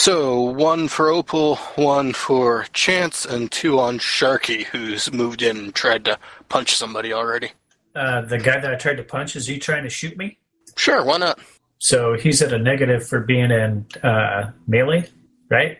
So 0.00 0.42
one 0.42 0.86
for 0.86 1.08
Opal, 1.08 1.56
one 1.74 2.12
for 2.12 2.66
Chance, 2.72 3.26
and 3.26 3.50
two 3.50 3.80
on 3.80 3.98
Sharky, 3.98 4.62
who's 4.62 5.12
moved 5.12 5.42
in 5.42 5.56
and 5.56 5.74
tried 5.74 6.04
to 6.04 6.20
punch 6.48 6.76
somebody 6.76 7.12
already. 7.12 7.50
Uh, 7.96 8.20
the 8.20 8.38
guy 8.38 8.60
that 8.60 8.72
I 8.72 8.76
tried 8.76 8.98
to 8.98 9.02
punch, 9.02 9.34
is 9.34 9.48
he 9.48 9.58
trying 9.58 9.82
to 9.82 9.90
shoot 9.90 10.16
me? 10.16 10.38
Sure, 10.76 11.04
why 11.04 11.18
not? 11.18 11.40
So 11.80 12.14
he's 12.14 12.40
at 12.42 12.52
a 12.52 12.58
negative 12.60 13.08
for 13.08 13.18
being 13.18 13.50
in 13.50 13.86
uh, 14.04 14.52
melee, 14.68 15.10
right? 15.50 15.78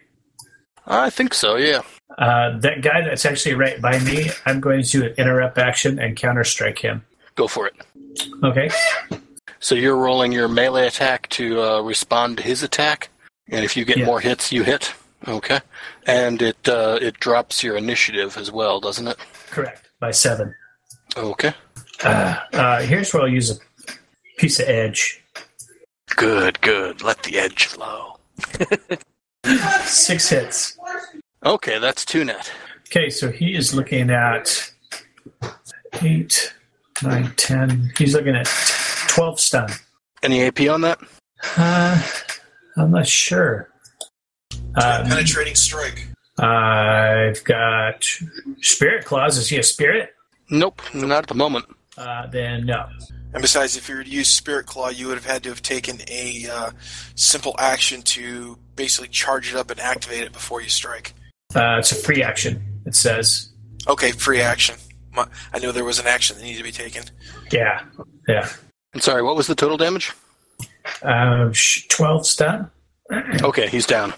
I 0.85 1.11
think 1.11 1.33
so, 1.33 1.55
yeah. 1.55 1.83
Uh, 2.19 2.59
that 2.59 2.83
guy 2.83 3.03
that's 3.03 3.25
actually 3.25 3.55
right 3.55 3.81
by 3.81 4.01
me, 4.01 4.31
I'm 4.45 4.59
going 4.59 4.83
to 4.83 5.15
interrupt 5.15 5.59
action 5.59 6.01
and 6.01 6.17
counter 6.17 6.43
strike 6.43 6.81
him. 6.81 7.05
Go 7.37 7.47
for 7.47 7.69
it. 7.69 7.77
Okay. 8.43 8.69
So 9.61 9.77
you're 9.77 9.97
rolling 9.97 10.33
your 10.33 10.49
melee 10.49 10.89
attack 10.89 11.29
to 11.31 11.63
uh, 11.63 11.81
respond 11.83 12.39
to 12.39 12.43
his 12.43 12.65
attack, 12.65 13.11
and 13.51 13.65
if 13.65 13.77
you 13.77 13.85
get 13.85 13.99
Yeah. 13.99 14.07
more 14.07 14.21
hits, 14.21 14.53
you 14.53 14.63
hit. 14.65 14.95
Okay, 15.27 15.61
and 16.07 16.41
it 16.41 16.69
uh, 16.69 16.99
it 17.03 17.19
drops 17.19 17.63
your 17.65 17.77
initiative 17.77 18.37
as 18.37 18.53
well, 18.53 18.79
doesn't 18.81 19.09
it? 19.09 19.17
Correct. 19.51 19.89
By 20.01 20.13
seven. 20.13 20.55
Okay, 21.17 21.53
Uh, 22.05 22.37
uh, 22.53 22.81
here's 22.83 23.13
where 23.13 23.23
I'll 23.25 23.29
use 23.29 23.51
a 23.51 23.59
piece 24.39 24.61
of 24.61 24.69
edge. 24.69 25.21
good, 26.17 26.61
good. 26.61 27.03
Let 27.03 27.23
the 27.25 27.39
edge 27.39 27.65
flow. 27.67 28.19
Six 29.83 30.29
hits. 30.29 30.79
Okay, 31.45 31.79
that's 31.79 32.05
two 32.05 32.25
net. 32.25 32.51
Okay, 32.89 33.11
so 33.11 33.31
he 33.31 33.55
is 33.57 33.75
looking 33.75 34.11
at 34.11 34.71
eight, 36.03 36.55
nine, 37.03 37.33
ten. 37.37 37.93
He's 37.99 38.15
looking 38.15 38.37
at 38.37 38.47
twelve 39.09 39.41
stun. 39.41 39.71
Any 40.23 40.43
AP 40.45 40.61
on 40.69 40.83
that? 40.83 40.99
Uh, 41.57 42.01
I'm 42.79 42.91
not 42.91 43.07
sure. 43.07 43.71
Um, 44.53 45.07
Penetrating 45.07 45.55
strike. 45.55 46.09
I've 46.39 47.43
got 47.45 48.05
spirit 48.61 49.05
claws. 49.05 49.37
Is 49.37 49.49
he 49.49 49.59
a 49.59 49.63
spirit? 49.63 50.15
Nope, 50.51 50.81
not 50.95 51.25
at 51.25 51.27
the 51.27 51.35
moment. 51.35 51.67
Uh, 51.97 52.27
then 52.29 52.65
no. 52.65 52.87
And 53.35 53.43
besides, 53.43 53.77
if 53.77 53.89
you 53.89 53.97
were 53.97 54.05
to 54.05 54.11
use 54.11 54.29
Spirit 54.29 54.65
Claw, 54.67 54.89
you 54.89 55.09
would 55.09 55.17
have 55.17 55.27
had 55.27 55.43
to 55.43 55.51
have 55.51 55.61
taken 55.61 55.99
a 56.09 56.47
uh, 56.51 56.71
simple 57.15 57.55
action 57.59 58.01
to 58.03 58.57
basically 58.75 59.09
charge 59.09 59.53
it 59.53 59.57
up 59.57 59.71
and 59.71 59.79
activate 59.79 60.23
it 60.23 60.33
before 60.33 60.63
you 60.63 60.71
strike. 60.71 61.13
Uh, 61.55 61.77
it's 61.79 61.93
a 61.93 61.95
free 61.95 62.23
action. 62.23 62.63
It 62.87 62.95
says. 62.95 63.51
Okay, 63.87 64.13
free 64.13 64.41
action. 64.41 64.77
I 65.53 65.59
knew 65.59 65.73
there 65.73 65.85
was 65.85 65.99
an 65.99 66.07
action 66.07 66.37
that 66.37 66.43
needed 66.43 66.59
to 66.59 66.65
be 66.65 66.73
taken. 66.73 67.05
Yeah, 67.51 67.85
yeah. 68.29 68.49
I'm 68.95 69.01
sorry. 69.01 69.23
What 69.23 69.37
was 69.37 69.47
the 69.47 69.55
total 69.55 69.77
damage? 69.77 70.13
Uh, 71.03 71.51
sh- 71.53 71.87
twelve 71.89 72.27
stun. 72.27 72.71
Okay, 73.43 73.69
he's 73.69 73.87
down. 73.87 74.15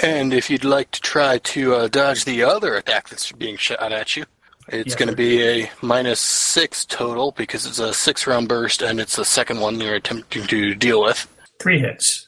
And 0.00 0.32
if 0.32 0.48
you'd 0.50 0.64
like 0.64 0.90
to 0.92 1.00
try 1.00 1.38
to 1.38 1.74
uh, 1.74 1.88
dodge 1.88 2.24
the 2.24 2.42
other 2.44 2.76
attack 2.76 3.08
that's 3.08 3.32
being 3.32 3.56
shot 3.56 3.92
at 3.92 4.16
you, 4.16 4.24
it's 4.68 4.94
going 4.94 5.08
to 5.08 5.16
be 5.16 5.42
a 5.46 5.70
minus 5.82 6.20
six 6.20 6.84
total 6.84 7.32
because 7.32 7.66
it's 7.66 7.78
a 7.78 7.92
six 7.94 8.26
round 8.26 8.48
burst 8.48 8.82
and 8.82 9.00
it's 9.00 9.16
the 9.16 9.24
second 9.24 9.60
one 9.60 9.80
you're 9.80 9.94
attempting 9.94 10.46
to 10.46 10.74
deal 10.74 11.02
with. 11.02 11.26
Three 11.60 11.80
hits. 11.80 12.26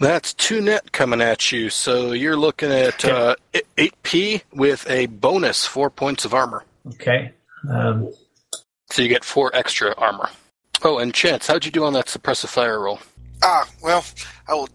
That's 0.00 0.34
two 0.34 0.60
net 0.60 0.92
coming 0.92 1.20
at 1.20 1.52
you, 1.52 1.70
so 1.70 2.12
you're 2.12 2.36
looking 2.36 2.72
at 2.72 3.04
uh, 3.04 3.36
8p 3.76 4.42
with 4.52 4.88
a 4.90 5.06
bonus 5.06 5.64
four 5.64 5.90
points 5.90 6.24
of 6.24 6.34
armor. 6.34 6.64
Okay. 6.94 7.32
Um, 7.70 8.12
So 8.90 9.02
you 9.02 9.08
get 9.08 9.24
four 9.24 9.54
extra 9.54 9.94
armor. 9.96 10.28
Oh, 10.84 10.98
and 10.98 11.14
Chance, 11.14 11.46
how'd 11.46 11.64
you 11.64 11.70
do 11.70 11.84
on 11.84 11.92
that 11.92 12.06
suppressive 12.06 12.48
fire 12.48 12.80
roll? 12.80 12.98
Ah, 13.42 13.68
well, 13.82 14.04
I 14.48 14.54
will 14.54 14.68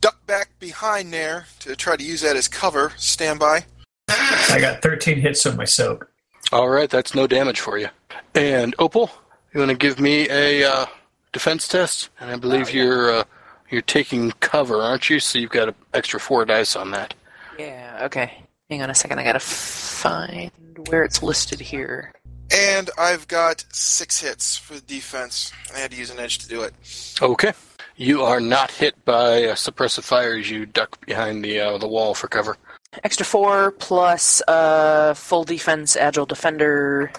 duck 0.00 0.24
back 0.26 0.50
behind 0.58 1.12
there 1.12 1.46
to 1.60 1.76
try 1.76 1.96
to 1.96 2.04
use 2.04 2.20
that 2.22 2.36
as 2.36 2.48
cover. 2.48 2.92
Stand 2.96 3.38
by. 3.38 3.64
I 4.08 4.58
got 4.60 4.82
thirteen 4.82 5.20
hits 5.20 5.46
on 5.46 5.56
my 5.56 5.64
soak. 5.64 6.10
All 6.52 6.68
right, 6.68 6.90
that's 6.90 7.14
no 7.14 7.26
damage 7.26 7.60
for 7.60 7.78
you. 7.78 7.88
And 8.34 8.74
Opal, 8.78 9.10
you 9.52 9.60
want 9.60 9.70
to 9.70 9.76
give 9.76 9.98
me 9.98 10.28
a 10.28 10.64
uh, 10.64 10.86
defense 11.32 11.66
test? 11.66 12.10
And 12.20 12.30
I 12.30 12.36
believe 12.36 12.72
you're 12.72 13.10
uh, 13.12 13.24
you're 13.70 13.82
taking 13.82 14.32
cover, 14.40 14.76
aren't 14.76 15.08
you? 15.08 15.20
So 15.20 15.38
you've 15.38 15.50
got 15.50 15.68
an 15.68 15.74
extra 15.94 16.20
four 16.20 16.44
dice 16.44 16.76
on 16.76 16.90
that. 16.90 17.14
Yeah. 17.58 18.00
Okay. 18.02 18.42
Hang 18.68 18.82
on 18.82 18.90
a 18.90 18.94
second. 18.94 19.18
I 19.18 19.24
gotta 19.24 19.40
find 19.40 20.50
where 20.88 21.04
it's 21.04 21.22
listed 21.22 21.60
here. 21.60 22.12
And 22.50 22.90
I've 22.98 23.26
got 23.28 23.64
six 23.70 24.20
hits 24.20 24.56
for 24.56 24.74
the 24.74 24.80
defense. 24.82 25.52
I 25.74 25.78
had 25.78 25.90
to 25.90 25.96
use 25.96 26.10
an 26.10 26.18
edge 26.18 26.38
to 26.38 26.48
do 26.48 26.62
it. 26.62 26.74
Okay. 27.20 27.52
You 27.96 28.22
are 28.22 28.40
not 28.40 28.70
hit 28.70 29.04
by 29.04 29.44
uh, 29.44 29.54
suppressive 29.54 30.02
fire 30.02 30.34
as 30.34 30.50
you 30.50 30.66
duck 30.66 31.04
behind 31.06 31.44
the 31.44 31.60
uh, 31.60 31.78
the 31.78 31.86
wall 31.86 32.14
for 32.14 32.26
cover. 32.28 32.56
Extra 33.02 33.24
four 33.24 33.70
plus 33.72 34.42
uh, 34.48 35.14
full 35.14 35.44
defense, 35.44 35.96
agile 35.96 36.26
defender. 36.26 37.12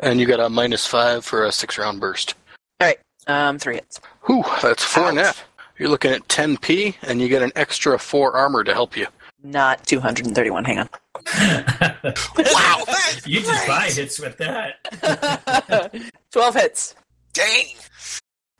And 0.00 0.18
you 0.18 0.26
got 0.26 0.40
a 0.40 0.48
minus 0.48 0.86
five 0.86 1.24
for 1.24 1.44
a 1.44 1.52
six 1.52 1.78
round 1.78 2.00
burst. 2.00 2.34
All 2.80 2.88
right. 2.88 2.98
Um, 3.26 3.58
three 3.58 3.74
hits. 3.76 4.00
Whew, 4.22 4.44
that's 4.62 4.82
four 4.82 5.08
Ouch. 5.08 5.14
net. 5.14 5.44
You're 5.78 5.88
looking 5.90 6.12
at 6.12 6.28
10p, 6.28 6.96
and 7.02 7.20
you 7.20 7.28
get 7.28 7.42
an 7.42 7.52
extra 7.56 7.98
four 7.98 8.32
armor 8.34 8.62
to 8.64 8.72
help 8.72 8.96
you. 8.96 9.06
Not 9.42 9.86
231. 9.86 10.64
Hang 10.64 10.78
on. 10.80 10.88
Wow, 11.26 12.82
that's 12.86 13.26
you 13.26 13.40
just 13.40 13.66
buy 13.66 13.90
hits 13.90 14.18
with 14.18 14.36
that. 14.38 16.02
12 16.32 16.54
hits. 16.54 16.94
Dang. 17.32 17.66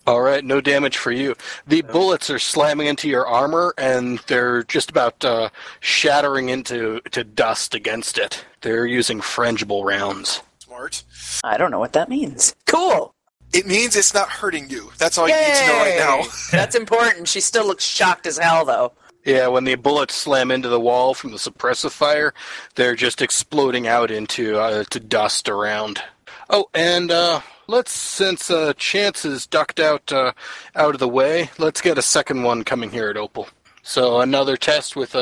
All 0.04 0.20
right, 0.20 0.44
no 0.44 0.60
damage 0.60 0.96
for 0.96 1.12
you. 1.12 1.36
The 1.66 1.82
bullets 1.82 2.28
are 2.28 2.40
slamming 2.40 2.88
into 2.88 3.08
your 3.08 3.24
armor, 3.24 3.72
and 3.78 4.18
they're 4.26 4.64
just 4.64 4.90
about 4.90 5.24
uh, 5.24 5.50
shattering 5.78 6.48
into 6.48 7.00
to 7.12 7.22
dust 7.22 7.74
against 7.74 8.18
it. 8.18 8.44
They're 8.62 8.86
using 8.86 9.20
frangible 9.20 9.84
rounds. 9.84 10.42
Smart. 10.58 11.04
I 11.44 11.56
don't 11.56 11.70
know 11.70 11.78
what 11.78 11.92
that 11.92 12.08
means. 12.08 12.56
Cool. 12.66 13.14
It 13.52 13.66
means 13.66 13.94
it's 13.94 14.14
not 14.14 14.28
hurting 14.28 14.70
you. 14.70 14.90
That's 14.98 15.18
all 15.18 15.28
you 15.28 15.36
need 15.36 15.54
to 15.54 15.66
know 15.66 15.78
right 15.78 15.98
now. 15.98 16.22
That's 16.50 16.74
important. 16.74 17.28
She 17.28 17.40
still 17.40 17.66
looks 17.66 17.84
shocked 17.84 18.26
as 18.26 18.38
hell, 18.38 18.64
though. 18.64 18.92
Yeah, 19.24 19.46
when 19.48 19.64
the 19.64 19.76
bullets 19.76 20.14
slam 20.14 20.50
into 20.50 20.68
the 20.68 20.80
wall 20.80 21.14
from 21.14 21.30
the 21.30 21.36
suppressive 21.36 21.92
fire, 21.92 22.34
they're 22.74 22.96
just 22.96 23.22
exploding 23.22 23.86
out 23.86 24.10
into 24.10 24.58
uh, 24.58 24.84
to 24.90 24.98
dust 25.00 25.48
around. 25.48 26.02
Oh, 26.50 26.66
and 26.74 27.10
uh, 27.10 27.40
let's 27.68 27.92
since 27.92 28.50
uh, 28.50 28.72
Chance 28.76 29.24
is 29.24 29.46
ducked 29.46 29.78
out 29.78 30.12
uh, 30.12 30.32
out 30.74 30.94
of 30.94 30.98
the 31.00 31.08
way, 31.08 31.50
let's 31.58 31.80
get 31.80 31.98
a 31.98 32.02
second 32.02 32.42
one 32.42 32.64
coming 32.64 32.90
here 32.90 33.08
at 33.10 33.16
Opal. 33.16 33.48
So 33.82 34.20
another 34.20 34.56
test 34.56 34.96
with 34.96 35.14
a, 35.14 35.18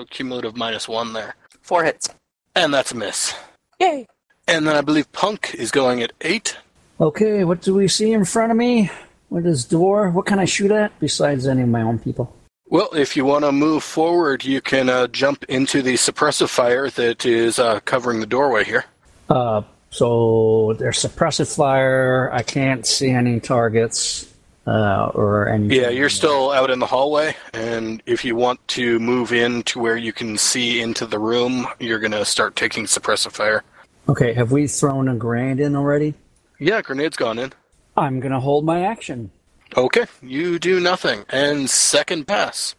a 0.00 0.06
cumulative 0.06 0.56
minus 0.56 0.88
one 0.88 1.12
there, 1.12 1.34
Four 1.60 1.84
hits. 1.84 2.08
and 2.54 2.72
that's 2.72 2.92
a 2.92 2.96
miss. 2.96 3.34
Yay. 3.80 4.06
And 4.46 4.66
then 4.66 4.76
I 4.76 4.80
believe 4.80 5.10
Punk 5.12 5.54
is 5.54 5.70
going 5.70 6.02
at 6.02 6.12
8. 6.20 6.56
Okay, 7.00 7.44
what 7.44 7.62
do 7.62 7.74
we 7.74 7.86
see 7.88 8.12
in 8.12 8.24
front 8.24 8.50
of 8.50 8.58
me? 8.58 8.90
What 9.28 9.46
is 9.46 9.64
door? 9.64 10.10
What 10.10 10.26
can 10.26 10.40
I 10.40 10.44
shoot 10.44 10.72
at 10.72 10.98
besides 10.98 11.46
any 11.46 11.62
of 11.62 11.68
my 11.68 11.82
own 11.82 11.98
people? 12.00 12.34
Well, 12.70 12.90
if 12.94 13.16
you 13.16 13.24
want 13.24 13.44
to 13.44 13.50
move 13.50 13.82
forward, 13.82 14.44
you 14.44 14.60
can 14.60 14.88
uh, 14.88 15.08
jump 15.08 15.44
into 15.48 15.82
the 15.82 15.94
suppressive 15.94 16.48
fire 16.48 16.88
that 16.90 17.26
is 17.26 17.58
uh, 17.58 17.80
covering 17.80 18.20
the 18.20 18.26
doorway 18.26 18.62
here. 18.62 18.84
Uh, 19.28 19.62
so 19.90 20.76
there's 20.78 20.98
suppressive 20.98 21.52
fire. 21.54 22.30
I 22.32 22.44
can't 22.44 22.86
see 22.86 23.10
any 23.10 23.40
targets 23.40 24.32
uh, 24.68 25.10
or 25.14 25.48
any. 25.48 25.74
Yeah, 25.74 25.88
you're 25.88 26.08
still 26.08 26.52
out 26.52 26.70
in 26.70 26.78
the 26.78 26.86
hallway, 26.86 27.34
and 27.52 28.00
if 28.06 28.24
you 28.24 28.36
want 28.36 28.66
to 28.68 29.00
move 29.00 29.32
in 29.32 29.64
to 29.64 29.80
where 29.80 29.96
you 29.96 30.12
can 30.12 30.38
see 30.38 30.80
into 30.80 31.06
the 31.06 31.18
room, 31.18 31.66
you're 31.80 31.98
going 31.98 32.12
to 32.12 32.24
start 32.24 32.54
taking 32.54 32.84
suppressive 32.84 33.32
fire. 33.32 33.64
Okay, 34.08 34.32
have 34.32 34.52
we 34.52 34.68
thrown 34.68 35.08
a 35.08 35.16
grenade 35.16 35.58
in 35.58 35.74
already? 35.74 36.14
Yeah, 36.60 36.82
grenade's 36.82 37.16
gone 37.16 37.40
in. 37.40 37.52
I'm 37.96 38.20
gonna 38.20 38.40
hold 38.40 38.64
my 38.64 38.84
action. 38.84 39.30
Okay, 39.76 40.06
you 40.22 40.58
do 40.58 40.80
nothing. 40.80 41.24
And 41.28 41.70
second 41.70 42.26
pass. 42.26 42.74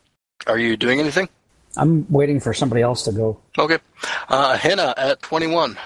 Are 0.47 0.57
you 0.57 0.75
doing 0.75 0.99
anything? 0.99 1.29
I'm 1.77 2.05
waiting 2.11 2.39
for 2.39 2.53
somebody 2.53 2.81
else 2.81 3.03
to 3.03 3.11
go. 3.11 3.39
Okay. 3.57 3.79
Uh, 4.27 4.57
Hannah 4.57 4.93
at 4.97 5.21
21. 5.21 5.77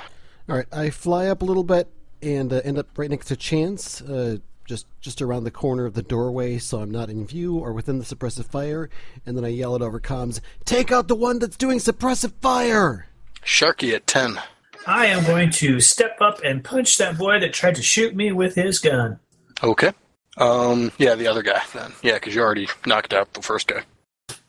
All 0.50 0.56
right, 0.56 0.66
I 0.72 0.90
fly 0.90 1.28
up 1.28 1.42
a 1.42 1.46
little 1.46 1.64
bit 1.64 1.88
and 2.22 2.52
uh, 2.52 2.62
end 2.64 2.78
up 2.78 2.88
right 2.98 3.10
next 3.10 3.28
to 3.28 3.36
Chance, 3.36 4.02
uh, 4.02 4.38
just 4.68 4.88
just 5.00 5.22
around 5.22 5.44
the 5.44 5.52
corner 5.52 5.86
of 5.86 5.94
the 5.94 6.02
doorway, 6.02 6.58
so 6.58 6.80
I'm 6.80 6.90
not 6.90 7.10
in 7.10 7.28
view 7.28 7.58
or 7.58 7.72
within 7.72 8.00
the 8.00 8.06
suppressive 8.06 8.46
fire. 8.46 8.90
And 9.26 9.38
then 9.38 9.46
I 9.46 9.50
yell 9.50 9.76
it 9.76 9.82
over 9.82 10.00
comms: 10.00 10.40
"Take 10.66 10.92
out 10.92 11.08
the 11.08 11.16
one 11.16 11.40
that's 11.40 11.58
doing 11.58 11.78
suppressive 11.80 12.34
fire!" 12.42 13.08
Sharky 13.44 13.94
at 13.94 14.08
10. 14.08 14.40
I 14.88 15.08
am 15.08 15.24
going 15.26 15.52
to 15.52 15.80
step 15.80 16.18
up 16.20 16.42
and 16.44 16.64
punch 16.64 16.98
that 16.98 17.18
boy 17.18 17.40
that 17.40 17.54
tried 17.54 17.76
to 17.76 17.84
shoot 17.84 18.16
me 18.16 18.32
with 18.32 18.56
his 18.56 18.80
gun. 18.80 19.20
Okay. 19.64 19.92
Um, 20.38 20.92
yeah, 20.98 21.16
the 21.16 21.28
other 21.28 21.42
guy 21.42 21.62
then. 21.74 21.94
Yeah, 22.02 22.16
because 22.16 22.36
you 22.36 22.42
already 22.42 22.68
knocked 22.86 23.14
out 23.14 23.34
the 23.34 23.42
first 23.42 23.68
guy. 23.68 23.84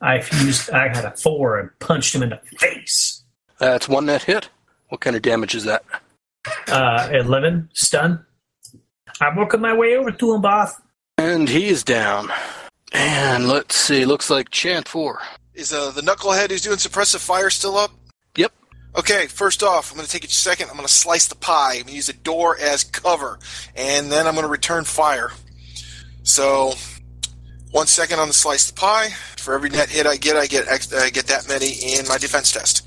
I 0.00 0.16
used. 0.42 0.70
I 0.70 0.88
had 0.88 1.04
a 1.04 1.16
four 1.16 1.58
and 1.58 1.70
punched 1.78 2.14
him 2.14 2.22
in 2.22 2.30
the 2.30 2.40
face. 2.58 3.22
That's 3.58 3.88
one 3.88 4.06
net 4.06 4.24
hit. 4.24 4.48
What 4.88 5.00
kind 5.00 5.16
of 5.16 5.22
damage 5.22 5.54
is 5.54 5.64
that? 5.64 5.84
Uh, 6.68 7.08
Eleven 7.12 7.70
stun. 7.72 8.24
I'm 9.20 9.36
working 9.36 9.60
my 9.60 9.74
way 9.74 9.96
over 9.96 10.10
to 10.10 10.34
him, 10.34 10.42
boss. 10.42 10.72
And 11.18 11.48
he's 11.48 11.82
down. 11.82 12.30
And 12.92 13.48
let's 13.48 13.74
see, 13.74 14.04
looks 14.04 14.30
like 14.30 14.50
Chance 14.50 14.90
4. 14.90 15.20
Is 15.54 15.72
uh, 15.72 15.90
the 15.90 16.02
knucklehead 16.02 16.50
who's 16.50 16.62
doing 16.62 16.76
suppressive 16.76 17.24
fire 17.24 17.48
still 17.50 17.76
up? 17.76 17.90
Yep. 18.36 18.52
Okay, 18.98 19.26
first 19.26 19.62
off, 19.62 19.90
I'm 19.90 19.96
going 19.96 20.06
to 20.06 20.12
take 20.12 20.24
a 20.24 20.28
second. 20.28 20.68
I'm 20.68 20.76
going 20.76 20.86
to 20.86 20.92
slice 20.92 21.26
the 21.26 21.34
pie. 21.34 21.72
I'm 21.72 21.82
going 21.82 21.86
to 21.88 21.94
use 21.94 22.06
the 22.08 22.12
door 22.12 22.56
as 22.60 22.84
cover, 22.84 23.38
and 23.74 24.12
then 24.12 24.26
I'm 24.26 24.34
going 24.34 24.44
to 24.44 24.50
return 24.50 24.84
fire. 24.84 25.30
So, 26.26 26.74
one 27.70 27.86
second 27.86 28.18
on 28.18 28.26
the 28.26 28.34
slice 28.34 28.68
the 28.68 28.74
pie. 28.74 29.10
For 29.38 29.54
every 29.54 29.70
net 29.70 29.88
hit 29.88 30.06
I 30.06 30.16
get, 30.16 30.36
I 30.36 30.46
get 30.46 30.66
ex- 30.66 30.92
I 30.92 31.10
get 31.10 31.28
that 31.28 31.46
many 31.48 31.68
in 31.70 32.06
my 32.08 32.18
defense 32.18 32.50
test, 32.50 32.84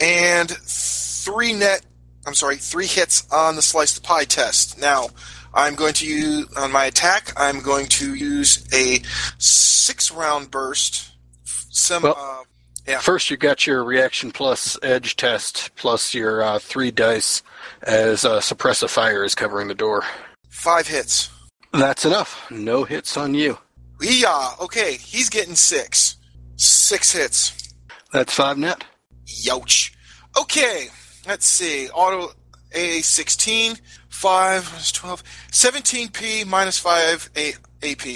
and 0.00 0.48
three 0.50 1.52
net. 1.52 1.84
I'm 2.26 2.34
sorry, 2.34 2.56
three 2.56 2.86
hits 2.86 3.30
on 3.30 3.56
the 3.56 3.62
slice 3.62 3.94
the 3.94 4.00
pie 4.00 4.24
test. 4.24 4.80
Now, 4.80 5.08
I'm 5.52 5.74
going 5.74 5.92
to 5.94 6.06
use 6.06 6.46
on 6.56 6.72
my 6.72 6.86
attack. 6.86 7.32
I'm 7.36 7.60
going 7.60 7.86
to 7.86 8.14
use 8.14 8.66
a 8.72 9.02
six 9.36 10.10
round 10.10 10.50
burst. 10.50 11.12
Some. 11.44 12.04
Well- 12.04 12.16
uh, 12.18 12.44
yeah. 12.88 12.98
First, 12.98 13.30
you 13.30 13.36
got 13.36 13.64
your 13.66 13.84
reaction 13.84 14.32
plus 14.32 14.76
edge 14.82 15.14
test 15.14 15.70
plus 15.76 16.14
your 16.14 16.42
uh, 16.42 16.58
three 16.58 16.90
dice 16.90 17.42
as 17.82 18.24
uh, 18.24 18.40
suppressive 18.40 18.88
fire 18.88 19.22
is 19.22 19.36
covering 19.36 19.68
the 19.68 19.74
door. 19.74 20.02
Five 20.48 20.88
hits. 20.88 21.30
That's 21.72 22.04
enough. 22.04 22.50
No 22.50 22.84
hits 22.84 23.16
on 23.16 23.34
you. 23.34 23.58
Yeah, 24.00 24.50
okay, 24.60 24.94
he's 24.94 25.30
getting 25.30 25.54
six. 25.54 26.16
Six 26.56 27.12
hits. 27.12 27.74
That's 28.12 28.34
five 28.34 28.58
net. 28.58 28.84
Youch. 29.26 29.94
Okay, 30.38 30.88
let's 31.26 31.46
see. 31.46 31.88
Auto 31.90 32.32
A16, 32.74 33.80
5 34.08 34.70
minus 34.70 34.92
12, 34.92 35.24
17P 35.50 36.46
minus 36.46 36.78
5 36.78 37.30
A- 37.36 37.54
AP. 37.82 38.06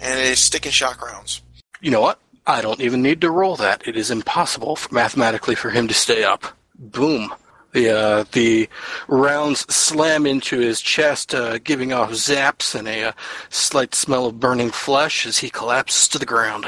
And 0.00 0.18
it 0.18 0.26
is 0.26 0.38
stick 0.38 0.64
and 0.64 0.74
shock 0.74 1.04
rounds. 1.04 1.42
You 1.80 1.90
know 1.90 2.00
what? 2.00 2.20
I 2.46 2.62
don't 2.62 2.80
even 2.80 3.02
need 3.02 3.20
to 3.20 3.30
roll 3.30 3.56
that. 3.56 3.86
It 3.86 3.96
is 3.96 4.10
impossible 4.10 4.76
for, 4.76 4.92
mathematically 4.94 5.54
for 5.54 5.70
him 5.70 5.88
to 5.88 5.94
stay 5.94 6.24
up. 6.24 6.44
Boom. 6.78 7.32
The 7.72 7.90
uh, 7.90 8.24
the 8.32 8.68
rounds 9.06 9.60
slam 9.72 10.26
into 10.26 10.58
his 10.58 10.80
chest, 10.80 11.34
uh, 11.34 11.58
giving 11.58 11.92
off 11.92 12.10
zaps 12.10 12.74
and 12.74 12.88
a 12.88 13.04
uh, 13.04 13.12
slight 13.48 13.94
smell 13.94 14.26
of 14.26 14.40
burning 14.40 14.70
flesh 14.70 15.24
as 15.26 15.38
he 15.38 15.50
collapses 15.50 16.08
to 16.08 16.18
the 16.18 16.26
ground. 16.26 16.66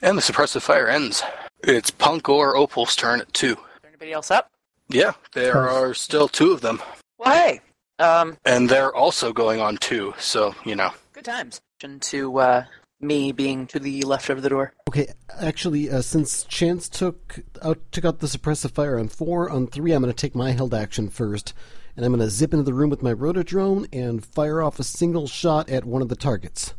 And 0.00 0.16
the 0.16 0.22
suppressive 0.22 0.62
fire 0.62 0.88
ends. 0.88 1.22
It's 1.62 1.90
Punk 1.90 2.28
or 2.28 2.56
Opal's 2.56 2.96
turn 2.96 3.20
at 3.20 3.32
two. 3.34 3.52
Is 3.52 3.56
there 3.82 3.90
anybody 3.90 4.12
else 4.12 4.30
up? 4.30 4.50
Yeah, 4.88 5.12
there 5.32 5.68
are 5.68 5.92
still 5.92 6.28
two 6.28 6.52
of 6.52 6.62
them, 6.62 6.80
Well, 7.18 7.34
hey, 7.34 7.60
um, 7.98 8.38
and 8.44 8.70
they're 8.70 8.94
also 8.94 9.32
going 9.34 9.60
on 9.60 9.76
two. 9.76 10.14
So 10.18 10.54
you 10.64 10.76
know. 10.76 10.92
good 11.12 11.24
times. 11.24 11.60
To 11.80 12.38
uh, 12.38 12.64
me 13.00 13.32
being 13.32 13.66
to 13.68 13.78
the 13.78 14.02
left 14.02 14.28
of 14.30 14.42
the 14.42 14.48
door. 14.48 14.72
Okay, 14.88 15.12
actually, 15.40 15.90
uh, 15.90 16.02
since 16.02 16.44
Chance 16.44 16.88
took 16.88 17.40
out 17.62 17.78
took 17.92 18.04
out 18.04 18.20
the 18.20 18.26
suppressive 18.26 18.72
fire 18.72 18.98
on 18.98 19.08
four, 19.08 19.50
on 19.50 19.66
three, 19.66 19.92
I'm 19.92 20.02
going 20.02 20.12
to 20.12 20.16
take 20.16 20.34
my 20.34 20.52
held 20.52 20.74
action 20.74 21.08
first, 21.08 21.52
and 21.96 22.04
I'm 22.04 22.12
going 22.12 22.24
to 22.24 22.30
zip 22.30 22.52
into 22.52 22.64
the 22.64 22.74
room 22.74 22.90
with 22.90 23.02
my 23.02 23.12
rotodrone 23.12 23.86
and 23.92 24.24
fire 24.24 24.62
off 24.62 24.78
a 24.78 24.84
single 24.84 25.26
shot 25.26 25.68
at 25.70 25.84
one 25.84 26.02
of 26.02 26.08
the 26.08 26.16
targets. 26.16 26.74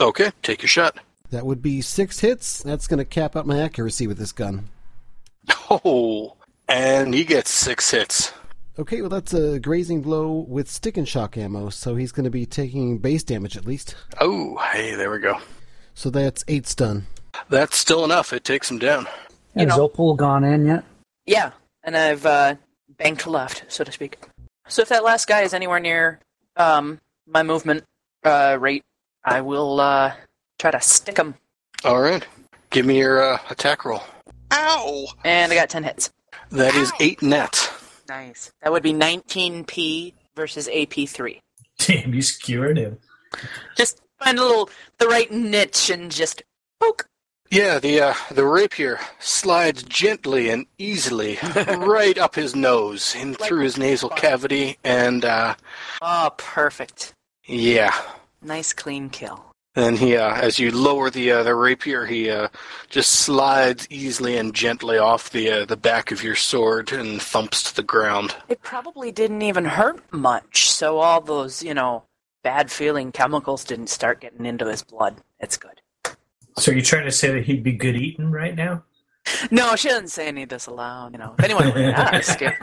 Okay, 0.00 0.32
take 0.42 0.62
your 0.62 0.68
shot. 0.68 0.98
That 1.30 1.46
would 1.46 1.62
be 1.62 1.80
six 1.80 2.20
hits. 2.20 2.62
That's 2.62 2.86
going 2.86 2.98
to 2.98 3.04
cap 3.04 3.36
out 3.36 3.46
my 3.46 3.60
accuracy 3.60 4.06
with 4.06 4.18
this 4.18 4.32
gun. 4.32 4.68
Oh, 5.70 6.36
and 6.68 7.14
he 7.14 7.24
gets 7.24 7.50
six 7.50 7.90
hits. 7.90 8.32
Okay, 8.76 9.00
well 9.00 9.10
that's 9.10 9.32
a 9.32 9.60
grazing 9.60 10.02
blow 10.02 10.44
with 10.48 10.68
stick 10.68 10.96
and 10.96 11.08
shock 11.08 11.36
ammo, 11.36 11.68
so 11.70 11.94
he's 11.94 12.10
going 12.10 12.24
to 12.24 12.30
be 12.30 12.44
taking 12.44 12.98
base 12.98 13.22
damage 13.22 13.56
at 13.56 13.66
least. 13.66 13.94
Oh, 14.20 14.56
hey, 14.72 14.94
there 14.96 15.10
we 15.10 15.18
go. 15.18 15.38
So 15.94 16.10
that's 16.10 16.44
eight 16.48 16.66
stun. 16.66 17.06
That's 17.48 17.76
still 17.76 18.04
enough. 18.04 18.32
It 18.32 18.42
takes 18.44 18.68
him 18.70 18.78
down. 18.78 19.06
You 19.54 19.66
Has 19.66 19.76
know- 19.76 19.84
Opal 19.84 20.14
gone 20.14 20.42
in 20.42 20.66
yet? 20.66 20.84
Yeah, 21.26 21.52
and 21.84 21.96
I've 21.96 22.26
uh, 22.26 22.56
banked 22.98 23.26
left, 23.26 23.64
so 23.68 23.84
to 23.84 23.92
speak. 23.92 24.18
So 24.66 24.82
if 24.82 24.88
that 24.88 25.04
last 25.04 25.28
guy 25.28 25.42
is 25.42 25.54
anywhere 25.54 25.78
near 25.80 26.18
um, 26.56 27.00
my 27.26 27.42
movement 27.44 27.84
uh, 28.24 28.56
rate, 28.60 28.82
I 29.24 29.40
will 29.42 29.78
uh, 29.78 30.12
try 30.58 30.72
to 30.72 30.80
stick 30.80 31.16
him. 31.18 31.34
All 31.84 32.00
right. 32.00 32.26
Give 32.70 32.84
me 32.84 32.98
your 32.98 33.22
uh, 33.22 33.38
attack 33.50 33.84
roll. 33.84 34.02
Ow! 34.50 35.06
And 35.24 35.52
I 35.52 35.54
got 35.54 35.70
10 35.70 35.84
hits. 35.84 36.10
That 36.50 36.74
is 36.74 36.92
eight 37.00 37.22
net. 37.22 37.70
Nice. 38.08 38.52
That 38.62 38.72
would 38.72 38.82
be 38.82 38.92
19p 38.92 40.14
versus 40.36 40.68
AP3. 40.68 41.40
Damn, 41.78 42.14
you 42.14 42.22
skewered 42.22 42.76
him. 42.78 42.98
Just 43.76 44.00
find 44.22 44.38
a 44.38 44.42
little, 44.42 44.70
the 44.98 45.06
right 45.08 45.30
niche 45.30 45.90
and 45.90 46.10
just 46.10 46.42
poke. 46.80 47.06
Yeah, 47.50 47.78
the 47.78 48.00
uh, 48.00 48.14
the 48.32 48.44
rapier 48.46 48.98
slides 49.20 49.82
gently 49.84 50.48
and 50.50 50.66
easily 50.78 51.38
right 51.68 52.16
up 52.18 52.34
his 52.34 52.56
nose, 52.56 53.14
in 53.14 53.34
through 53.34 53.60
his 53.60 53.78
nasal 53.78 54.08
cavity, 54.08 54.78
and 54.82 55.24
uh, 55.24 55.54
Oh, 56.02 56.32
perfect. 56.36 57.12
yeah. 57.46 57.94
Nice 58.42 58.72
clean 58.72 59.08
kill. 59.08 59.44
Then 59.74 59.96
he, 59.96 60.16
uh, 60.16 60.32
as 60.34 60.58
you 60.60 60.70
lower 60.70 61.10
the 61.10 61.32
uh, 61.32 61.42
the 61.42 61.54
rapier, 61.54 62.06
he 62.06 62.30
uh, 62.30 62.48
just 62.88 63.10
slides 63.10 63.88
easily 63.90 64.36
and 64.36 64.54
gently 64.54 64.98
off 64.98 65.30
the 65.30 65.50
uh, 65.50 65.64
the 65.64 65.76
back 65.76 66.12
of 66.12 66.22
your 66.22 66.36
sword 66.36 66.92
and 66.92 67.20
thumps 67.20 67.64
to 67.64 67.74
the 67.76 67.82
ground. 67.82 68.36
It 68.48 68.62
probably 68.62 69.10
didn't 69.10 69.42
even 69.42 69.64
hurt 69.64 70.00
much, 70.12 70.70
so 70.70 70.98
all 70.98 71.20
those, 71.20 71.60
you 71.62 71.74
know, 71.74 72.04
bad 72.44 72.70
feeling 72.70 73.10
chemicals 73.10 73.64
didn't 73.64 73.88
start 73.88 74.20
getting 74.20 74.46
into 74.46 74.66
his 74.66 74.84
blood. 74.84 75.16
It's 75.40 75.56
good. 75.56 75.80
So 76.56 76.70
you're 76.70 76.82
trying 76.82 77.06
to 77.06 77.10
say 77.10 77.32
that 77.32 77.42
he'd 77.44 77.64
be 77.64 77.72
good 77.72 77.96
eating 77.96 78.30
right 78.30 78.54
now? 78.54 78.84
No, 79.50 79.74
she 79.74 79.88
doesn't 79.88 80.08
say 80.08 80.28
any 80.28 80.44
of 80.44 80.50
this 80.50 80.66
aloud. 80.66 81.12
You 81.12 81.18
know, 81.18 81.34
if 81.36 81.44
anyone 81.44 81.72
would 81.74 81.76
ask, 81.86 82.40
if- 82.40 82.54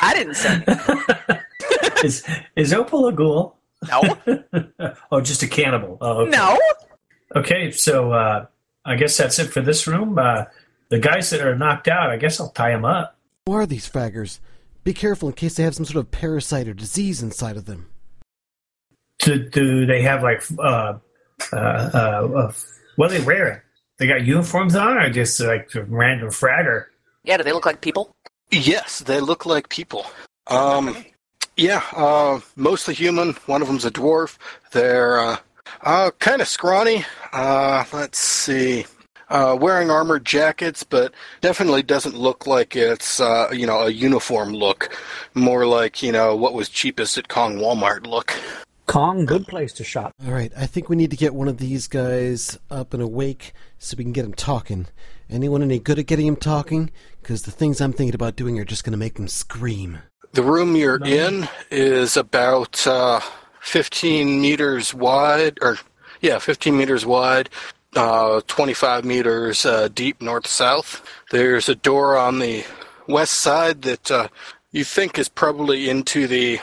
I 0.00 0.14
didn't 0.14 0.34
say 0.36 0.54
anything. 0.66 1.38
is 2.02 2.26
is 2.56 2.72
Opal 2.72 3.08
a 3.08 3.12
ghoul? 3.12 3.56
No, 3.88 4.92
oh, 5.10 5.20
just 5.20 5.42
a 5.42 5.48
cannibal. 5.48 5.98
Oh, 6.00 6.22
okay. 6.22 6.30
no. 6.30 6.58
Okay, 7.34 7.70
so 7.70 8.12
uh, 8.12 8.46
I 8.84 8.96
guess 8.96 9.16
that's 9.16 9.38
it 9.38 9.46
for 9.46 9.60
this 9.60 9.86
room. 9.86 10.18
Uh, 10.18 10.44
the 10.90 10.98
guys 10.98 11.30
that 11.30 11.40
are 11.40 11.56
knocked 11.56 11.88
out, 11.88 12.10
I 12.10 12.16
guess 12.16 12.40
I'll 12.40 12.50
tie 12.50 12.72
them 12.72 12.84
up. 12.84 13.16
Who 13.46 13.52
are 13.52 13.66
these 13.66 13.88
fraggers? 13.88 14.40
Be 14.84 14.92
careful 14.92 15.28
in 15.28 15.34
case 15.34 15.54
they 15.54 15.62
have 15.62 15.74
some 15.74 15.84
sort 15.84 15.96
of 16.04 16.10
parasite 16.10 16.68
or 16.68 16.74
disease 16.74 17.22
inside 17.22 17.56
of 17.56 17.66
them. 17.66 17.88
Do, 19.18 19.48
do 19.48 19.86
they 19.86 20.02
have 20.02 20.22
like 20.22 20.42
uh, 20.58 20.94
uh, 21.52 21.56
uh, 21.56 22.28
uh, 22.34 22.52
what 22.96 23.12
are 23.12 23.18
they 23.18 23.24
wearing? 23.24 23.60
They 23.98 24.06
got 24.06 24.24
uniforms 24.24 24.74
on, 24.74 24.96
or 24.96 25.10
just 25.10 25.38
like 25.40 25.74
a 25.74 25.84
random 25.84 26.30
fragger? 26.30 26.86
Yeah, 27.22 27.36
do 27.36 27.42
they 27.42 27.52
look 27.52 27.66
like 27.66 27.82
people? 27.82 28.16
Yes, 28.50 29.00
they 29.00 29.20
look 29.20 29.44
like 29.44 29.68
people. 29.68 30.06
Um, 30.46 30.96
Yeah, 31.60 31.84
uh, 31.94 32.40
mostly 32.56 32.94
human. 32.94 33.34
One 33.44 33.60
of 33.60 33.68
them's 33.68 33.84
a 33.84 33.90
dwarf. 33.90 34.38
They're 34.72 35.20
uh, 35.20 35.36
uh, 35.82 36.10
kind 36.18 36.40
of 36.40 36.48
scrawny. 36.48 37.04
Uh, 37.34 37.84
let's 37.92 38.18
see. 38.18 38.86
Uh, 39.28 39.58
wearing 39.60 39.90
armored 39.90 40.24
jackets, 40.24 40.84
but 40.84 41.12
definitely 41.42 41.82
doesn't 41.82 42.16
look 42.16 42.46
like 42.46 42.74
it's 42.76 43.20
uh, 43.20 43.50
you 43.52 43.66
know 43.66 43.82
a 43.82 43.90
uniform 43.90 44.54
look. 44.54 44.98
More 45.34 45.66
like 45.66 46.02
you 46.02 46.12
know 46.12 46.34
what 46.34 46.54
was 46.54 46.70
cheapest 46.70 47.18
at 47.18 47.28
Kong 47.28 47.58
Walmart 47.58 48.06
look. 48.06 48.32
Kong, 48.86 49.26
good 49.26 49.46
place 49.46 49.74
to 49.74 49.84
shop. 49.84 50.14
All 50.24 50.32
right, 50.32 50.52
I 50.56 50.64
think 50.64 50.88
we 50.88 50.96
need 50.96 51.10
to 51.10 51.16
get 51.18 51.34
one 51.34 51.46
of 51.46 51.58
these 51.58 51.88
guys 51.88 52.58
up 52.70 52.94
and 52.94 53.02
awake 53.02 53.52
so 53.78 53.96
we 53.98 54.04
can 54.04 54.14
get 54.14 54.24
him 54.24 54.32
talking. 54.32 54.86
Anyone 55.28 55.62
any 55.62 55.78
good 55.78 55.98
at 55.98 56.06
getting 56.06 56.26
him 56.26 56.36
talking? 56.36 56.90
Because 57.20 57.42
the 57.42 57.50
things 57.50 57.82
I'm 57.82 57.92
thinking 57.92 58.14
about 58.14 58.36
doing 58.36 58.58
are 58.58 58.64
just 58.64 58.82
going 58.82 58.92
to 58.92 58.96
make 58.96 59.16
them 59.16 59.28
scream. 59.28 59.98
The 60.32 60.42
room 60.44 60.76
you're 60.76 61.04
in 61.04 61.48
is 61.72 62.16
about 62.16 62.86
uh, 62.86 63.18
15 63.62 64.40
meters 64.40 64.94
wide, 64.94 65.58
or 65.60 65.78
yeah, 66.20 66.38
15 66.38 66.76
meters 66.76 67.04
wide, 67.04 67.50
uh, 67.96 68.40
25 68.46 69.04
meters 69.04 69.66
uh, 69.66 69.88
deep 69.88 70.22
north 70.22 70.46
south. 70.46 71.04
There's 71.32 71.68
a 71.68 71.74
door 71.74 72.16
on 72.16 72.38
the 72.38 72.64
west 73.08 73.40
side 73.40 73.82
that 73.82 74.08
uh, 74.08 74.28
you 74.70 74.84
think 74.84 75.18
is 75.18 75.28
probably 75.28 75.90
into 75.90 76.28
the 76.28 76.60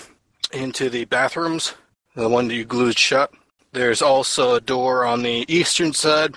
into 0.54 0.90
the 0.90 1.04
bathrooms, 1.04 1.74
the 2.16 2.30
one 2.30 2.48
that 2.48 2.56
you 2.56 2.64
glued 2.64 2.98
shut. 2.98 3.34
There's 3.74 4.02
also 4.02 4.56
a 4.56 4.62
door 4.62 5.04
on 5.04 5.24
the 5.24 5.46
eastern 5.54 5.92
side. 5.92 6.36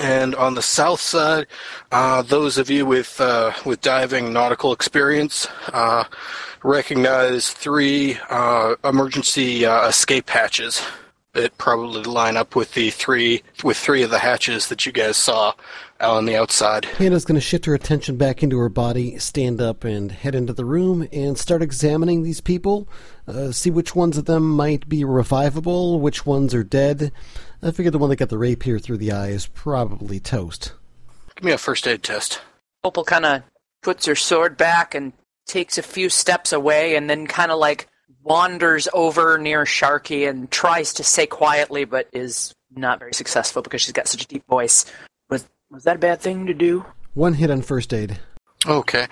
And 0.00 0.34
on 0.34 0.54
the 0.54 0.62
south 0.62 1.00
side, 1.00 1.46
uh, 1.92 2.22
those 2.22 2.56
of 2.56 2.70
you 2.70 2.86
with 2.86 3.20
uh, 3.20 3.52
with 3.64 3.82
diving 3.82 4.32
nautical 4.32 4.72
experience 4.72 5.46
uh, 5.72 6.04
recognize 6.62 7.50
three 7.50 8.18
uh, 8.28 8.76
emergency 8.84 9.66
uh, 9.66 9.88
escape 9.88 10.28
hatches 10.28 10.82
that 11.34 11.56
probably 11.56 12.02
line 12.02 12.36
up 12.36 12.54
with 12.54 12.74
the 12.74 12.90
three 12.90 13.42
with 13.64 13.76
three 13.76 14.02
of 14.02 14.10
the 14.10 14.18
hatches 14.18 14.68
that 14.68 14.84
you 14.84 14.92
guys 14.92 15.16
saw 15.16 15.54
out 16.00 16.16
on 16.16 16.26
the 16.26 16.36
outside. 16.36 16.84
Hannah's 16.84 17.24
going 17.24 17.36
to 17.36 17.40
shift 17.40 17.64
her 17.64 17.74
attention 17.74 18.16
back 18.16 18.42
into 18.42 18.58
her 18.58 18.68
body, 18.68 19.18
stand 19.18 19.60
up, 19.60 19.84
and 19.84 20.12
head 20.12 20.34
into 20.34 20.52
the 20.52 20.64
room 20.64 21.08
and 21.12 21.38
start 21.38 21.62
examining 21.62 22.22
these 22.22 22.40
people. 22.40 22.88
Uh, 23.26 23.52
see 23.52 23.70
which 23.70 23.94
ones 23.94 24.18
of 24.18 24.24
them 24.24 24.50
might 24.50 24.88
be 24.88 25.04
revivable, 25.04 26.00
which 26.00 26.26
ones 26.26 26.54
are 26.54 26.64
dead. 26.64 27.12
I 27.62 27.70
figure 27.70 27.92
the 27.92 27.98
one 27.98 28.10
that 28.10 28.16
got 28.16 28.28
the 28.28 28.38
rapier 28.38 28.78
through 28.78 28.98
the 28.98 29.12
eye 29.12 29.28
is 29.28 29.46
probably 29.46 30.18
toast. 30.18 30.72
Give 31.36 31.44
me 31.44 31.52
a 31.52 31.58
first 31.58 31.86
aid 31.86 32.02
test. 32.02 32.40
Opal 32.84 33.04
kind 33.04 33.24
of 33.24 33.42
puts 33.82 34.06
her 34.06 34.16
sword 34.16 34.56
back 34.56 34.94
and 34.94 35.12
takes 35.46 35.78
a 35.78 35.82
few 35.82 36.08
steps 36.08 36.52
away 36.52 36.96
and 36.96 37.08
then 37.08 37.26
kind 37.26 37.50
of 37.50 37.58
like 37.58 37.88
wanders 38.22 38.88
over 38.92 39.38
near 39.38 39.64
Sharky 39.64 40.28
and 40.28 40.50
tries 40.50 40.94
to 40.94 41.04
say 41.04 41.26
quietly 41.26 41.84
but 41.84 42.08
is 42.12 42.54
not 42.74 42.98
very 42.98 43.14
successful 43.14 43.62
because 43.62 43.82
she's 43.82 43.92
got 43.92 44.08
such 44.08 44.24
a 44.24 44.28
deep 44.28 44.46
voice. 44.46 44.84
Was 45.28 45.48
was 45.70 45.84
that 45.84 45.96
a 45.96 45.98
bad 45.98 46.20
thing 46.20 46.46
to 46.46 46.54
do? 46.54 46.84
One 47.14 47.34
hit 47.34 47.50
on 47.50 47.62
first 47.62 47.92
aid. 47.92 48.18
Okay. 48.66 49.08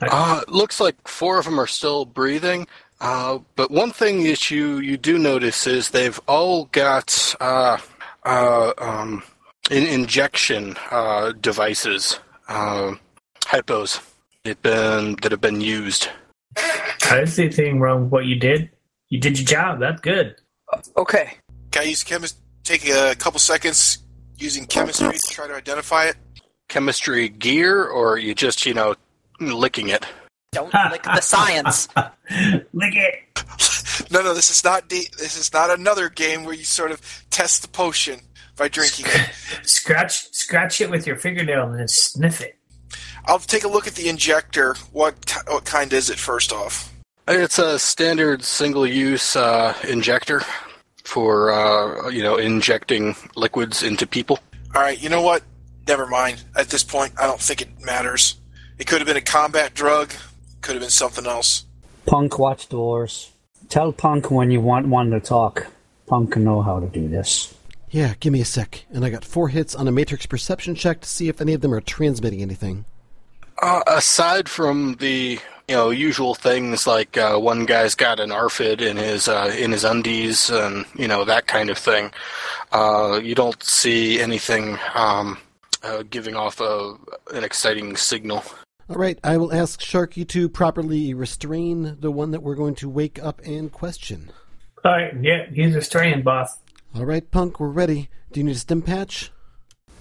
Uh, 0.00 0.42
looks 0.48 0.80
like 0.80 1.08
four 1.08 1.38
of 1.38 1.46
them 1.46 1.58
are 1.58 1.66
still 1.66 2.04
breathing. 2.04 2.66
Uh, 3.00 3.38
but 3.56 3.70
one 3.70 3.92
thing 3.92 4.24
that 4.24 4.50
you, 4.50 4.78
you 4.78 4.96
do 4.96 5.18
notice 5.18 5.66
is 5.66 5.90
they've 5.90 6.20
all 6.26 6.66
got 6.66 7.34
uh, 7.40 7.78
uh, 8.24 8.72
um, 8.76 9.22
in 9.70 9.86
injection 9.86 10.76
uh, 10.90 11.32
devices, 11.32 12.20
uh, 12.48 12.92
hypos, 13.44 14.00
that 14.44 14.62
been 14.62 15.16
that 15.22 15.32
have 15.32 15.40
been 15.40 15.60
used. 15.60 16.08
I 16.56 17.16
didn't 17.16 17.28
see 17.28 17.44
anything 17.44 17.80
wrong 17.80 18.04
with 18.04 18.12
what 18.12 18.24
you 18.26 18.36
did. 18.36 18.70
You 19.08 19.20
did 19.20 19.38
your 19.38 19.46
job. 19.46 19.80
That's 19.80 20.00
good. 20.00 20.36
Okay. 20.96 21.34
Can 21.70 21.82
I 21.82 21.86
use 21.86 22.04
chemist? 22.04 22.38
Take 22.64 22.88
a 22.88 23.14
couple 23.16 23.40
seconds 23.40 23.98
using 24.38 24.66
chemistry 24.66 25.12
to 25.12 25.34
try 25.34 25.46
to 25.46 25.54
identify 25.54 26.04
it. 26.04 26.16
Chemistry 26.68 27.28
gear, 27.28 27.84
or 27.84 28.18
you 28.18 28.34
just 28.34 28.64
you 28.64 28.74
know 28.74 28.94
licking 29.40 29.88
it. 29.88 30.06
Don't 30.52 30.72
lick 30.90 31.02
the 31.02 31.20
science. 31.20 31.88
Lick 32.72 32.94
it. 32.94 33.14
No, 34.12 34.22
no, 34.22 34.34
this 34.34 34.50
is 34.50 34.64
not 34.64 34.88
de- 34.88 35.08
this 35.18 35.36
is 35.36 35.52
not 35.52 35.70
another 35.70 36.08
game 36.08 36.42
where 36.42 36.54
you 36.54 36.64
sort 36.64 36.90
of 36.90 37.00
test 37.30 37.62
the 37.62 37.68
potion 37.68 38.18
by 38.56 38.66
drinking 38.66 39.06
it. 39.08 39.30
Scratch 39.62 40.32
scratch 40.32 40.80
it 40.80 40.90
with 40.90 41.06
your 41.06 41.14
fingernail 41.14 41.68
and 41.68 41.78
then 41.78 41.86
sniff 41.86 42.40
it. 42.40 42.58
I'll 43.26 43.38
take 43.38 43.64
a 43.64 43.68
look 43.68 43.86
at 43.86 43.94
the 43.94 44.08
injector. 44.08 44.74
What 44.92 45.34
what 45.46 45.64
kind 45.64 45.92
is 45.92 46.10
it 46.10 46.18
first 46.18 46.52
off? 46.52 46.92
It's 47.28 47.58
a 47.58 47.78
standard 47.78 48.42
single-use 48.42 49.36
uh, 49.36 49.76
injector 49.88 50.42
for 51.04 51.52
uh, 51.52 52.08
you 52.08 52.22
know 52.22 52.36
injecting 52.36 53.14
liquids 53.36 53.82
into 53.82 54.06
people. 54.06 54.38
All 54.74 54.82
right, 54.82 55.00
you 55.00 55.08
know 55.08 55.22
what? 55.22 55.42
Never 55.86 56.06
mind. 56.06 56.42
At 56.56 56.68
this 56.68 56.84
point, 56.84 57.12
I 57.18 57.26
don't 57.26 57.40
think 57.40 57.62
it 57.62 57.68
matters. 57.84 58.36
It 58.78 58.86
could 58.86 58.98
have 58.98 59.06
been 59.06 59.16
a 59.16 59.20
combat 59.22 59.74
drug. 59.74 60.12
Could 60.60 60.74
have 60.74 60.82
been 60.82 60.90
something 60.90 61.26
else. 61.26 61.66
Punk, 62.06 62.38
watch 62.38 62.68
doors. 62.68 63.32
Tell 63.68 63.92
Punk 63.92 64.30
when 64.30 64.50
you 64.50 64.60
want 64.60 64.88
one 64.88 65.10
to 65.10 65.20
talk. 65.20 65.66
Punk 66.06 66.32
can 66.32 66.44
know 66.44 66.62
how 66.62 66.80
to 66.80 66.86
do 66.86 67.08
this. 67.08 67.54
Yeah, 67.90 68.14
give 68.20 68.32
me 68.32 68.40
a 68.40 68.44
sec. 68.44 68.84
And 68.90 69.04
I 69.04 69.10
got 69.10 69.24
four 69.24 69.48
hits 69.48 69.74
on 69.74 69.88
a 69.88 69.92
matrix 69.92 70.26
perception 70.26 70.74
check 70.74 71.00
to 71.00 71.08
see 71.08 71.28
if 71.28 71.40
any 71.40 71.54
of 71.54 71.60
them 71.60 71.74
are 71.74 71.80
transmitting 71.80 72.42
anything. 72.42 72.84
Uh, 73.60 73.82
aside 73.86 74.48
from 74.48 74.94
the 75.00 75.38
you 75.68 75.74
know 75.76 75.90
usual 75.90 76.34
things 76.34 76.86
like 76.86 77.18
uh, 77.18 77.36
one 77.36 77.66
guy's 77.66 77.94
got 77.94 78.18
an 78.18 78.30
RFID 78.30 78.80
in 78.80 78.96
his 78.96 79.28
uh, 79.28 79.54
in 79.56 79.72
his 79.72 79.84
undies 79.84 80.50
and 80.50 80.86
you 80.96 81.06
know 81.06 81.24
that 81.24 81.46
kind 81.46 81.70
of 81.70 81.78
thing, 81.78 82.10
uh, 82.72 83.20
you 83.22 83.34
don't 83.34 83.62
see 83.62 84.20
anything 84.20 84.78
um, 84.94 85.38
uh, 85.82 86.02
giving 86.08 86.34
off 86.34 86.60
a, 86.60 86.94
an 87.32 87.44
exciting 87.44 87.96
signal. 87.96 88.42
All 88.88 88.96
right, 88.96 89.18
I 89.22 89.36
will 89.36 89.52
ask 89.52 89.80
Sharky 89.80 90.26
to 90.28 90.48
properly 90.48 91.14
restrain 91.14 91.96
the 92.00 92.10
one 92.10 92.32
that 92.32 92.42
we're 92.42 92.56
going 92.56 92.74
to 92.76 92.88
wake 92.88 93.22
up 93.22 93.40
and 93.44 93.70
question. 93.70 94.32
All 94.84 94.92
right. 94.92 95.12
Yeah, 95.20 95.46
he's 95.52 95.76
a 95.76 95.82
strain 95.82 96.22
boss. 96.22 96.58
All 96.94 97.04
right, 97.04 97.30
Punk, 97.30 97.60
we're 97.60 97.68
ready. 97.68 98.08
Do 98.32 98.40
you 98.40 98.44
need 98.44 98.56
a 98.56 98.58
stim 98.58 98.82
patch? 98.82 99.30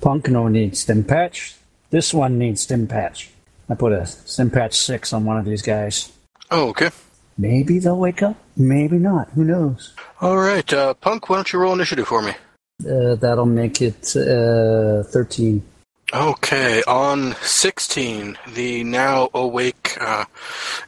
Punk 0.01 0.29
no 0.29 0.47
needs 0.47 0.79
stim 0.79 1.03
patch. 1.03 1.55
This 1.89 2.13
one 2.13 2.39
needs 2.39 2.61
stim 2.61 2.87
patch. 2.87 3.29
I 3.69 3.75
put 3.75 3.91
a 3.91 4.05
stim 4.05 4.49
patch 4.49 4.77
six 4.77 5.13
on 5.13 5.25
one 5.25 5.37
of 5.37 5.45
these 5.45 5.61
guys. 5.61 6.11
Oh, 6.51 6.69
okay. 6.69 6.89
Maybe 7.37 7.79
they'll 7.79 7.97
wake 7.97 8.21
up. 8.21 8.35
Maybe 8.57 8.97
not. 8.97 9.29
Who 9.29 9.45
knows? 9.45 9.93
All 10.19 10.37
right, 10.37 10.71
uh, 10.73 10.93
Punk. 10.95 11.29
Why 11.29 11.37
don't 11.37 11.53
you 11.53 11.59
roll 11.59 11.73
initiative 11.73 12.07
for 12.07 12.21
me? 12.21 12.33
Uh, 12.81 13.15
that'll 13.15 13.45
make 13.45 13.81
it 13.81 14.15
uh, 14.15 15.03
thirteen. 15.03 15.63
Okay, 16.11 16.81
on 16.87 17.35
16, 17.43 18.35
the 18.55 18.83
now 18.83 19.29
awake 19.31 19.95
uh, 20.01 20.25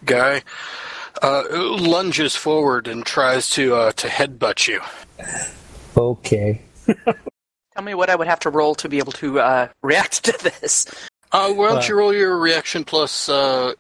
guy 0.04 0.42
uh, 1.22 1.44
lunges 1.52 2.36
forward 2.36 2.88
and 2.88 3.06
tries 3.06 3.48
to 3.52 3.76
uh, 3.76 3.92
to 3.92 4.08
headbutt 4.08 4.68
you. 4.68 4.82
Okay. 5.96 6.62
Tell 7.76 7.84
me 7.84 7.94
what 7.94 8.10
I 8.10 8.16
would 8.16 8.28
have 8.28 8.40
to 8.42 8.50
roll 8.50 8.74
to 8.76 8.90
be 8.90 8.98
able 8.98 9.12
to 9.14 9.40
uh, 9.40 9.68
react 9.84 10.24
to 10.26 10.32
this. 10.44 10.88
Uh, 11.32 11.52
why 11.54 11.70
don't 11.70 11.78
Uh, 11.84 11.88
you 11.88 11.96
roll 11.96 12.14
your 12.14 12.38
reaction 12.38 12.84
plus 12.84 13.30
uh, 13.30 13.74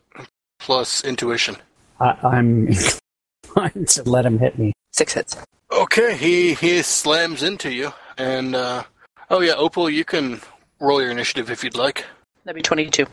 plus 0.59 1.03
intuition? 1.03 1.57
I, 1.99 2.17
I'm 2.23 2.67
inclined 3.43 3.87
to 3.89 4.03
let 4.03 4.25
him 4.25 4.39
hit 4.39 4.57
me. 4.57 4.73
Six 4.91 5.13
hits. 5.13 5.37
Okay, 5.71 6.15
he 6.17 6.53
he 6.53 6.81
slams 6.81 7.43
into 7.43 7.71
you, 7.71 7.93
and 8.17 8.55
uh, 8.55 8.83
oh 9.29 9.41
yeah, 9.41 9.53
Opal, 9.53 9.89
you 9.89 10.03
can 10.05 10.41
roll 10.79 11.01
your 11.01 11.11
initiative 11.11 11.49
if 11.49 11.63
you'd 11.63 11.75
like. 11.75 12.05
That'd 12.43 12.55
be 12.55 12.61
22. 12.61 13.05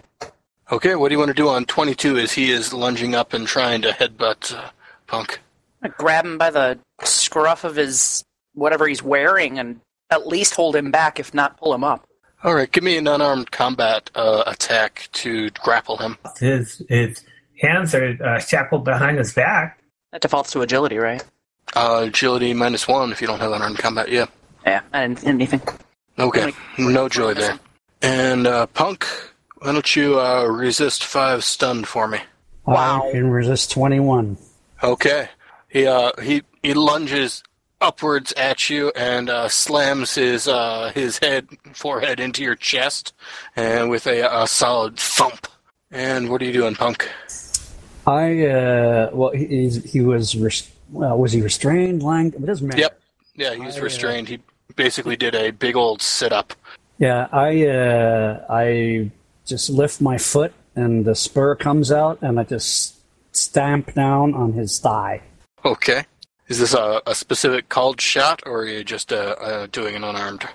Okay, 0.72 0.94
what 0.94 1.08
do 1.08 1.14
you 1.14 1.18
want 1.18 1.28
to 1.28 1.34
do 1.34 1.48
on 1.48 1.64
22 1.64 2.18
as 2.18 2.32
he 2.32 2.50
is 2.50 2.72
lunging 2.72 3.14
up 3.14 3.32
and 3.32 3.46
trying 3.46 3.82
to 3.82 3.90
headbutt 3.90 4.54
uh, 4.54 4.70
Punk? 5.06 5.40
I'm 5.82 5.92
grab 5.98 6.24
him 6.24 6.38
by 6.38 6.50
the 6.50 6.78
scruff 7.04 7.64
of 7.64 7.76
his 7.76 8.24
whatever 8.54 8.88
he's 8.88 9.02
wearing 9.02 9.58
and 9.58 9.80
at 10.10 10.26
least 10.26 10.54
hold 10.54 10.74
him 10.74 10.90
back, 10.90 11.20
if 11.20 11.32
not 11.34 11.58
pull 11.58 11.72
him 11.74 11.84
up. 11.84 12.07
All 12.44 12.54
right, 12.54 12.70
give 12.70 12.84
me 12.84 12.96
an 12.96 13.08
unarmed 13.08 13.50
combat 13.50 14.10
uh, 14.14 14.44
attack 14.46 15.08
to 15.12 15.50
grapple 15.50 15.96
him. 15.96 16.16
His 16.38 16.82
his 16.88 17.24
hands 17.60 17.94
are 17.94 18.16
uh, 18.22 18.38
shackled 18.38 18.84
behind 18.84 19.18
his 19.18 19.32
back. 19.32 19.80
That 20.12 20.20
defaults 20.20 20.52
to 20.52 20.60
agility, 20.60 20.98
right? 20.98 21.24
Uh, 21.74 22.04
agility 22.06 22.54
minus 22.54 22.86
one 22.86 23.10
if 23.12 23.20
you 23.20 23.26
don't 23.26 23.40
have 23.40 23.52
unarmed 23.52 23.78
combat. 23.78 24.08
Yeah. 24.08 24.26
Yeah, 24.64 24.82
I 24.92 25.06
didn't 25.06 25.26
anything. 25.26 25.62
Okay, 26.18 26.52
no 26.78 27.08
joy 27.08 27.34
there. 27.34 27.58
And 28.02 28.46
uh, 28.46 28.66
Punk, 28.66 29.06
why 29.58 29.72
don't 29.72 29.96
you 29.96 30.20
uh, 30.20 30.44
resist 30.44 31.04
five 31.04 31.42
stunned 31.42 31.86
for 31.88 32.06
me? 32.06 32.18
Wow. 32.64 33.08
I 33.08 33.12
can 33.12 33.30
resist 33.30 33.72
twenty-one. 33.72 34.38
Okay. 34.82 35.28
He 35.68 35.86
uh 35.86 36.12
he 36.22 36.42
he 36.62 36.74
lunges 36.74 37.42
upwards 37.80 38.32
at 38.32 38.68
you 38.68 38.90
and 38.96 39.30
uh, 39.30 39.48
slams 39.48 40.14
his 40.14 40.48
uh 40.48 40.90
his 40.94 41.18
head 41.18 41.46
forehead 41.72 42.18
into 42.18 42.42
your 42.42 42.56
chest 42.56 43.12
and 43.56 43.88
with 43.88 44.06
a, 44.06 44.22
a 44.42 44.46
solid 44.46 44.96
thump. 44.96 45.46
And 45.90 46.28
what 46.28 46.42
are 46.42 46.44
you 46.44 46.52
doing, 46.52 46.74
Punk? 46.74 47.08
I 48.06 48.46
uh, 48.46 49.10
well, 49.12 49.30
he, 49.30 49.68
he 49.70 50.00
was 50.00 50.34
well, 50.90 51.18
was 51.18 51.32
he 51.32 51.40
restrained? 51.40 52.02
Lying? 52.02 52.28
It 52.28 52.44
doesn't 52.44 52.66
matter. 52.66 52.80
Yep. 52.80 53.00
Yeah, 53.34 53.54
he 53.54 53.60
was 53.60 53.76
I, 53.76 53.80
uh, 53.80 53.84
restrained. 53.84 54.28
He 54.28 54.40
basically 54.74 55.16
did 55.16 55.34
a 55.34 55.50
big 55.50 55.76
old 55.76 56.02
sit 56.02 56.32
up. 56.32 56.54
Yeah, 56.98 57.28
I 57.30 57.66
uh, 57.66 58.46
I 58.50 59.10
just 59.46 59.70
lift 59.70 60.00
my 60.00 60.18
foot 60.18 60.52
and 60.74 61.04
the 61.04 61.14
spur 61.14 61.54
comes 61.54 61.90
out 61.90 62.18
and 62.22 62.38
I 62.38 62.44
just 62.44 62.96
stamp 63.32 63.94
down 63.94 64.34
on 64.34 64.52
his 64.52 64.78
thigh. 64.78 65.22
Okay. 65.64 66.04
Is 66.48 66.58
this 66.58 66.72
a, 66.72 67.02
a 67.06 67.14
specific 67.14 67.68
called 67.68 68.00
shot, 68.00 68.42
or 68.46 68.60
are 68.62 68.66
you 68.66 68.82
just 68.82 69.12
uh, 69.12 69.36
uh, 69.38 69.66
doing 69.70 69.94
an 69.94 70.02
unarmed? 70.02 70.48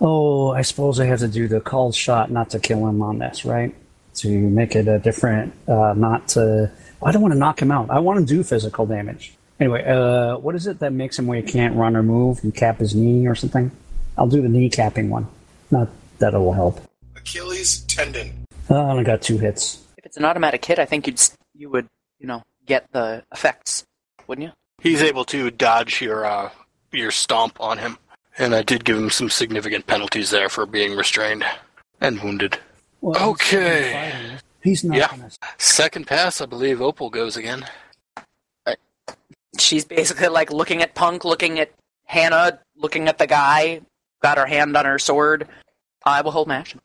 Oh, 0.00 0.50
I 0.50 0.62
suppose 0.62 0.98
I 0.98 1.06
have 1.06 1.20
to 1.20 1.28
do 1.28 1.46
the 1.46 1.60
called 1.60 1.94
shot 1.94 2.28
not 2.32 2.50
to 2.50 2.58
kill 2.58 2.88
him 2.88 3.00
on 3.02 3.18
this, 3.18 3.44
right? 3.44 3.72
To 4.16 4.28
make 4.28 4.74
it 4.74 4.88
a 4.88 4.98
different, 4.98 5.54
uh, 5.68 5.94
not 5.96 6.26
to. 6.28 6.72
I 7.04 7.12
don't 7.12 7.22
want 7.22 7.34
to 7.34 7.38
knock 7.38 7.62
him 7.62 7.70
out. 7.70 7.88
I 7.88 8.00
want 8.00 8.18
to 8.18 8.26
do 8.26 8.42
physical 8.42 8.84
damage. 8.84 9.32
Anyway, 9.60 9.84
uh, 9.84 10.38
what 10.38 10.56
is 10.56 10.66
it 10.66 10.80
that 10.80 10.92
makes 10.92 11.16
him 11.16 11.28
where 11.28 11.40
he 11.40 11.46
can't 11.46 11.76
run 11.76 11.94
or 11.94 12.02
move? 12.02 12.40
You 12.42 12.50
cap 12.50 12.78
his 12.78 12.96
knee 12.96 13.28
or 13.28 13.36
something? 13.36 13.70
I'll 14.16 14.26
do 14.26 14.42
the 14.42 14.48
knee 14.48 14.68
capping 14.68 15.08
one. 15.08 15.28
Not 15.70 15.88
that 16.18 16.34
it 16.34 16.38
will 16.38 16.52
help. 16.52 16.80
Achilles 17.14 17.82
tendon. 17.82 18.44
Uh, 18.68 18.74
I 18.74 18.90
only 18.90 19.04
got 19.04 19.22
two 19.22 19.38
hits. 19.38 19.84
If 19.98 20.06
it's 20.06 20.16
an 20.16 20.24
automatic 20.24 20.64
hit, 20.64 20.80
I 20.80 20.84
think 20.84 21.06
you'd 21.06 21.20
you 21.54 21.70
would 21.70 21.86
you 22.18 22.26
know 22.26 22.42
get 22.66 22.90
the 22.90 23.22
effects, 23.32 23.84
wouldn't 24.26 24.48
you? 24.48 24.52
He's 24.80 25.02
able 25.02 25.24
to 25.26 25.50
dodge 25.50 26.00
your 26.00 26.24
uh, 26.24 26.50
your 26.92 27.10
stomp 27.10 27.60
on 27.60 27.78
him, 27.78 27.98
and 28.38 28.54
I 28.54 28.62
did 28.62 28.84
give 28.84 28.96
him 28.96 29.10
some 29.10 29.28
significant 29.30 29.86
penalties 29.86 30.30
there 30.30 30.48
for 30.48 30.66
being 30.66 30.96
restrained 30.96 31.44
and 32.00 32.20
wounded. 32.22 32.58
Well, 33.00 33.30
Okay. 33.30 34.36
He's 34.62 34.84
not 34.84 34.96
Yeah. 34.96 35.08
gonna. 35.08 35.30
Second 35.58 36.06
pass, 36.06 36.40
I 36.40 36.46
believe 36.46 36.80
Opal 36.80 37.10
goes 37.10 37.36
again. 37.36 37.64
She's 39.58 39.84
basically 39.84 40.28
like 40.28 40.52
looking 40.52 40.82
at 40.82 40.94
Punk, 40.94 41.24
looking 41.24 41.58
at 41.58 41.72
Hannah, 42.04 42.60
looking 42.76 43.08
at 43.08 43.18
the 43.18 43.26
guy, 43.26 43.80
got 44.22 44.38
her 44.38 44.46
hand 44.46 44.76
on 44.76 44.84
her 44.84 44.98
sword. 44.98 45.48
I 46.04 46.20
will 46.20 46.30
hold 46.30 46.48
my 46.48 46.56
action. 46.56 46.80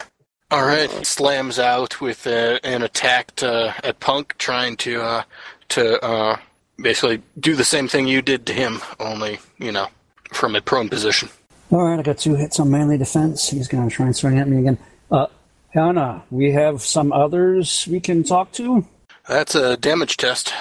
All 0.50 0.64
right, 0.66 0.90
slams 1.06 1.60
out 1.60 2.00
with 2.02 2.26
uh, 2.26 2.60
an 2.64 2.82
attack 2.84 3.36
to, 3.38 3.76
at 3.84 4.00
Punk, 4.00 4.36
trying 4.38 4.76
to 4.78 5.02
uh, 5.02 5.24
to 5.70 6.04
uh, 6.04 6.38
basically 6.78 7.22
do 7.40 7.56
the 7.56 7.64
same 7.64 7.88
thing 7.88 8.08
you 8.08 8.22
did 8.22 8.46
to 8.48 8.54
him, 8.54 8.82
only 9.00 9.40
you 9.58 9.72
know 9.72 9.88
from 10.32 10.56
a 10.56 10.62
prone 10.62 10.90
position. 10.90 11.30
All 11.72 11.84
right, 11.84 12.00
I 12.00 12.04
got 12.04 12.18
two 12.18 12.36
hits 12.36 12.60
on 12.60 12.70
manly 12.70 12.98
defense. 12.98 13.50
He's 13.50 13.68
going 13.68 13.88
to 13.88 13.96
try 13.96 14.06
and 14.06 14.16
swing 14.16 14.38
at 14.38 14.48
me 14.48 14.60
again. 14.60 14.78
Uh, 15.10 15.28
Hannah, 15.70 16.24
we 16.30 16.52
have 16.52 16.82
some 16.82 17.12
others 17.12 17.88
we 17.90 18.00
can 18.00 18.24
talk 18.24 18.52
to. 18.54 18.86
That's 19.28 19.56
a 19.56 19.78
damage 19.78 20.18
test. 20.18 20.54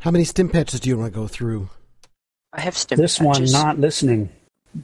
How 0.00 0.10
many 0.10 0.24
stim 0.24 0.48
patches 0.48 0.80
do 0.80 0.88
you 0.88 0.96
want 0.96 1.12
to 1.12 1.18
go 1.18 1.26
through? 1.26 1.68
I 2.52 2.60
have 2.60 2.76
stim 2.76 2.98
This 2.98 3.20
one 3.20 3.44
not 3.44 3.78
listening. 3.78 4.30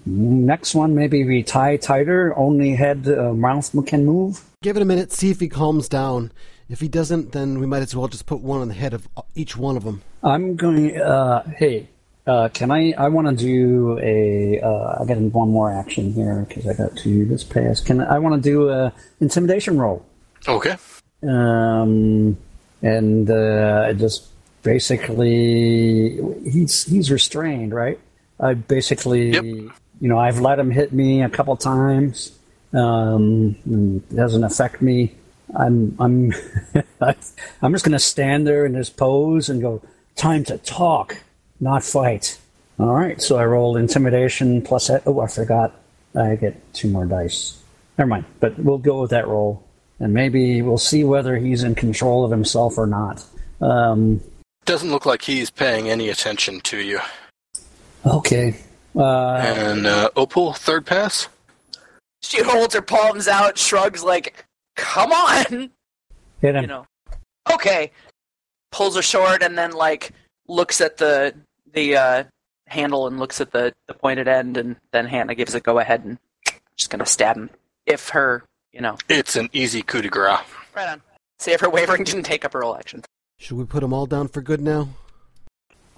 Next 0.05 0.75
one 0.75 0.95
maybe 0.95 1.25
we 1.25 1.43
tie 1.43 1.77
tighter. 1.77 2.37
Only 2.37 2.75
head 2.75 3.09
uh, 3.09 3.33
mouth 3.33 3.73
can 3.87 4.05
move. 4.05 4.43
Give 4.63 4.77
it 4.77 4.83
a 4.83 4.87
minute, 4.87 5.13
see 5.13 5.31
if 5.31 5.41
he 5.41 5.49
calms 5.49 5.89
down. 5.89 6.33
If 6.73 6.81
he 6.81 6.89
doesn't, 6.89 7.33
then 7.33 7.59
we 7.61 7.67
might 7.67 7.83
as 7.83 7.95
well 7.95 8.09
just 8.09 8.25
put 8.25 8.41
one 8.41 8.63
on 8.63 8.69
the 8.69 8.75
head 8.75 8.95
of 8.95 9.07
each 9.35 9.59
one 9.59 9.77
of 9.77 9.85
them. 9.85 10.01
I'm 10.23 10.57
going. 10.57 10.99
Uh, 10.99 11.43
hey, 11.51 11.87
uh, 12.27 12.49
can 12.49 12.71
I? 12.71 12.93
I 12.97 13.09
want 13.09 13.29
to 13.29 13.37
do 13.45 13.99
a. 14.03 14.59
Uh, 14.59 15.03
I 15.03 15.05
got 15.05 15.19
one 15.19 15.51
more 15.51 15.71
action 15.71 16.15
here 16.15 16.47
because 16.49 16.67
I 16.67 16.73
got 16.73 16.97
two 16.97 17.27
this 17.27 17.45
pass. 17.45 17.81
Can 17.83 18.01
I 18.01 18.19
want 18.19 18.43
to 18.43 18.51
do 18.51 18.71
a 18.71 18.91
intimidation 19.21 19.79
roll? 19.79 20.03
Okay. 20.49 20.77
um, 21.29 22.39
and 22.83 23.31
uh, 23.31 23.85
I 23.89 23.93
just 23.93 24.29
basically 24.63 26.19
he's 26.51 26.85
he's 26.85 27.11
restrained, 27.11 27.75
right? 27.75 27.99
I 28.41 28.55
basically, 28.55 29.33
Yep. 29.33 29.45
you 29.45 30.09
know, 30.09 30.19
I've 30.19 30.41
let 30.41 30.59
him 30.59 30.71
hit 30.71 30.93
me 30.93 31.23
a 31.23 31.29
couple 31.29 31.55
times. 31.57 32.33
Um, 32.73 33.57
it 33.71 34.17
doesn't 34.17 34.43
affect 34.43 34.81
me. 34.81 35.15
I'm 35.57 35.97
I'm 35.99 36.33
I'm 37.63 37.73
just 37.73 37.85
gonna 37.85 37.99
stand 37.99 38.47
there 38.47 38.65
in 38.67 38.73
this 38.73 38.91
pose 38.91 39.49
and 39.49 39.61
go. 39.61 39.83
Time 40.15 40.45
to 40.45 40.59
talk, 40.59 41.17
not 41.61 41.83
fight. 41.83 42.39
All 42.79 42.93
right. 42.95 43.21
So 43.21 43.37
I 43.39 43.45
roll 43.47 43.77
intimidation 43.77 44.61
plus. 44.63 44.91
Oh, 45.07 45.21
I 45.21 45.27
forgot. 45.27 45.75
I 46.15 46.37
get 46.37 46.75
two 46.75 46.89
more 46.89 47.07
dice. 47.07 47.59
Never 47.97 48.09
mind. 48.09 48.25
But 48.41 48.59
we'll 48.59 48.79
go 48.79 49.01
with 49.03 49.11
that 49.11 49.27
roll, 49.27 49.63
and 49.99 50.13
maybe 50.13 50.61
we'll 50.63 50.77
see 50.79 51.05
whether 51.05 51.37
he's 51.37 51.63
in 51.63 51.75
control 51.75 52.25
of 52.25 52.31
himself 52.31 52.77
or 52.77 52.87
not. 52.87 53.25
Um, 53.61 54.21
Doesn't 54.67 54.91
look 54.91 55.07
like 55.07 55.23
he's 55.23 55.51
paying 55.51 55.89
any 55.89 56.09
attention 56.11 56.61
to 56.63 56.79
you. 56.79 57.01
okay. 58.05 58.57
Uh, 58.95 59.35
And 59.37 59.87
uh, 59.87 60.11
Opal, 60.17 60.53
third 60.53 60.85
pass. 60.85 61.29
She 62.23 62.43
holds 62.43 62.75
her 62.75 62.83
palms 62.83 63.27
out, 63.29 63.57
shrugs 63.59 64.05
like, 64.05 64.45
"Come 64.77 65.13
on," 65.13 65.71
hit 66.41 66.55
him. 66.55 66.63
you 66.63 66.67
know. 66.67 66.87
Okay. 67.53 67.91
Pulls 68.71 68.97
her 68.97 69.03
sword 69.03 69.43
and 69.43 69.57
then 69.59 69.73
like 69.73 70.13
looks 70.49 70.81
at 70.81 70.97
the 70.97 71.35
the 71.73 71.97
uh, 71.97 72.25
handle 72.67 73.07
and 73.07 73.19
looks 73.19 73.41
at 73.41 73.51
the, 73.53 73.73
the 73.87 73.95
pointed 73.95 74.29
end, 74.29 74.57
and 74.57 74.77
then 74.93 75.07
Hannah 75.07 75.35
gives 75.35 75.55
a 75.55 75.61
go 75.61 75.79
ahead 75.79 76.05
and 76.05 76.19
just 76.77 76.91
gonna 76.91 77.05
stab 77.07 77.37
him. 77.37 77.51
If 77.87 78.11
her, 78.11 78.45
you 78.73 78.81
know, 78.81 78.97
It's 79.09 79.37
an 79.37 79.49
easy 79.53 79.83
coup 79.83 80.01
de 80.03 80.09
grace. 80.09 80.39
right 80.75 80.89
on. 80.89 81.03
See 81.39 81.53
if 81.53 81.61
her 81.61 81.69
wavering 81.69 82.05
didn't 82.05 82.23
take 82.23 82.45
up 82.45 82.53
her 82.55 82.63
whole 82.63 82.77
action. 82.77 83.03
Should 83.39 83.59
we 83.59 83.65
put 83.65 83.81
them 83.81 83.93
all 83.93 84.07
down 84.07 84.29
for 84.29 84.41
good 84.41 84.61
now? 84.61 84.89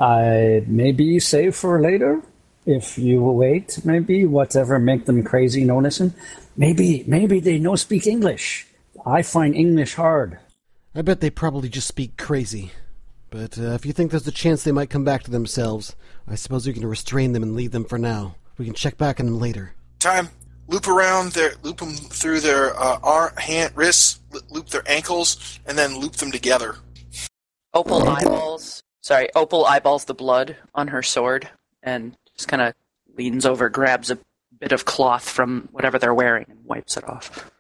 I 0.01 0.65
maybe 0.67 1.21
save 1.21 1.55
for 1.55 1.81
later. 1.81 2.23
If 2.67 2.97
you 2.99 3.23
wait, 3.23 3.85
maybe 3.85 4.25
whatever 4.25 4.79
make 4.79 5.05
them 5.05 5.23
crazy 5.23 5.65
noticing. 5.65 6.15
Maybe 6.57 7.05
maybe 7.07 7.41
they 7.41 7.59
no 7.59 7.77
speak 7.77 8.07
English. 8.07 8.67
I 9.05 9.23
find 9.23 9.55
English 9.55 9.95
hard. 9.95 10.39
I 10.95 11.03
bet 11.03 11.21
they 11.21 11.31
probably 11.31 11.69
just 11.69 11.89
speak 11.89 12.17
crazy. 12.17 12.71
But 13.31 13.59
uh, 13.59 13.73
if 13.73 13.85
you 13.85 13.93
think 13.93 14.11
there's 14.13 14.29
a 14.29 14.33
chance 14.33 14.63
they 14.63 14.71
might 14.71 14.91
come 14.91 15.05
back 15.05 15.25
to 15.25 15.31
themselves, 15.31 15.97
I 16.29 16.37
suppose 16.37 16.67
we 16.67 16.73
can 16.73 16.87
restrain 16.87 17.33
them 17.33 17.43
and 17.43 17.57
leave 17.57 17.73
them 17.73 17.85
for 17.85 17.99
now. 17.99 18.37
We 18.59 18.65
can 18.65 18.75
check 18.75 18.97
back 18.97 19.19
on 19.19 19.27
them 19.27 19.41
later. 19.41 19.75
Time. 19.99 20.29
Loop 20.69 20.87
around 20.87 21.33
their, 21.33 21.53
loop 21.63 21.79
them 21.79 21.93
through 21.93 22.41
their 22.41 22.75
uh, 22.81 22.99
arm, 23.03 23.37
hand, 23.37 23.73
wrists, 23.75 24.21
loop 24.49 24.69
their 24.69 24.89
ankles, 24.89 25.59
and 25.67 25.77
then 25.77 25.99
loop 25.99 26.13
them 26.13 26.31
together. 26.31 26.77
Opal 27.75 28.09
eyeballs. 28.09 28.83
Sorry, 29.03 29.29
Opal 29.35 29.67
eyeballs 29.67 30.07
the 30.07 30.15
blood 30.15 30.57
on 30.75 30.89
her 30.89 31.03
sword 31.03 31.51
and 31.83 32.17
just 32.35 32.49
kind 32.49 32.63
of 32.63 32.75
leans 33.17 33.45
over, 33.45 33.69
grabs 33.69 34.11
a 34.11 34.19
bit 34.65 34.73
of 34.73 34.87
cloth 34.87 35.29
from 35.29 35.69
whatever 35.73 35.99
they're 35.99 36.15
wearing, 36.15 36.47
and 36.49 36.59
wipes 36.65 36.97
it 36.97 37.07
off. 37.07 37.51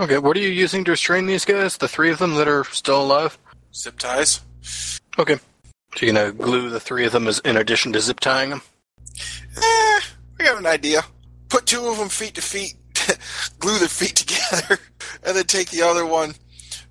Okay, 0.00 0.18
what 0.18 0.36
are 0.36 0.40
you 0.40 0.48
using 0.48 0.82
to 0.84 0.90
restrain 0.90 1.26
these 1.26 1.44
guys? 1.44 1.76
The 1.76 1.86
three 1.86 2.10
of 2.10 2.18
them 2.18 2.34
that 2.34 2.48
are 2.48 2.64
still 2.64 3.00
alive? 3.00 3.38
Zip 3.72 3.96
ties. 4.00 4.40
Okay. 5.16 5.38
So 5.94 6.06
you're 6.06 6.12
gonna 6.12 6.32
glue 6.32 6.68
the 6.68 6.80
three 6.80 7.06
of 7.06 7.12
them 7.12 7.28
as 7.28 7.38
in 7.40 7.56
addition 7.56 7.92
to 7.92 8.00
zip 8.00 8.18
tying 8.18 8.50
them? 8.50 8.62
Eh, 9.56 9.60
I 9.60 10.00
got 10.38 10.58
an 10.58 10.66
idea. 10.66 11.02
Put 11.48 11.66
two 11.66 11.86
of 11.86 11.98
them 11.98 12.08
feet 12.08 12.34
to 12.34 12.42
feet, 12.42 12.74
glue 13.60 13.78
their 13.78 13.86
feet 13.86 14.16
together, 14.16 14.80
and 15.24 15.36
then 15.36 15.44
take 15.44 15.70
the 15.70 15.82
other 15.82 16.04
one, 16.04 16.34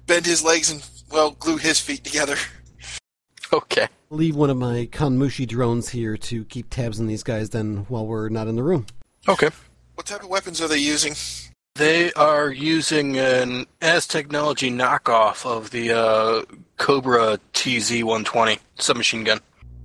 bend 0.07 0.25
his 0.25 0.41
legs, 0.41 0.71
and 0.71 0.87
well, 1.11 1.31
glue 1.31 1.57
his 1.57 1.81
feet 1.81 2.05
together. 2.05 2.37
Okay. 3.51 3.89
Leave 4.09 4.37
one 4.37 4.49
of 4.49 4.57
my 4.57 4.87
Kanmushi 4.89 5.45
drones 5.45 5.89
here 5.89 6.15
to 6.15 6.45
keep 6.45 6.69
tabs 6.69 6.99
on 6.99 7.07
these 7.07 7.23
guys 7.23 7.49
then 7.49 7.85
while 7.89 8.07
we're 8.07 8.29
not 8.29 8.47
in 8.47 8.55
the 8.55 8.63
room. 8.63 8.85
Okay. 9.27 9.49
What 9.95 10.05
type 10.07 10.23
of 10.23 10.29
weapons 10.29 10.61
are 10.61 10.67
they 10.67 10.77
using? 10.77 11.15
They 11.75 12.11
are 12.13 12.49
using 12.51 13.17
an 13.17 13.65
Aztechnology 13.81 14.73
knockoff 14.73 15.45
of 15.45 15.71
the 15.71 15.91
uh, 15.91 16.41
Cobra 16.77 17.39
TZ120 17.53 18.59
submachine 18.77 19.23
gun. 19.23 19.39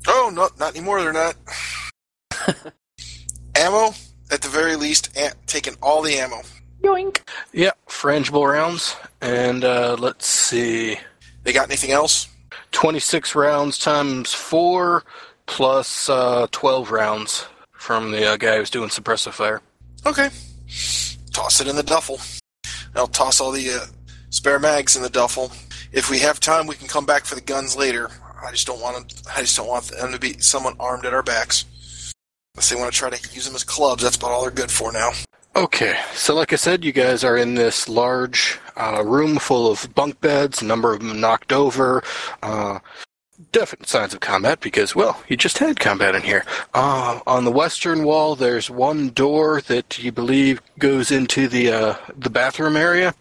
Oh, 0.07 0.31
no, 0.35 0.49
not 0.59 0.75
anymore. 0.75 1.03
They're 1.03 1.13
not. 1.13 1.37
ammo, 3.57 3.91
at 4.31 4.43
the 4.43 4.49
very 4.49 4.77
least, 4.77 5.17
a- 5.17 5.35
taking 5.47 5.75
all 5.83 6.03
the 6.03 6.19
ammo. 6.19 6.43
Yoink. 6.83 7.21
Yeah, 7.53 7.73
frangible 7.89 8.51
rounds. 8.51 8.97
And 9.21 9.65
uh, 9.65 9.97
let's 9.99 10.27
see. 10.27 10.99
They 11.45 11.53
got 11.53 11.69
anything 11.69 11.93
else? 11.93 12.29
26 12.73 13.35
rounds 13.35 13.79
times 13.79 14.35
4 14.35 15.05
plus 15.47 16.09
uh, 16.09 16.47
12 16.51 16.91
rounds 16.91 17.47
from 17.85 18.13
the 18.13 18.25
uh, 18.25 18.37
guy 18.39 18.57
who's 18.57 18.71
doing 18.71 18.89
suppressive 18.89 19.35
fire. 19.35 19.61
Okay. 20.07 20.31
Toss 21.35 21.61
it 21.61 21.69
in 21.69 21.77
the 21.77 21.83
duffel. 21.83 22.19
I'll 22.97 23.07
toss 23.07 23.43
all 23.43 23.53
the 23.53 23.69
uh, 23.71 23.87
spare 24.31 24.59
mags 24.59 24.97
in 24.97 25.03
the 25.03 25.11
duffel. 25.11 25.53
If 25.93 26.09
we 26.09 26.19
have 26.21 26.41
time, 26.41 26.67
we 26.67 26.77
can 26.77 26.89
come 26.89 27.05
back 27.05 27.27
for 27.27 27.35
the 27.35 27.43
guns 27.43 27.77
later. 27.77 28.09
I 28.43 28.53
just 28.53 28.67
don't 28.67 28.81
want 28.81 28.97
them, 28.97 29.23
I 29.37 29.43
just 29.43 29.57
don't 29.59 29.69
want 29.69 29.85
them 29.89 30.13
to 30.13 30.19
be 30.19 30.39
someone 30.39 30.77
armed 30.81 31.05
at 31.05 31.13
our 31.13 31.23
backs. 31.23 31.67
Unless 32.55 32.71
they 32.71 32.77
want 32.77 32.91
to 32.91 32.99
try 32.99 33.11
to 33.11 33.35
use 33.35 33.45
them 33.45 33.55
as 33.55 33.65
clubs, 33.65 34.03
that's 34.03 34.17
about 34.17 34.31
all 34.31 34.43
they're 34.43 34.51
good 34.51 34.71
for 34.71 34.91
now. 34.91 35.11
Okay, 35.55 35.99
so 36.15 36.35
like 36.35 36.55
I 36.55 36.57
said, 36.57 36.85
you 36.85 36.93
guys 36.93 37.23
are 37.23 37.37
in 37.37 37.55
this 37.55 37.87
large 37.87 38.59
uh, 38.77 39.05
room 39.05 39.37
full 39.37 39.71
of 39.71 39.95
bunk 39.95 40.21
beds, 40.23 40.63
a 40.63 40.65
number 40.65 40.95
of 40.95 41.01
them 41.01 41.21
knocked 41.21 41.53
over. 41.53 42.03
Uh, 42.43 42.79
definite 43.55 43.89
signs 43.89 44.13
of 44.13 44.21
combat 44.21 44.61
because, 44.61 44.97
well, 44.97 45.23
you 45.29 45.37
just 45.37 45.59
had 45.59 45.79
combat 45.79 46.17
in 46.17 46.23
here. 46.23 46.45
Uh, 46.75 47.21
on 47.27 47.45
the 47.45 47.53
western 47.53 48.05
wall, 48.05 48.35
there's 48.35 48.69
one 48.69 49.11
door 49.11 49.61
that 49.63 50.03
you 50.03 50.11
believe 50.11 50.61
goes 50.79 51.11
into 51.13 51.47
the 51.47 51.71
uh, 51.71 51.95
the 52.17 52.31
bathroom 52.31 52.77
area. 52.77 53.15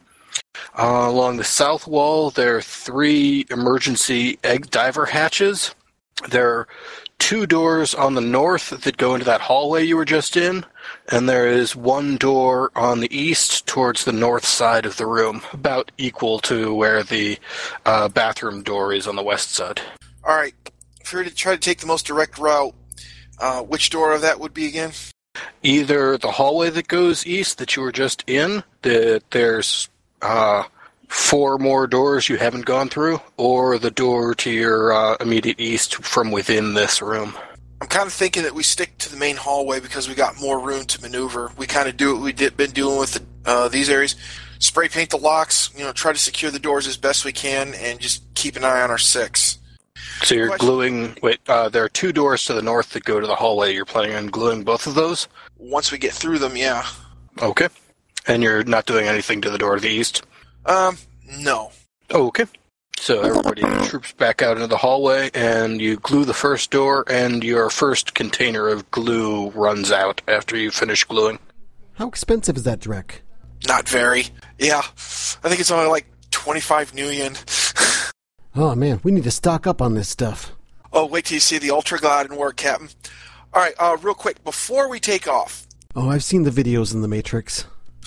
Uh, 0.78 1.06
along 1.08 1.38
the 1.38 1.44
south 1.44 1.86
wall, 1.86 2.32
there 2.32 2.58
are 2.58 2.62
three 2.62 3.46
emergency 3.52 4.40
egg 4.44 4.72
diver 4.72 5.06
hatches. 5.06 5.76
There 6.30 6.50
are 6.50 6.68
two 7.20 7.46
doors 7.46 7.94
on 7.94 8.16
the 8.16 8.22
north 8.22 8.72
that 8.72 8.98
go 8.98 9.14
into 9.14 9.26
that 9.26 9.42
hallway 9.42 9.84
you 9.84 9.96
were 9.96 10.04
just 10.04 10.36
in, 10.36 10.66
and 11.10 11.30
there 11.30 11.48
is 11.48 11.76
one 11.76 12.18
door 12.18 12.72
on 12.76 13.02
the 13.02 13.16
east 13.16 13.68
towards 13.68 14.04
the 14.04 14.12
north 14.12 14.46
side 14.46 14.86
of 14.88 14.98
the 14.98 15.06
room, 15.06 15.44
about 15.54 15.92
equal 16.00 16.40
to 16.40 16.74
where 16.74 17.04
the 17.04 17.38
uh, 17.86 18.10
bathroom 18.10 18.64
door 18.64 18.94
is 18.94 19.08
on 19.08 19.16
the 19.16 19.24
west 19.24 19.52
side. 19.52 19.80
All 20.26 20.36
right. 20.36 20.54
If 21.02 21.12
we 21.12 21.20
were 21.20 21.26
to 21.26 21.36
try 21.36 21.54
to 21.54 21.60
take 21.60 21.80
the 21.80 21.88
most 21.88 22.06
direct 22.06 22.38
route, 22.38 22.74
uh, 23.40 23.62
which 23.62 23.90
door 23.90 24.14
of 24.14 24.22
that 24.22 24.40
would 24.40 24.54
be 24.54 24.68
again? 24.68 24.92
Either 25.64 26.18
the 26.18 26.32
hallway 26.32 26.70
that 26.70 26.88
goes 26.88 27.26
east 27.26 27.58
that 27.58 27.76
you 27.76 27.82
were 27.82 27.92
just 27.92 28.24
in, 28.28 28.64
that 28.84 29.24
there's 29.32 29.90
uh, 30.22 30.64
four 31.08 31.58
more 31.58 31.88
doors 31.88 32.30
you 32.30 32.38
haven't 32.38 32.66
gone 32.66 32.90
through, 32.90 33.20
or 33.38 33.78
the 33.78 33.92
door 33.92 34.34
to 34.36 34.52
your 34.52 34.94
uh, 34.94 35.18
immediate 35.20 35.60
east 35.60 35.96
from 35.96 36.32
within 36.32 36.74
this 36.74 37.02
room. 37.02 37.34
I'm 37.82 37.88
kind 37.88 38.08
of 38.08 38.14
thinking 38.14 38.44
that 38.44 38.54
we 38.54 38.64
stick 38.64 38.98
to 39.00 39.12
the 39.12 39.18
main 39.18 39.36
hallway 39.36 39.82
because 39.82 40.08
we 40.08 40.16
got 40.16 40.40
more 40.40 40.58
room 40.58 40.86
to 40.86 41.02
maneuver. 41.02 41.52
We 41.58 41.68
kind 41.68 41.90
of 41.90 41.98
do 41.98 42.14
what 42.14 42.24
we 42.24 42.32
did 42.32 42.56
been 42.56 42.72
doing 42.72 42.98
with 42.98 43.14
the, 43.14 43.24
uh, 43.46 43.68
these 43.68 43.90
areas. 43.90 44.16
Spray 44.60 44.88
paint 44.88 45.10
the 45.10 45.18
locks, 45.18 45.70
you 45.76 45.84
know, 45.84 45.92
try 45.92 46.14
to 46.14 46.20
secure 46.20 46.50
the 46.50 46.60
doors 46.60 46.88
as 46.88 46.96
best 46.96 47.26
we 47.26 47.34
can, 47.34 47.74
and 47.74 48.00
just 48.00 48.24
keep 48.36 48.56
an 48.56 48.64
eye 48.64 48.82
on 48.82 48.90
our 48.90 48.98
six. 48.98 49.58
So 50.24 50.36
you're 50.36 50.48
Question. 50.48 50.68
gluing. 50.68 51.18
Wait, 51.22 51.40
uh, 51.48 51.70
there 51.70 51.84
are 51.84 51.90
two 51.90 52.12
doors 52.12 52.46
to 52.46 52.54
the 52.54 52.62
north 52.62 52.92
that 52.92 53.04
go 53.04 53.20
to 53.20 53.28
the 53.28 53.36
hallway. 53.36 53.74
You're 53.74 53.86
planning 53.86 54.16
on 54.16 54.28
gluing 54.28 54.64
both 54.64 54.88
of 54.88 54.96
those? 54.96 55.28
Once 55.58 55.92
we 55.92 55.98
get 55.98 56.14
through 56.14 56.40
them, 56.40 56.56
yeah. 56.56 56.86
Okay. 57.42 57.68
And 58.26 58.42
you're 58.42 58.64
not 58.64 58.86
doing 58.86 59.08
anything 59.08 59.42
to 59.42 59.50
the 59.50 59.58
door 59.58 59.76
to 59.76 59.82
the 59.82 59.90
east? 59.90 60.24
Um, 60.66 60.98
no. 61.40 61.72
Oh, 62.10 62.28
okay. 62.28 62.46
So 62.98 63.22
everybody 63.22 63.62
troops 63.88 64.14
back 64.14 64.42
out 64.42 64.56
into 64.56 64.68
the 64.68 64.78
hallway, 64.78 65.30
and 65.34 65.82
you 65.82 65.98
glue 65.98 66.24
the 66.24 66.34
first 66.34 66.72
door, 66.72 67.04
and 67.10 67.44
your 67.44 67.70
first 67.70 68.14
container 68.14 68.70
of 68.70 68.90
glue 68.92 69.50
runs 69.50 69.92
out 69.92 70.22
after 70.28 70.56
you 70.56 70.72
finish 70.72 71.04
gluing. 71.04 71.40
How 71.94 72.08
expensive 72.08 72.56
is 72.56 72.64
that 72.64 72.80
Drek? 72.80 73.16
Not 73.68 73.90
very. 73.90 74.28
Yeah. 74.58 74.80
I 74.80 75.50
think 75.50 75.60
it's 75.60 75.72
only 75.72 75.88
like 75.88 76.08
25 76.32 76.94
nuyen. 76.94 77.36
Oh 78.56 78.76
man, 78.76 79.00
we 79.04 79.12
need 79.12 79.24
to 79.24 79.32
stock 79.32 79.66
up 79.66 79.82
on 79.82 79.96
this 79.96 80.10
stuff. 80.10 80.52
oh, 80.92 81.06
wait 81.08 81.26
till 81.26 81.36
you 81.36 81.40
see 81.40 81.58
the 81.58 81.72
Ultra 81.72 81.98
Glide 82.00 82.28
in 82.28 82.36
work, 82.36 82.58
Captain. 82.58 82.90
All 83.54 83.62
right, 83.62 83.74
uh, 83.80 83.98
real 84.02 84.14
quick, 84.14 84.44
before 84.44 84.90
we 84.90 85.00
take 85.00 85.28
off, 85.28 85.66
Oh, 85.96 86.10
I've 86.10 86.24
seen 86.24 86.42
the 86.44 86.50
videos 86.50 86.94
in 86.94 87.02
the 87.02 87.08
Matrix. 87.08 87.66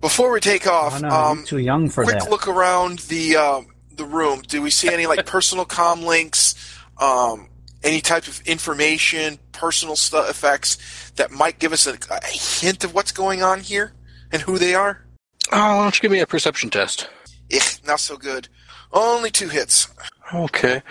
before 0.00 0.32
we 0.32 0.40
take 0.40 0.66
off, 0.66 0.94
Oh, 0.96 0.98
no, 0.98 1.08
um, 1.08 1.38
I'm 1.40 1.44
too 1.44 1.58
young 1.58 1.88
for 1.90 2.04
quick 2.04 2.18
that. 2.20 2.30
look 2.30 2.48
around 2.48 3.00
the 3.00 3.36
uh, 3.36 3.60
the 3.94 4.04
room. 4.04 4.42
Do 4.42 4.62
we 4.62 4.70
see 4.70 4.88
any 4.88 5.06
like 5.06 5.26
personal 5.36 5.64
commlinks, 5.66 6.54
um, 7.00 7.48
any 7.82 8.00
type 8.00 8.26
of 8.28 8.40
information, 8.46 9.38
personal 9.52 9.96
stuff 9.96 10.28
effects 10.30 11.10
that 11.16 11.30
might 11.30 11.58
give 11.58 11.72
us 11.72 11.86
a, 11.86 11.98
a 12.10 12.26
hint 12.26 12.84
of 12.84 12.94
what's 12.94 13.12
going 13.12 13.42
on 13.42 13.60
here 13.60 13.92
and 14.32 14.42
who 14.42 14.58
they 14.58 14.74
are? 14.74 15.04
Oh, 15.52 15.76
why 15.76 15.82
don't 15.84 15.96
you 15.96 16.02
give 16.02 16.10
me 16.12 16.20
a 16.20 16.26
perception 16.26 16.70
test? 16.70 17.08
Eh, 17.50 17.60
not 17.86 18.00
so 18.00 18.16
good. 18.16 18.48
Only 18.92 19.30
two 19.30 19.48
hits. 19.48 19.88
Okay. 20.34 20.82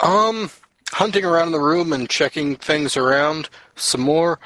Um, 0.00 0.50
hunting 0.92 1.24
around 1.24 1.52
the 1.52 1.60
room 1.60 1.92
and 1.92 2.08
checking 2.08 2.56
things 2.56 2.96
around 2.96 3.48
some 3.76 4.00
more. 4.00 4.38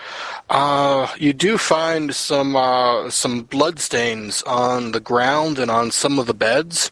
Uh, 0.50 1.08
you 1.18 1.32
do 1.32 1.58
find 1.58 2.14
some 2.14 2.56
uh, 2.56 3.10
some 3.10 3.42
blood 3.42 3.78
stains 3.78 4.42
on 4.42 4.92
the 4.92 5.00
ground 5.00 5.58
and 5.58 5.70
on 5.70 5.90
some 5.90 6.18
of 6.18 6.26
the 6.26 6.34
beds. 6.34 6.90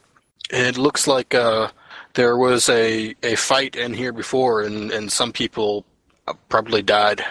It 0.51 0.77
looks 0.77 1.07
like 1.07 1.35
uh, 1.35 1.69
there 2.15 2.37
was 2.37 2.69
a, 2.69 3.15
a 3.23 3.37
fight 3.37 3.77
in 3.77 3.95
here 3.95 4.13
before, 4.13 4.63
and, 4.63 4.91
and 4.91 5.11
some 5.11 5.33
people 5.33 5.85
uh, 6.29 6.35
probably 6.49 6.83
died. 6.83 7.25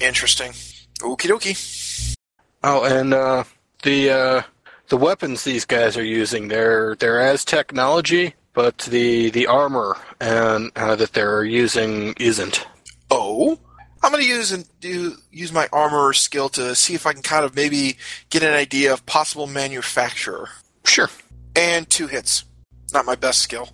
Interesting. 0.00 0.52
Okie 1.00 1.28
dokie. 1.28 2.16
Oh, 2.64 2.84
and 2.84 3.14
uh, 3.14 3.44
the 3.82 4.10
uh, 4.10 4.42
the 4.88 4.96
weapons 4.96 5.44
these 5.44 5.64
guys 5.64 5.96
are 5.96 6.04
using 6.04 6.48
they're 6.48 6.94
they're 6.96 7.18
Aztechnology, 7.18 8.34
but 8.54 8.78
the 8.78 9.30
the 9.30 9.46
armor 9.46 9.96
and 10.20 10.70
uh, 10.76 10.96
that 10.96 11.12
they're 11.12 11.44
using 11.44 12.14
isn't. 12.18 12.66
Oh, 13.10 13.58
I'm 14.02 14.12
going 14.12 14.22
to 14.22 14.28
use 14.28 14.52
and 14.52 14.68
do 14.80 15.16
use 15.30 15.52
my 15.52 15.68
armor 15.72 16.12
skill 16.12 16.48
to 16.50 16.74
see 16.74 16.94
if 16.94 17.06
I 17.06 17.12
can 17.12 17.22
kind 17.22 17.44
of 17.44 17.54
maybe 17.54 17.96
get 18.30 18.42
an 18.42 18.52
idea 18.52 18.92
of 18.92 19.04
possible 19.06 19.46
manufacturer. 19.46 20.50
Sure. 20.84 21.08
And 21.56 21.88
two 21.88 22.06
hits. 22.06 22.44
Not 22.92 23.06
my 23.06 23.16
best 23.16 23.40
skill. 23.40 23.68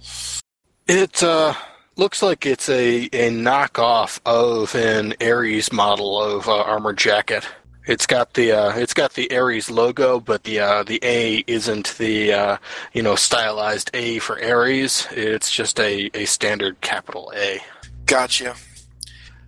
It 0.86 1.22
uh, 1.22 1.54
looks 1.96 2.22
like 2.22 2.46
it's 2.46 2.68
a, 2.68 3.04
a 3.04 3.30
knockoff 3.30 4.20
of 4.24 4.74
an 4.74 5.14
Ares 5.20 5.72
model 5.72 6.20
of 6.20 6.48
uh, 6.48 6.62
armor 6.62 6.92
jacket. 6.92 7.46
It's 7.86 8.06
got 8.06 8.34
the 8.34 8.52
uh, 8.52 8.76
it's 8.78 8.94
got 8.94 9.12
the 9.14 9.30
Ares 9.36 9.70
logo, 9.70 10.18
but 10.20 10.44
the 10.44 10.60
uh, 10.60 10.82
the 10.84 10.98
A 11.02 11.44
isn't 11.46 11.96
the 11.98 12.32
uh, 12.32 12.56
you 12.92 13.02
know 13.02 13.14
stylized 13.14 13.90
A 13.94 14.18
for 14.20 14.42
Ares. 14.42 15.06
It's 15.10 15.50
just 15.50 15.78
a, 15.78 16.10
a 16.14 16.24
standard 16.24 16.80
capital 16.80 17.32
A. 17.36 17.60
Gotcha. 18.06 18.54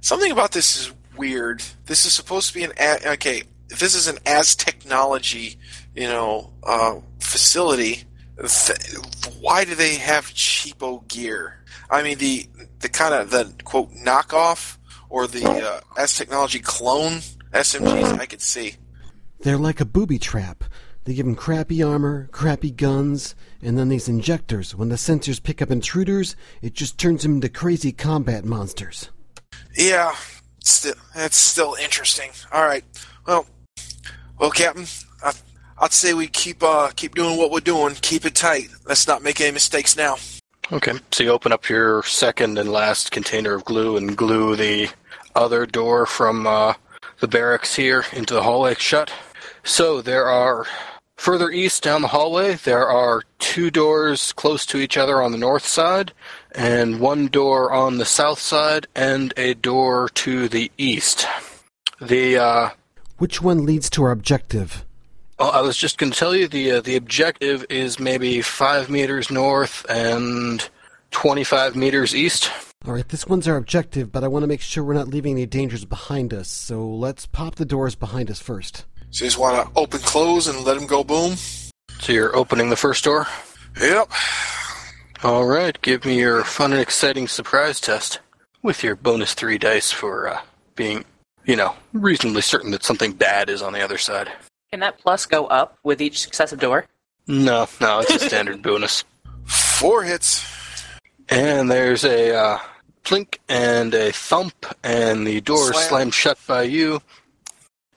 Something 0.00 0.32
about 0.32 0.52
this 0.52 0.76
is 0.78 0.92
weird. 1.16 1.62
This 1.86 2.04
is 2.04 2.12
supposed 2.12 2.48
to 2.48 2.54
be 2.54 2.64
an 2.64 2.72
a- 2.78 3.12
okay. 3.12 3.44
This 3.68 3.94
is 3.94 4.06
an 4.06 4.16
Aztechnology, 4.18 5.56
you 5.94 6.06
know, 6.06 6.52
uh, 6.62 7.00
facility, 7.18 8.04
th- 8.36 8.78
why 9.40 9.64
do 9.64 9.74
they 9.74 9.96
have 9.96 10.26
cheapo 10.26 11.06
gear? 11.08 11.58
I 11.90 12.02
mean, 12.02 12.18
the 12.18 12.46
the 12.80 12.88
kind 12.88 13.14
of 13.14 13.30
the 13.30 13.52
quote 13.64 13.92
knockoff 13.94 14.76
or 15.08 15.26
the 15.26 15.44
uh, 15.46 15.80
Aztechnology 16.00 16.62
clone 16.62 17.20
SMGs 17.52 18.18
I 18.18 18.26
could 18.26 18.42
see. 18.42 18.74
They're 19.40 19.58
like 19.58 19.80
a 19.80 19.84
booby 19.84 20.18
trap. 20.18 20.64
They 21.04 21.12
give 21.12 21.26
give 21.26 21.30
'em 21.30 21.36
crappy 21.36 21.82
armor, 21.82 22.28
crappy 22.32 22.72
guns, 22.72 23.36
and 23.62 23.78
then 23.78 23.88
these 23.88 24.08
injectors. 24.08 24.74
When 24.74 24.88
the 24.88 24.96
sensors 24.96 25.40
pick 25.40 25.62
up 25.62 25.70
intruders, 25.70 26.34
it 26.62 26.74
just 26.74 26.98
turns 26.98 27.22
them 27.22 27.36
into 27.36 27.48
crazy 27.48 27.92
combat 27.92 28.44
monsters. 28.44 29.10
Yeah, 29.76 30.16
still 30.64 30.94
that's 31.14 31.36
still 31.36 31.76
interesting. 31.80 32.30
All 32.50 32.64
right, 32.64 32.84
well, 33.24 33.46
well, 34.40 34.50
Captain, 34.50 34.86
I, 35.22 35.32
I'd 35.78 35.92
say 35.92 36.12
we 36.12 36.26
keep 36.26 36.60
uh 36.64 36.90
keep 36.96 37.14
doing 37.14 37.38
what 37.38 37.52
we're 37.52 37.60
doing. 37.60 37.94
Keep 38.02 38.24
it 38.24 38.34
tight. 38.34 38.68
Let's 38.86 39.06
not 39.06 39.22
make 39.22 39.40
any 39.40 39.52
mistakes 39.52 39.96
now. 39.96 40.16
Okay, 40.72 40.94
so 41.12 41.22
you 41.22 41.30
open 41.30 41.52
up 41.52 41.68
your 41.68 42.02
second 42.02 42.58
and 42.58 42.72
last 42.72 43.12
container 43.12 43.54
of 43.54 43.64
glue 43.64 43.96
and 43.96 44.16
glue 44.16 44.56
the 44.56 44.88
other 45.36 45.66
door 45.66 46.06
from 46.06 46.48
uh, 46.48 46.74
the 47.20 47.28
barracks 47.28 47.76
here 47.76 48.04
into 48.12 48.34
the 48.34 48.42
hallway 48.42 48.74
shut. 48.74 49.12
So 49.64 50.00
there 50.00 50.26
are 50.26 50.66
further 51.16 51.50
east 51.50 51.82
down 51.82 52.02
the 52.02 52.08
hallway. 52.08 52.54
There 52.54 52.86
are 52.86 53.22
two 53.38 53.70
doors 53.70 54.32
close 54.32 54.66
to 54.66 54.78
each 54.78 54.96
other 54.96 55.22
on 55.22 55.32
the 55.32 55.38
north 55.38 55.66
side, 55.66 56.12
and 56.52 57.00
one 57.00 57.28
door 57.28 57.72
on 57.72 57.98
the 57.98 58.04
south 58.04 58.38
side, 58.38 58.86
and 58.94 59.32
a 59.36 59.54
door 59.54 60.08
to 60.10 60.48
the 60.48 60.70
east. 60.78 61.26
The 62.00 62.36
uh, 62.36 62.70
Which 63.18 63.40
one 63.40 63.64
leads 63.64 63.88
to 63.90 64.04
our 64.04 64.10
objective? 64.10 64.84
Oh, 65.38 65.50
I 65.50 65.60
was 65.60 65.76
just 65.76 65.98
going 65.98 66.12
to 66.12 66.18
tell 66.18 66.34
you 66.34 66.48
the 66.48 66.72
uh, 66.72 66.80
the 66.80 66.96
objective 66.96 67.64
is 67.68 67.98
maybe 67.98 68.40
five 68.42 68.88
meters 68.88 69.30
north 69.30 69.84
and 69.88 70.68
twenty 71.10 71.44
five 71.44 71.76
meters 71.76 72.14
east. 72.14 72.50
All 72.86 72.92
right, 72.94 73.08
this 73.08 73.26
one's 73.26 73.48
our 73.48 73.56
objective, 73.56 74.12
but 74.12 74.22
I 74.22 74.28
want 74.28 74.44
to 74.44 74.46
make 74.46 74.60
sure 74.60 74.84
we're 74.84 74.94
not 74.94 75.08
leaving 75.08 75.32
any 75.32 75.46
dangers 75.46 75.84
behind 75.84 76.32
us. 76.32 76.48
So 76.48 76.86
let's 76.86 77.26
pop 77.26 77.56
the 77.56 77.64
doors 77.64 77.94
behind 77.94 78.30
us 78.30 78.40
first. 78.40 78.84
So 79.10 79.24
you 79.24 79.30
just 79.30 79.38
want 79.38 79.66
to 79.66 79.80
open, 79.80 80.00
close, 80.00 80.46
and 80.46 80.64
let 80.64 80.78
them 80.78 80.86
go 80.86 81.02
boom. 81.02 81.36
So 82.00 82.12
you're 82.12 82.36
opening 82.36 82.70
the 82.70 82.76
first 82.76 83.02
door. 83.04 83.26
Yep. 83.80 84.10
All 85.24 85.46
right, 85.46 85.80
give 85.80 86.04
me 86.04 86.18
your 86.18 86.44
fun 86.44 86.72
and 86.72 86.80
exciting 86.80 87.26
surprise 87.26 87.80
test 87.80 88.20
with 88.62 88.84
your 88.84 88.94
bonus 88.94 89.34
three 89.34 89.58
dice 89.58 89.90
for 89.90 90.28
uh, 90.28 90.40
being, 90.76 91.04
you 91.44 91.56
know, 91.56 91.74
reasonably 91.92 92.42
certain 92.42 92.70
that 92.72 92.84
something 92.84 93.12
bad 93.12 93.48
is 93.48 93.62
on 93.62 93.72
the 93.72 93.82
other 93.82 93.98
side. 93.98 94.30
Can 94.70 94.80
that 94.80 94.98
plus 94.98 95.26
go 95.26 95.46
up 95.46 95.78
with 95.82 96.02
each 96.02 96.20
successive 96.20 96.60
door? 96.60 96.86
No, 97.26 97.66
no, 97.80 98.00
it's 98.00 98.22
a 98.22 98.28
standard 98.28 98.62
bonus. 98.62 99.02
Four 99.46 100.04
hits. 100.04 100.44
And 101.28 101.70
there's 101.70 102.04
a 102.04 102.34
uh, 102.34 102.58
plink 103.04 103.38
and 103.48 103.94
a 103.94 104.12
thump, 104.12 104.66
and 104.82 105.26
the 105.26 105.40
door 105.40 105.72
Slam. 105.72 105.88
slammed 105.88 106.14
shut 106.14 106.38
by 106.46 106.62
you. 106.62 107.00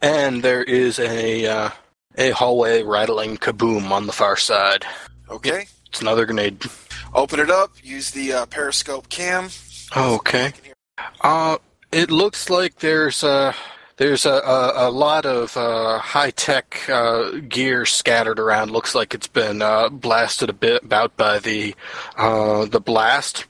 And 0.02 0.44
there 0.44 0.64
is 0.64 1.00
a 1.00 1.46
uh, 1.46 1.70
a 2.18 2.32
hallway 2.32 2.84
rattling 2.84 3.38
kaboom 3.38 3.92
on 3.92 4.08
the 4.08 4.14
far 4.14 4.38
side. 4.38 4.86
Okay. 5.30 5.68
It's 5.88 6.02
another 6.02 6.26
grenade. 6.26 6.64
Open 7.14 7.40
it 7.40 7.50
up. 7.50 7.72
Use 7.84 8.12
the 8.12 8.34
uh, 8.34 8.46
periscope 8.46 9.10
cam. 9.10 9.50
Okay. 9.96 10.54
Uh, 11.22 11.58
it 11.92 12.12
looks 12.12 12.50
like 12.50 12.80
there's 12.80 13.24
a 13.24 13.56
there's 14.00 14.26
a, 14.26 14.32
a, 14.32 14.90
a 14.90 14.90
lot 14.90 15.26
of 15.26 15.56
uh, 15.58 16.00
high 16.00 16.32
tech 16.32 16.90
uh, 16.90 17.32
gear 17.48 17.86
scattered 17.86 18.40
around. 18.40 18.72
Looks 18.72 18.96
like 18.96 19.14
it's 19.14 19.28
been 19.28 19.62
uh, 19.62 19.90
blasted 19.90 20.50
a 20.50 20.54
bit 20.54 20.84
about 20.84 21.16
by 21.18 21.38
the 21.40 21.76
uh, 22.18 22.66
the 22.66 22.80
blast. 22.80 23.46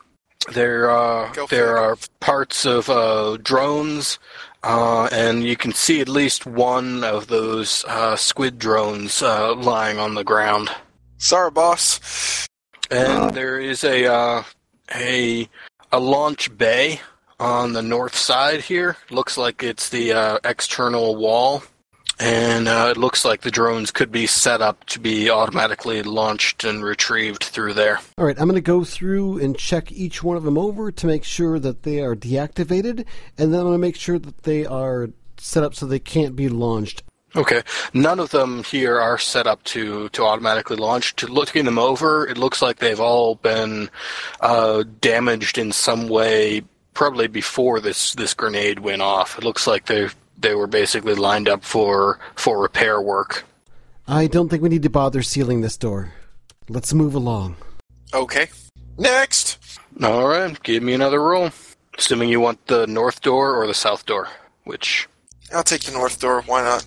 There 0.52 0.90
uh, 0.90 1.32
there 1.50 1.78
are 1.78 1.98
parts 2.20 2.66
of 2.66 2.90
uh, 2.90 3.38
drones, 3.38 4.18
uh, 4.64 5.08
and 5.12 5.44
you 5.44 5.56
can 5.56 5.72
see 5.72 6.02
at 6.02 6.10
least 6.10 6.48
one 6.48 7.04
of 7.04 7.28
those 7.28 7.86
uh, 7.88 8.16
squid 8.16 8.58
drones 8.58 9.22
uh, 9.22 9.54
lying 9.54 10.00
on 10.00 10.16
the 10.16 10.24
ground. 10.24 10.70
Sorry, 11.20 11.52
boss. 11.52 12.48
And 12.90 13.36
there 13.36 13.60
is 13.60 13.84
a 13.84 14.12
uh, 14.12 14.44
a 14.96 15.48
a 15.92 16.00
launch 16.00 16.58
bay 16.58 17.02
on 17.40 17.74
the 17.74 17.82
north 17.82 18.16
side 18.16 18.62
here. 18.62 18.98
Looks 19.10 19.38
like 19.38 19.64
it's 19.64 19.90
the 19.90 20.14
uh, 20.14 20.40
external 20.44 21.16
wall, 21.16 21.64
and 22.20 22.68
uh, 22.68 22.90
it 22.92 22.98
looks 22.98 23.24
like 23.24 23.42
the 23.42 23.52
drones 23.52 23.92
could 23.92 24.12
be 24.12 24.28
set 24.28 24.62
up 24.62 24.86
to 24.88 25.00
be 25.00 25.30
automatically 25.30 26.04
launched 26.04 26.64
and 26.64 26.84
retrieved 26.84 27.44
through 27.44 27.74
there. 27.74 28.00
All 28.18 28.26
right, 28.26 28.40
I'm 28.40 28.48
going 28.48 28.56
to 28.56 28.62
go 28.62 28.84
through 28.84 29.40
and 29.40 29.58
check 29.58 29.92
each 29.92 30.22
one 30.22 30.38
of 30.38 30.44
them 30.44 30.58
over 30.58 30.92
to 30.92 31.08
make 31.08 31.24
sure 31.24 31.60
that 31.60 31.84
they 31.84 32.02
are 32.02 32.16
deactivated, 32.16 33.06
and 33.38 33.54
then 33.54 33.60
I'm 33.62 33.68
going 33.68 33.74
to 33.74 33.78
make 33.78 33.96
sure 33.96 34.20
that 34.20 34.44
they 34.44 34.66
are 34.66 35.10
set 35.38 35.64
up 35.64 35.74
so 35.76 35.86
they 35.86 36.00
can't 36.00 36.36
be 36.36 36.50
launched. 36.50 37.04
Okay, 37.36 37.62
none 37.94 38.20
of 38.20 38.32
them 38.32 38.64
here 38.64 39.00
are 39.00 39.20
set 39.20 39.46
up 39.46 39.64
to 39.66 40.10
to 40.10 40.24
automatically 40.24 40.78
launch. 40.78 41.16
To 41.18 41.28
looking 41.28 41.64
them 41.66 41.78
over, 41.78 42.28
it 42.28 42.40
looks 42.40 42.60
like 42.60 42.80
they've 42.80 43.00
all 43.00 43.36
been 43.36 43.92
uh, 44.42 44.84
damaged 45.00 45.60
in 45.60 45.72
some 45.72 46.08
way, 46.08 46.64
probably 47.00 47.28
before 47.28 47.80
this 47.80 48.14
this 48.16 48.34
grenade 48.34 48.80
went 48.80 49.02
off. 49.02 49.38
It 49.38 49.46
looks 49.46 49.66
like 49.66 49.86
they 49.86 50.10
they 50.38 50.54
were 50.54 50.68
basically 50.68 51.16
lined 51.16 51.48
up 51.48 51.64
for 51.64 52.20
for 52.36 52.62
repair 52.62 53.00
work. 53.02 53.46
I 54.06 54.28
don't 54.28 54.50
think 54.50 54.62
we 54.62 54.68
need 54.68 54.84
to 54.84 54.90
bother 54.90 55.22
sealing 55.22 55.62
this 55.62 55.78
door. 55.78 56.12
Let's 56.68 56.94
move 56.94 57.16
along. 57.16 57.56
Okay. 58.14 58.50
Next. 58.98 59.58
All 60.04 60.28
right, 60.28 60.62
give 60.62 60.84
me 60.84 60.94
another 60.94 61.24
roll. 61.24 61.52
Assuming 61.98 62.28
you 62.28 62.42
want 62.42 62.68
the 62.68 62.86
north 62.86 63.22
door 63.22 63.56
or 63.56 63.66
the 63.66 63.74
south 63.74 64.06
door, 64.06 64.28
which 64.66 65.08
I'll 65.54 65.64
take 65.64 65.84
the 65.84 65.94
north 65.94 66.20
door. 66.20 66.42
Why 66.48 66.64
not? 66.64 66.84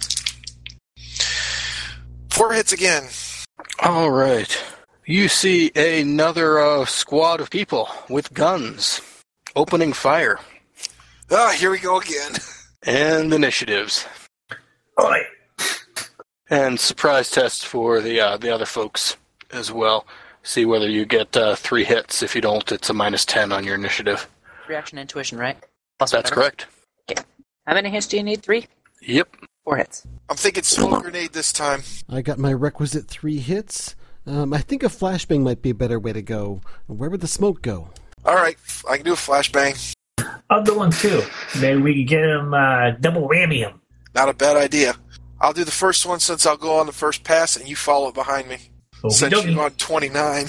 Four 2.28 2.52
hits 2.52 2.72
again. 2.72 3.04
All 3.82 4.10
right. 4.10 4.52
You 5.06 5.28
see 5.28 5.72
another 5.74 6.60
uh, 6.60 6.84
squad 6.84 7.40
of 7.40 7.48
people 7.48 7.88
with 8.10 8.34
guns 8.34 9.00
opening 9.56 9.92
fire 9.92 10.38
Ah, 11.30 11.54
here 11.58 11.70
we 11.70 11.78
go 11.78 11.98
again. 12.00 12.32
and 12.84 13.32
initiatives 13.32 14.06
Oi. 15.00 15.20
and 16.50 16.78
surprise 16.78 17.30
tests 17.30 17.64
for 17.64 18.00
the 18.00 18.20
uh, 18.20 18.36
the 18.36 18.50
other 18.54 18.66
folks 18.66 19.16
as 19.50 19.72
well. 19.72 20.06
See 20.42 20.64
whether 20.64 20.88
you 20.88 21.04
get 21.06 21.36
uh, 21.36 21.54
three 21.54 21.84
hits. 21.84 22.22
If 22.22 22.34
you 22.34 22.40
don't, 22.40 22.70
it's 22.72 22.90
a 22.90 22.94
minus 22.94 23.24
ten 23.24 23.52
on 23.52 23.64
your 23.64 23.76
initiative. 23.76 24.28
Reaction 24.68 24.98
intuition, 24.98 25.38
right? 25.38 25.56
Plus 25.98 26.10
That's 26.10 26.30
whatever. 26.30 26.50
correct. 26.50 26.66
How 27.66 27.74
many 27.74 27.90
hits 27.90 28.08
do 28.08 28.16
you 28.16 28.22
need? 28.24 28.42
Three? 28.42 28.66
Yep. 29.02 29.36
Four 29.64 29.76
hits. 29.76 30.04
I'm 30.28 30.36
thinking 30.36 30.64
smoke 30.64 31.02
grenade 31.02 31.32
this 31.32 31.52
time. 31.52 31.82
I 32.10 32.20
got 32.22 32.38
my 32.38 32.52
requisite 32.52 33.06
three 33.06 33.38
hits. 33.38 33.94
Um, 34.26 34.52
I 34.52 34.58
think 34.58 34.82
a 34.82 34.86
flashbang 34.88 35.42
might 35.42 35.62
be 35.62 35.70
a 35.70 35.74
better 35.74 35.98
way 36.00 36.12
to 36.12 36.22
go. 36.22 36.60
Where 36.88 37.08
would 37.08 37.20
the 37.20 37.28
smoke 37.28 37.62
go? 37.62 37.90
All 38.24 38.34
right, 38.34 38.56
I 38.88 38.96
can 38.96 39.04
do 39.04 39.12
a 39.12 39.16
flashbang. 39.16 39.94
I'll 40.50 40.62
do 40.62 40.76
one 40.76 40.90
too. 40.90 41.22
Maybe 41.60 41.80
we 41.80 41.94
can 41.94 42.06
get 42.06 42.24
him 42.24 42.54
uh, 42.54 42.90
double 42.92 43.28
whammy 43.28 43.58
him. 43.58 43.80
Not 44.14 44.28
a 44.28 44.34
bad 44.34 44.56
idea. 44.56 44.94
I'll 45.40 45.52
do 45.52 45.64
the 45.64 45.70
first 45.72 46.06
one 46.06 46.20
since 46.20 46.46
I'll 46.46 46.56
go 46.56 46.78
on 46.78 46.86
the 46.86 46.92
first 46.92 47.24
pass 47.24 47.56
and 47.56 47.68
you 47.68 47.74
follow 47.74 48.12
behind 48.12 48.48
me. 48.48 48.58
Since 49.08 49.34
Okey-dokey. 49.34 49.54
you're 49.54 49.64
on 49.64 49.70
29. 49.72 50.46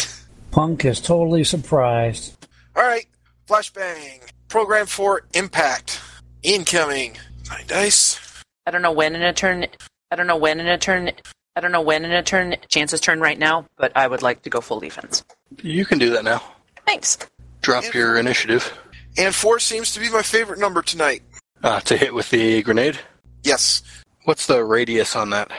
Punk 0.52 0.86
is 0.86 1.00
totally 1.02 1.44
surprised. 1.44 2.46
All 2.76 2.84
right, 2.84 3.08
flashbang. 3.48 4.20
Program 4.50 4.86
for 4.86 5.26
impact. 5.34 6.00
Incoming. 6.44 7.18
Nine 7.50 7.64
dice. 7.66 8.20
I 8.68 8.72
don't 8.72 8.84
know 8.84 8.92
when 8.92 9.16
in 9.16 9.24
a 9.24 9.34
turn. 9.34 9.66
I 10.12 10.16
don't 10.16 10.28
know 10.28 10.38
when 10.38 10.60
in 10.60 10.68
a 10.68 10.78
turn. 10.78 11.12
I 11.56 11.62
don't 11.62 11.72
know 11.72 11.82
when 11.82 12.06
in 12.06 12.12
a 12.12 12.22
turn. 12.22 12.56
Chance's 12.68 13.00
turn 13.02 13.20
right 13.20 13.40
now, 13.40 13.66
but 13.78 13.92
I 13.96 14.08
would 14.08 14.22
like 14.22 14.44
to 14.44 14.50
go 14.50 14.62
full 14.62 14.80
defense. 14.80 15.24
You 15.62 15.86
can 15.86 15.98
do 15.98 16.12
that 16.12 16.24
now. 16.24 16.44
Thanks. 16.86 17.18
Drop 17.64 17.94
your 17.94 18.18
initiative 18.18 18.72
And 19.18 19.34
four 19.34 19.58
seems 19.60 19.94
to 19.94 20.00
be 20.00 20.10
my 20.10 20.22
favorite 20.22 20.60
number 20.60 20.82
tonight. 20.82 21.24
uh, 21.64 21.80
to 21.82 21.98
hit 21.98 22.14
with 22.14 22.30
the 22.30 22.62
grenade. 22.62 23.00
Yes, 23.44 23.82
What's 24.26 24.46
the 24.48 24.64
radius 24.64 25.16
on 25.18 25.32
that? 25.32 25.52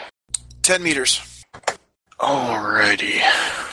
10 0.63 0.83
meters. 0.83 1.21
Alrighty. 2.19 3.21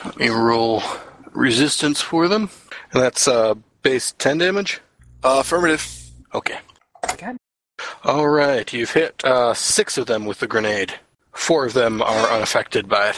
Let 0.05 0.17
me 0.17 0.27
roll 0.29 0.83
resistance 1.31 2.01
for 2.01 2.27
them. 2.27 2.49
And 2.91 3.01
that's 3.01 3.25
uh, 3.27 3.53
base 3.83 4.13
10 4.17 4.39
damage? 4.39 4.81
Uh, 5.23 5.37
affirmative. 5.39 5.87
Okay. 6.33 6.57
God. 7.17 7.37
Alright, 8.05 8.73
you've 8.73 8.91
hit 8.91 9.23
uh, 9.23 9.53
six 9.53 9.97
of 9.97 10.07
them 10.07 10.25
with 10.25 10.39
the 10.39 10.47
grenade. 10.47 10.93
Four 11.33 11.65
of 11.67 11.73
them 11.73 12.01
are 12.01 12.29
unaffected 12.31 12.89
by 12.89 13.09
it. 13.11 13.15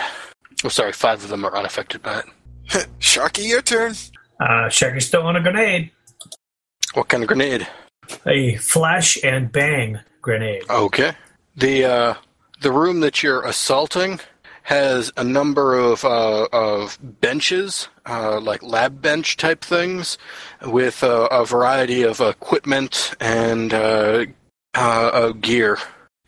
Oh, 0.64 0.70
sorry, 0.70 0.94
five 0.94 1.24
of 1.24 1.30
them 1.30 1.44
are 1.44 1.56
unaffected 1.58 2.04
by 2.04 2.20
it. 2.20 2.26
Sharky, 3.00 3.48
your 3.48 3.62
turn. 3.64 3.96
Uh, 4.44 4.68
Sharky's 4.68 5.08
still 5.08 5.24
on 5.24 5.38
a 5.38 5.42
grenade. 5.42 5.90
What 6.96 7.08
kind 7.08 7.24
of 7.24 7.28
grenade? 7.28 7.66
A 8.28 8.58
flash 8.58 9.18
and 9.24 9.50
bang 9.50 10.00
grenade. 10.22 10.64
Okay. 10.70 11.14
The 11.56 11.86
uh, 11.86 12.14
the 12.60 12.72
room 12.74 13.00
that 13.00 13.24
you're 13.24 13.46
assaulting 13.46 14.20
has 14.64 15.14
a 15.16 15.24
number 15.24 15.76
of 15.76 16.04
uh, 16.04 16.48
of 16.52 16.98
benches, 17.02 17.88
uh, 18.06 18.42
like 18.42 18.62
lab 18.62 19.02
bench 19.02 19.38
type 19.38 19.64
things, 19.64 20.18
with 20.66 21.06
uh, 21.06 21.30
a 21.32 21.46
variety 21.46 22.02
of 22.02 22.20
equipment 22.20 23.14
and 23.22 23.74
uh, 23.74 24.26
uh, 24.76 25.10
uh, 25.14 25.32
gear. 25.32 25.78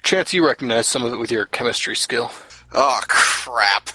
Chance, 0.03 0.33
you 0.33 0.45
recognize 0.45 0.87
some 0.87 1.03
of 1.03 1.11
it 1.11 1.17
with 1.17 1.31
your 1.31 1.47
chemistry 1.47 1.97
skill. 1.97 2.31
Oh, 2.71 3.01
crap. 3.09 3.89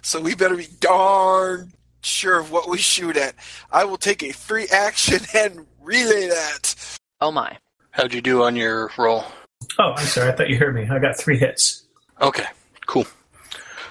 So 0.00 0.20
we 0.22 0.34
better 0.34 0.56
be 0.56 0.68
darn 0.80 1.72
sure 2.02 2.38
of 2.38 2.50
what 2.50 2.68
we 2.68 2.78
shoot 2.78 3.16
at. 3.16 3.34
I 3.70 3.84
will 3.84 3.96
take 3.96 4.22
a 4.22 4.32
free 4.32 4.66
action 4.72 5.20
and 5.34 5.66
relay 5.80 6.28
that. 6.28 6.98
Oh 7.20 7.32
my. 7.32 7.58
How'd 7.90 8.14
you 8.14 8.20
do 8.20 8.42
on 8.44 8.56
your 8.56 8.90
roll? 8.96 9.24
Oh, 9.78 9.92
I'm 9.96 10.06
sorry. 10.06 10.30
I 10.30 10.32
thought 10.32 10.48
you 10.48 10.58
heard 10.58 10.74
me. 10.74 10.86
I 10.88 10.98
got 10.98 11.16
three 11.16 11.36
hits. 11.36 11.84
Okay, 12.20 12.46
cool. 12.86 13.06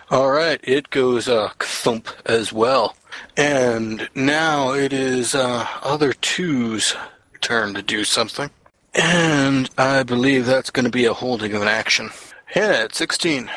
All 0.10 0.32
right, 0.32 0.60
it 0.64 0.90
goes 0.90 1.28
uh, 1.28 1.50
thump 1.60 2.08
as 2.26 2.54
well. 2.54 2.96
And 3.36 4.10
now 4.16 4.72
it 4.72 4.94
is 4.94 5.36
uh, 5.36 5.68
other 5.82 6.14
two's 6.14 6.96
turn 7.42 7.74
to 7.74 7.82
do 7.82 8.06
something. 8.06 8.50
And 8.94 9.70
I 9.78 10.04
believe 10.04 10.46
that's 10.46 10.70
going 10.70 10.86
to 10.86 10.92
be 10.92 11.06
a 11.06 11.14
holding 11.14 11.54
of 11.54 11.62
an 11.62 11.68
action. 11.68 12.10
Hannah 12.46 12.74
at 12.74 12.96
16. 12.96 13.50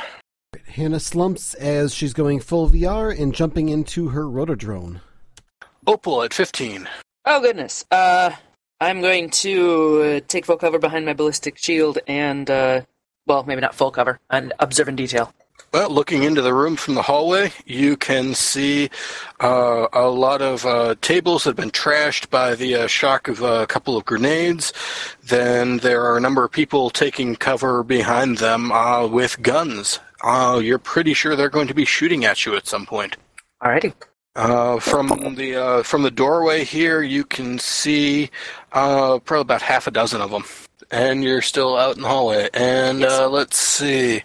Hannah 0.71 1.01
slumps 1.01 1.55
as 1.55 1.95
she's 1.95 2.13
going 2.13 2.41
full 2.41 2.69
VR 2.71 3.19
and 3.19 3.35
jumping 3.35 3.69
into 3.69 4.09
her 4.09 4.25
rotodrone. 4.25 5.01
Opal 5.87 6.23
at 6.23 6.33
15. 6.33 6.89
Oh 7.25 7.41
goodness. 7.41 7.85
Uh, 7.91 8.31
I'm 8.81 9.01
going 9.03 9.31
to 9.31 10.03
uh, 10.03 10.21
take 10.27 10.47
full 10.47 10.57
cover 10.57 10.79
behind 10.79 11.05
my 11.05 11.13
ballistic 11.13 11.59
shield 11.59 11.99
and, 12.07 12.49
uh, 12.49 12.83
well, 13.27 13.45
maybe 13.45 13.61
not 13.61 13.75
full 13.75 13.91
cover, 13.91 14.19
and 14.31 14.53
observe 14.59 14.89
in 14.89 14.97
detail. 14.97 15.35
Well, 15.73 15.91
looking 15.91 16.25
into 16.25 16.43
the 16.43 16.55
room 16.55 16.75
from 16.75 16.95
the 16.95 17.03
hallway, 17.03 17.53
you 17.65 17.97
can 17.97 18.35
see 18.35 18.91
uh, 19.39 19.87
a 19.93 20.09
lot 20.09 20.43
of 20.43 20.67
uh, 20.67 20.97
tables 21.01 21.45
that 21.45 21.51
have 21.51 21.57
been 21.57 21.71
trashed 21.71 22.29
by 22.29 22.57
the 22.57 22.75
uh, 22.75 22.87
shock 22.89 23.29
of 23.29 23.41
a 23.43 23.67
couple 23.69 23.97
of 23.97 24.05
grenades. 24.05 24.73
Then 25.23 25.77
there 25.79 26.03
are 26.03 26.17
a 26.17 26.21
number 26.21 26.43
of 26.43 26.51
people 26.51 26.91
taking 26.91 27.37
cover 27.37 27.85
behind 27.85 28.39
them 28.39 28.73
uh, 28.73 29.07
with 29.07 29.41
guns. 29.43 30.01
Uh, 30.23 30.61
you're 30.63 30.79
pretty 30.79 31.15
sure 31.15 31.35
they're 31.37 31.49
going 31.49 31.69
to 31.69 31.75
be 31.75 31.85
shooting 31.85 32.25
at 32.25 32.45
you 32.45 32.55
at 32.57 32.67
some 32.67 32.87
point. 32.87 33.17
Alrighty. 33.63 33.95
Uh, 34.37 34.79
from 34.79 35.09
the 35.35 35.57
uh, 35.57 35.83
from 35.83 36.03
the 36.03 36.11
doorway 36.11 36.63
here, 36.65 37.03
you 37.03 37.25
can 37.25 37.59
see 37.59 38.31
uh, 38.73 39.19
probably 39.19 39.43
about 39.43 39.61
half 39.63 39.87
a 39.89 39.91
dozen 39.91 40.21
of 40.21 40.31
them, 40.31 40.45
and 40.91 41.25
you're 41.25 41.43
still 41.43 41.77
out 41.77 41.97
in 41.97 42.03
the 42.03 42.09
hallway. 42.09 42.49
And 42.55 43.01
Yes. 43.01 43.13
uh, 43.13 43.29
let's 43.29 43.59
see, 43.59 44.23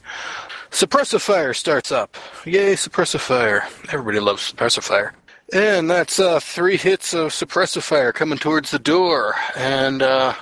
suppressive 0.70 1.22
fire 1.22 1.54
starts 1.56 1.92
up. 1.92 2.16
Yay, 2.46 2.74
suppressive 2.76 3.20
fire! 3.20 3.68
Everybody 3.92 4.20
loves 4.20 4.54
suppressive 4.54 4.84
fire. 4.84 5.14
And 5.54 5.90
that's 5.90 6.20
uh, 6.20 6.40
three 6.40 6.78
hits 6.78 7.14
of 7.14 7.32
suppressive 7.32 7.82
fire 7.84 8.12
coming 8.12 8.38
towards 8.38 8.72
the 8.72 8.80
door. 8.80 9.34
And 9.56 10.02
uh, 10.04 10.34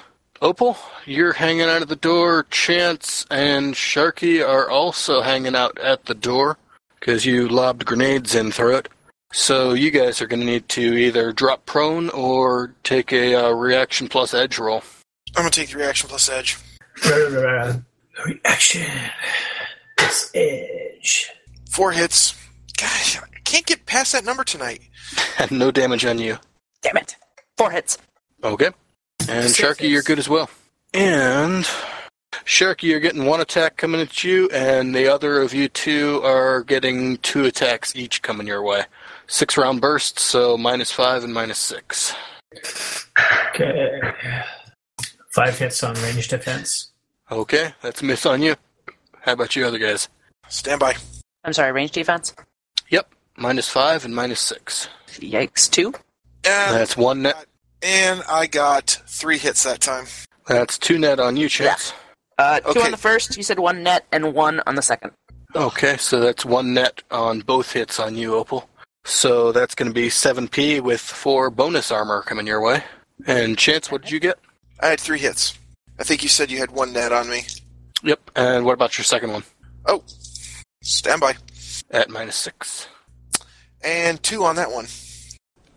Opal, 0.44 0.78
you're 1.06 1.32
hanging 1.32 1.70
out 1.70 1.82
at 1.82 1.88
the 1.88 1.96
door. 1.96 2.46
Chance 2.52 3.26
and 3.32 3.74
Sharky 3.74 4.46
are 4.46 4.70
also 4.70 5.22
hanging 5.22 5.56
out 5.56 5.80
at 5.80 6.04
the 6.04 6.14
door 6.14 6.58
because 7.00 7.26
you 7.26 7.48
lobbed 7.48 7.86
grenades 7.86 8.36
in 8.36 8.52
through 8.52 8.76
it. 8.76 8.90
So 9.32 9.72
you 9.72 9.90
guys 9.90 10.22
are 10.22 10.28
going 10.28 10.42
to 10.42 10.46
need 10.46 10.68
to 10.70 10.82
either 10.82 11.32
drop 11.32 11.66
prone 11.66 12.10
or 12.10 12.76
take 12.84 13.14
a 13.14 13.36
uh, 13.36 13.52
reaction 13.52 14.10
plus 14.10 14.34
edge 14.34 14.60
roll. 14.60 14.84
I'm 15.36 15.44
gonna 15.44 15.50
take 15.50 15.70
the 15.70 15.78
reaction 15.78 16.10
plus 16.10 16.28
edge. 16.28 16.58
Reaction. 18.26 18.86
plus 19.98 20.30
edge. 20.36 21.32
Four 21.72 21.94
hits. 21.94 22.36
Gosh, 22.78 23.18
I 23.18 23.40
can't 23.46 23.66
get 23.66 23.86
past 23.86 24.12
that 24.12 24.26
number 24.26 24.44
tonight. 24.44 24.82
No 25.52 25.72
damage 25.72 26.06
on 26.06 26.20
you. 26.20 26.38
Damn 26.82 26.98
it. 26.98 27.16
Four 27.58 27.72
hits. 27.72 27.98
Okay. 28.44 28.70
And 29.30 29.50
Six 29.50 29.80
Sharky, 29.80 29.90
you're 29.90 30.02
good 30.02 30.20
as 30.20 30.28
well. 30.30 30.50
And 30.94 31.66
Sharky, 32.46 32.84
you're 32.84 33.00
getting 33.00 33.26
one 33.26 33.42
attack 33.42 33.78
coming 33.78 34.02
at 34.02 34.24
you, 34.24 34.50
and 34.50 34.94
the 34.94 35.08
other 35.08 35.42
of 35.42 35.54
you 35.54 35.70
two 35.70 36.22
are 36.24 36.64
getting 36.64 37.18
two 37.18 37.46
attacks 37.46 37.96
each 37.96 38.22
coming 38.22 38.48
your 38.48 38.62
way. 38.62 38.84
Six 39.28 39.58
round 39.58 39.82
bursts, 39.82 40.22
so 40.22 40.58
minus 40.58 40.92
five 40.92 41.24
and 41.24 41.34
minus 41.34 41.58
six. 41.58 42.14
Okay. 43.50 44.00
Five 45.32 45.58
hits 45.58 45.84
on 45.84 45.96
range 45.96 46.28
defense. 46.28 46.92
Okay, 47.32 47.74
that's 47.82 48.02
a 48.02 48.06
miss 48.06 48.26
on 48.26 48.42
you. 48.42 48.56
How 49.22 49.34
about 49.34 49.56
you 49.56 49.66
other 49.66 49.80
guys? 49.80 50.10
Stand 50.50 50.80
by. 50.80 50.96
I'm 51.44 51.54
sorry, 51.54 51.72
range 51.72 51.92
defense? 51.92 52.36
Yep, 52.90 53.10
minus 53.38 53.70
five 53.70 54.06
and 54.06 54.14
minus 54.14 54.42
six. 54.42 54.90
Yikes. 55.14 55.70
Two? 55.70 55.94
And, 56.46 56.76
That's 56.76 56.98
one 56.98 57.24
net. 57.24 57.46
And 57.84 58.22
I 58.30 58.48
got 58.48 59.02
three 59.08 59.38
hits 59.38 59.64
that 59.64 59.80
time. 59.82 60.06
That's 60.48 60.78
two 60.78 60.98
net 60.98 61.20
on 61.20 61.38
you, 61.38 61.50
Chance. 61.50 61.94
Uh, 62.38 62.60
two 62.60 62.70
Okay. 62.70 62.82
on 62.86 62.92
the 62.92 62.98
first, 62.98 63.38
you 63.38 63.44
said 63.44 63.60
one 63.60 63.84
net, 63.84 64.06
and 64.12 64.34
one 64.34 64.62
on 64.66 64.76
the 64.76 64.82
second. 64.82 65.12
Okay, 65.56 65.98
so 65.98 66.20
that's 66.20 66.44
one 66.46 66.74
net 66.74 67.04
on 67.12 67.42
both 67.42 67.72
hits 67.74 68.00
on 68.00 68.16
you, 68.18 68.36
Opal. 68.36 68.68
So 69.06 69.52
that's 69.52 69.76
going 69.76 69.90
to 69.90 69.94
be 69.94 70.08
7p 70.10 70.82
with 70.82 71.02
four 71.02 71.50
bonus 71.50 71.92
armor 71.92 72.22
coming 72.24 72.48
your 72.48 72.62
way. 72.62 72.84
And 73.28 73.58
Chance, 73.58 73.92
what 73.92 74.02
did 74.02 74.12
you 74.12 74.20
get? 74.20 74.40
I 74.80 74.88
had 74.88 75.00
three 75.00 75.20
hits. 75.20 75.58
I 76.00 76.04
think 76.04 76.24
you 76.24 76.30
said 76.30 76.50
you 76.50 76.58
had 76.58 76.72
one 76.72 76.92
net 76.94 77.12
on 77.12 77.30
me. 77.30 77.44
Yep. 78.02 78.32
And 78.36 78.66
what 78.66 78.74
about 78.74 78.98
your 78.98 79.06
second 79.06 79.32
one? 79.32 79.44
Oh, 79.86 80.04
stand 80.82 81.22
by. 81.22 81.36
At 81.92 82.10
minus 82.10 82.36
six. 82.36 82.88
And 83.84 84.22
two 84.24 84.44
on 84.44 84.56
that 84.56 84.72
one. 84.72 84.88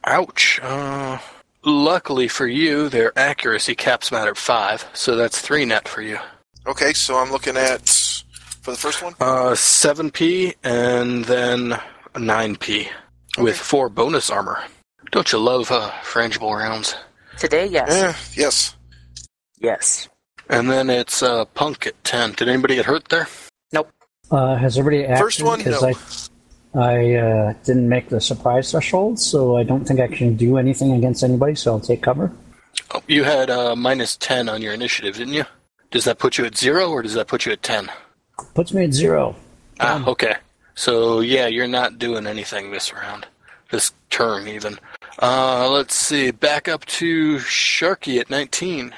Ouch. 0.04 0.58
Uh, 0.62 1.18
luckily 1.66 2.28
for 2.28 2.46
you, 2.46 2.88
their 2.88 3.16
accuracy 3.18 3.74
caps 3.74 4.08
them 4.08 4.18
out 4.18 4.28
at 4.28 4.38
five, 4.38 4.86
so 4.94 5.16
that's 5.16 5.40
three 5.40 5.64
net 5.64 5.86
for 5.88 6.00
you. 6.00 6.18
Okay, 6.66 6.92
so 6.94 7.18
I'm 7.18 7.30
looking 7.30 7.56
at 7.56 7.88
for 8.62 8.70
the 8.70 8.76
first 8.76 9.02
one. 9.02 9.14
Uh, 9.20 9.52
7p 9.52 10.54
and 10.64 11.24
then 11.26 11.78
9p 12.14 12.88
with 13.38 13.56
four 13.56 13.88
bonus 13.88 14.30
armor. 14.30 14.62
Don't 15.12 15.30
you 15.30 15.38
love 15.38 15.70
uh, 15.70 15.90
frangible 16.02 16.56
rounds? 16.56 16.96
Today, 17.38 17.66
yes. 17.66 17.88
Yeah, 17.90 18.42
yes. 18.42 18.76
Yes. 19.58 20.08
And 20.48 20.70
then 20.70 20.90
it's 20.90 21.22
uh, 21.22 21.44
punk 21.46 21.86
at 21.86 22.02
10. 22.04 22.32
Did 22.32 22.48
anybody 22.48 22.76
get 22.76 22.86
hurt 22.86 23.08
there? 23.08 23.28
Nope. 23.72 23.90
Uh, 24.30 24.56
has 24.56 24.78
everybody 24.78 25.04
acted? 25.04 25.22
First 25.22 25.42
one, 25.42 25.62
no. 25.64 25.80
I, 25.80 25.94
I 26.76 27.14
uh, 27.14 27.54
didn't 27.64 27.88
make 27.88 28.10
the 28.10 28.20
surprise 28.20 28.70
threshold, 28.70 29.18
so 29.18 29.56
I 29.56 29.62
don't 29.62 29.86
think 29.86 30.00
I 30.00 30.08
can 30.08 30.36
do 30.36 30.58
anything 30.58 30.92
against 30.92 31.22
anybody. 31.22 31.54
So 31.54 31.72
I'll 31.72 31.80
take 31.80 32.02
cover. 32.02 32.32
Oh, 32.94 33.02
you 33.06 33.24
had 33.24 33.50
uh, 33.50 33.74
minus 33.74 34.16
10 34.16 34.48
on 34.48 34.60
your 34.62 34.74
initiative, 34.74 35.16
didn't 35.16 35.34
you? 35.34 35.44
Does 35.90 36.04
that 36.04 36.18
put 36.18 36.36
you 36.38 36.44
at 36.44 36.56
zero 36.56 36.90
or 36.90 37.02
does 37.02 37.14
that 37.14 37.28
put 37.28 37.46
you 37.46 37.52
at 37.52 37.62
10? 37.62 37.90
Puts 38.54 38.72
me 38.72 38.84
at 38.84 38.92
zero. 38.92 39.34
Ah, 39.80 40.04
okay. 40.06 40.34
So, 40.74 41.20
yeah, 41.20 41.46
you're 41.46 41.66
not 41.66 41.98
doing 41.98 42.26
anything 42.26 42.70
this 42.70 42.92
round. 42.92 43.26
This 43.70 43.92
turn, 44.10 44.46
even. 44.46 44.78
Uh, 45.20 45.68
let's 45.70 45.94
see. 45.94 46.30
Back 46.30 46.68
up 46.68 46.84
to 46.84 47.36
Sharky 47.38 48.20
at 48.20 48.28
19. 48.28 48.94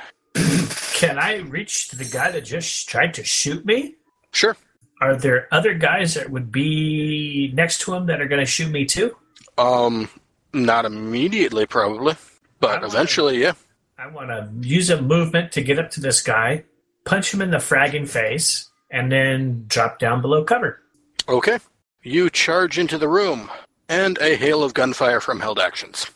Can 0.94 1.18
I 1.18 1.36
reach 1.36 1.90
the 1.90 2.04
guy 2.04 2.32
that 2.32 2.44
just 2.44 2.88
tried 2.88 3.14
to 3.14 3.24
shoot 3.24 3.64
me? 3.64 3.94
Sure. 4.32 4.56
Are 5.00 5.16
there 5.16 5.48
other 5.52 5.74
guys 5.74 6.14
that 6.14 6.30
would 6.30 6.50
be 6.50 7.52
next 7.54 7.80
to 7.82 7.94
him 7.94 8.06
that 8.06 8.20
are 8.20 8.26
going 8.28 8.40
to 8.40 8.46
shoot 8.46 8.70
me 8.70 8.84
too? 8.84 9.16
Um, 9.56 10.08
not 10.52 10.84
immediately, 10.84 11.66
probably. 11.66 12.14
But 12.60 12.80
wanna- 12.82 12.86
eventually, 12.86 13.40
yeah. 13.40 13.52
I 13.98 14.06
want 14.08 14.28
to 14.28 14.48
use 14.68 14.90
a 14.90 15.02
movement 15.02 15.52
to 15.52 15.62
get 15.62 15.78
up 15.78 15.90
to 15.92 16.00
this 16.00 16.22
guy, 16.22 16.64
punch 17.04 17.34
him 17.34 17.42
in 17.42 17.50
the 17.50 17.56
fragging 17.56 18.08
face, 18.08 18.70
and 18.90 19.10
then 19.10 19.64
drop 19.66 19.98
down 19.98 20.20
below 20.20 20.44
cover. 20.44 20.80
Okay. 21.28 21.58
You 22.02 22.30
charge 22.30 22.78
into 22.78 22.96
the 22.96 23.08
room, 23.08 23.50
and 23.88 24.16
a 24.18 24.36
hail 24.36 24.62
of 24.62 24.72
gunfire 24.74 25.20
from 25.20 25.40
held 25.40 25.58
actions. 25.58 26.06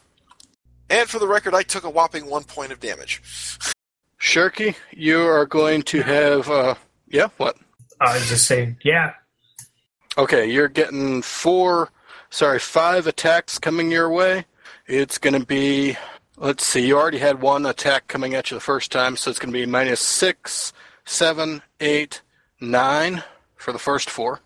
And 0.88 1.08
for 1.08 1.18
the 1.18 1.26
record, 1.26 1.54
I 1.54 1.62
took 1.62 1.84
a 1.84 1.90
whopping 1.90 2.26
one 2.26 2.44
point 2.44 2.70
of 2.70 2.78
damage. 2.78 3.20
Sharky, 4.20 4.76
you 4.92 5.20
are 5.20 5.46
going 5.46 5.82
to 5.82 6.02
have, 6.02 6.48
uh, 6.48 6.74
yeah, 7.08 7.28
what? 7.36 7.56
Uh, 8.02 8.10
I 8.10 8.14
was 8.14 8.28
just 8.28 8.46
saying, 8.46 8.78
yeah, 8.82 9.12
Okay, 10.18 10.50
you're 10.50 10.68
getting 10.68 11.22
four, 11.22 11.88
sorry, 12.28 12.58
five 12.58 13.06
attacks 13.06 13.58
coming 13.58 13.90
your 13.90 14.10
way. 14.10 14.44
It's 14.86 15.16
going 15.16 15.40
to 15.40 15.46
be, 15.46 15.96
let's 16.36 16.66
see, 16.66 16.86
you 16.86 16.98
already 16.98 17.16
had 17.18 17.40
one 17.40 17.64
attack 17.64 18.08
coming 18.08 18.34
at 18.34 18.50
you 18.50 18.56
the 18.58 18.60
first 18.60 18.92
time, 18.92 19.16
so 19.16 19.30
it's 19.30 19.38
going 19.38 19.52
to 19.52 19.58
be 19.58 19.64
minus 19.64 20.00
six, 20.00 20.74
seven, 21.06 21.62
eight, 21.80 22.20
nine 22.60 23.24
for 23.56 23.72
the 23.72 23.78
first 23.78 24.10
four. 24.10 24.40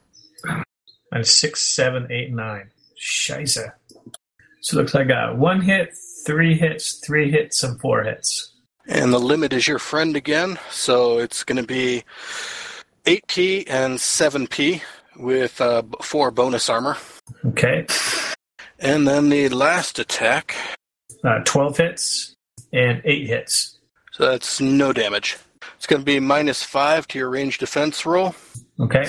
and 1.10 1.26
six, 1.26 1.62
seven, 1.62 2.06
eight, 2.12 2.32
nine. 2.32 2.70
Scheiße. 2.96 3.72
So 4.60 4.78
it 4.78 4.80
looks 4.80 4.94
like 4.94 5.06
I 5.06 5.08
got 5.08 5.38
one 5.38 5.60
hit, 5.62 5.94
three 6.24 6.56
hits, 6.56 7.00
three 7.04 7.30
hits, 7.32 7.64
and 7.64 7.80
four 7.80 8.04
hits. 8.04 8.52
And 8.86 9.12
the 9.12 9.18
limit 9.18 9.52
is 9.52 9.66
your 9.66 9.80
friend 9.80 10.14
again, 10.14 10.60
so 10.70 11.18
it's 11.18 11.42
going 11.42 11.60
to 11.60 11.66
be 11.66 12.04
8p 13.06 13.64
and 13.68 13.98
7p 13.98 14.82
with 15.16 15.60
uh, 15.60 15.82
four 16.02 16.30
bonus 16.30 16.68
armor. 16.68 16.96
Okay, 17.46 17.86
And 18.78 19.06
then 19.08 19.28
the 19.30 19.48
last 19.48 19.98
attack, 19.98 20.54
uh, 21.24 21.40
twelve 21.44 21.76
hits 21.78 22.34
and 22.72 23.00
eight 23.04 23.26
hits. 23.26 23.78
so 24.12 24.26
that's 24.26 24.60
no 24.60 24.92
damage. 24.92 25.38
It's 25.76 25.86
going 25.86 26.02
to 26.02 26.04
be 26.06 26.20
minus 26.20 26.62
five 26.62 27.06
to 27.08 27.18
your 27.18 27.30
range 27.30 27.58
defense 27.58 28.04
roll 28.04 28.34
Okay, 28.78 29.06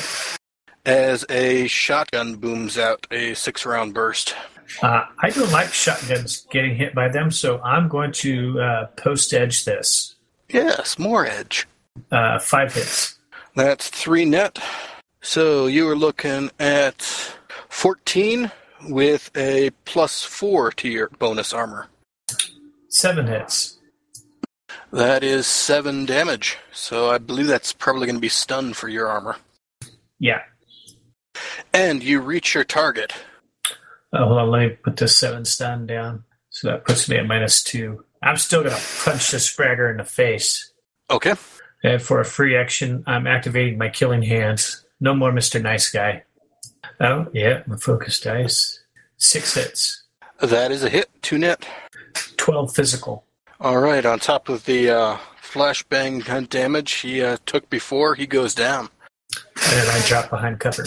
as 0.86 1.26
a 1.30 1.68
shotgun 1.68 2.36
booms 2.36 2.78
out 2.78 3.06
a 3.12 3.34
six 3.34 3.66
round 3.66 3.94
burst. 3.94 4.36
uh, 4.82 5.04
I 5.22 5.30
don't 5.30 5.52
like 5.52 5.74
shotguns 5.74 6.48
getting 6.52 6.76
hit 6.76 6.96
by 6.96 7.10
them, 7.10 7.30
so 7.32 7.60
I'm 7.62 7.88
going 7.90 8.12
to 8.14 8.60
uh, 8.62 8.86
post 8.98 9.34
edge 9.34 9.66
this. 9.66 10.16
Yes, 10.50 10.98
more 10.98 11.26
edge. 11.26 11.68
Uh, 12.12 12.40
five 12.40 12.74
hits. 12.74 13.17
That's 13.58 13.90
three 13.90 14.24
net. 14.24 14.60
So 15.20 15.66
you 15.66 15.90
are 15.90 15.96
looking 15.96 16.52
at 16.60 17.02
14 17.70 18.52
with 18.88 19.32
a 19.36 19.72
plus 19.84 20.22
four 20.22 20.72
to 20.74 20.88
your 20.88 21.10
bonus 21.18 21.54
armor. 21.54 21.88
Seven 22.90 23.26
hits. 23.26 23.80
That 24.94 25.24
is 25.24 25.48
seven 25.48 26.06
damage. 26.06 26.60
So 26.72 27.10
I 27.10 27.18
believe 27.18 27.48
that's 27.48 27.74
probably 27.74 28.06
going 28.06 28.18
to 28.18 28.22
be 28.22 28.30
stun 28.30 28.74
for 28.74 28.90
your 28.90 29.08
armor. 29.08 29.38
Yeah. 30.20 30.42
And 31.74 32.04
you 32.04 32.22
reach 32.22 32.54
your 32.54 32.64
target. 32.64 33.12
Oh, 34.14 34.26
hold 34.26 34.38
on, 34.38 34.52
let 34.52 34.60
me 34.60 34.70
put 34.84 34.98
this 34.98 35.18
seven 35.18 35.46
stun 35.46 35.88
down. 35.88 36.26
So 36.52 36.68
that 36.68 36.86
puts 36.86 37.10
me 37.10 37.18
at 37.18 37.26
minus 37.26 37.64
two. 37.64 38.06
I'm 38.22 38.38
still 38.38 38.62
going 38.62 38.76
to 38.76 38.82
punch 39.04 39.32
the 39.32 39.38
Spragger 39.38 39.90
in 39.90 39.98
the 39.98 40.04
face. 40.04 40.72
Okay. 41.10 41.34
And 41.84 42.02
for 42.02 42.20
a 42.20 42.26
free 42.26 42.56
action, 42.56 43.04
I'm 43.08 43.28
activating 43.28 43.78
my 43.78 43.90
killing 43.90 44.24
hands. 44.24 44.84
No 45.00 45.14
more 45.14 45.32
Mr. 45.32 45.62
Nice 45.62 45.90
Guy. 45.90 46.24
Oh, 47.00 47.28
yeah, 47.34 47.62
my 47.68 47.78
focus 47.78 48.20
dice. 48.20 48.80
Six 49.18 49.54
hits. 49.54 50.04
That 50.42 50.72
is 50.72 50.84
a 50.84 50.90
hit. 50.90 51.10
Two 51.22 51.38
net. 51.38 51.68
12 52.38 52.74
physical. 52.74 53.24
All 53.60 53.80
right. 53.80 54.06
On 54.06 54.20
top 54.20 54.50
of 54.50 54.66
the 54.66 54.90
uh, 54.90 55.18
flashbang 55.42 56.26
gun 56.26 56.48
damage 56.50 56.92
he 56.94 57.22
uh, 57.22 57.38
took 57.46 57.70
before, 57.70 58.16
he 58.16 58.28
goes 58.28 58.54
down. 58.54 58.90
And 59.36 59.74
then 59.74 59.88
I 59.90 60.06
drop 60.08 60.30
behind 60.30 60.60
cover. 60.60 60.86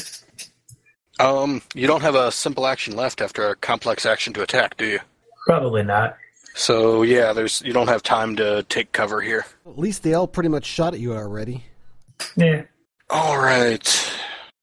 Um, 1.19 1.62
you 1.75 1.87
don't 1.87 2.01
have 2.01 2.15
a 2.15 2.33
simple 2.33 2.67
action 2.67 2.97
left 2.97 3.21
after 3.21 3.49
a 3.49 3.57
complex 3.57 4.07
action 4.07 4.33
to 4.35 4.43
attack, 4.43 4.77
do 4.77 4.87
you? 4.87 5.01
Probably 5.47 5.83
not. 5.83 6.17
So 6.55 7.03
yeah, 7.03 7.33
there's 7.33 7.63
you 7.65 7.73
don't 7.73 7.89
have 7.89 8.03
time 8.03 8.37
to 8.37 8.65
take 8.65 8.93
cover 8.93 9.21
here. 9.21 9.47
At 9.67 9.79
least 9.79 10.03
they 10.03 10.15
all 10.15 10.27
pretty 10.27 10.49
much 10.49 10.65
shot 10.65 10.95
at 10.95 11.01
you 11.01 11.15
already. 11.15 11.65
Yeah. 12.37 12.63
All 13.09 13.39
right, 13.39 14.13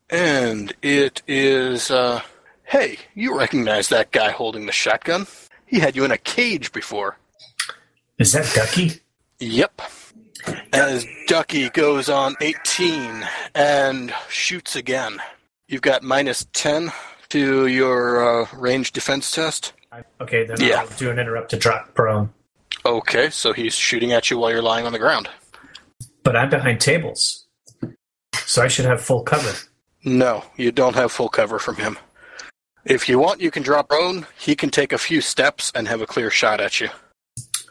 and 0.10 0.74
it 0.82 1.22
is. 1.28 1.92
uh 1.92 2.22
Hey, 2.64 2.98
you 3.16 3.38
recognize 3.38 3.88
that 3.90 4.12
guy 4.12 4.30
holding 4.32 4.66
the 4.66 4.74
shotgun? 4.74 5.26
He 5.66 5.80
had 5.80 5.96
you 5.96 6.04
in 6.04 6.12
a 6.12 6.18
cage 6.18 6.74
before. 6.74 7.18
Is 8.20 8.34
that 8.34 8.52
Ducky? 8.54 9.00
Yep. 9.40 9.82
As 10.74 11.06
Ducky 11.28 11.70
goes 11.70 12.10
on 12.10 12.36
18 12.42 13.26
and 13.56 14.14
shoots 14.28 14.76
again. 14.76 15.20
You've 15.70 15.82
got 15.82 16.04
minus 16.04 16.46
10 16.52 16.92
to 17.30 17.68
your 17.68 18.44
uh, 18.44 18.48
range 18.54 18.92
defense 18.92 19.32
test. 19.32 19.72
Okay, 20.22 20.46
then 20.46 20.60
Yeah. 20.60 20.82
I'll 20.82 20.98
do 20.98 21.10
an 21.10 21.20
interrupt 21.20 21.50
to 21.52 21.58
drop 21.58 21.94
prone. 21.94 22.34
Okay, 22.86 23.30
so 23.30 23.54
he's 23.54 23.76
shooting 23.76 24.12
at 24.12 24.30
you 24.30 24.38
while 24.38 24.52
you're 24.52 24.62
lying 24.62 24.86
on 24.86 24.94
the 24.94 25.00
ground. 25.00 25.30
But 26.24 26.36
I'm 26.36 26.50
behind 26.50 26.82
tables. 26.82 27.46
So 28.46 28.64
I 28.64 28.68
should 28.68 28.86
have 28.86 29.02
full 29.02 29.24
cover. 29.24 29.54
No, 30.04 30.44
you 30.56 30.72
don't 30.72 30.96
have 30.96 31.12
full 31.12 31.30
cover 31.30 31.60
from 31.60 31.76
him. 31.76 31.98
If 32.86 33.10
you 33.10 33.20
want, 33.20 33.42
you 33.42 33.52
can 33.52 33.64
drop 33.64 33.90
prone. 33.90 34.26
He 34.38 34.56
can 34.56 34.70
take 34.70 34.94
a 34.94 34.98
few 34.98 35.20
steps 35.20 35.72
and 35.76 35.88
have 35.88 36.02
a 36.02 36.06
clear 36.06 36.30
shot 36.30 36.62
at 36.62 36.80
you. 36.80 36.90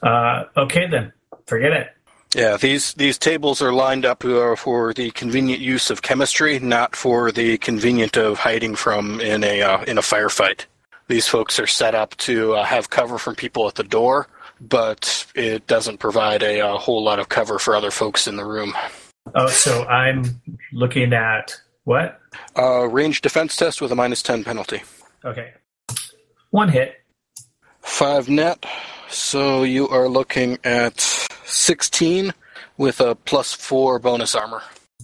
Uh, 0.03 0.45
okay 0.57 0.87
then. 0.87 1.13
Forget 1.47 1.73
it. 1.73 1.89
Yeah, 2.35 2.59
these 2.59 2.93
these 2.95 3.17
tables 3.17 3.63
are 3.63 3.73
lined 3.73 4.05
up 4.05 4.25
uh, 4.25 4.57
for 4.57 4.93
the 4.93 5.11
convenient 5.13 5.61
use 5.61 5.91
of 5.91 6.03
chemistry, 6.03 6.59
not 6.59 6.95
for 6.95 7.33
the 7.33 7.57
convenient 7.59 8.19
of 8.19 8.39
hiding 8.41 8.75
from 8.75 9.21
in 9.21 9.43
a 9.43 9.63
uh, 9.63 9.83
in 9.85 9.97
a 9.97 10.03
firefight. 10.03 10.67
These 11.09 11.28
folks 11.28 11.59
are 11.61 11.66
set 11.66 11.95
up 11.95 12.16
to 12.19 12.55
uh, 12.55 12.65
have 12.65 12.91
cover 12.91 13.19
from 13.19 13.37
people 13.37 13.69
at 13.69 13.77
the 13.77 13.85
door, 13.85 14.27
but 14.61 15.27
it 15.35 15.66
doesn't 15.66 15.99
provide 15.99 16.43
a, 16.43 16.61
uh 16.61 16.77
whole 16.77 17.05
lot 17.05 17.19
of 17.19 17.28
cover 17.28 17.59
for 17.59 17.77
other 17.77 17.91
folks 17.91 18.27
in 18.27 18.37
the 18.37 18.45
room. 18.45 18.74
Oh, 19.35 19.49
so 19.49 19.85
I'm 19.85 20.41
looking 20.73 21.12
at 21.12 21.55
what? 21.85 22.20
Uh, 22.57 22.89
range 22.89 23.20
defense 23.20 23.57
test 23.57 23.81
with 23.81 23.93
a 23.93 23.95
minus 23.95 24.23
ten 24.23 24.45
penalty. 24.45 24.83
Okay. 25.24 25.53
One 26.51 26.69
hit. 26.69 26.95
Five 27.81 28.28
net, 28.28 28.65
so 29.09 29.62
you 29.62 29.89
are 29.89 30.09
looking 30.09 30.59
at 30.65 31.01
sixteen 31.45 32.35
with 32.77 33.01
a 33.01 33.15
plus 33.15 33.53
four 33.53 33.99
bonus 33.99 34.35
armor. 34.35 34.62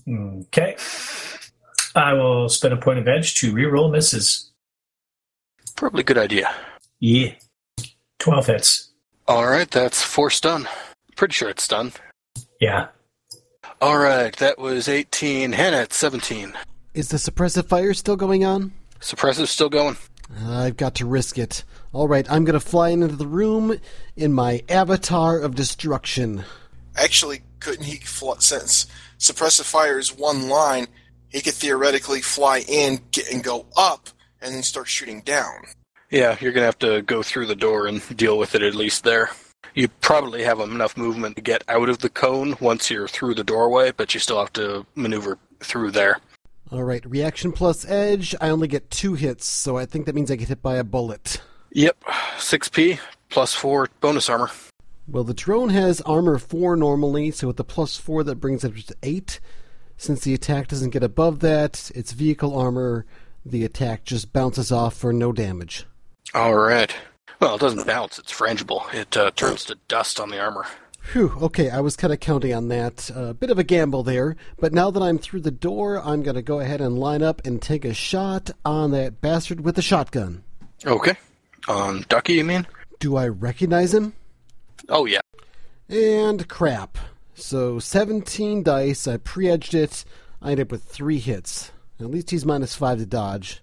Okay. 0.08 0.76
I 1.94 2.14
will 2.14 2.48
spend 2.48 2.74
a 2.74 2.76
point 2.76 2.98
of 2.98 3.06
edge 3.06 3.34
to 3.36 3.52
reroll 3.52 3.90
misses. 3.90 4.51
Probably 5.82 6.02
a 6.02 6.04
good 6.04 6.18
idea. 6.18 6.48
Yeah. 7.00 7.32
12 8.20 8.46
hits. 8.46 8.92
All 9.26 9.48
right, 9.48 9.68
that's 9.68 10.00
four 10.00 10.30
stun. 10.30 10.68
Pretty 11.16 11.32
sure 11.32 11.48
it's 11.48 11.64
stun. 11.64 11.90
Yeah. 12.60 12.86
All 13.80 13.98
right, 13.98 14.32
that 14.36 14.60
was 14.60 14.86
18. 14.86 15.50
Hannah 15.50 15.78
at 15.78 15.92
17. 15.92 16.52
Is 16.94 17.08
the 17.08 17.16
suppressive 17.16 17.66
fire 17.66 17.94
still 17.94 18.14
going 18.14 18.44
on? 18.44 18.72
Suppressive 19.00 19.48
still 19.48 19.68
going. 19.68 19.96
I've 20.46 20.76
got 20.76 20.94
to 20.94 21.04
risk 21.04 21.36
it. 21.36 21.64
All 21.92 22.06
right, 22.06 22.30
I'm 22.30 22.44
going 22.44 22.54
to 22.54 22.60
fly 22.60 22.90
into 22.90 23.08
the 23.08 23.26
room 23.26 23.76
in 24.14 24.32
my 24.32 24.62
avatar 24.68 25.40
of 25.40 25.56
destruction. 25.56 26.44
Actually, 26.94 27.42
couldn't 27.58 27.86
he, 27.86 27.96
fl- 27.96 28.34
since 28.38 28.86
suppressive 29.18 29.64
fire 29.64 29.98
is 29.98 30.16
one 30.16 30.48
line, 30.48 30.86
he 31.28 31.40
could 31.40 31.54
theoretically 31.54 32.20
fly 32.20 32.60
in, 32.68 33.00
get 33.10 33.32
and 33.32 33.42
go 33.42 33.66
up, 33.76 34.10
and 34.42 34.54
then 34.54 34.62
start 34.62 34.88
shooting 34.88 35.20
down. 35.20 35.64
Yeah, 36.10 36.36
you're 36.40 36.52
going 36.52 36.62
to 36.62 36.66
have 36.66 36.78
to 36.80 37.02
go 37.02 37.22
through 37.22 37.46
the 37.46 37.56
door 37.56 37.86
and 37.86 38.02
deal 38.16 38.36
with 38.36 38.54
it 38.54 38.62
at 38.62 38.74
least 38.74 39.04
there. 39.04 39.30
You 39.74 39.88
probably 39.88 40.42
have 40.42 40.60
enough 40.60 40.96
movement 40.96 41.36
to 41.36 41.42
get 41.42 41.64
out 41.68 41.88
of 41.88 41.98
the 41.98 42.10
cone 42.10 42.56
once 42.60 42.90
you're 42.90 43.08
through 43.08 43.34
the 43.34 43.44
doorway, 43.44 43.92
but 43.92 44.12
you 44.12 44.20
still 44.20 44.38
have 44.38 44.52
to 44.54 44.84
maneuver 44.94 45.38
through 45.60 45.92
there. 45.92 46.18
All 46.70 46.82
right, 46.82 47.04
reaction 47.06 47.52
plus 47.52 47.86
edge. 47.88 48.34
I 48.40 48.50
only 48.50 48.68
get 48.68 48.90
two 48.90 49.14
hits, 49.14 49.46
so 49.46 49.78
I 49.78 49.86
think 49.86 50.06
that 50.06 50.14
means 50.14 50.30
I 50.30 50.36
get 50.36 50.48
hit 50.48 50.62
by 50.62 50.76
a 50.76 50.84
bullet. 50.84 51.40
Yep, 51.70 52.02
6p 52.36 52.98
plus 53.30 53.54
4 53.54 53.88
bonus 54.00 54.28
armor. 54.28 54.50
Well, 55.08 55.24
the 55.24 55.34
drone 55.34 55.70
has 55.70 56.00
armor 56.02 56.38
4 56.38 56.76
normally, 56.76 57.30
so 57.30 57.46
with 57.46 57.56
the 57.56 57.64
plus 57.64 57.96
4, 57.96 58.24
that 58.24 58.36
brings 58.36 58.64
it 58.64 58.76
to 58.86 58.96
8. 59.02 59.40
Since 59.96 60.20
the 60.22 60.34
attack 60.34 60.68
doesn't 60.68 60.90
get 60.90 61.02
above 61.02 61.40
that, 61.40 61.90
it's 61.94 62.12
vehicle 62.12 62.58
armor. 62.58 63.06
The 63.44 63.64
attack 63.64 64.04
just 64.04 64.32
bounces 64.32 64.70
off 64.70 64.94
for 64.94 65.12
no 65.12 65.32
damage. 65.32 65.84
All 66.34 66.54
right. 66.54 66.94
Well, 67.40 67.56
it 67.56 67.60
doesn't 67.60 67.86
bounce, 67.86 68.18
it's 68.18 68.32
frangible. 68.32 68.92
It 68.94 69.16
uh, 69.16 69.32
turns 69.32 69.64
to 69.64 69.76
dust 69.88 70.20
on 70.20 70.30
the 70.30 70.38
armor. 70.38 70.66
Phew, 71.02 71.36
okay, 71.42 71.68
I 71.68 71.80
was 71.80 71.96
kind 71.96 72.12
of 72.12 72.20
counting 72.20 72.54
on 72.54 72.68
that. 72.68 73.10
A 73.10 73.20
uh, 73.20 73.32
bit 73.32 73.50
of 73.50 73.58
a 73.58 73.64
gamble 73.64 74.04
there, 74.04 74.36
but 74.58 74.72
now 74.72 74.90
that 74.92 75.02
I'm 75.02 75.18
through 75.18 75.40
the 75.40 75.50
door, 75.50 76.00
I'm 76.00 76.22
going 76.22 76.36
to 76.36 76.42
go 76.42 76.60
ahead 76.60 76.80
and 76.80 76.98
line 76.98 77.22
up 77.22 77.44
and 77.44 77.60
take 77.60 77.84
a 77.84 77.92
shot 77.92 78.50
on 78.64 78.92
that 78.92 79.20
bastard 79.20 79.62
with 79.62 79.74
the 79.74 79.82
shotgun. 79.82 80.44
Okay. 80.86 81.16
On 81.68 82.04
Ducky, 82.08 82.34
you 82.34 82.44
mean? 82.44 82.66
Do 83.00 83.16
I 83.16 83.28
recognize 83.28 83.92
him? 83.92 84.14
Oh, 84.88 85.04
yeah. 85.04 85.20
And 85.88 86.48
crap. 86.48 86.96
So 87.34 87.80
17 87.80 88.62
dice, 88.62 89.08
I 89.08 89.16
pre 89.16 89.48
edged 89.48 89.74
it. 89.74 90.04
I 90.40 90.52
end 90.52 90.60
up 90.60 90.70
with 90.70 90.84
three 90.84 91.18
hits. 91.18 91.72
At 92.02 92.10
least 92.10 92.30
he's 92.30 92.44
minus 92.44 92.74
5 92.74 92.98
to 92.98 93.06
dodge. 93.06 93.62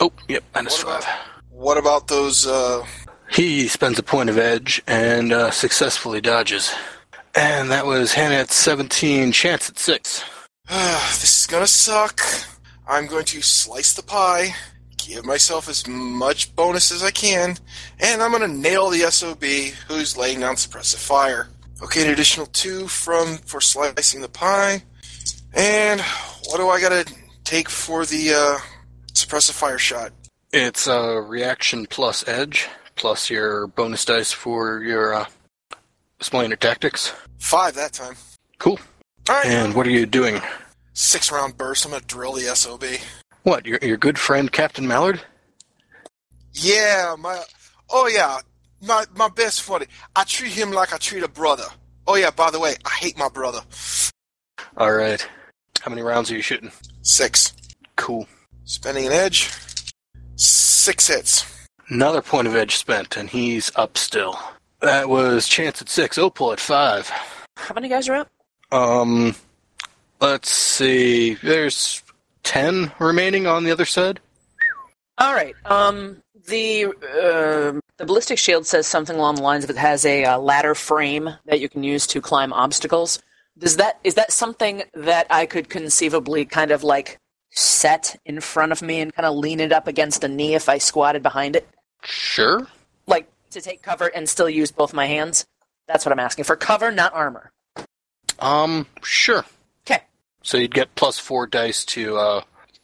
Oh, 0.00 0.12
yep, 0.28 0.44
minus 0.54 0.82
What 0.84 1.02
5. 1.02 1.02
about, 1.02 1.18
what 1.50 1.78
about 1.78 2.08
those, 2.08 2.46
uh, 2.46 2.86
He 3.30 3.68
spends 3.68 3.98
a 3.98 4.02
point 4.02 4.30
of 4.30 4.38
edge 4.38 4.80
and 4.86 5.32
uh, 5.32 5.50
successfully 5.50 6.20
dodges. 6.20 6.72
And 7.34 7.70
that 7.70 7.86
was 7.86 8.12
Hannah 8.12 8.36
at 8.36 8.50
17, 8.50 9.32
Chance 9.32 9.70
at 9.70 9.78
6. 9.78 10.24
this 10.68 11.40
is 11.40 11.46
gonna 11.46 11.66
suck. 11.66 12.20
I'm 12.86 13.06
going 13.06 13.24
to 13.26 13.42
slice 13.42 13.92
the 13.92 14.02
pie, 14.02 14.54
give 14.98 15.24
myself 15.24 15.68
as 15.68 15.86
much 15.86 16.54
bonus 16.56 16.90
as 16.92 17.02
I 17.02 17.10
can, 17.10 17.56
and 17.98 18.22
I'm 18.22 18.32
gonna 18.32 18.48
nail 18.48 18.88
the 18.88 19.10
SOB 19.10 19.42
who's 19.88 20.16
laying 20.16 20.40
down 20.40 20.56
suppressive 20.56 20.98
fire. 20.98 21.48
Okay, 21.82 22.04
an 22.04 22.10
additional 22.12 22.46
two 22.46 22.88
from 22.88 23.38
for 23.38 23.60
slicing 23.60 24.20
the 24.20 24.28
pie. 24.28 24.82
And 25.54 26.00
what 26.46 26.58
do 26.58 26.68
I 26.68 26.80
gotta 26.80 27.04
take 27.44 27.68
for 27.68 28.04
the 28.04 28.34
uh, 28.34 28.58
suppressive 29.12 29.52
fire 29.52 29.78
shot? 29.78 30.12
It's 30.52 30.88
uh, 30.88 31.22
reaction 31.22 31.86
plus 31.86 32.26
edge, 32.26 32.68
plus 32.96 33.30
your 33.30 33.66
bonus 33.68 34.04
dice 34.04 34.32
for 34.32 34.82
your 34.82 35.14
uh, 35.14 35.26
explainer 36.18 36.56
tactics. 36.56 37.12
Five 37.38 37.74
that 37.74 37.92
time. 37.92 38.14
Cool. 38.58 38.78
Alright. 39.28 39.46
And 39.46 39.74
what 39.74 39.86
are 39.86 39.90
you 39.90 40.06
doing? 40.06 40.40
Six 40.92 41.30
round 41.30 41.56
burst, 41.56 41.84
I'm 41.84 41.92
gonna 41.92 42.04
drill 42.06 42.32
the 42.32 42.54
SOB. 42.54 42.84
What, 43.42 43.64
your, 43.66 43.78
your 43.80 43.96
good 43.96 44.18
friend 44.18 44.50
Captain 44.50 44.86
Mallard? 44.86 45.20
Yeah, 46.52 47.14
my 47.18 47.42
oh 47.90 48.08
yeah, 48.08 48.40
my 48.82 49.04
my 49.14 49.28
best 49.28 49.66
buddy. 49.66 49.86
I 50.16 50.24
treat 50.24 50.52
him 50.52 50.72
like 50.72 50.92
I 50.92 50.98
treat 50.98 51.22
a 51.22 51.28
brother. 51.28 51.64
Oh 52.06 52.16
yeah, 52.16 52.30
by 52.30 52.50
the 52.50 52.58
way, 52.58 52.74
I 52.84 52.90
hate 52.90 53.16
my 53.16 53.28
brother. 53.28 53.60
All 54.76 54.92
right. 54.92 55.26
How 55.80 55.88
many 55.90 56.02
rounds 56.02 56.30
are 56.30 56.36
you 56.36 56.42
shooting? 56.42 56.70
Six. 57.02 57.54
Cool. 57.96 58.28
Spending 58.64 59.06
an 59.06 59.12
edge. 59.12 59.50
Six 60.36 61.08
hits. 61.08 61.68
Another 61.88 62.20
point 62.22 62.46
of 62.46 62.54
edge 62.54 62.76
spent, 62.76 63.16
and 63.16 63.28
he's 63.28 63.72
up 63.76 63.96
still. 63.96 64.38
That 64.80 65.08
was 65.08 65.48
Chance 65.48 65.82
at 65.82 65.88
6, 65.88 66.18
Opal 66.18 66.52
at 66.52 66.60
5. 66.60 67.10
How 67.56 67.74
many 67.74 67.88
guys 67.88 68.08
are 68.08 68.14
up? 68.14 68.28
Um, 68.70 69.34
let's 70.20 70.50
see. 70.50 71.34
There's 71.34 72.02
10 72.44 72.92
remaining 72.98 73.46
on 73.46 73.64
the 73.64 73.70
other 73.70 73.86
side. 73.86 74.20
All 75.18 75.34
right. 75.34 75.54
Um, 75.64 76.22
the 76.46 76.86
uh, 76.86 77.80
the 77.98 78.06
ballistic 78.06 78.38
shield 78.38 78.66
says 78.66 78.86
something 78.86 79.16
along 79.16 79.36
the 79.36 79.42
lines 79.42 79.64
of 79.64 79.70
it 79.70 79.76
has 79.76 80.06
a 80.06 80.24
uh, 80.24 80.38
ladder 80.38 80.74
frame 80.74 81.30
that 81.44 81.60
you 81.60 81.68
can 81.68 81.82
use 81.82 82.06
to 82.08 82.20
climb 82.20 82.52
obstacles. 82.52 83.18
Does 83.60 83.76
that 83.76 83.98
is 84.02 84.14
that 84.14 84.32
something 84.32 84.82
that 84.94 85.26
I 85.30 85.46
could 85.46 85.68
conceivably 85.68 86.44
kind 86.46 86.70
of 86.70 86.82
like 86.82 87.18
set 87.52 88.18
in 88.24 88.40
front 88.40 88.72
of 88.72 88.80
me 88.82 89.00
and 89.00 89.12
kind 89.14 89.26
of 89.26 89.36
lean 89.36 89.60
it 89.60 89.70
up 89.72 89.86
against 89.86 90.24
a 90.24 90.28
knee 90.28 90.54
if 90.54 90.68
I 90.68 90.78
squatted 90.78 91.22
behind 91.22 91.56
it, 91.56 91.68
Sure. 92.02 92.66
like 93.06 93.28
to 93.50 93.60
take 93.60 93.82
cover 93.82 94.06
and 94.06 94.28
still 94.28 94.48
use 94.48 94.70
both 94.72 94.92
my 94.94 95.06
hands? 95.06 95.44
That's 95.86 96.04
what 96.06 96.12
I'm 96.12 96.20
asking 96.20 96.44
for 96.44 96.56
cover, 96.56 96.90
not 96.92 97.12
armor. 97.12 97.50
Um, 98.38 98.86
sure. 99.02 99.44
Okay. 99.84 100.02
So 100.42 100.56
you'd 100.56 100.74
get 100.74 100.94
plus 100.94 101.18
4 101.18 101.46
dice 101.48 101.84
to, 101.86 102.16
uh, 102.16 102.42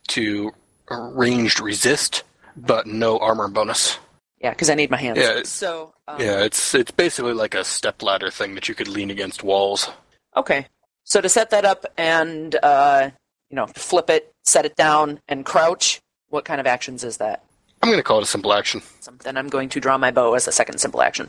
to 0.09 0.53
ranged 0.91 1.61
resist, 1.61 2.25
but 2.57 2.87
no 2.87 3.19
armor 3.19 3.49
bonus. 3.49 3.99
Yeah, 4.41 4.51
because 4.51 4.69
I 4.69 4.75
need 4.75 4.91
my 4.91 4.97
hands. 4.99 5.19
Yeah. 5.19 5.43
So 5.45 5.95
um, 6.09 6.21
Yeah, 6.21 6.43
it's 6.43 6.75
it's 6.75 6.91
basically 6.91 7.33
like 7.33 7.55
a 7.55 7.65
step 7.65 8.03
ladder 8.03 8.31
thing 8.31 8.55
that 8.57 8.69
you 8.69 8.75
could 8.75 8.89
lean 8.89 9.11
against 9.11 9.43
walls. 9.43 9.89
Okay. 10.37 10.67
So 11.05 11.21
to 11.21 11.29
set 11.29 11.51
that 11.51 11.65
up 11.65 11.87
and 11.97 12.55
uh, 12.63 13.11
you 13.51 13.57
know 13.57 13.67
flip 13.69 14.11
it, 14.11 14.33
set 14.45 14.65
it 14.65 14.77
down, 14.77 15.21
and 15.29 15.45
crouch, 15.45 16.01
what 16.29 16.45
kind 16.45 16.61
of 16.61 16.67
actions 16.67 17.05
is 17.05 17.19
that? 17.19 17.43
I'm 17.83 17.91
going 17.91 17.99
to 17.99 18.03
call 18.03 18.19
it 18.19 18.25
a 18.25 18.27
simple 18.27 18.53
action. 18.53 18.83
Then 19.23 19.37
I'm 19.37 19.49
going 19.49 19.69
to 19.71 19.81
draw 19.81 19.97
my 19.99 20.11
bow 20.11 20.35
as 20.35 20.49
a 20.49 20.53
second 20.53 20.79
simple 20.79 21.03
action. 21.03 21.29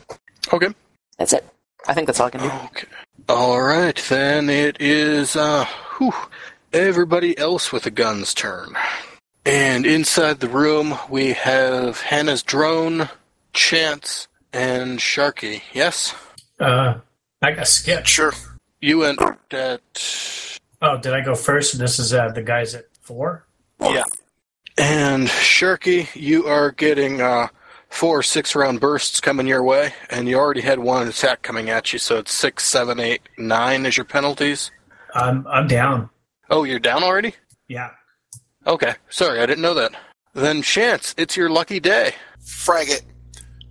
Okay. 0.52 0.68
That's 1.18 1.32
it. 1.32 1.44
I 1.86 1.94
think 1.94 2.06
that's 2.06 2.18
all 2.18 2.26
I 2.26 2.30
can 2.30 2.40
do. 2.40 2.46
Okay. 2.48 2.86
All 3.28 3.60
right, 3.60 3.96
then 4.08 4.48
it 4.48 4.78
is 4.80 5.36
uh, 5.36 5.66
whew, 5.98 6.14
everybody 6.72 7.36
else 7.38 7.70
with 7.70 7.86
a 7.86 7.90
gun's 7.90 8.32
turn. 8.34 8.74
And 9.44 9.86
inside 9.86 10.40
the 10.40 10.48
room, 10.48 10.98
we 11.08 11.34
have 11.34 12.00
Hannah's 12.00 12.42
drone, 12.42 13.08
Chance, 13.52 14.26
and 14.52 14.98
Sharky. 14.98 15.62
Yes, 15.72 16.14
Uh, 16.58 16.94
I 17.42 17.52
got 17.52 17.68
skip. 17.68 18.06
Sure. 18.06 18.32
You 18.80 18.98
went 18.98 19.20
at 19.50 19.80
Oh, 20.80 20.96
did 20.98 21.12
I 21.12 21.20
go 21.20 21.34
first? 21.34 21.78
This 21.78 21.98
is 21.98 22.14
uh, 22.14 22.28
the 22.30 22.42
guys 22.42 22.74
at 22.74 22.84
four. 23.00 23.46
yeah, 23.80 24.04
And 24.76 25.26
Sharky, 25.26 26.08
you 26.14 26.46
are 26.46 26.70
getting 26.70 27.20
uh, 27.20 27.48
four 27.88 28.22
six 28.22 28.54
round 28.54 28.78
bursts 28.80 29.20
coming 29.20 29.46
your 29.48 29.64
way, 29.64 29.92
and 30.10 30.28
you 30.28 30.38
already 30.38 30.60
had 30.60 30.78
one 30.78 31.08
attack 31.08 31.42
coming 31.42 31.68
at 31.68 31.92
you, 31.92 31.98
so 31.98 32.18
it's 32.18 32.32
six, 32.32 32.64
seven, 32.64 33.00
eight, 33.00 33.22
nine 33.36 33.86
is 33.86 33.96
your 33.96 34.04
penalties. 34.04 34.70
I'm 35.14 35.46
I'm 35.48 35.66
down. 35.66 36.10
Oh, 36.50 36.62
you're 36.64 36.78
down 36.78 37.02
already? 37.02 37.34
Yeah. 37.66 37.90
Okay, 38.66 38.94
sorry, 39.08 39.40
I 39.40 39.46
didn't 39.46 39.62
know 39.62 39.74
that. 39.74 39.92
Then 40.34 40.62
Chance, 40.62 41.14
it's 41.18 41.36
your 41.36 41.50
lucky 41.50 41.80
day. 41.80 42.12
Frag 42.44 42.88
it. 42.88 43.02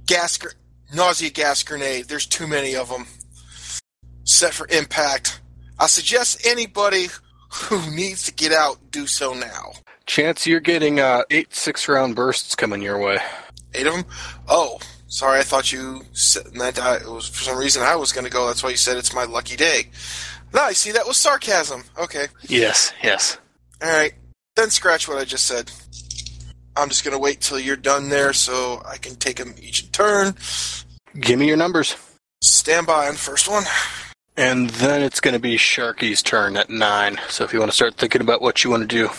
Gas, 0.05 0.37
gr- 0.37 0.49
nausea 0.93 1.29
gas 1.29 1.63
grenade. 1.63 2.05
There's 2.05 2.25
too 2.25 2.47
many 2.47 2.75
of 2.75 2.89
them. 2.89 3.05
Set 4.27 4.53
for 4.53 4.67
impact. 4.69 5.39
I 5.79 5.87
suggest 5.87 6.45
anybody 6.45 7.07
who 7.49 7.95
needs 7.95 8.23
to 8.23 8.33
get 8.33 8.51
out 8.51 8.77
do 8.91 9.07
so 9.07 9.33
now. 9.33 9.71
Chance, 10.05 10.45
you're 10.45 10.59
getting 10.59 10.99
uh, 10.99 11.23
eight 11.29 11.55
six 11.55 11.87
round 11.87 12.13
bursts 12.15 12.53
coming 12.53 12.81
your 12.81 12.99
way. 12.99 13.19
Eight 13.73 13.87
of 13.87 13.93
them. 13.93 14.03
Oh, 14.49 14.79
sorry. 15.07 15.39
I 15.39 15.43
thought 15.43 15.71
you 15.71 16.01
said, 16.11 16.53
meant 16.53 16.77
I, 16.77 16.97
it 16.97 17.07
was 17.07 17.29
for 17.29 17.41
some 17.41 17.57
reason 17.57 17.83
I 17.83 17.95
was 17.95 18.11
going 18.11 18.25
to 18.25 18.29
go. 18.29 18.47
That's 18.47 18.61
why 18.61 18.71
you 18.71 18.75
said 18.75 18.97
it's 18.97 19.15
my 19.15 19.23
lucky 19.23 19.55
day. 19.55 19.87
No, 20.53 20.61
I 20.61 20.73
see. 20.73 20.91
That 20.91 21.07
was 21.07 21.15
sarcasm. 21.15 21.85
Okay. 21.97 22.27
Yes, 22.43 22.91
yes. 23.01 23.37
All 23.81 23.89
right. 23.89 24.13
Then 24.57 24.71
scratch 24.71 25.07
what 25.07 25.19
I 25.19 25.23
just 25.23 25.45
said. 25.45 25.71
I'm 26.75 26.89
just 26.89 27.05
going 27.05 27.15
to 27.15 27.19
wait 27.19 27.39
till 27.39 27.59
you're 27.59 27.77
done 27.77 28.09
there 28.09 28.33
so 28.33 28.81
I 28.85 28.97
can 28.97 29.15
take 29.15 29.37
them 29.37 29.55
each 29.61 29.83
in 29.83 29.89
turn. 29.89 30.35
Give 31.17 31.39
me 31.39 31.47
your 31.47 31.57
numbers. 31.57 31.95
Stand 32.41 32.87
by 32.87 33.07
on 33.07 33.13
the 33.13 33.19
first 33.19 33.49
one. 33.49 33.63
And 34.37 34.69
then 34.69 35.01
it's 35.01 35.19
going 35.19 35.33
to 35.33 35.39
be 35.39 35.57
Sharky's 35.57 36.21
turn 36.21 36.55
at 36.57 36.69
nine. 36.69 37.19
So 37.29 37.43
if 37.43 37.53
you 37.53 37.59
want 37.59 37.71
to 37.71 37.75
start 37.75 37.95
thinking 37.95 38.21
about 38.21 38.41
what 38.41 38.63
you 38.63 38.69
want 38.69 38.83
to 38.83 38.87
do. 38.87 39.09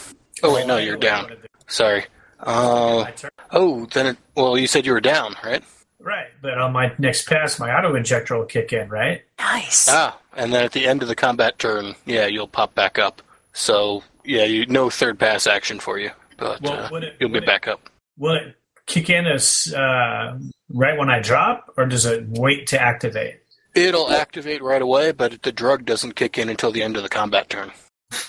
Oh, 0.43 0.55
wait, 0.55 0.67
no, 0.67 0.77
you're 0.77 0.97
know 0.97 1.09
what 1.09 1.25
I 1.25 1.29
down. 1.29 1.37
Sorry. 1.67 2.05
Uh, 2.41 3.11
oh, 3.51 3.87
then 3.87 4.07
it, 4.07 4.17
well, 4.37 4.57
you 4.57 4.69
said 4.69 4.87
you 4.87 4.93
were 4.93 5.01
down, 5.01 5.35
right? 5.45 5.63
Right, 5.99 6.29
but 6.41 6.57
on 6.57 6.73
my 6.73 6.93
next 6.99 7.27
pass, 7.29 7.59
my 7.59 7.77
auto 7.77 7.97
injector 7.97 8.39
will 8.39 8.45
kick 8.47 8.73
in, 8.73 8.89
right? 8.89 9.23
Nice. 9.41 9.89
Ah, 9.91 10.17
and 10.37 10.53
then 10.53 10.65
at 10.65 10.71
the 10.73 10.87
end 10.87 11.03
of 11.03 11.09
the 11.09 11.17
combat 11.17 11.59
turn, 11.59 11.97
yeah, 12.07 12.27
you'll 12.27 12.47
pop 12.47 12.75
back 12.77 12.99
up. 12.99 13.21
So 13.53 14.05
yeah, 14.25 14.45
you 14.45 14.65
no 14.67 14.89
third 14.91 15.19
pass 15.19 15.49
action 15.49 15.81
for 15.81 15.99
you, 15.99 16.11
but 16.37 16.63
Well, 16.63 16.95
uh, 16.95 16.99
it- 16.99 17.17
you'll 17.19 17.31
be 17.31 17.39
it- 17.39 17.47
back 17.47 17.67
up. 17.67 17.91
Will 18.17 18.37
it 18.37 18.55
kick 18.87 19.11
in 19.11 19.27
as 19.27 19.75
uh, 19.77 20.39
right 20.73 20.97
when 20.97 21.11
I 21.11 21.19
drop, 21.21 21.73
or 21.77 21.87
does 21.87 22.07
it 22.07 22.25
wait 22.29 22.69
to 22.69 22.81
activate? 22.81 23.41
It'll 23.79 24.11
activate 24.11 24.63
right 24.63 24.83
away, 24.83 25.13
but 25.13 25.43
the 25.43 25.53
drug 25.53 25.85
doesn't 25.85 26.17
kick 26.17 26.39
in 26.39 26.49
until 26.49 26.73
the 26.73 26.83
end 26.83 26.97
of 26.97 27.03
the 27.03 27.09
combat 27.09 27.49
turn. 27.49 27.73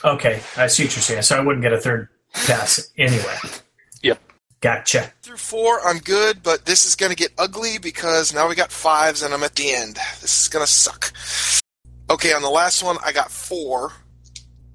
Okay, 0.03 0.41
I 0.57 0.67
see 0.67 0.83
what 0.83 0.95
you're 0.95 1.01
saying. 1.01 1.21
So 1.23 1.37
I 1.37 1.41
wouldn't 1.41 1.63
get 1.63 1.73
a 1.73 1.79
third 1.79 2.09
pass 2.33 2.91
anyway. 2.97 3.35
Yep. 4.03 4.19
Gotcha. 4.61 5.13
Through 5.23 5.37
four, 5.37 5.85
I'm 5.85 5.99
good, 5.99 6.43
but 6.43 6.65
this 6.65 6.85
is 6.85 6.95
going 6.95 7.11
to 7.11 7.15
get 7.15 7.31
ugly 7.37 7.77
because 7.77 8.33
now 8.33 8.47
we 8.47 8.55
got 8.55 8.71
fives 8.71 9.23
and 9.23 9.33
I'm 9.33 9.43
at 9.43 9.55
the 9.55 9.73
end. 9.73 9.95
This 10.21 10.43
is 10.43 10.47
going 10.49 10.65
to 10.65 10.71
suck. 10.71 11.13
Okay, 12.09 12.33
on 12.33 12.41
the 12.41 12.49
last 12.49 12.83
one, 12.83 12.97
I 13.05 13.11
got 13.11 13.31
four. 13.31 13.93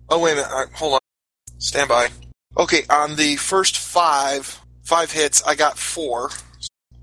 Oh, 0.08 0.18
wait 0.20 0.32
a 0.32 0.36
minute. 0.36 0.50
All 0.50 0.64
right, 0.64 0.72
hold 0.72 0.94
on. 0.94 1.00
Stand 1.58 1.88
by. 1.88 2.08
Okay, 2.56 2.84
on 2.88 3.16
the 3.16 3.36
first 3.36 3.76
five, 3.76 4.60
five 4.84 5.10
hits, 5.10 5.42
I 5.42 5.54
got 5.54 5.78
four. 5.78 6.30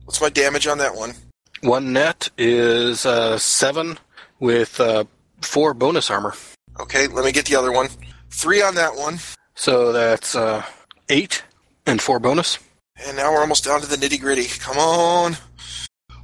What's 0.05 0.21
my 0.21 0.29
damage 0.29 0.67
on 0.67 0.77
that 0.79 0.95
one? 0.95 1.13
One 1.61 1.93
net 1.93 2.29
is 2.37 3.05
uh, 3.05 3.37
seven 3.37 3.99
with 4.39 4.79
uh, 4.79 5.03
four 5.41 5.73
bonus 5.73 6.09
armor, 6.09 6.33
Okay, 6.79 7.07
let 7.07 7.25
me 7.25 7.31
get 7.31 7.45
the 7.45 7.55
other 7.55 7.71
one. 7.71 7.89
Three 8.29 8.61
on 8.61 8.75
that 8.75 8.95
one. 8.95 9.19
so 9.55 9.91
that's 9.91 10.35
uh, 10.35 10.63
eight 11.09 11.43
and 11.85 12.01
four 12.01 12.19
bonus. 12.19 12.57
And 13.05 13.17
now 13.17 13.31
we're 13.31 13.41
almost 13.41 13.65
down 13.65 13.81
to 13.81 13.87
the 13.87 13.95
nitty 13.97 14.19
gritty. 14.19 14.45
Come 14.59 14.77
on. 14.77 15.37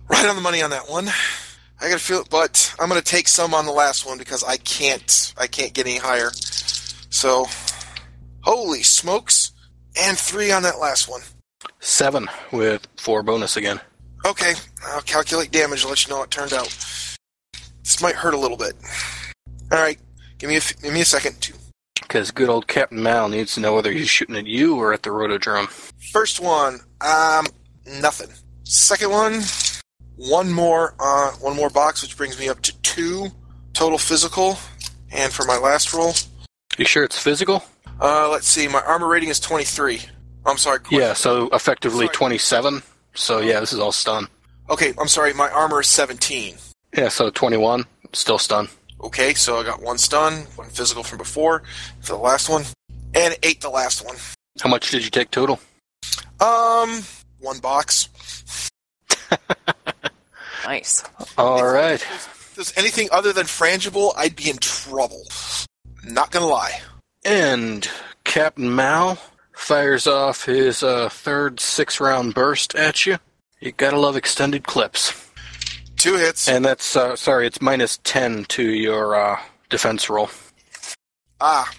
Right 0.09 0.25
on 0.25 0.35
the 0.35 0.41
money 0.41 0.61
on 0.61 0.69
that 0.71 0.89
one. 0.89 1.09
I 1.79 1.89
gotta 1.89 1.99
feel 1.99 2.21
it, 2.21 2.29
but 2.29 2.73
I'm 2.79 2.87
gonna 2.87 3.01
take 3.01 3.27
some 3.27 3.53
on 3.53 3.65
the 3.65 3.71
last 3.71 4.05
one 4.05 4.17
because 4.17 4.43
I 4.43 4.57
can't 4.57 5.33
I 5.37 5.47
can't 5.47 5.73
get 5.73 5.85
any 5.85 5.97
higher. 5.97 6.31
So 7.09 7.45
holy 8.41 8.83
smokes. 8.83 9.51
And 9.99 10.17
three 10.17 10.51
on 10.51 10.63
that 10.63 10.79
last 10.79 11.09
one. 11.09 11.21
Seven 11.79 12.29
with 12.51 12.87
four 12.97 13.21
bonus 13.23 13.57
again. 13.57 13.79
Okay, 14.25 14.53
I'll 14.85 15.01
calculate 15.01 15.51
damage 15.51 15.81
and 15.81 15.89
let 15.89 16.05
you 16.05 16.09
know 16.09 16.17
how 16.17 16.23
it 16.23 16.31
turned 16.31 16.53
out. 16.53 16.67
This 17.83 18.01
might 18.01 18.15
hurt 18.15 18.33
a 18.33 18.37
little 18.37 18.57
bit. 18.57 18.73
Alright, 19.71 19.99
give 20.37 20.49
me 20.49 20.55
a 20.55 20.59
f- 20.59 20.81
give 20.81 20.93
me 20.93 21.01
a 21.01 21.05
second. 21.05 21.51
Because 22.01 22.31
good 22.31 22.49
old 22.49 22.67
Captain 22.67 23.01
Mal 23.01 23.27
needs 23.29 23.53
to 23.55 23.59
know 23.59 23.73
whether 23.73 23.91
he's 23.91 24.09
shooting 24.09 24.35
at 24.35 24.45
you 24.45 24.75
or 24.77 24.93
at 24.93 25.03
the 25.03 25.09
rotodrone. 25.09 25.67
First 26.11 26.39
one, 26.39 26.79
um, 27.01 27.45
nothing. 27.85 28.29
Second 28.63 29.11
one, 29.11 29.41
one 30.15 30.51
more, 30.51 30.95
uh, 30.99 31.31
one 31.39 31.55
more 31.55 31.69
box, 31.69 32.01
which 32.01 32.15
brings 32.17 32.37
me 32.39 32.49
up 32.49 32.61
to 32.63 32.77
two 32.81 33.27
total 33.73 33.97
physical. 33.97 34.57
And 35.11 35.31
for 35.31 35.45
my 35.45 35.57
last 35.57 35.93
roll, 35.93 36.13
You 36.77 36.85
sure 36.85 37.03
it's 37.03 37.17
physical? 37.17 37.63
uh, 38.01 38.29
let's 38.29 38.47
see, 38.47 38.67
my 38.67 38.81
armor 38.81 39.07
rating 39.07 39.29
is 39.29 39.39
23. 39.39 40.01
I'm 40.45 40.57
sorry. 40.57 40.79
Yeah, 40.91 41.13
so 41.13 41.49
effectively 41.53 42.05
Sorry. 42.07 42.15
27. 42.15 42.83
So 43.17 43.39
yeah, 43.39 43.59
this 43.59 43.73
is 43.73 43.79
all 43.79 43.91
stun. 43.91 44.27
Okay, 44.69 44.93
I'm 44.99 45.07
sorry, 45.07 45.33
my 45.33 45.49
armor 45.49 45.81
is 45.81 45.87
17. 45.87 46.55
Yeah, 46.97 47.09
so 47.09 47.29
21, 47.29 47.85
still 48.13 48.37
stun. 48.37 48.67
Okay, 49.01 49.33
so 49.33 49.59
I 49.59 49.63
got 49.63 49.81
one 49.81 49.97
stun, 49.97 50.45
one 50.55 50.69
physical 50.69 51.03
from 51.03 51.17
before 51.17 51.63
for 52.01 52.13
the 52.13 52.19
last 52.19 52.49
one, 52.49 52.63
and 53.13 53.35
eight 53.43 53.61
the 53.61 53.69
last 53.69 54.05
one. 54.05 54.15
How 54.61 54.69
much 54.69 54.91
did 54.91 55.03
you 55.03 55.09
take 55.09 55.31
total? 55.31 55.59
Um, 56.39 57.01
one 57.39 57.59
box. 57.59 58.09
Nice. 60.67 61.01
All 61.37 61.65
right. 61.65 62.01
If 62.01 62.51
there's 62.55 62.73
anything 62.75 63.07
other 63.13 63.31
than 63.31 63.45
frangible, 63.45 64.11
I'd 64.17 64.35
be 64.35 64.49
in 64.49 64.57
trouble. 64.57 65.23
Not 66.03 66.29
gonna 66.31 66.45
lie. 66.45 66.81
And 67.23 67.89
Captain 68.25 68.75
Mal 68.75 69.17
fires 69.57 70.07
off 70.07 70.45
his 70.45 70.83
uh, 70.83 71.09
third 71.09 71.59
six 71.59 71.99
round 71.99 72.33
burst 72.33 72.75
at 72.75 73.05
you. 73.05 73.17
You 73.59 73.71
gotta 73.71 73.99
love 73.99 74.15
extended 74.15 74.63
clips. 74.63 75.29
Two 75.97 76.15
hits. 76.15 76.47
And 76.47 76.63
that's, 76.63 76.95
uh, 76.95 77.15
sorry, 77.15 77.47
it's 77.47 77.59
minus 77.59 77.97
10 78.03 78.45
to 78.45 78.61
your 78.63 79.15
uh, 79.15 79.39
defense 79.69 80.09
roll. 80.09 80.29
Ah. 81.41 81.71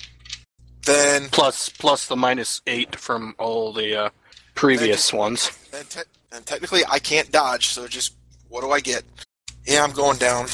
Then, 0.84 1.28
Plus, 1.30 1.68
plus 1.68 2.06
the 2.08 2.16
minus 2.16 2.60
8 2.66 2.96
from 2.96 3.34
all 3.38 3.72
the 3.72 3.94
uh, 4.06 4.10
previous 4.56 5.12
ones. 5.12 5.50
then 5.70 5.84
te- 5.84 6.00
and 6.32 6.44
technically, 6.44 6.82
I 6.90 6.98
can't 6.98 7.30
dodge, 7.30 7.68
so 7.68 7.86
just 7.86 8.14
what 8.48 8.62
do 8.62 8.70
I 8.72 8.80
get? 8.80 9.04
Yeah, 9.64 9.84
I'm 9.84 9.92
going 9.92 10.18
down. 10.18 10.46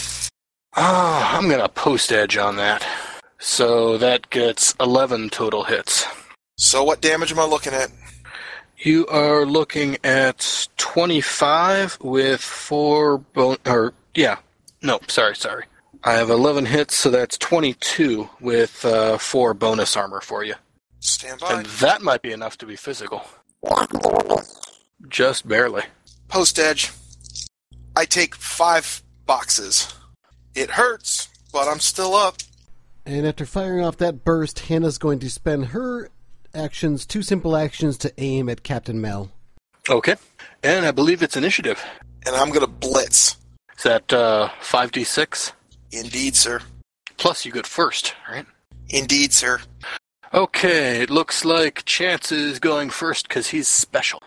Ah, 0.77 1.37
I'm 1.39 1.49
gonna 1.49 1.69
post 1.69 2.13
edge 2.13 2.37
on 2.37 2.57
that. 2.57 2.85
So 3.39 3.97
that 3.99 4.29
gets 4.31 4.75
11 4.79 5.31
total 5.31 5.65
hits. 5.65 6.05
So, 6.57 6.85
what 6.85 7.01
damage 7.01 7.33
am 7.33 7.41
I 7.41 7.45
looking 7.45 7.73
at? 7.75 7.91
You 8.79 9.07
are 9.09 9.45
looking 9.45 9.97
at 10.05 10.69
25 10.77 11.99
with 12.01 12.41
4 12.41 13.19
bon- 13.19 13.59
or 13.67 13.95
yeah. 14.15 14.39
No, 14.83 15.01
sorry, 15.09 15.35
sorry. 15.35 15.65
I 16.05 16.13
have 16.13 16.31
11 16.31 16.67
hits, 16.67 16.95
so 16.95 17.11
that's 17.11 17.39
22 17.39 18.29
with 18.41 18.85
uh, 18.85 19.19
4 19.19 19.55
bonus 19.55 19.97
armor 19.97 20.21
for 20.21 20.45
you. 20.45 20.55
Stand 21.01 21.41
by. 21.41 21.55
And 21.55 21.67
that 21.67 22.03
might 22.03 22.23
be 22.23 22.33
enough 22.33 22.59
to 22.59 22.67
be 22.67 22.77
physical. 22.77 23.25
Just 25.09 25.49
barely. 25.49 25.83
Post 26.29 26.59
edge. 26.59 26.93
I 27.97 28.05
take 28.05 28.35
five 28.35 29.03
boxes. 29.27 29.95
It 30.55 30.71
hurts, 30.71 31.29
but 31.53 31.69
I'm 31.69 31.81
still 31.81 32.15
up. 32.15 32.37
And 33.07 33.27
after 33.27 33.45
firing 33.45 33.85
off 33.85 33.99
that 33.99 34.25
burst, 34.25 34.61
Hannah's 34.61 34.99
going 34.99 35.19
to 35.21 35.31
spend 35.31 35.67
her 35.67 36.11
actions, 36.57 37.07
two 37.07 37.23
simple 37.23 37.57
actions, 37.57 37.99
to 37.99 38.13
aim 38.19 38.49
at 38.49 38.63
Captain 38.63 39.01
Mel. 39.01 39.31
Okay. 39.89 40.17
And 40.63 40.87
I 40.87 40.91
believe 40.91 41.23
it's 41.23 41.37
initiative. 41.37 41.83
And 42.27 42.35
I'm 42.35 42.51
gonna 42.51 42.67
blitz. 42.67 43.37
Is 43.77 43.83
that 43.85 44.13
uh, 44.13 44.49
5d6? 44.61 45.53
Indeed, 45.93 46.37
sir. 46.37 46.61
Plus 47.17 47.45
you 47.45 47.53
get 47.53 47.67
first, 47.67 48.15
right? 48.31 48.47
Indeed, 48.89 49.33
sir. 49.33 49.61
Okay, 50.33 51.01
it 51.01 51.11
looks 51.11 51.45
like 51.45 51.85
Chance 51.85 52.33
is 52.33 52.59
going 52.59 52.91
first 52.91 53.29
because 53.29 53.49
he's 53.49 53.69
special. 53.69 54.21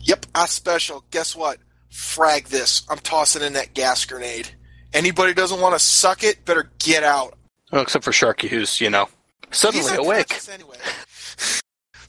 Yep, 0.00 0.26
I 0.34 0.46
special. 0.46 1.04
Guess 1.10 1.34
what? 1.34 1.58
Frag 1.90 2.44
this. 2.46 2.82
I'm 2.88 2.98
tossing 2.98 3.42
in 3.42 3.54
that 3.54 3.74
gas 3.74 4.04
grenade. 4.04 4.48
Anybody 4.92 5.34
doesn't 5.34 5.60
want 5.60 5.74
to 5.74 5.78
suck 5.78 6.22
it, 6.22 6.44
better 6.44 6.70
get 6.78 7.02
out. 7.02 7.34
Well, 7.72 7.82
except 7.82 8.04
for 8.04 8.10
Sharky, 8.10 8.48
who's, 8.48 8.80
you 8.80 8.90
know, 8.90 9.08
suddenly 9.50 9.94
awake. 9.96 10.38
Anyway. 10.52 10.76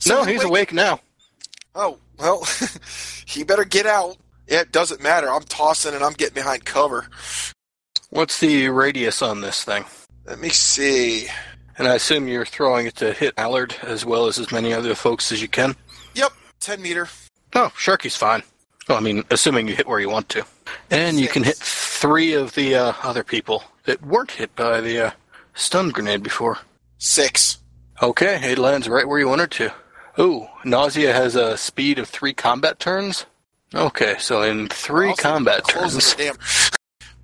No, 0.04 0.22
So 0.22 0.24
he's 0.24 0.42
awake 0.42 0.72
now. 0.72 0.98
Oh, 1.76 1.98
well, 2.18 2.44
he 3.26 3.44
better 3.44 3.64
get 3.64 3.86
out. 3.86 4.16
It 4.48 4.72
doesn't 4.72 5.00
matter. 5.00 5.30
I'm 5.30 5.44
tossing 5.44 5.94
and 5.94 6.02
I'm 6.02 6.14
getting 6.14 6.34
behind 6.34 6.64
cover. 6.64 7.06
What's 8.10 8.40
the 8.40 8.68
radius 8.70 9.22
on 9.22 9.42
this 9.42 9.62
thing? 9.62 9.84
Let 10.26 10.40
me 10.40 10.48
see. 10.48 11.28
And 11.78 11.86
I 11.86 11.94
assume 11.94 12.26
you're 12.26 12.44
throwing 12.44 12.86
it 12.86 12.96
to 12.96 13.12
hit 13.12 13.34
Allard 13.36 13.76
as 13.82 14.04
well 14.04 14.26
as 14.26 14.38
as 14.40 14.50
many 14.50 14.72
other 14.74 14.94
folks 14.96 15.30
as 15.30 15.40
you 15.40 15.46
can. 15.48 15.76
Yep, 16.14 16.32
10 16.60 16.82
meter. 16.82 17.08
Oh, 17.54 17.72
Sharky's 17.76 18.16
fine. 18.16 18.42
Well, 18.88 18.98
I 18.98 19.00
mean, 19.00 19.24
assuming 19.30 19.68
you 19.68 19.76
hit 19.76 19.86
where 19.86 20.00
you 20.00 20.10
want 20.10 20.28
to. 20.30 20.44
And 20.90 21.18
you 21.18 21.28
can 21.28 21.44
hit 21.44 21.56
three 21.56 22.34
of 22.34 22.54
the 22.54 22.74
uh, 22.74 22.92
other 23.02 23.22
people 23.22 23.62
that 23.84 24.02
weren't 24.04 24.32
hit 24.32 24.54
by 24.56 24.80
the 24.80 25.06
uh, 25.06 25.10
stun 25.54 25.90
grenade 25.90 26.22
before. 26.22 26.58
Six. 27.04 27.58
Okay, 28.00 28.52
it 28.52 28.58
lands 28.58 28.88
right 28.88 29.08
where 29.08 29.18
you 29.18 29.26
want 29.28 29.40
it 29.40 29.50
to. 29.52 29.72
Ooh, 30.20 30.46
Nausea 30.64 31.12
has 31.12 31.34
a 31.34 31.56
speed 31.56 31.98
of 31.98 32.08
three 32.08 32.32
combat 32.32 32.78
turns. 32.78 33.26
Okay, 33.74 34.14
so 34.20 34.42
in 34.42 34.68
three 34.68 35.12
combat 35.14 35.66
turns. 35.66 36.14
damn- 36.14 36.38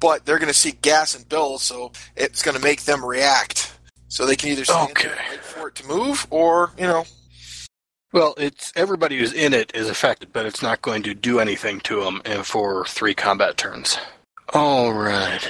But 0.00 0.26
they're 0.26 0.40
going 0.40 0.48
to 0.52 0.58
see 0.58 0.72
gas 0.72 1.14
and 1.14 1.28
Bill, 1.28 1.58
so 1.58 1.92
it's 2.16 2.42
going 2.42 2.56
to 2.56 2.62
make 2.62 2.82
them 2.82 3.04
react. 3.04 3.72
So 4.08 4.26
they 4.26 4.34
can 4.34 4.48
either 4.48 4.64
stand 4.64 4.90
Okay. 4.90 5.12
wait 5.30 5.44
for 5.44 5.68
it 5.68 5.76
to 5.76 5.86
move, 5.86 6.26
or 6.30 6.72
you 6.76 6.86
know, 6.88 7.04
Well, 8.12 8.34
it's 8.36 8.72
everybody 8.74 9.16
who's 9.18 9.32
in 9.32 9.54
it 9.54 9.70
is 9.76 9.88
affected, 9.88 10.32
but 10.32 10.44
it's 10.44 10.60
not 10.62 10.82
going 10.82 11.04
to 11.04 11.14
do 11.14 11.38
anything 11.38 11.78
to 11.82 12.02
them 12.02 12.20
eh, 12.24 12.42
for 12.42 12.84
three 12.86 13.14
combat 13.14 13.56
turns. 13.56 13.96
All 14.52 14.92
right. 14.92 15.46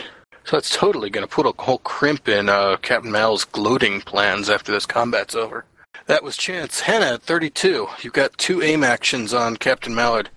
So 0.48 0.56
that's 0.56 0.74
totally 0.74 1.10
going 1.10 1.28
to 1.28 1.30
put 1.30 1.44
a 1.44 1.52
whole 1.62 1.76
crimp 1.76 2.26
in 2.26 2.48
uh, 2.48 2.78
Captain 2.78 3.12
Mal's 3.12 3.44
gloating 3.44 4.00
plans 4.00 4.48
after 4.48 4.72
this 4.72 4.86
combat's 4.86 5.34
over. 5.34 5.66
That 6.06 6.24
was 6.24 6.38
Chance. 6.38 6.80
Hannah 6.80 7.16
at 7.16 7.22
32. 7.22 7.86
You've 8.00 8.14
got 8.14 8.38
two 8.38 8.62
aim 8.62 8.82
actions 8.82 9.34
on 9.34 9.58
Captain 9.58 9.94
Mallard. 9.94 10.30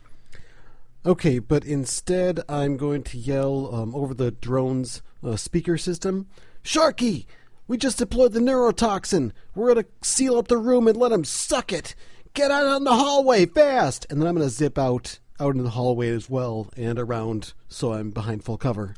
Okay, 1.05 1.39
but 1.39 1.63
instead 1.63 2.41
I'm 2.49 2.75
going 2.75 3.03
to 3.03 3.17
yell 3.17 3.73
um, 3.73 3.95
over 3.95 4.13
the 4.13 4.31
drone's 4.31 5.01
uh, 5.23 5.38
speaker 5.38 5.77
system 5.77 6.27
Sharky! 6.61 7.25
We 7.69 7.77
just 7.77 7.97
deployed 7.97 8.33
the 8.33 8.41
neurotoxin! 8.41 9.31
We're 9.55 9.73
going 9.73 9.85
to 9.85 9.91
seal 10.05 10.38
up 10.38 10.49
the 10.49 10.57
room 10.57 10.89
and 10.89 10.97
let 10.97 11.13
him 11.13 11.23
suck 11.23 11.71
it! 11.71 11.95
Get 12.33 12.51
out 12.51 12.65
on 12.65 12.83
the 12.83 12.95
hallway, 12.95 13.45
fast! 13.45 14.07
And 14.09 14.19
then 14.19 14.27
I'm 14.27 14.35
going 14.35 14.45
to 14.45 14.53
zip 14.53 14.77
out, 14.77 15.19
out 15.39 15.51
into 15.51 15.63
the 15.63 15.69
hallway 15.69 16.09
as 16.09 16.29
well 16.29 16.69
and 16.75 16.99
around 16.99 17.53
so 17.69 17.93
I'm 17.93 18.11
behind 18.11 18.43
full 18.43 18.57
cover. 18.57 18.95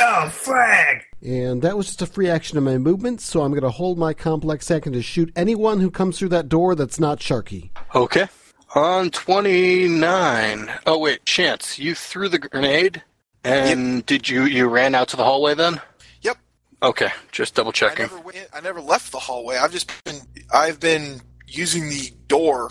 Oh, 0.00 0.28
frag! 0.28 1.04
And 1.22 1.62
that 1.62 1.76
was 1.76 1.86
just 1.86 2.02
a 2.02 2.06
free 2.06 2.28
action 2.28 2.58
of 2.58 2.64
my 2.64 2.78
movement, 2.78 3.20
so 3.20 3.42
I'm 3.42 3.52
going 3.52 3.62
to 3.62 3.70
hold 3.70 3.98
my 3.98 4.12
complex 4.12 4.70
action 4.70 4.92
to 4.92 5.02
shoot 5.02 5.32
anyone 5.36 5.80
who 5.80 5.90
comes 5.90 6.18
through 6.18 6.28
that 6.30 6.48
door 6.48 6.74
that's 6.74 7.00
not 7.00 7.20
Sharky. 7.20 7.70
Okay. 7.94 8.26
On 8.74 9.08
29. 9.10 10.70
Oh, 10.86 10.98
wait, 10.98 11.24
Chance, 11.24 11.78
you 11.78 11.94
threw 11.94 12.28
the 12.28 12.38
grenade? 12.38 13.02
And 13.44 14.04
did 14.06 14.28
you, 14.28 14.44
you 14.44 14.68
ran 14.68 14.94
out 14.94 15.08
to 15.08 15.16
the 15.16 15.24
hallway 15.24 15.54
then? 15.54 15.80
yep. 16.22 16.38
Okay, 16.82 17.10
just 17.30 17.54
double 17.54 17.70
I 17.70 17.72
checking. 17.72 18.06
never 18.06 18.18
went. 18.20 18.48
I 18.52 18.60
never 18.60 18.80
left 18.80 19.12
the 19.12 19.18
hallway. 19.18 19.56
I've 19.56 19.72
just 19.72 19.90
been. 20.04 20.16
I've 20.52 20.80
been 20.80 21.20
using 21.46 21.88
the 21.88 22.10
door. 22.26 22.70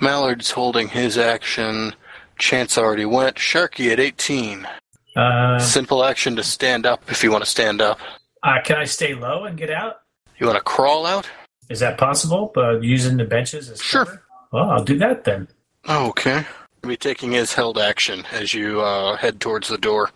Mallard's 0.00 0.50
holding 0.52 0.88
his 0.88 1.18
action. 1.18 1.94
Chance 2.38 2.78
already 2.78 3.04
went. 3.04 3.36
Sharky 3.36 3.92
at 3.92 4.00
18. 4.00 4.66
Uh, 5.16 5.58
Simple 5.58 6.04
action 6.04 6.36
to 6.36 6.42
stand 6.42 6.86
up 6.86 7.02
if 7.10 7.22
you 7.22 7.30
want 7.30 7.44
to 7.44 7.50
stand 7.50 7.80
up. 7.80 7.98
uh, 8.42 8.60
can 8.64 8.76
I 8.78 8.84
stay 8.84 9.14
low 9.14 9.44
and 9.44 9.56
get 9.58 9.70
out? 9.70 10.00
You 10.38 10.46
want 10.46 10.56
to 10.58 10.64
crawl 10.64 11.06
out? 11.06 11.28
Is 11.68 11.80
that 11.80 11.98
possible? 11.98 12.50
But 12.54 12.82
using 12.82 13.16
the 13.16 13.24
benches 13.24 13.68
as 13.70 13.80
Sure. 13.80 14.04
cover? 14.06 14.22
Well, 14.52 14.70
I'll 14.70 14.84
do 14.84 14.98
that 14.98 15.24
then. 15.24 15.48
Okay. 15.88 16.44
He'll 16.82 16.88
be 16.88 16.96
taking 16.96 17.32
his 17.32 17.54
held 17.54 17.78
action 17.78 18.24
as 18.32 18.52
you 18.54 18.80
uh, 18.80 19.16
head 19.16 19.40
towards 19.40 19.68
the 19.68 19.78
door. 19.78 20.10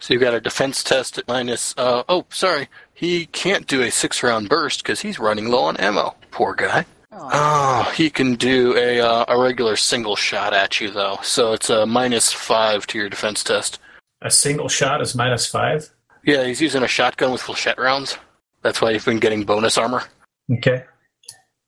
So 0.00 0.12
you've 0.14 0.20
got 0.22 0.34
a 0.34 0.40
defense 0.40 0.82
test 0.82 1.18
at 1.18 1.28
minus. 1.28 1.74
Uh, 1.76 2.02
oh, 2.08 2.26
sorry. 2.30 2.68
He 2.92 3.26
can't 3.26 3.66
do 3.66 3.82
a 3.82 3.90
six 3.90 4.22
round 4.22 4.48
burst 4.48 4.82
because 4.82 5.00
he's 5.00 5.18
running 5.18 5.48
low 5.48 5.62
on 5.64 5.76
ammo. 5.76 6.14
Poor 6.32 6.54
guy. 6.54 6.84
Oh, 7.12 7.92
he 7.94 8.10
can 8.10 8.34
do 8.34 8.74
a, 8.76 9.00
uh, 9.00 9.24
a 9.28 9.40
regular 9.40 9.76
single 9.76 10.16
shot 10.16 10.52
at 10.54 10.80
you, 10.80 10.90
though. 10.90 11.18
So 11.22 11.52
it's 11.52 11.70
a 11.70 11.86
minus 11.86 12.32
five 12.32 12.86
to 12.88 12.98
your 12.98 13.08
defense 13.10 13.44
test. 13.44 13.78
A 14.24 14.30
single 14.30 14.68
shot 14.68 15.00
is 15.02 15.14
minus 15.14 15.46
five. 15.46 15.90
Yeah, 16.24 16.44
he's 16.44 16.60
using 16.60 16.82
a 16.82 16.88
shotgun 16.88 17.32
with 17.32 17.40
flechette 17.40 17.78
rounds. 17.78 18.16
That's 18.62 18.80
why 18.80 18.92
he's 18.92 19.04
been 19.04 19.18
getting 19.18 19.42
bonus 19.42 19.76
armor. 19.76 20.04
Okay. 20.50 20.84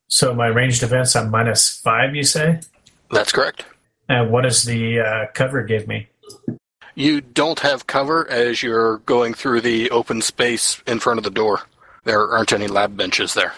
So 0.08 0.34
my 0.34 0.46
ranged 0.46 0.80
defense, 0.80 1.16
I'm 1.16 1.30
minus 1.30 1.80
five, 1.80 2.14
you 2.14 2.22
say? 2.22 2.60
That's 3.10 3.32
correct. 3.32 3.64
And 4.08 4.30
what 4.30 4.42
does 4.42 4.64
the 4.64 5.00
uh, 5.00 5.26
cover 5.34 5.62
give 5.62 5.88
me? 5.88 6.08
You 6.94 7.20
don't 7.20 7.58
have 7.60 7.88
cover 7.88 8.30
as 8.30 8.62
you're 8.62 8.98
going 8.98 9.34
through 9.34 9.62
the 9.62 9.90
open 9.90 10.22
space 10.22 10.80
in 10.86 11.00
front 11.00 11.18
of 11.18 11.24
the 11.24 11.30
door. 11.30 11.62
There 12.04 12.28
aren't 12.28 12.52
any 12.52 12.68
lab 12.68 12.96
benches 12.96 13.34
there. 13.34 13.54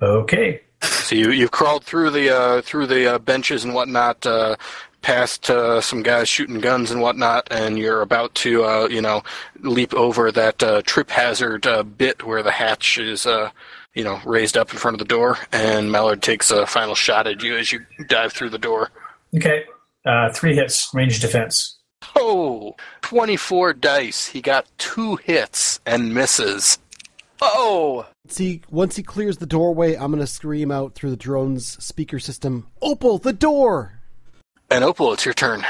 Okay. 0.00 0.60
So 0.82 1.16
you 1.16 1.30
you've 1.30 1.50
crawled 1.50 1.84
through 1.84 2.10
the 2.10 2.30
uh, 2.30 2.62
through 2.62 2.86
the 2.86 3.14
uh, 3.14 3.18
benches 3.18 3.64
and 3.64 3.74
whatnot, 3.74 4.24
uh, 4.26 4.56
past 5.06 5.48
uh, 5.50 5.80
some 5.80 6.02
guys 6.02 6.28
shooting 6.28 6.58
guns 6.58 6.90
and 6.90 7.00
whatnot, 7.00 7.46
and 7.52 7.78
you're 7.78 8.02
about 8.02 8.34
to 8.34 8.64
uh, 8.64 8.88
you 8.88 9.00
know 9.00 9.22
leap 9.60 9.94
over 9.94 10.32
that 10.32 10.60
uh, 10.64 10.82
trip 10.82 11.10
hazard 11.10 11.64
uh, 11.64 11.84
bit 11.84 12.26
where 12.26 12.42
the 12.42 12.50
hatch 12.50 12.98
is 12.98 13.24
uh, 13.24 13.48
you 13.94 14.02
know 14.02 14.20
raised 14.26 14.56
up 14.56 14.72
in 14.72 14.78
front 14.78 14.96
of 14.96 14.98
the 14.98 15.04
door, 15.04 15.38
and 15.52 15.92
Mallard 15.92 16.22
takes 16.22 16.50
a 16.50 16.66
final 16.66 16.96
shot 16.96 17.28
at 17.28 17.40
you 17.40 17.56
as 17.56 17.70
you 17.70 17.86
dive 18.08 18.32
through 18.32 18.50
the 18.50 18.58
door. 18.58 18.90
Okay. 19.36 19.64
Uh, 20.04 20.32
three 20.32 20.56
hits, 20.56 20.92
range 20.92 21.20
defense. 21.20 21.78
Oh, 22.16 22.74
24 23.02 23.74
dice. 23.74 24.26
He 24.26 24.40
got 24.40 24.66
two 24.76 25.16
hits 25.16 25.78
and 25.86 26.14
misses. 26.14 26.78
Oh, 27.40 28.06
See, 28.28 28.62
once 28.70 28.96
he 28.96 29.02
clears 29.02 29.36
the 29.36 29.46
doorway, 29.46 29.94
I'm 29.94 30.10
going 30.10 30.20
to 30.20 30.26
scream 30.26 30.72
out 30.72 30.94
through 30.94 31.10
the 31.10 31.16
drone's 31.16 31.82
speaker 31.84 32.18
system 32.18 32.66
Opal, 32.82 33.18
the 33.18 33.32
door! 33.32 33.95
And 34.70 34.84
Opal, 34.84 35.12
it's 35.12 35.24
your 35.24 35.34
turn. 35.34 35.64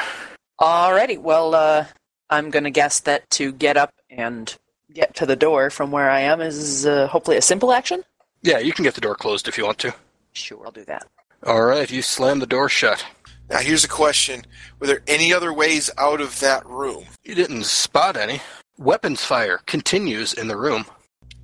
alrighty. 0.60 1.18
Well, 1.18 1.54
uh, 1.54 1.86
I'm 2.30 2.50
gonna 2.50 2.70
guess 2.70 3.00
that 3.00 3.28
to 3.30 3.52
get 3.52 3.76
up 3.76 3.92
and 4.10 4.54
get 4.92 5.14
to 5.16 5.26
the 5.26 5.36
door 5.36 5.70
from 5.70 5.90
where 5.90 6.10
I 6.10 6.20
am 6.20 6.40
is 6.40 6.86
uh, 6.86 7.06
hopefully 7.08 7.36
a 7.36 7.42
simple 7.42 7.72
action. 7.72 8.02
Yeah, 8.42 8.58
you 8.58 8.72
can 8.72 8.84
get 8.84 8.94
the 8.94 9.00
door 9.00 9.14
closed 9.14 9.48
if 9.48 9.58
you 9.58 9.64
want 9.64 9.78
to. 9.78 9.94
Sure, 10.32 10.64
I'll 10.64 10.72
do 10.72 10.84
that. 10.84 11.06
All 11.44 11.62
right, 11.64 11.90
you 11.90 12.02
slam 12.02 12.38
the 12.38 12.46
door 12.46 12.68
shut. 12.68 13.04
Now 13.50 13.58
here's 13.58 13.84
a 13.84 13.88
question: 13.88 14.44
Were 14.80 14.86
there 14.86 15.02
any 15.06 15.32
other 15.32 15.52
ways 15.52 15.90
out 15.98 16.20
of 16.20 16.40
that 16.40 16.64
room? 16.66 17.04
You 17.24 17.34
didn't 17.34 17.64
spot 17.64 18.16
any. 18.16 18.40
Weapons 18.78 19.24
fire 19.24 19.60
continues 19.66 20.32
in 20.32 20.48
the 20.48 20.56
room. 20.56 20.84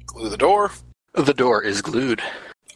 Glue 0.06 0.28
the 0.28 0.36
door. 0.36 0.72
The 1.14 1.34
door 1.34 1.62
is 1.62 1.82
glued. 1.82 2.22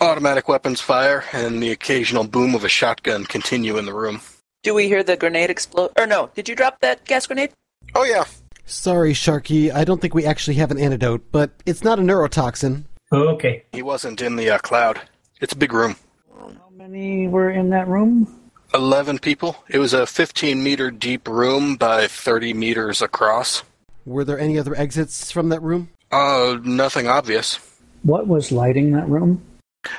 Automatic 0.01 0.49
weapons 0.49 0.81
fire 0.83 1.25
and 1.33 1.63
the 1.63 1.71
occasional 1.71 2.25
boom 2.25 2.55
of 2.55 2.65
a 2.65 2.69
shotgun 2.69 3.25
continue 3.25 3.79
in 3.79 3.87
the 3.87 3.95
room. 3.95 4.21
Do 4.67 4.75
we 4.75 4.89
hear 4.89 5.05
the 5.05 5.17
grenade 5.17 5.49
explode? 5.49 5.93
Or 5.97 6.09
no? 6.09 6.29
Did 6.35 6.49
you 6.49 6.57
drop 6.57 6.81
that 6.81 7.05
gas 7.05 7.25
grenade? 7.29 7.53
Oh 7.95 8.03
yeah. 8.03 8.25
Sorry, 8.65 9.13
Sharky, 9.13 9.73
I 9.73 9.85
don't 9.85 10.01
think 10.01 10.13
we 10.13 10.27
actually 10.27 10.55
have 10.55 10.73
an 10.73 10.79
antidote, 10.81 11.23
but 11.31 11.53
it's 11.67 11.85
not 11.85 12.01
a 12.01 12.03
neurotoxin. 12.03 12.83
Okay. 13.13 13.63
He 13.71 13.81
wasn't 13.83 14.21
in 14.21 14.35
the 14.35 14.51
uh, 14.51 14.59
cloud. 14.59 15.01
It's 15.41 15.53
a 15.53 15.57
big 15.57 15.73
room. 15.73 15.95
How 16.37 16.69
many 16.73 17.29
were 17.29 17.49
in 17.49 17.71
that 17.71 17.87
room? 17.87 18.27
11 18.75 19.21
people. 19.21 19.55
It 19.69 19.79
was 19.79 19.93
a 19.95 20.05
15 20.05 20.61
meter 20.61 20.91
deep 20.91 21.29
room 21.29 21.77
by 21.77 22.09
30 22.09 22.53
meters 22.53 23.01
across. 23.01 23.63
Were 24.05 24.25
there 24.25 24.41
any 24.41 24.59
other 24.59 24.75
exits 24.75 25.31
from 25.31 25.51
that 25.51 25.63
room? 25.63 25.91
Uh, 26.11 26.59
nothing 26.65 27.07
obvious. 27.07 27.61
What 28.03 28.27
was 28.27 28.51
lighting 28.51 28.91
that 28.95 29.09
room? 29.09 29.43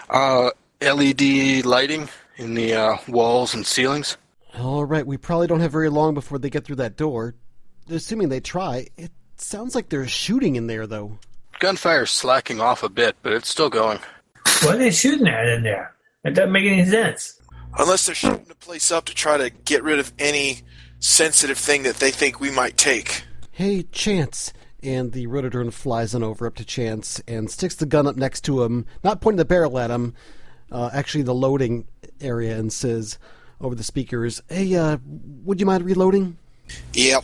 Uh, 0.10 0.50
LED 0.82 1.64
lighting 1.64 2.10
in 2.36 2.56
the 2.56 2.74
uh, 2.74 2.98
walls 3.08 3.54
and 3.54 3.66
ceilings. 3.66 4.18
All 4.60 4.86
right, 4.86 5.06
we 5.06 5.18
probably 5.18 5.48
don't 5.48 5.60
have 5.60 5.72
very 5.72 5.90
long 5.90 6.16
before 6.16 6.40
they 6.40 6.50
get 6.50 6.66
through 6.66 6.78
that 6.78 6.98
door. 6.98 7.36
Assuming 7.90 8.30
they 8.30 8.40
try, 8.40 8.88
it 8.98 9.12
sounds 9.38 9.76
like 9.76 9.90
there's 9.90 10.10
shooting 10.10 10.56
in 10.56 10.68
there, 10.68 10.88
though. 10.88 11.20
Gunfire's 11.60 12.12
slacking 12.12 12.60
off 12.60 12.82
a 12.84 12.90
bit, 12.90 13.16
but 13.22 13.34
it's 13.34 13.50
still 13.50 13.70
going. 13.70 14.00
What 14.64 14.76
are 14.76 14.78
they 14.80 14.92
shooting 14.92 15.28
at 15.28 15.48
in 15.48 15.64
there? 15.64 15.96
That 16.24 16.34
doesn't 16.34 16.52
make 16.52 16.66
any 16.66 16.86
sense. 16.86 17.40
Unless 17.78 18.08
they're 18.08 18.16
shooting 18.16 18.46
the 18.48 18.56
place 18.56 18.92
up 18.92 19.06
to 19.06 19.14
try 19.14 19.38
to 19.38 19.50
get 19.52 19.84
rid 19.84 20.00
of 20.00 20.12
any 20.18 20.62
sensitive 21.00 21.58
thing 21.58 21.84
that 21.84 21.98
they 21.98 22.10
think 22.10 22.40
we 22.40 22.50
might 22.50 22.78
take. 22.78 23.24
Hey, 23.52 23.84
Chance. 23.84 24.54
And 24.82 25.12
the 25.12 25.28
rotodrone 25.28 25.74
flies 25.74 26.16
on 26.16 26.24
over 26.24 26.48
up 26.48 26.56
to 26.56 26.66
Chance 26.66 27.22
and 27.28 27.50
sticks 27.52 27.76
the 27.76 27.86
gun 27.86 28.08
up 28.08 28.16
next 28.16 28.42
to 28.46 28.64
him, 28.64 28.86
not 29.04 29.22
pointing 29.22 29.38
the 29.38 29.46
barrel 29.46 29.78
at 29.78 29.92
him, 29.92 30.16
uh, 30.72 30.90
actually 30.94 31.24
the 31.24 31.36
loading 31.36 31.88
area, 32.20 32.58
and 32.58 32.72
says 32.74 33.20
over 33.62 33.76
the 33.76 33.84
speakers, 33.84 34.42
Hey, 34.50 34.76
uh, 34.76 34.98
would 35.44 35.60
you 35.60 35.66
mind 35.66 35.84
reloading? 35.84 36.38
Yep. 36.94 37.24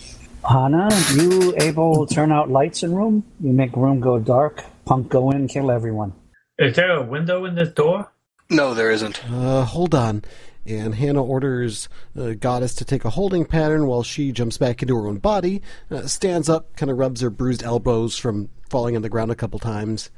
Hannah, 0.49 0.89
you 1.15 1.53
able 1.57 2.05
to 2.05 2.14
turn 2.14 2.31
out 2.31 2.49
lights 2.49 2.84
in 2.84 2.93
room? 2.93 3.23
You 3.39 3.53
make 3.53 3.76
room 3.76 3.99
go 3.99 4.19
dark. 4.19 4.64
Punk 4.85 5.10
go 5.10 5.31
in, 5.31 5.47
kill 5.47 5.72
everyone. 5.72 6.14
Is 6.60 6.76
there 6.76 6.91
a 6.91 7.03
window 7.03 7.45
in 7.45 7.55
this 7.55 7.69
door? 7.69 8.11
No, 8.49 8.73
there 8.73 8.91
isn't. 8.91 9.23
Uh, 9.31 9.64
hold 9.64 9.95
on. 9.95 10.23
And 10.65 10.95
Hannah 10.95 11.23
orders 11.23 11.89
uh, 12.18 12.34
Goddess 12.39 12.76
to 12.76 12.85
take 12.85 13.05
a 13.05 13.10
holding 13.10 13.45
pattern 13.45 13.88
while 13.88 14.03
she 14.03 14.31
jumps 14.31 14.57
back 14.57 14.81
into 14.81 14.95
her 14.95 15.07
own 15.07 15.18
body, 15.18 15.61
uh, 15.91 16.07
stands 16.07 16.49
up, 16.49 16.76
kind 16.76 16.89
of 16.89 16.97
rubs 16.97 17.22
her 17.22 17.30
bruised 17.30 17.64
elbows 17.64 18.18
from 18.18 18.49
falling 18.69 18.95
on 18.95 19.01
the 19.01 19.10
ground 19.10 19.31
a 19.31 19.35
couple 19.35 19.60
times. 19.60 20.10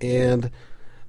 And 0.00 0.50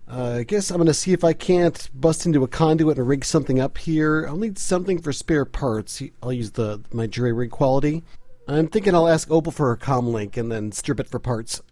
Uh, 0.10 0.38
I 0.40 0.44
guess 0.44 0.72
I'm 0.72 0.78
going 0.78 0.88
to 0.88 0.94
see 0.94 1.12
if 1.12 1.24
I 1.24 1.34
can't 1.34 1.90
bust 1.94 2.26
into 2.26 2.44
a 2.44 2.48
conduit 2.48 2.98
and 2.98 3.08
rig 3.08 3.26
something 3.26 3.60
up 3.60 3.78
here. 3.78 4.26
I'll 4.28 4.38
need 4.38 4.58
something 4.58 5.02
for 5.02 5.12
spare 5.12 5.46
parts. 5.46 6.02
I'll 6.24 6.32
use 6.32 6.52
the 6.52 6.82
my 6.94 7.08
jury 7.08 7.34
rig 7.34 7.52
quality. 7.52 8.04
I'm 8.48 8.68
thinking 8.68 8.96
I'll 8.96 9.10
ask 9.10 9.30
Opal 9.30 9.52
for 9.52 9.68
her 9.68 9.78
commlink 9.78 10.38
and 10.38 10.50
then 10.52 10.72
strip 10.72 11.00
it 11.00 11.10
for 11.10 11.20
parts. 11.20 11.62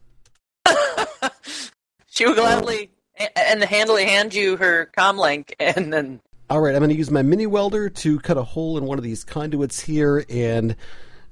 She 2.15 2.25
will 2.25 2.33
gladly 2.33 2.91
and 3.35 3.61
handily 3.61 4.05
hand 4.05 4.33
you 4.33 4.55
her 4.55 4.89
commlink, 4.97 5.53
and 5.59 5.91
then 5.91 6.21
All 6.49 6.61
right, 6.61 6.73
I'm 6.73 6.79
going 6.79 6.89
to 6.89 6.95
use 6.95 7.11
my 7.11 7.21
mini 7.21 7.45
welder 7.45 7.89
to 7.89 8.19
cut 8.21 8.37
a 8.37 8.43
hole 8.43 8.77
in 8.77 8.85
one 8.85 8.97
of 8.97 9.03
these 9.03 9.25
conduits 9.25 9.81
here 9.81 10.23
and 10.29 10.77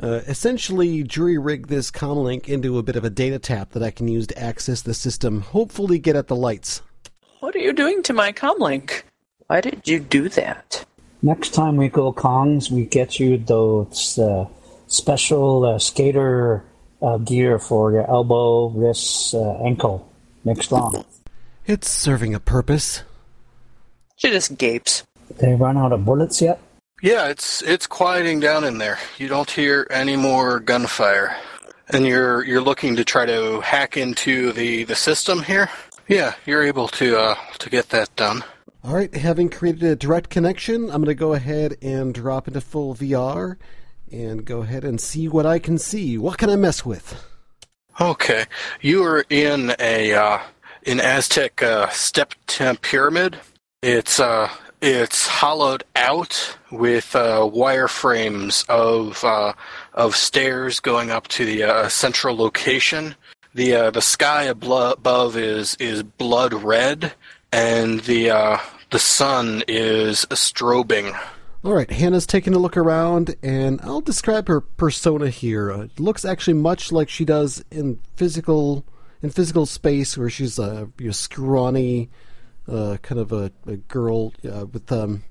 uh, 0.01 0.19
essentially 0.27 1.03
jury 1.03 1.37
rig 1.37 1.67
this 1.67 1.89
commlink 1.89 2.49
into 2.49 2.77
a 2.77 2.83
bit 2.83 2.97
of 2.97 3.05
a 3.05 3.09
data 3.09 3.39
tap 3.39 3.71
that 3.71 3.81
I 3.81 3.91
can 3.91 4.09
use 4.09 4.27
to 4.27 4.37
access 4.37 4.81
the 4.81 4.93
system. 4.93 5.39
Hopefully, 5.39 5.99
get 5.99 6.17
at 6.17 6.27
the 6.27 6.35
lights. 6.35 6.81
What 7.43 7.57
are 7.57 7.59
you 7.59 7.73
doing 7.73 8.03
to 8.03 8.13
my 8.13 8.31
commlink? 8.31 9.03
Why 9.47 9.59
did 9.59 9.85
you 9.85 9.99
do 9.99 10.29
that? 10.29 10.85
Next 11.21 11.53
time 11.53 11.75
we 11.75 11.89
go 11.89 12.13
Kongs, 12.13 12.71
we 12.71 12.85
get 12.85 13.19
you 13.19 13.37
those 13.37 14.17
uh, 14.17 14.47
special 14.87 15.65
uh, 15.65 15.77
skater 15.77 16.63
uh, 17.01 17.17
gear 17.17 17.59
for 17.59 17.91
your 17.91 18.09
elbow, 18.09 18.69
wrists, 18.69 19.33
uh, 19.33 19.61
ankle. 19.61 20.09
Next 20.45 20.71
on. 20.71 21.03
It's 21.65 21.89
serving 21.89 22.33
a 22.33 22.39
purpose. 22.39 23.03
She 24.15 24.29
just 24.29 24.57
gapes. 24.57 25.03
They 25.37 25.53
run 25.53 25.75
out 25.75 25.91
of 25.91 26.05
bullets 26.05 26.41
yet? 26.41 26.61
Yeah, 27.01 27.27
it's 27.27 27.61
it's 27.63 27.87
quieting 27.87 28.39
down 28.39 28.63
in 28.63 28.77
there. 28.77 28.99
You 29.17 29.27
don't 29.27 29.51
hear 29.51 29.85
any 29.89 30.15
more 30.15 30.61
gunfire, 30.61 31.35
and 31.89 32.05
you're 32.07 32.45
you're 32.45 32.61
looking 32.61 32.95
to 32.95 33.03
try 33.03 33.25
to 33.25 33.59
hack 33.59 33.97
into 33.97 34.53
the 34.53 34.85
the 34.85 34.95
system 34.95 35.43
here. 35.43 35.69
Yeah, 36.07 36.35
you're 36.45 36.63
able 36.63 36.87
to 36.89 37.17
uh, 37.17 37.35
to 37.59 37.69
get 37.69 37.89
that 37.89 38.15
done. 38.15 38.43
All 38.83 38.93
right, 38.93 39.13
having 39.13 39.49
created 39.49 39.83
a 39.83 39.95
direct 39.95 40.29
connection, 40.29 40.83
I'm 40.85 41.03
going 41.03 41.05
to 41.05 41.15
go 41.15 41.33
ahead 41.33 41.77
and 41.81 42.13
drop 42.13 42.47
into 42.49 42.59
full 42.59 42.93
VR 42.93 43.55
and 44.11 44.43
go 44.43 44.61
ahead 44.61 44.83
and 44.83 44.99
see 44.99 45.29
what 45.29 45.45
I 45.45 45.57
can 45.59 45.77
see. 45.77 46.17
What 46.17 46.37
can 46.37 46.49
I 46.49 46.57
mess 46.57 46.85
with? 46.85 47.25
Okay, 48.01 48.45
you 48.81 49.03
are 49.03 49.23
in 49.29 49.73
a 49.79 50.13
uh, 50.13 50.39
an 50.85 50.99
Aztec 50.99 51.63
uh, 51.63 51.89
step 51.89 52.33
temp 52.47 52.81
pyramid. 52.81 53.37
It's 53.81 54.19
uh 54.19 54.49
it's 54.81 55.27
hollowed 55.27 55.85
out 55.95 56.57
with 56.69 57.15
uh, 57.15 57.39
wireframes 57.39 58.67
of 58.67 59.23
uh, 59.23 59.53
of 59.93 60.15
stairs 60.15 60.81
going 60.81 61.09
up 61.09 61.29
to 61.29 61.45
the 61.45 61.63
uh, 61.63 61.87
central 61.87 62.35
location. 62.35 63.15
The 63.55 63.75
uh, 63.75 63.91
the 63.91 64.01
sky 64.01 64.43
above 64.45 65.37
is 65.37 65.75
is 65.75 66.01
blood 66.01 66.53
red, 66.53 67.13
and 67.51 67.99
the 67.99 68.31
uh, 68.31 68.57
the 68.89 68.97
sun 68.97 69.63
is 69.67 70.25
strobing. 70.31 71.15
All 71.63 71.73
right, 71.73 71.89
Hannah's 71.89 72.25
taking 72.25 72.55
a 72.55 72.57
look 72.57 72.75
around, 72.75 73.35
and 73.43 73.79
I'll 73.83 74.01
describe 74.01 74.47
her 74.47 74.59
persona 74.59 75.29
here. 75.29 75.71
Uh, 75.71 75.81
it 75.81 75.99
looks 75.99 76.25
actually 76.25 76.55
much 76.55 76.91
like 76.91 77.09
she 77.09 77.25
does 77.25 77.63
in 77.69 77.99
physical 78.15 78.85
in 79.21 79.29
physical 79.29 79.67
space, 79.67 80.17
where 80.17 80.31
she's 80.31 80.57
a 80.57 80.89
you 80.97 81.05
know, 81.05 81.11
scrawny, 81.11 82.09
uh, 82.67 82.97
kind 83.03 83.21
of 83.21 83.31
a, 83.31 83.51
a 83.67 83.77
girl 83.77 84.33
uh, 84.51 84.65
with 84.65 84.91
um, 84.91 85.23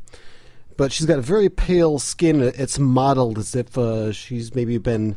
but 0.76 0.92
she's 0.92 1.06
got 1.06 1.18
a 1.18 1.22
very 1.22 1.48
pale 1.48 1.98
skin. 1.98 2.40
It's 2.40 2.78
modeled 2.78 3.38
as 3.38 3.56
if 3.56 3.76
uh, 3.76 4.12
she's 4.12 4.54
maybe 4.54 4.78
been 4.78 5.16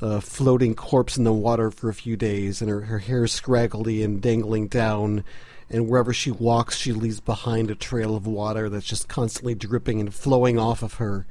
uh, 0.00 0.20
floating 0.20 0.74
corpse 0.74 1.16
in 1.16 1.24
the 1.24 1.32
water 1.32 1.70
for 1.70 1.88
a 1.88 1.94
few 1.94 2.16
days, 2.16 2.60
and 2.60 2.70
her, 2.70 2.82
her 2.82 2.98
hair 2.98 3.24
is 3.24 3.32
scraggly 3.32 4.02
and 4.02 4.20
dangling 4.20 4.68
down. 4.68 5.24
And 5.68 5.88
wherever 5.88 6.12
she 6.12 6.30
walks, 6.30 6.76
she 6.76 6.92
leaves 6.92 7.20
behind 7.20 7.70
a 7.70 7.76
trail 7.76 8.16
of 8.16 8.26
water 8.26 8.68
that's 8.68 8.86
just 8.86 9.08
constantly 9.08 9.54
dripping 9.54 10.00
and 10.00 10.12
flowing 10.12 10.58
off 10.58 10.82
of 10.82 10.94
her. 10.94 11.26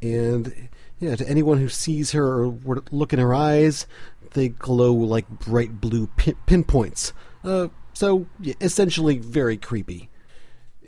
And 0.00 0.68
yeah, 0.98 1.14
to 1.14 1.28
anyone 1.28 1.58
who 1.58 1.68
sees 1.68 2.12
her 2.12 2.44
or 2.44 2.82
look 2.90 3.12
in 3.12 3.18
her 3.20 3.34
eyes, 3.34 3.86
they 4.34 4.48
glow 4.48 4.92
like 4.92 5.28
bright 5.28 5.80
blue 5.80 6.08
pin- 6.16 6.36
pinpoints. 6.46 7.12
Uh, 7.44 7.68
so 7.92 8.26
yeah, 8.40 8.54
essentially, 8.60 9.18
very 9.18 9.56
creepy. 9.56 10.08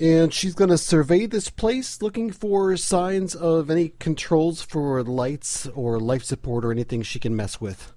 And 0.01 0.35
she's 0.35 0.55
going 0.55 0.71
to 0.71 0.79
survey 0.79 1.27
this 1.27 1.51
place 1.51 2.03
looking 2.03 2.33
for 2.33 2.77
signs 2.77 3.35
of 3.35 3.71
any 3.71 3.91
controls 4.01 4.61
for 4.61 5.03
lights 5.03 5.67
or 5.69 6.01
life 6.01 6.25
support 6.25 6.65
or 6.65 6.73
anything 6.73 7.03
she 7.03 7.21
can 7.21 7.37
mess 7.37 7.61
with. 7.61 7.93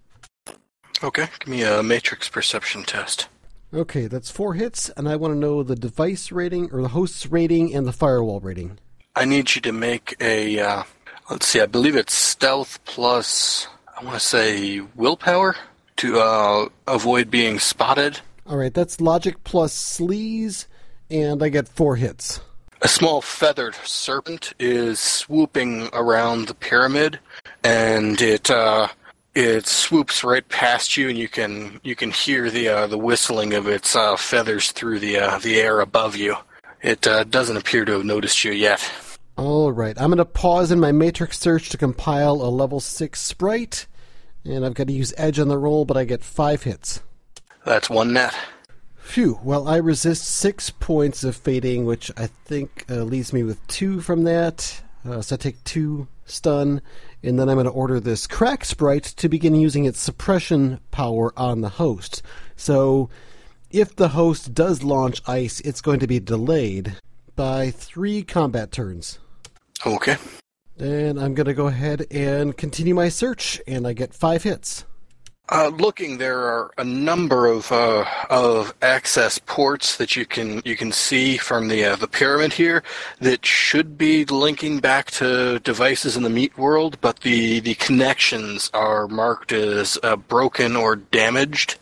Okay, 1.03 1.27
give 1.39 1.47
me 1.47 1.63
a 1.63 1.81
matrix 1.83 2.29
perception 2.29 2.83
test. 2.83 3.27
Okay, 3.73 4.07
that's 4.07 4.31
four 4.31 4.53
hits, 4.53 4.89
and 4.95 5.09
I 5.09 5.15
want 5.15 5.33
to 5.33 5.39
know 5.39 5.61
the 5.61 5.75
device 5.75 6.31
rating 6.31 6.71
or 6.71 6.81
the 6.81 6.87
host's 6.89 7.27
rating 7.27 7.75
and 7.75 7.85
the 7.85 7.91
firewall 7.91 8.39
rating. 8.39 8.79
I 9.15 9.25
need 9.25 9.55
you 9.55 9.61
to 9.61 9.71
make 9.71 10.15
a. 10.21 10.59
Uh, 10.59 10.83
let's 11.29 11.47
see. 11.47 11.59
I 11.59 11.65
believe 11.65 11.95
it's 11.95 12.13
stealth 12.13 12.79
plus. 12.85 13.67
I 13.99 14.03
want 14.03 14.15
to 14.15 14.19
say 14.19 14.79
willpower 14.95 15.55
to 15.97 16.19
uh, 16.19 16.69
avoid 16.87 17.29
being 17.29 17.59
spotted. 17.59 18.19
All 18.45 18.57
right, 18.57 18.73
that's 18.73 19.01
logic 19.01 19.43
plus 19.43 19.75
sleaze, 19.75 20.67
and 21.09 21.41
I 21.41 21.49
get 21.49 21.67
four 21.67 21.95
hits. 21.95 22.41
A 22.81 22.87
small 22.87 23.21
feathered 23.21 23.75
serpent 23.83 24.53
is 24.59 24.99
swooping 24.99 25.89
around 25.93 26.47
the 26.47 26.53
pyramid, 26.53 27.19
and 27.63 28.21
it 28.21 28.51
uh, 28.51 28.87
it 29.33 29.65
swoops 29.65 30.23
right 30.23 30.47
past 30.47 30.95
you, 30.95 31.09
and 31.09 31.17
you 31.17 31.27
can 31.27 31.79
you 31.83 31.95
can 31.95 32.11
hear 32.11 32.51
the 32.51 32.69
uh, 32.69 32.87
the 32.87 32.97
whistling 32.97 33.53
of 33.53 33.67
its 33.67 33.95
uh, 33.95 34.15
feathers 34.15 34.71
through 34.71 34.99
the 34.99 35.17
uh, 35.17 35.39
the 35.39 35.59
air 35.59 35.79
above 35.79 36.15
you. 36.15 36.35
It 36.81 37.07
uh, 37.07 37.23
doesn't 37.23 37.57
appear 37.57 37.83
to 37.85 37.93
have 37.93 38.05
noticed 38.05 38.43
you 38.43 38.51
yet. 38.51 38.87
All 39.37 39.71
right, 39.71 39.99
I'm 39.99 40.09
going 40.09 40.17
to 40.17 40.25
pause 40.25 40.71
in 40.71 40.79
my 40.79 40.91
matrix 40.91 41.39
search 41.39 41.69
to 41.69 41.77
compile 41.77 42.41
a 42.41 42.49
level 42.49 42.79
six 42.79 43.21
sprite, 43.21 43.87
and 44.43 44.65
I've 44.65 44.73
got 44.73 44.87
to 44.87 44.93
use 44.93 45.13
edge 45.17 45.39
on 45.39 45.47
the 45.47 45.57
roll, 45.57 45.85
but 45.85 45.97
I 45.97 46.05
get 46.05 46.23
five 46.23 46.63
hits. 46.63 47.01
That's 47.65 47.89
one 47.89 48.13
net. 48.13 48.35
Phew. 49.07 49.39
Well, 49.41 49.69
I 49.69 49.77
resist 49.77 50.25
six 50.25 50.69
points 50.69 51.23
of 51.23 51.35
fading, 51.35 51.85
which 51.85 52.11
I 52.17 52.27
think 52.27 52.85
uh, 52.89 53.03
leaves 53.03 53.31
me 53.31 53.41
with 53.41 53.65
two 53.67 54.01
from 54.01 54.25
that. 54.25 54.81
Uh, 55.07 55.21
so 55.21 55.35
I 55.35 55.37
take 55.37 55.63
two 55.63 56.07
stun, 56.25 56.81
and 57.23 57.39
then 57.39 57.47
I'm 57.47 57.55
going 57.55 57.65
to 57.65 57.71
order 57.71 58.01
this 58.01 58.27
crack 58.27 58.65
sprite 58.65 59.05
to 59.05 59.29
begin 59.29 59.55
using 59.55 59.85
its 59.85 59.99
suppression 59.99 60.81
power 60.91 61.31
on 61.37 61.61
the 61.61 61.69
host. 61.69 62.21
So 62.57 63.09
if 63.71 63.95
the 63.95 64.09
host 64.09 64.53
does 64.53 64.83
launch 64.83 65.21
ice, 65.25 65.61
it's 65.61 65.81
going 65.81 66.01
to 66.01 66.07
be 66.07 66.19
delayed 66.19 66.97
by 67.35 67.71
three 67.71 68.23
combat 68.23 68.73
turns. 68.73 69.19
Okay. 69.85 70.17
And 70.77 71.17
I'm 71.17 71.33
going 71.33 71.47
to 71.47 71.53
go 71.53 71.67
ahead 71.67 72.05
and 72.11 72.55
continue 72.55 72.93
my 72.93 73.07
search, 73.07 73.61
and 73.65 73.87
I 73.87 73.93
get 73.93 74.13
five 74.13 74.43
hits. 74.43 74.83
Uh, 75.49 75.71
looking, 75.77 76.17
there 76.17 76.39
are 76.39 76.71
a 76.77 76.83
number 76.83 77.47
of 77.47 77.71
uh, 77.71 78.03
of 78.29 78.73
access 78.81 79.39
ports 79.39 79.95
that 79.95 80.13
you 80.13 80.25
can 80.25 80.61
you 80.65 80.75
can 80.75 80.91
see 80.91 81.37
from 81.37 81.69
the 81.69 81.85
uh, 81.85 81.95
the 81.95 82.07
pyramid 82.07 82.51
here 82.51 82.83
that 83.21 83.45
should 83.45 83.97
be 83.97 84.25
linking 84.25 84.79
back 84.79 85.09
to 85.09 85.57
devices 85.59 86.17
in 86.17 86.23
the 86.23 86.29
meat 86.29 86.57
world, 86.57 86.99
but 86.99 87.21
the 87.21 87.61
the 87.61 87.75
connections 87.75 88.69
are 88.73 89.07
marked 89.07 89.53
as 89.53 89.97
uh, 90.03 90.17
broken 90.17 90.75
or 90.75 90.97
damaged. 90.97 91.79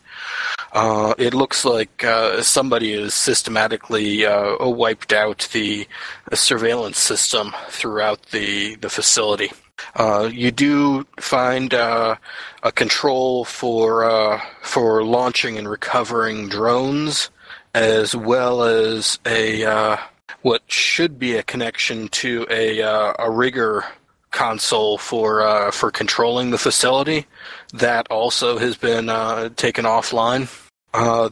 Uh, 0.72 1.16
it 1.18 1.34
looks 1.34 1.66
like 1.66 2.04
uh, 2.04 2.44
somebody 2.44 3.02
has 3.02 3.16
systematically 3.16 4.26
wiped 4.60 5.12
out 5.12 5.48
the 5.54 5.88
surveillance 6.34 7.00
system 7.00 7.52
throughout 7.70 8.22
the 8.28 8.76
the 8.76 8.90
facility. 8.92 9.52
Uh, 9.96 10.30
you 10.32 10.52
do 10.52 11.06
find 11.20 11.74
uh, 11.74 12.16
a 12.64 12.72
control 12.72 13.46
for 13.46 14.04
uh, 14.04 14.42
for 14.62 15.04
launching 15.04 15.58
and 15.58 15.70
recovering 15.70 16.50
drones, 16.50 17.30
as 17.74 18.16
well 18.16 18.64
as 18.64 19.20
a 19.26 19.64
uh, 19.64 19.98
what 20.42 20.62
should 20.68 21.18
be 21.18 21.36
a 21.36 21.44
connection 21.44 22.08
to 22.10 22.46
a 22.50 22.82
uh, 22.82 23.14
a 23.20 23.32
rigger 23.32 23.86
console 24.32 24.98
for 24.98 25.42
uh, 25.42 25.72
for 25.72 25.92
controlling 25.92 26.52
the 26.52 26.58
facility. 26.58 27.26
That 27.74 28.08
also 28.10 28.58
has 28.58 28.76
been 28.76 29.08
taken 29.56 29.86
offline. 29.86 30.50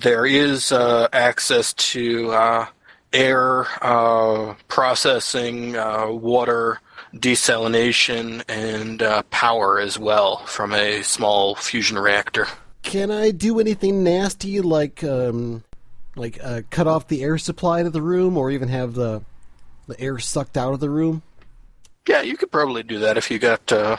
there 0.02 0.26
is 0.26 0.72
access 0.72 1.74
to 1.74 2.68
air 3.12 3.68
processing, 4.70 5.74
water 5.74 6.80
desalination 7.14 8.44
and 8.48 9.02
uh, 9.02 9.24
power 9.24 9.80
as 9.80 10.00
well 10.00 10.38
from 10.46 10.74
a 10.74 11.04
small 11.04 11.56
fusion 11.56 11.98
reactor. 11.98 12.48
Can 12.82 13.12
I 13.12 13.32
do 13.32 13.60
anything 13.60 14.04
nasty 14.04 14.62
like 14.62 15.04
um, 15.04 15.64
like 16.16 16.40
uh, 16.44 16.62
cut 16.70 16.88
off 16.88 17.08
the 17.08 17.24
air 17.24 17.38
supply 17.38 17.84
to 17.84 17.90
the 17.90 18.02
room, 18.02 18.38
or 18.38 18.52
even 18.52 18.70
have 18.70 18.94
the 18.94 19.22
the 19.88 20.00
air 20.00 20.20
sucked 20.20 20.58
out 20.58 20.74
of 20.74 20.80
the 20.80 20.90
room? 20.90 21.22
Yeah, 22.08 22.22
you 22.22 22.36
could 22.36 22.52
probably 22.52 22.84
do 22.84 23.00
that 23.00 23.18
if 23.18 23.32
you 23.32 23.40
got 23.40 23.72
uh, 23.72 23.98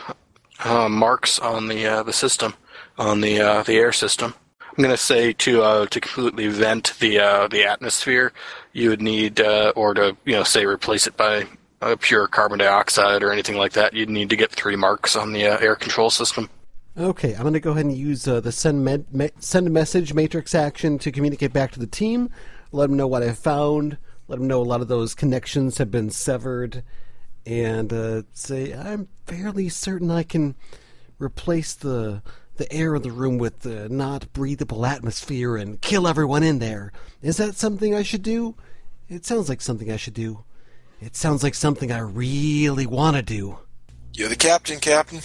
uh, 0.63 0.89
marks 0.89 1.39
on 1.39 1.69
the 1.69 1.87
uh, 1.87 2.03
the 2.03 2.13
system 2.13 2.55
on 2.99 3.21
the 3.21 3.41
uh, 3.41 3.63
the 3.63 3.77
air 3.77 3.93
system. 3.93 4.35
I'm 4.61 4.83
going 4.83 4.91
to 4.91 5.03
say 5.03 5.33
to 5.33 5.63
uh, 5.63 5.87
to 5.87 6.01
completely 6.01 6.49
vent 6.49 6.95
the 6.99 7.21
uh, 7.21 7.49
the 7.49 7.65
atmosphere, 7.65 8.33
you 8.73 8.91
would 8.91 9.03
need, 9.03 9.41
uh, 9.41 9.73
or 9.77 9.95
to 9.95 10.17
you 10.25 10.33
know 10.33 10.43
say 10.43 10.67
replace 10.67 11.07
it 11.07 11.17
by 11.17 11.47
uh, 11.85 11.97
pure 12.01 12.27
carbon 12.27 12.59
dioxide 12.59 13.23
or 13.23 13.33
anything 13.33 13.57
like 13.57 13.73
that. 13.73 13.93
You'd 13.93 14.11
need 14.11 14.31
to 14.31 14.37
get 14.37 14.51
three 14.51 14.77
marks 14.77 15.15
on 15.15 15.33
the 15.33 15.47
uh, 15.47 15.59
air 15.59 15.77
control 15.77 16.11
system. 16.11 16.49
Okay, 16.97 17.35
I'm 17.35 17.43
going 17.43 17.55
to 17.55 17.61
go 17.61 17.73
ahead 17.73 17.85
and 17.85 17.97
use 17.97 18.27
uh, 18.27 18.41
the 18.41 18.53
send 18.53 18.85
med- 18.85 19.13
me- 19.13 19.31
send 19.39 19.71
message 19.71 20.15
matrix 20.15 20.55
action 20.55 20.99
to 21.01 21.13
communicate 21.13 21.53
back 21.53 21.73
to 21.73 21.81
the 21.81 21.87
team. 21.87 22.31
Let 22.73 22.89
them 22.89 22.97
know 22.97 23.07
what 23.07 23.23
I 23.23 23.33
found. 23.33 23.99
Let 24.29 24.39
them 24.39 24.49
know 24.49 24.61
a 24.61 24.65
lot 24.65 24.81
of 24.81 24.89
those 24.89 25.15
connections 25.15 25.79
have 25.79 25.91
been 25.91 26.11
severed, 26.11 26.83
and 27.45 27.93
uh, 27.93 28.23
say 28.33 28.73
I'm 28.73 29.09
fairly 29.27 29.69
certain 29.69 30.11
I 30.11 30.23
can 30.23 30.55
replace 31.19 31.75
the 31.75 32.23
the 32.57 32.73
air 32.73 32.95
in 32.95 33.03
the 33.03 33.11
room 33.11 33.39
with 33.39 33.61
the 33.61 33.89
not 33.89 34.33
breathable 34.33 34.87
atmosphere 34.87 35.57
and 35.57 35.81
kill 35.81 36.07
everyone 36.07 36.45
in 36.45 36.61
there. 36.61 36.93
Is 37.21 37.37
that 37.39 37.57
something 37.57 37.93
I 37.95 38.05
should 38.05 38.23
do? 38.23 38.55
It 39.09 39.27
sounds 39.27 39.49
like 39.49 39.61
something 39.61 39.91
I 39.91 39.97
should 39.97 40.15
do. 40.15 40.45
It 41.01 41.17
sounds 41.17 41.43
like 41.43 41.55
something 41.55 41.93
I 41.93 41.99
really 41.99 42.87
want 42.87 43.17
to 43.17 43.23
do. 43.23 43.59
You're 44.13 44.29
the 44.29 44.37
captain, 44.37 44.81
Captain. 44.81 45.21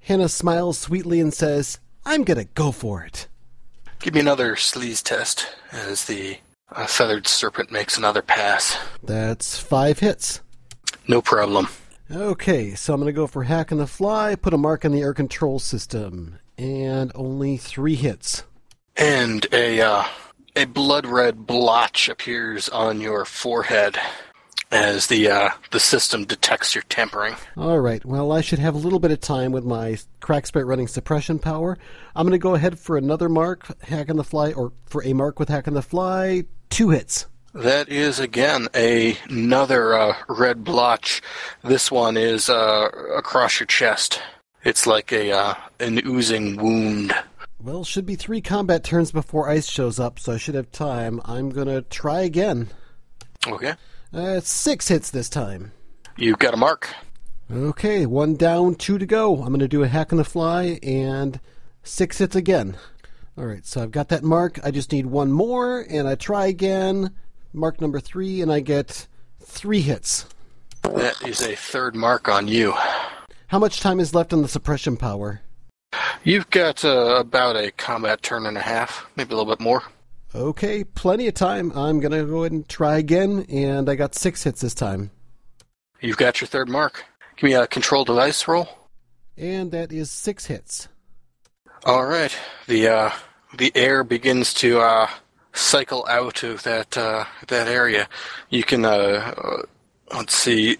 Hannah 0.00 0.28
smiles 0.28 0.78
sweetly 0.78 1.20
and 1.20 1.32
says, 1.32 1.78
I'm 2.04 2.24
gonna 2.24 2.44
go 2.44 2.72
for 2.72 3.04
it. 3.04 3.28
Give 4.00 4.14
me 4.14 4.20
another 4.20 4.56
sleaze 4.56 5.02
test 5.02 5.46
as 5.70 6.06
the 6.06 6.38
uh, 6.72 6.86
feathered 6.86 7.26
serpent 7.26 7.70
makes 7.70 7.98
another 7.98 8.22
pass. 8.22 8.78
That's 9.02 9.58
five 9.58 9.98
hits. 9.98 10.40
No 11.06 11.20
problem. 11.20 11.68
Okay, 12.10 12.74
so 12.74 12.94
I'm 12.94 13.00
gonna 13.00 13.12
go 13.12 13.26
for 13.26 13.44
hack 13.44 13.70
on 13.70 13.78
the 13.78 13.86
fly, 13.86 14.34
put 14.34 14.54
a 14.54 14.58
mark 14.58 14.84
on 14.84 14.92
the 14.92 15.02
air 15.02 15.14
control 15.14 15.58
system, 15.58 16.38
and 16.56 17.12
only 17.14 17.56
three 17.56 17.94
hits. 17.94 18.44
And 18.96 19.46
a 19.52 19.80
uh, 19.80 20.04
a 20.56 20.64
blood 20.64 21.06
red 21.06 21.46
blotch 21.46 22.08
appears 22.08 22.68
on 22.68 23.00
your 23.00 23.24
forehead 23.24 23.98
as 24.70 25.08
the 25.08 25.28
uh, 25.28 25.50
the 25.70 25.80
system 25.80 26.24
detects 26.24 26.74
your 26.74 26.82
tampering. 26.88 27.34
All 27.56 27.80
right, 27.80 28.04
well, 28.04 28.32
I 28.32 28.40
should 28.40 28.58
have 28.58 28.74
a 28.74 28.78
little 28.78 29.00
bit 29.00 29.10
of 29.10 29.20
time 29.20 29.52
with 29.52 29.64
my 29.64 29.98
crack 30.20 30.46
sprite 30.46 30.66
running 30.66 30.88
suppression 30.88 31.38
power. 31.38 31.78
I'm 32.14 32.26
gonna 32.26 32.38
go 32.38 32.54
ahead 32.54 32.78
for 32.78 32.96
another 32.96 33.28
mark, 33.28 33.66
hack 33.82 34.10
on 34.10 34.16
the 34.16 34.24
fly, 34.24 34.52
or 34.52 34.72
for 34.86 35.04
a 35.04 35.12
mark 35.12 35.38
with 35.38 35.48
hack 35.48 35.66
on 35.66 35.74
the 35.74 35.82
fly, 35.82 36.44
two 36.68 36.90
hits. 36.90 37.26
That 37.52 37.88
is 37.88 38.20
again 38.20 38.68
a, 38.74 39.16
another 39.28 39.94
uh, 39.94 40.16
red 40.28 40.62
blotch. 40.62 41.20
This 41.64 41.90
one 41.90 42.16
is 42.16 42.48
uh, 42.48 42.88
across 43.16 43.58
your 43.58 43.66
chest. 43.66 44.22
It's 44.62 44.86
like 44.86 45.10
a 45.10 45.32
uh, 45.32 45.54
an 45.80 46.00
oozing 46.06 46.56
wound. 46.56 47.12
Well, 47.62 47.84
should 47.84 48.06
be 48.06 48.14
three 48.14 48.40
combat 48.40 48.84
turns 48.84 49.10
before 49.10 49.48
ice 49.50 49.68
shows 49.68 49.98
up, 49.98 50.18
so 50.18 50.34
I 50.34 50.38
should 50.38 50.54
have 50.54 50.70
time. 50.70 51.20
I'm 51.24 51.50
gonna 51.50 51.82
try 51.82 52.20
again. 52.20 52.68
Okay, 53.46 53.74
Uh, 54.12 54.40
six 54.40 54.88
hits 54.88 55.10
this 55.10 55.28
time. 55.28 55.72
you've 56.16 56.38
got 56.38 56.54
a 56.54 56.56
mark. 56.56 56.88
Okay, 57.50 58.06
one 58.06 58.34
down, 58.34 58.74
two 58.74 58.98
to 58.98 59.06
go. 59.06 59.36
I'm 59.42 59.48
going 59.48 59.60
to 59.60 59.68
do 59.68 59.82
a 59.82 59.88
hack 59.88 60.12
on 60.12 60.18
the 60.18 60.24
fly 60.24 60.78
and 60.82 61.40
six 61.82 62.18
hits 62.18 62.36
again. 62.36 62.76
All 63.36 63.44
right, 63.46 63.64
so 63.64 63.82
I've 63.82 63.90
got 63.90 64.08
that 64.08 64.22
mark. 64.22 64.58
I 64.64 64.70
just 64.70 64.92
need 64.92 65.06
one 65.06 65.32
more, 65.32 65.80
and 65.88 66.06
I 66.08 66.14
try 66.14 66.46
again. 66.46 67.12
Mark 67.52 67.80
number 67.80 67.98
three, 68.00 68.40
and 68.40 68.52
I 68.52 68.60
get 68.60 69.06
three 69.42 69.80
hits. 69.80 70.26
That 70.82 71.20
is 71.26 71.42
a 71.42 71.54
third 71.56 71.94
mark 71.96 72.28
on 72.28 72.48
you. 72.48 72.74
How 73.48 73.58
much 73.58 73.80
time 73.80 73.98
is 74.00 74.14
left 74.14 74.32
on 74.32 74.42
the 74.42 74.48
suppression 74.48 74.96
power? 74.96 75.40
You've 76.22 76.50
got 76.50 76.84
uh, 76.84 77.16
about 77.18 77.56
a 77.56 77.70
combat 77.72 78.22
turn 78.22 78.46
and 78.46 78.56
a 78.56 78.60
half, 78.60 79.06
maybe 79.16 79.32
a 79.32 79.36
little 79.36 79.50
bit 79.52 79.60
more. 79.60 79.82
Okay, 80.34 80.84
plenty 80.84 81.26
of 81.26 81.34
time. 81.34 81.72
I'm 81.72 81.98
going 81.98 82.12
to 82.12 82.24
go 82.24 82.40
ahead 82.40 82.52
and 82.52 82.68
try 82.68 82.98
again, 82.98 83.46
and 83.48 83.90
I 83.90 83.96
got 83.96 84.14
six 84.14 84.44
hits 84.44 84.60
this 84.60 84.74
time. 84.74 85.10
You've 86.00 86.16
got 86.16 86.40
your 86.40 86.48
third 86.48 86.68
mark. 86.68 87.04
Give 87.36 87.48
me 87.48 87.54
a 87.54 87.66
control 87.66 88.04
device 88.04 88.46
roll. 88.46 88.68
And 89.36 89.72
that 89.72 89.92
is 89.92 90.10
six 90.10 90.46
hits. 90.46 90.88
All 91.84 92.04
right. 92.04 92.36
The 92.66 92.88
uh, 92.88 93.10
the 93.56 93.72
air 93.74 94.04
begins 94.04 94.54
to 94.54 94.80
uh, 94.80 95.08
cycle 95.52 96.06
out 96.08 96.42
of 96.42 96.62
that 96.62 96.96
uh, 96.96 97.24
that 97.48 97.66
area. 97.66 98.08
You 98.50 98.62
can 98.62 98.84
uh, 98.84 99.34
uh, 99.36 99.62
let's 100.14 100.34
see, 100.34 100.76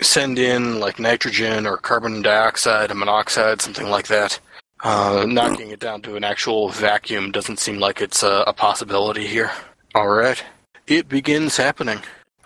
send 0.00 0.38
in 0.38 0.80
like 0.80 0.98
nitrogen 0.98 1.66
or 1.66 1.76
carbon 1.76 2.22
dioxide 2.22 2.90
and 2.90 2.98
monoxide, 2.98 3.60
something 3.62 3.88
like 3.88 4.08
that. 4.08 4.40
Uh, 4.82 5.24
knocking 5.28 5.70
it 5.70 5.78
down 5.78 6.02
to 6.02 6.16
an 6.16 6.24
actual 6.24 6.68
vacuum 6.68 7.30
doesn't 7.30 7.58
seem 7.58 7.78
like 7.78 8.00
it's 8.00 8.22
a, 8.22 8.44
a 8.46 8.52
possibility 8.52 9.26
here. 9.26 9.50
All 9.94 10.08
right. 10.08 10.42
It 10.88 11.08
begins 11.08 11.56
happening. 11.56 12.00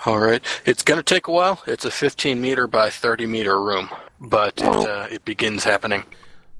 All 0.05 0.19
right. 0.19 0.45
It's 0.67 0.83
going 0.83 0.99
to 0.99 1.03
take 1.03 1.29
a 1.29 1.33
while. 1.33 1.63
It's 1.67 1.87
a 1.87 1.91
15 1.91 2.41
meter 2.41 2.67
by 2.67 2.91
30 2.91 3.27
meter 3.27 3.61
room, 3.61 3.89
but 4.21 4.53
it, 4.59 4.65
uh, 4.65 5.07
it 5.11 5.25
begins 5.25 5.65
happening. 5.65 6.05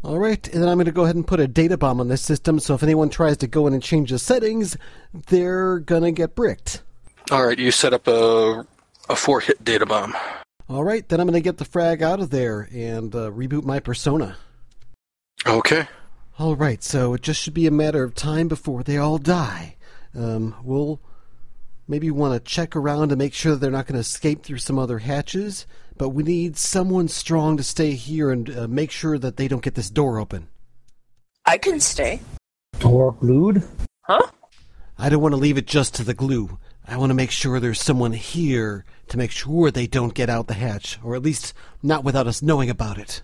All 0.03 0.19
right, 0.19 0.47
and 0.49 0.63
then 0.63 0.69
I'm 0.69 0.77
going 0.77 0.87
to 0.87 0.93
go 0.93 1.03
ahead 1.03 1.17
and 1.17 1.27
put 1.27 1.41
a 1.41 1.49
data 1.49 1.77
bomb 1.77 2.01
on 2.01 2.07
this 2.07 2.23
system, 2.23 2.61
so 2.61 2.75
if 2.75 2.85
anyone 2.85 3.09
tries 3.09 3.39
to 3.39 3.49
go 3.49 3.67
in 3.67 3.75
and 3.75 3.83
change 3.83 4.11
the 4.11 4.21
settings, 4.21 4.77
they're 5.13 5.81
going 5.81 6.03
to 6.03 6.13
get 6.13 6.37
bricked. 6.37 6.83
All 7.33 7.45
right. 7.45 7.59
You 7.59 7.73
set 7.73 7.93
up 7.93 8.07
a 8.07 8.65
a 9.09 9.17
four 9.17 9.41
hit 9.41 9.63
data 9.65 9.87
bomb. 9.87 10.15
All 10.69 10.85
right, 10.85 11.09
then 11.09 11.21
I'm 11.21 11.27
going 11.27 11.35
to 11.35 11.41
get 11.41 11.59
the 11.59 11.65
frag 11.65 12.03
out 12.03 12.21
of 12.21 12.31
there 12.31 12.69
and 12.73 13.15
uh, 13.15 13.31
reboot 13.31 13.65
my 13.65 13.81
persona. 13.81 14.37
Okay. 15.45 15.87
All 16.39 16.55
right, 16.55 16.83
so 16.83 17.15
it 17.15 17.23
just 17.23 17.41
should 17.41 17.55
be 17.55 17.67
a 17.67 17.71
matter 17.71 18.05
of 18.05 18.15
time 18.15 18.47
before 18.49 18.83
they 18.83 18.97
all 18.97 19.19
die. 19.19 19.77
Um, 20.15 20.55
we'll 20.63 21.01
maybe 21.89 22.11
want 22.11 22.35
to 22.35 22.51
check 22.51 22.77
around 22.77 23.09
to 23.09 23.17
make 23.17 23.35
sure 23.35 23.53
that 23.53 23.59
they're 23.59 23.71
not 23.71 23.87
going 23.87 23.95
to 23.95 24.01
escape 24.01 24.43
through 24.43 24.59
some 24.59 24.79
other 24.79 24.99
hatches, 24.99 25.67
but 25.97 26.11
we 26.11 26.23
need 26.23 26.57
someone 26.57 27.09
strong 27.09 27.57
to 27.57 27.63
stay 27.63 27.93
here 27.93 28.31
and 28.31 28.51
uh, 28.51 28.69
make 28.69 28.91
sure 28.91 29.19
that 29.19 29.37
they 29.37 29.49
don't 29.49 29.63
get 29.63 29.75
this 29.75 29.91
door 29.91 30.19
open. 30.19 30.49
I 31.45 31.59
can 31.59 31.81
stay. 31.81 32.21
Door 32.79 33.13
glued. 33.13 33.63
Huh? 34.03 34.27
I 34.99 35.09
don't 35.09 35.23
want 35.23 35.33
to 35.33 35.41
leave 35.41 35.59
it 35.59 35.67
just 35.67 35.95
to 35.95 36.05
the 36.05 36.15
glue. 36.15 36.59
I 36.87 36.97
want 36.97 37.11
to 37.11 37.15
make 37.15 37.31
sure 37.31 37.61
there's 37.61 37.81
someone 37.81 38.13
here 38.13 38.85
to 39.09 39.19
make 39.19 39.31
sure 39.31 39.71
they 39.71 39.87
don't 39.87 40.15
get 40.15 40.29
out 40.29 40.49
the 40.49 40.55
hatch, 40.55 40.99
or 41.03 41.15
at 41.15 41.23
least 41.23 41.53
not 41.83 42.05
without 42.05 42.27
us 42.27 42.43
knowing 42.43 42.71
about 42.71 42.99
it. 42.99 43.23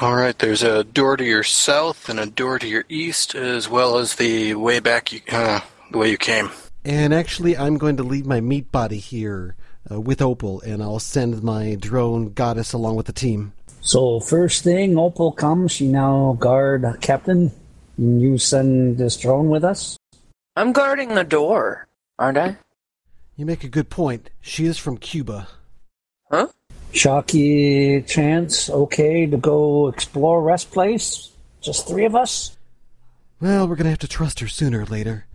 All 0.00 0.14
right. 0.14 0.38
There's 0.38 0.62
a 0.62 0.84
door 0.84 1.16
to 1.16 1.24
your 1.24 1.42
south 1.42 2.08
and 2.08 2.20
a 2.20 2.26
door 2.26 2.58
to 2.58 2.66
your 2.68 2.84
east, 2.88 3.34
as 3.34 3.68
well 3.68 3.98
as 3.98 4.14
the 4.14 4.54
way 4.54 4.80
back, 4.80 5.12
you, 5.12 5.20
uh, 5.30 5.60
the 5.90 5.98
way 5.98 6.10
you 6.10 6.18
came. 6.18 6.50
And 6.84 7.12
actually, 7.12 7.56
I'm 7.56 7.76
going 7.76 7.96
to 7.98 8.02
leave 8.02 8.26
my 8.26 8.40
meat 8.40 8.72
body 8.72 8.98
here 8.98 9.56
uh, 9.90 10.00
with 10.00 10.22
Opal, 10.22 10.60
and 10.62 10.82
I'll 10.82 10.98
send 10.98 11.42
my 11.42 11.74
drone 11.74 12.32
goddess 12.32 12.72
along 12.72 12.96
with 12.96 13.06
the 13.06 13.12
team. 13.12 13.52
So 13.82 14.20
first 14.20 14.64
thing, 14.64 14.98
Opal 14.98 15.32
comes. 15.32 15.72
She 15.72 15.88
now 15.88 16.36
guard 16.38 16.86
captain. 17.00 17.50
You 17.98 18.38
send 18.38 18.98
this 18.98 19.16
drone 19.16 19.48
with 19.48 19.64
us. 19.64 19.98
I'm 20.56 20.72
guarding 20.72 21.14
the 21.14 21.24
door, 21.24 21.86
aren't 22.18 22.38
I? 22.38 22.56
You 23.36 23.46
make 23.46 23.64
a 23.64 23.68
good 23.68 23.88
point. 23.90 24.30
She 24.40 24.66
is 24.66 24.78
from 24.78 24.98
Cuba. 24.98 25.48
Huh? 26.30 26.48
Sharky 26.92 28.06
chance, 28.06 28.68
okay 28.68 29.26
to 29.26 29.36
go 29.36 29.88
explore 29.88 30.42
rest 30.42 30.70
place. 30.70 31.30
Just 31.60 31.86
three 31.86 32.04
of 32.04 32.14
us. 32.14 32.56
Well, 33.40 33.68
we're 33.68 33.76
going 33.76 33.84
to 33.84 33.90
have 33.90 33.98
to 34.00 34.08
trust 34.08 34.40
her 34.40 34.48
sooner 34.48 34.80
or 34.82 34.86
later. 34.86 35.26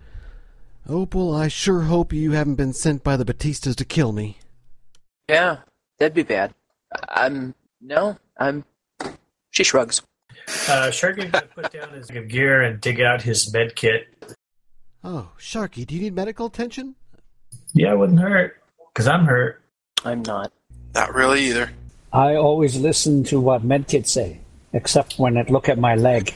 Opal, 0.87 1.33
I 1.35 1.47
sure 1.47 1.81
hope 1.81 2.13
you 2.13 2.31
haven't 2.31 2.55
been 2.55 2.73
sent 2.73 3.03
by 3.03 3.17
the 3.17 3.25
Batistas 3.25 3.75
to 3.77 3.85
kill 3.85 4.11
me. 4.11 4.37
Yeah, 5.27 5.57
that'd 5.97 6.13
be 6.13 6.23
bad. 6.23 6.53
I- 6.93 7.25
I'm 7.25 7.55
no, 7.81 8.17
I'm. 8.37 8.63
She 9.51 9.63
shrugs. 9.63 10.01
Uh, 10.47 10.89
Sharky's 10.91 11.31
gonna 11.31 11.47
put 11.47 11.71
down 11.71 11.89
his 11.93 12.07
gear 12.11 12.61
and 12.61 12.79
dig 12.81 13.01
out 13.01 13.21
his 13.21 13.51
med 13.53 13.75
kit. 13.75 14.03
Oh, 15.03 15.29
Sharky, 15.39 15.85
do 15.85 15.95
you 15.95 16.01
need 16.01 16.13
medical 16.13 16.45
attention? 16.47 16.95
Yeah, 17.73 17.93
it 17.93 17.97
wouldn't 17.97 18.19
hurt 18.19 18.61
because 18.93 19.07
I'm 19.07 19.25
hurt. 19.25 19.63
I'm 20.03 20.21
not. 20.21 20.51
Not 20.95 21.13
really 21.13 21.41
either. 21.47 21.71
I 22.13 22.35
always 22.35 22.77
listen 22.77 23.23
to 23.25 23.39
what 23.39 23.67
medkits 23.67 24.07
say, 24.07 24.39
except 24.71 25.19
when 25.19 25.35
it 25.35 25.49
look 25.49 25.67
at 25.67 25.77
my 25.77 25.95
leg. 25.95 26.33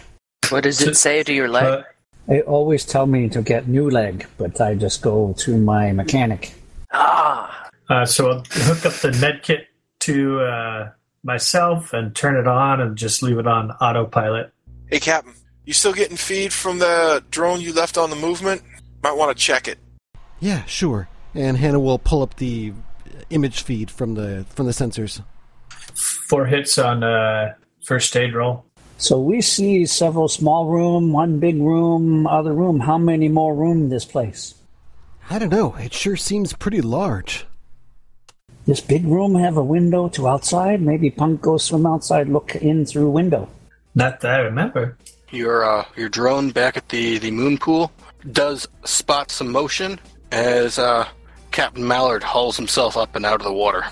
What 0.49 0.63
does 0.63 0.81
it 0.81 0.97
say 0.97 1.23
to 1.23 1.33
your 1.33 1.47
leg? 1.47 1.63
Uh, 1.63 1.83
They 2.27 2.41
always 2.41 2.83
tell 2.85 3.05
me 3.07 3.29
to 3.29 3.41
get 3.41 3.67
new 3.67 3.89
leg, 3.89 4.27
but 4.37 4.59
I 4.59 4.75
just 4.75 5.01
go 5.01 5.33
to 5.39 5.57
my 5.57 5.93
mechanic. 5.93 6.53
ah, 6.91 7.69
uh, 7.89 8.05
so 8.05 8.29
I'll 8.29 8.43
hook 8.49 8.85
up 8.85 8.93
the 9.01 9.11
medkit 9.11 9.65
to 10.01 10.41
uh, 10.41 10.89
myself 11.23 11.93
and 11.93 12.13
turn 12.15 12.35
it 12.35 12.47
on 12.47 12.81
and 12.81 12.97
just 12.97 13.23
leave 13.23 13.37
it 13.39 13.47
on 13.47 13.71
autopilot. 13.71 14.51
Hey, 14.91 14.99
Captain, 14.99 15.33
you 15.65 15.73
still 15.73 15.93
getting 15.93 16.17
feed 16.17 16.51
from 16.51 16.79
the 16.79 17.23
drone 17.31 17.61
you 17.61 17.73
left 17.73 17.97
on 17.97 18.09
the 18.09 18.15
movement? 18.15 18.61
Might 19.01 19.15
want 19.15 19.35
to 19.35 19.41
check 19.41 19.67
it. 19.67 19.79
Yeah, 20.39 20.65
sure. 20.65 21.07
And 21.33 21.57
Hannah 21.57 21.79
will 21.79 21.99
pull 21.99 22.21
up 22.21 22.35
the 22.35 22.73
image 23.29 23.63
feed 23.63 23.91
from 23.91 24.15
the 24.15 24.45
from 24.49 24.65
the 24.65 24.71
sensors. 24.71 25.21
Four 26.27 26.45
hits 26.45 26.77
on 26.77 27.03
uh, 27.03 27.53
first 27.83 28.15
aid 28.15 28.33
roll. 28.33 28.65
So 28.97 29.19
we 29.19 29.41
see 29.41 29.85
several 29.85 30.27
small 30.27 30.65
room, 30.67 31.13
one 31.13 31.39
big 31.39 31.61
room, 31.61 32.27
other 32.27 32.53
room. 32.53 32.81
How 32.81 32.97
many 32.97 33.29
more 33.29 33.55
room 33.55 33.83
in 33.83 33.89
this 33.89 34.03
place? 34.03 34.55
I 35.29 35.39
don't 35.39 35.51
know. 35.51 35.75
It 35.75 35.93
sure 35.93 36.17
seems 36.17 36.53
pretty 36.53 36.81
large. 36.81 37.45
This 38.65 38.81
big 38.81 39.05
room 39.05 39.35
have 39.35 39.57
a 39.57 39.63
window 39.63 40.09
to 40.09 40.27
outside? 40.27 40.81
Maybe 40.81 41.09
Punk 41.09 41.41
goes 41.41 41.67
from 41.67 41.85
outside, 41.85 42.27
look 42.27 42.55
in 42.55 42.85
through 42.85 43.09
window. 43.09 43.49
Not 43.95 44.19
that 44.21 44.31
I 44.31 44.43
remember. 44.43 44.97
Your 45.31 45.63
uh, 45.63 45.85
your 45.95 46.09
drone 46.09 46.51
back 46.51 46.77
at 46.77 46.89
the 46.89 47.19
the 47.19 47.31
moon 47.31 47.57
pool 47.57 47.91
does 48.31 48.67
spot 48.83 49.31
some 49.31 49.51
motion 49.51 49.99
as 50.31 50.77
uh, 50.77 51.07
Captain 51.51 51.85
Mallard 51.85 52.23
hauls 52.23 52.57
himself 52.57 52.97
up 52.97 53.15
and 53.15 53.25
out 53.25 53.41
of 53.41 53.43
the 53.43 53.53
water. 53.53 53.83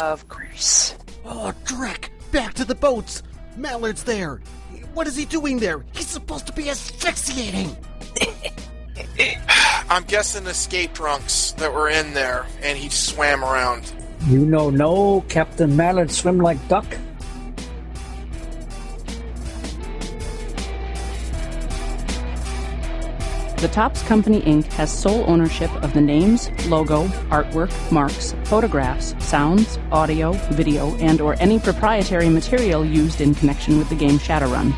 Of 0.00 0.28
course. 0.28 0.94
Oh, 1.24 1.52
Drek! 1.64 2.08
Back 2.32 2.54
to 2.54 2.64
the 2.64 2.74
boats! 2.74 3.22
Mallard's 3.56 4.04
there! 4.04 4.40
What 4.94 5.06
is 5.06 5.16
he 5.16 5.24
doing 5.24 5.58
there? 5.58 5.84
He's 5.92 6.06
supposed 6.06 6.46
to 6.46 6.52
be 6.52 6.70
asphyxiating! 6.70 7.76
I'm 9.90 10.04
guessing 10.04 10.46
escape 10.46 10.94
trunks 10.94 11.52
that 11.52 11.72
were 11.72 11.88
in 11.88 12.12
there, 12.14 12.46
and 12.62 12.76
he 12.76 12.88
swam 12.88 13.42
around. 13.42 13.92
You 14.26 14.44
know 14.44 14.70
no 14.70 15.22
Captain 15.28 15.76
Mallard 15.76 16.10
swim 16.10 16.38
like 16.38 16.68
duck? 16.68 16.86
The 23.60 23.66
Topps 23.66 24.04
Company 24.04 24.40
Inc. 24.42 24.66
has 24.74 24.96
sole 24.96 25.28
ownership 25.28 25.72
of 25.82 25.92
the 25.92 26.00
names, 26.00 26.48
logo, 26.68 27.06
artwork, 27.28 27.72
marks, 27.90 28.32
photographs, 28.44 29.16
sounds, 29.18 29.80
audio, 29.90 30.30
video, 30.52 30.94
and 30.98 31.20
or 31.20 31.34
any 31.40 31.58
proprietary 31.58 32.28
material 32.28 32.84
used 32.84 33.20
in 33.20 33.34
connection 33.34 33.76
with 33.76 33.88
the 33.88 33.96
game 33.96 34.20
Shadowrun. 34.20 34.72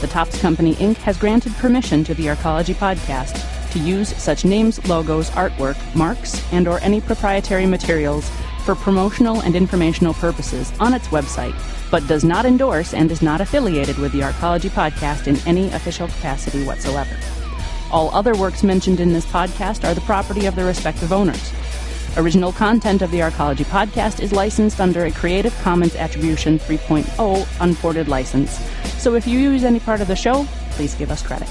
The 0.00 0.08
Topps 0.08 0.40
Company 0.40 0.74
Inc. 0.74 0.96
has 0.96 1.16
granted 1.16 1.52
permission 1.54 2.02
to 2.02 2.14
the 2.14 2.26
Arcology 2.26 2.74
podcast 2.74 3.40
to 3.70 3.78
use 3.78 4.08
such 4.20 4.44
names, 4.44 4.84
logos, 4.88 5.30
artwork, 5.30 5.78
marks, 5.94 6.42
and 6.52 6.66
or 6.66 6.80
any 6.80 7.00
proprietary 7.00 7.66
materials 7.66 8.28
for 8.64 8.74
promotional 8.74 9.42
and 9.42 9.54
informational 9.54 10.14
purposes 10.14 10.72
on 10.80 10.92
its 10.92 11.06
website, 11.08 11.54
but 11.88 12.04
does 12.08 12.24
not 12.24 12.46
endorse 12.46 12.94
and 12.94 13.12
is 13.12 13.22
not 13.22 13.40
affiliated 13.40 13.96
with 13.98 14.10
the 14.10 14.22
Arcology 14.22 14.70
podcast 14.70 15.28
in 15.28 15.36
any 15.46 15.70
official 15.72 16.08
capacity 16.08 16.64
whatsoever. 16.64 17.16
All 17.94 18.12
other 18.12 18.36
works 18.36 18.64
mentioned 18.64 18.98
in 18.98 19.12
this 19.12 19.24
podcast 19.24 19.88
are 19.88 19.94
the 19.94 20.00
property 20.00 20.46
of 20.46 20.56
their 20.56 20.66
respective 20.66 21.12
owners. 21.12 21.52
Original 22.16 22.50
content 22.50 23.02
of 23.02 23.12
the 23.12 23.20
Arcology 23.20 23.64
podcast 23.64 24.18
is 24.18 24.32
licensed 24.32 24.80
under 24.80 25.04
a 25.04 25.12
Creative 25.12 25.56
Commons 25.62 25.94
Attribution 25.94 26.58
3.0 26.58 27.46
unported 27.60 28.08
license. 28.08 28.58
So 29.00 29.14
if 29.14 29.28
you 29.28 29.38
use 29.38 29.62
any 29.62 29.78
part 29.78 30.00
of 30.00 30.08
the 30.08 30.16
show, 30.16 30.44
please 30.70 30.96
give 30.96 31.12
us 31.12 31.24
credit. 31.24 31.48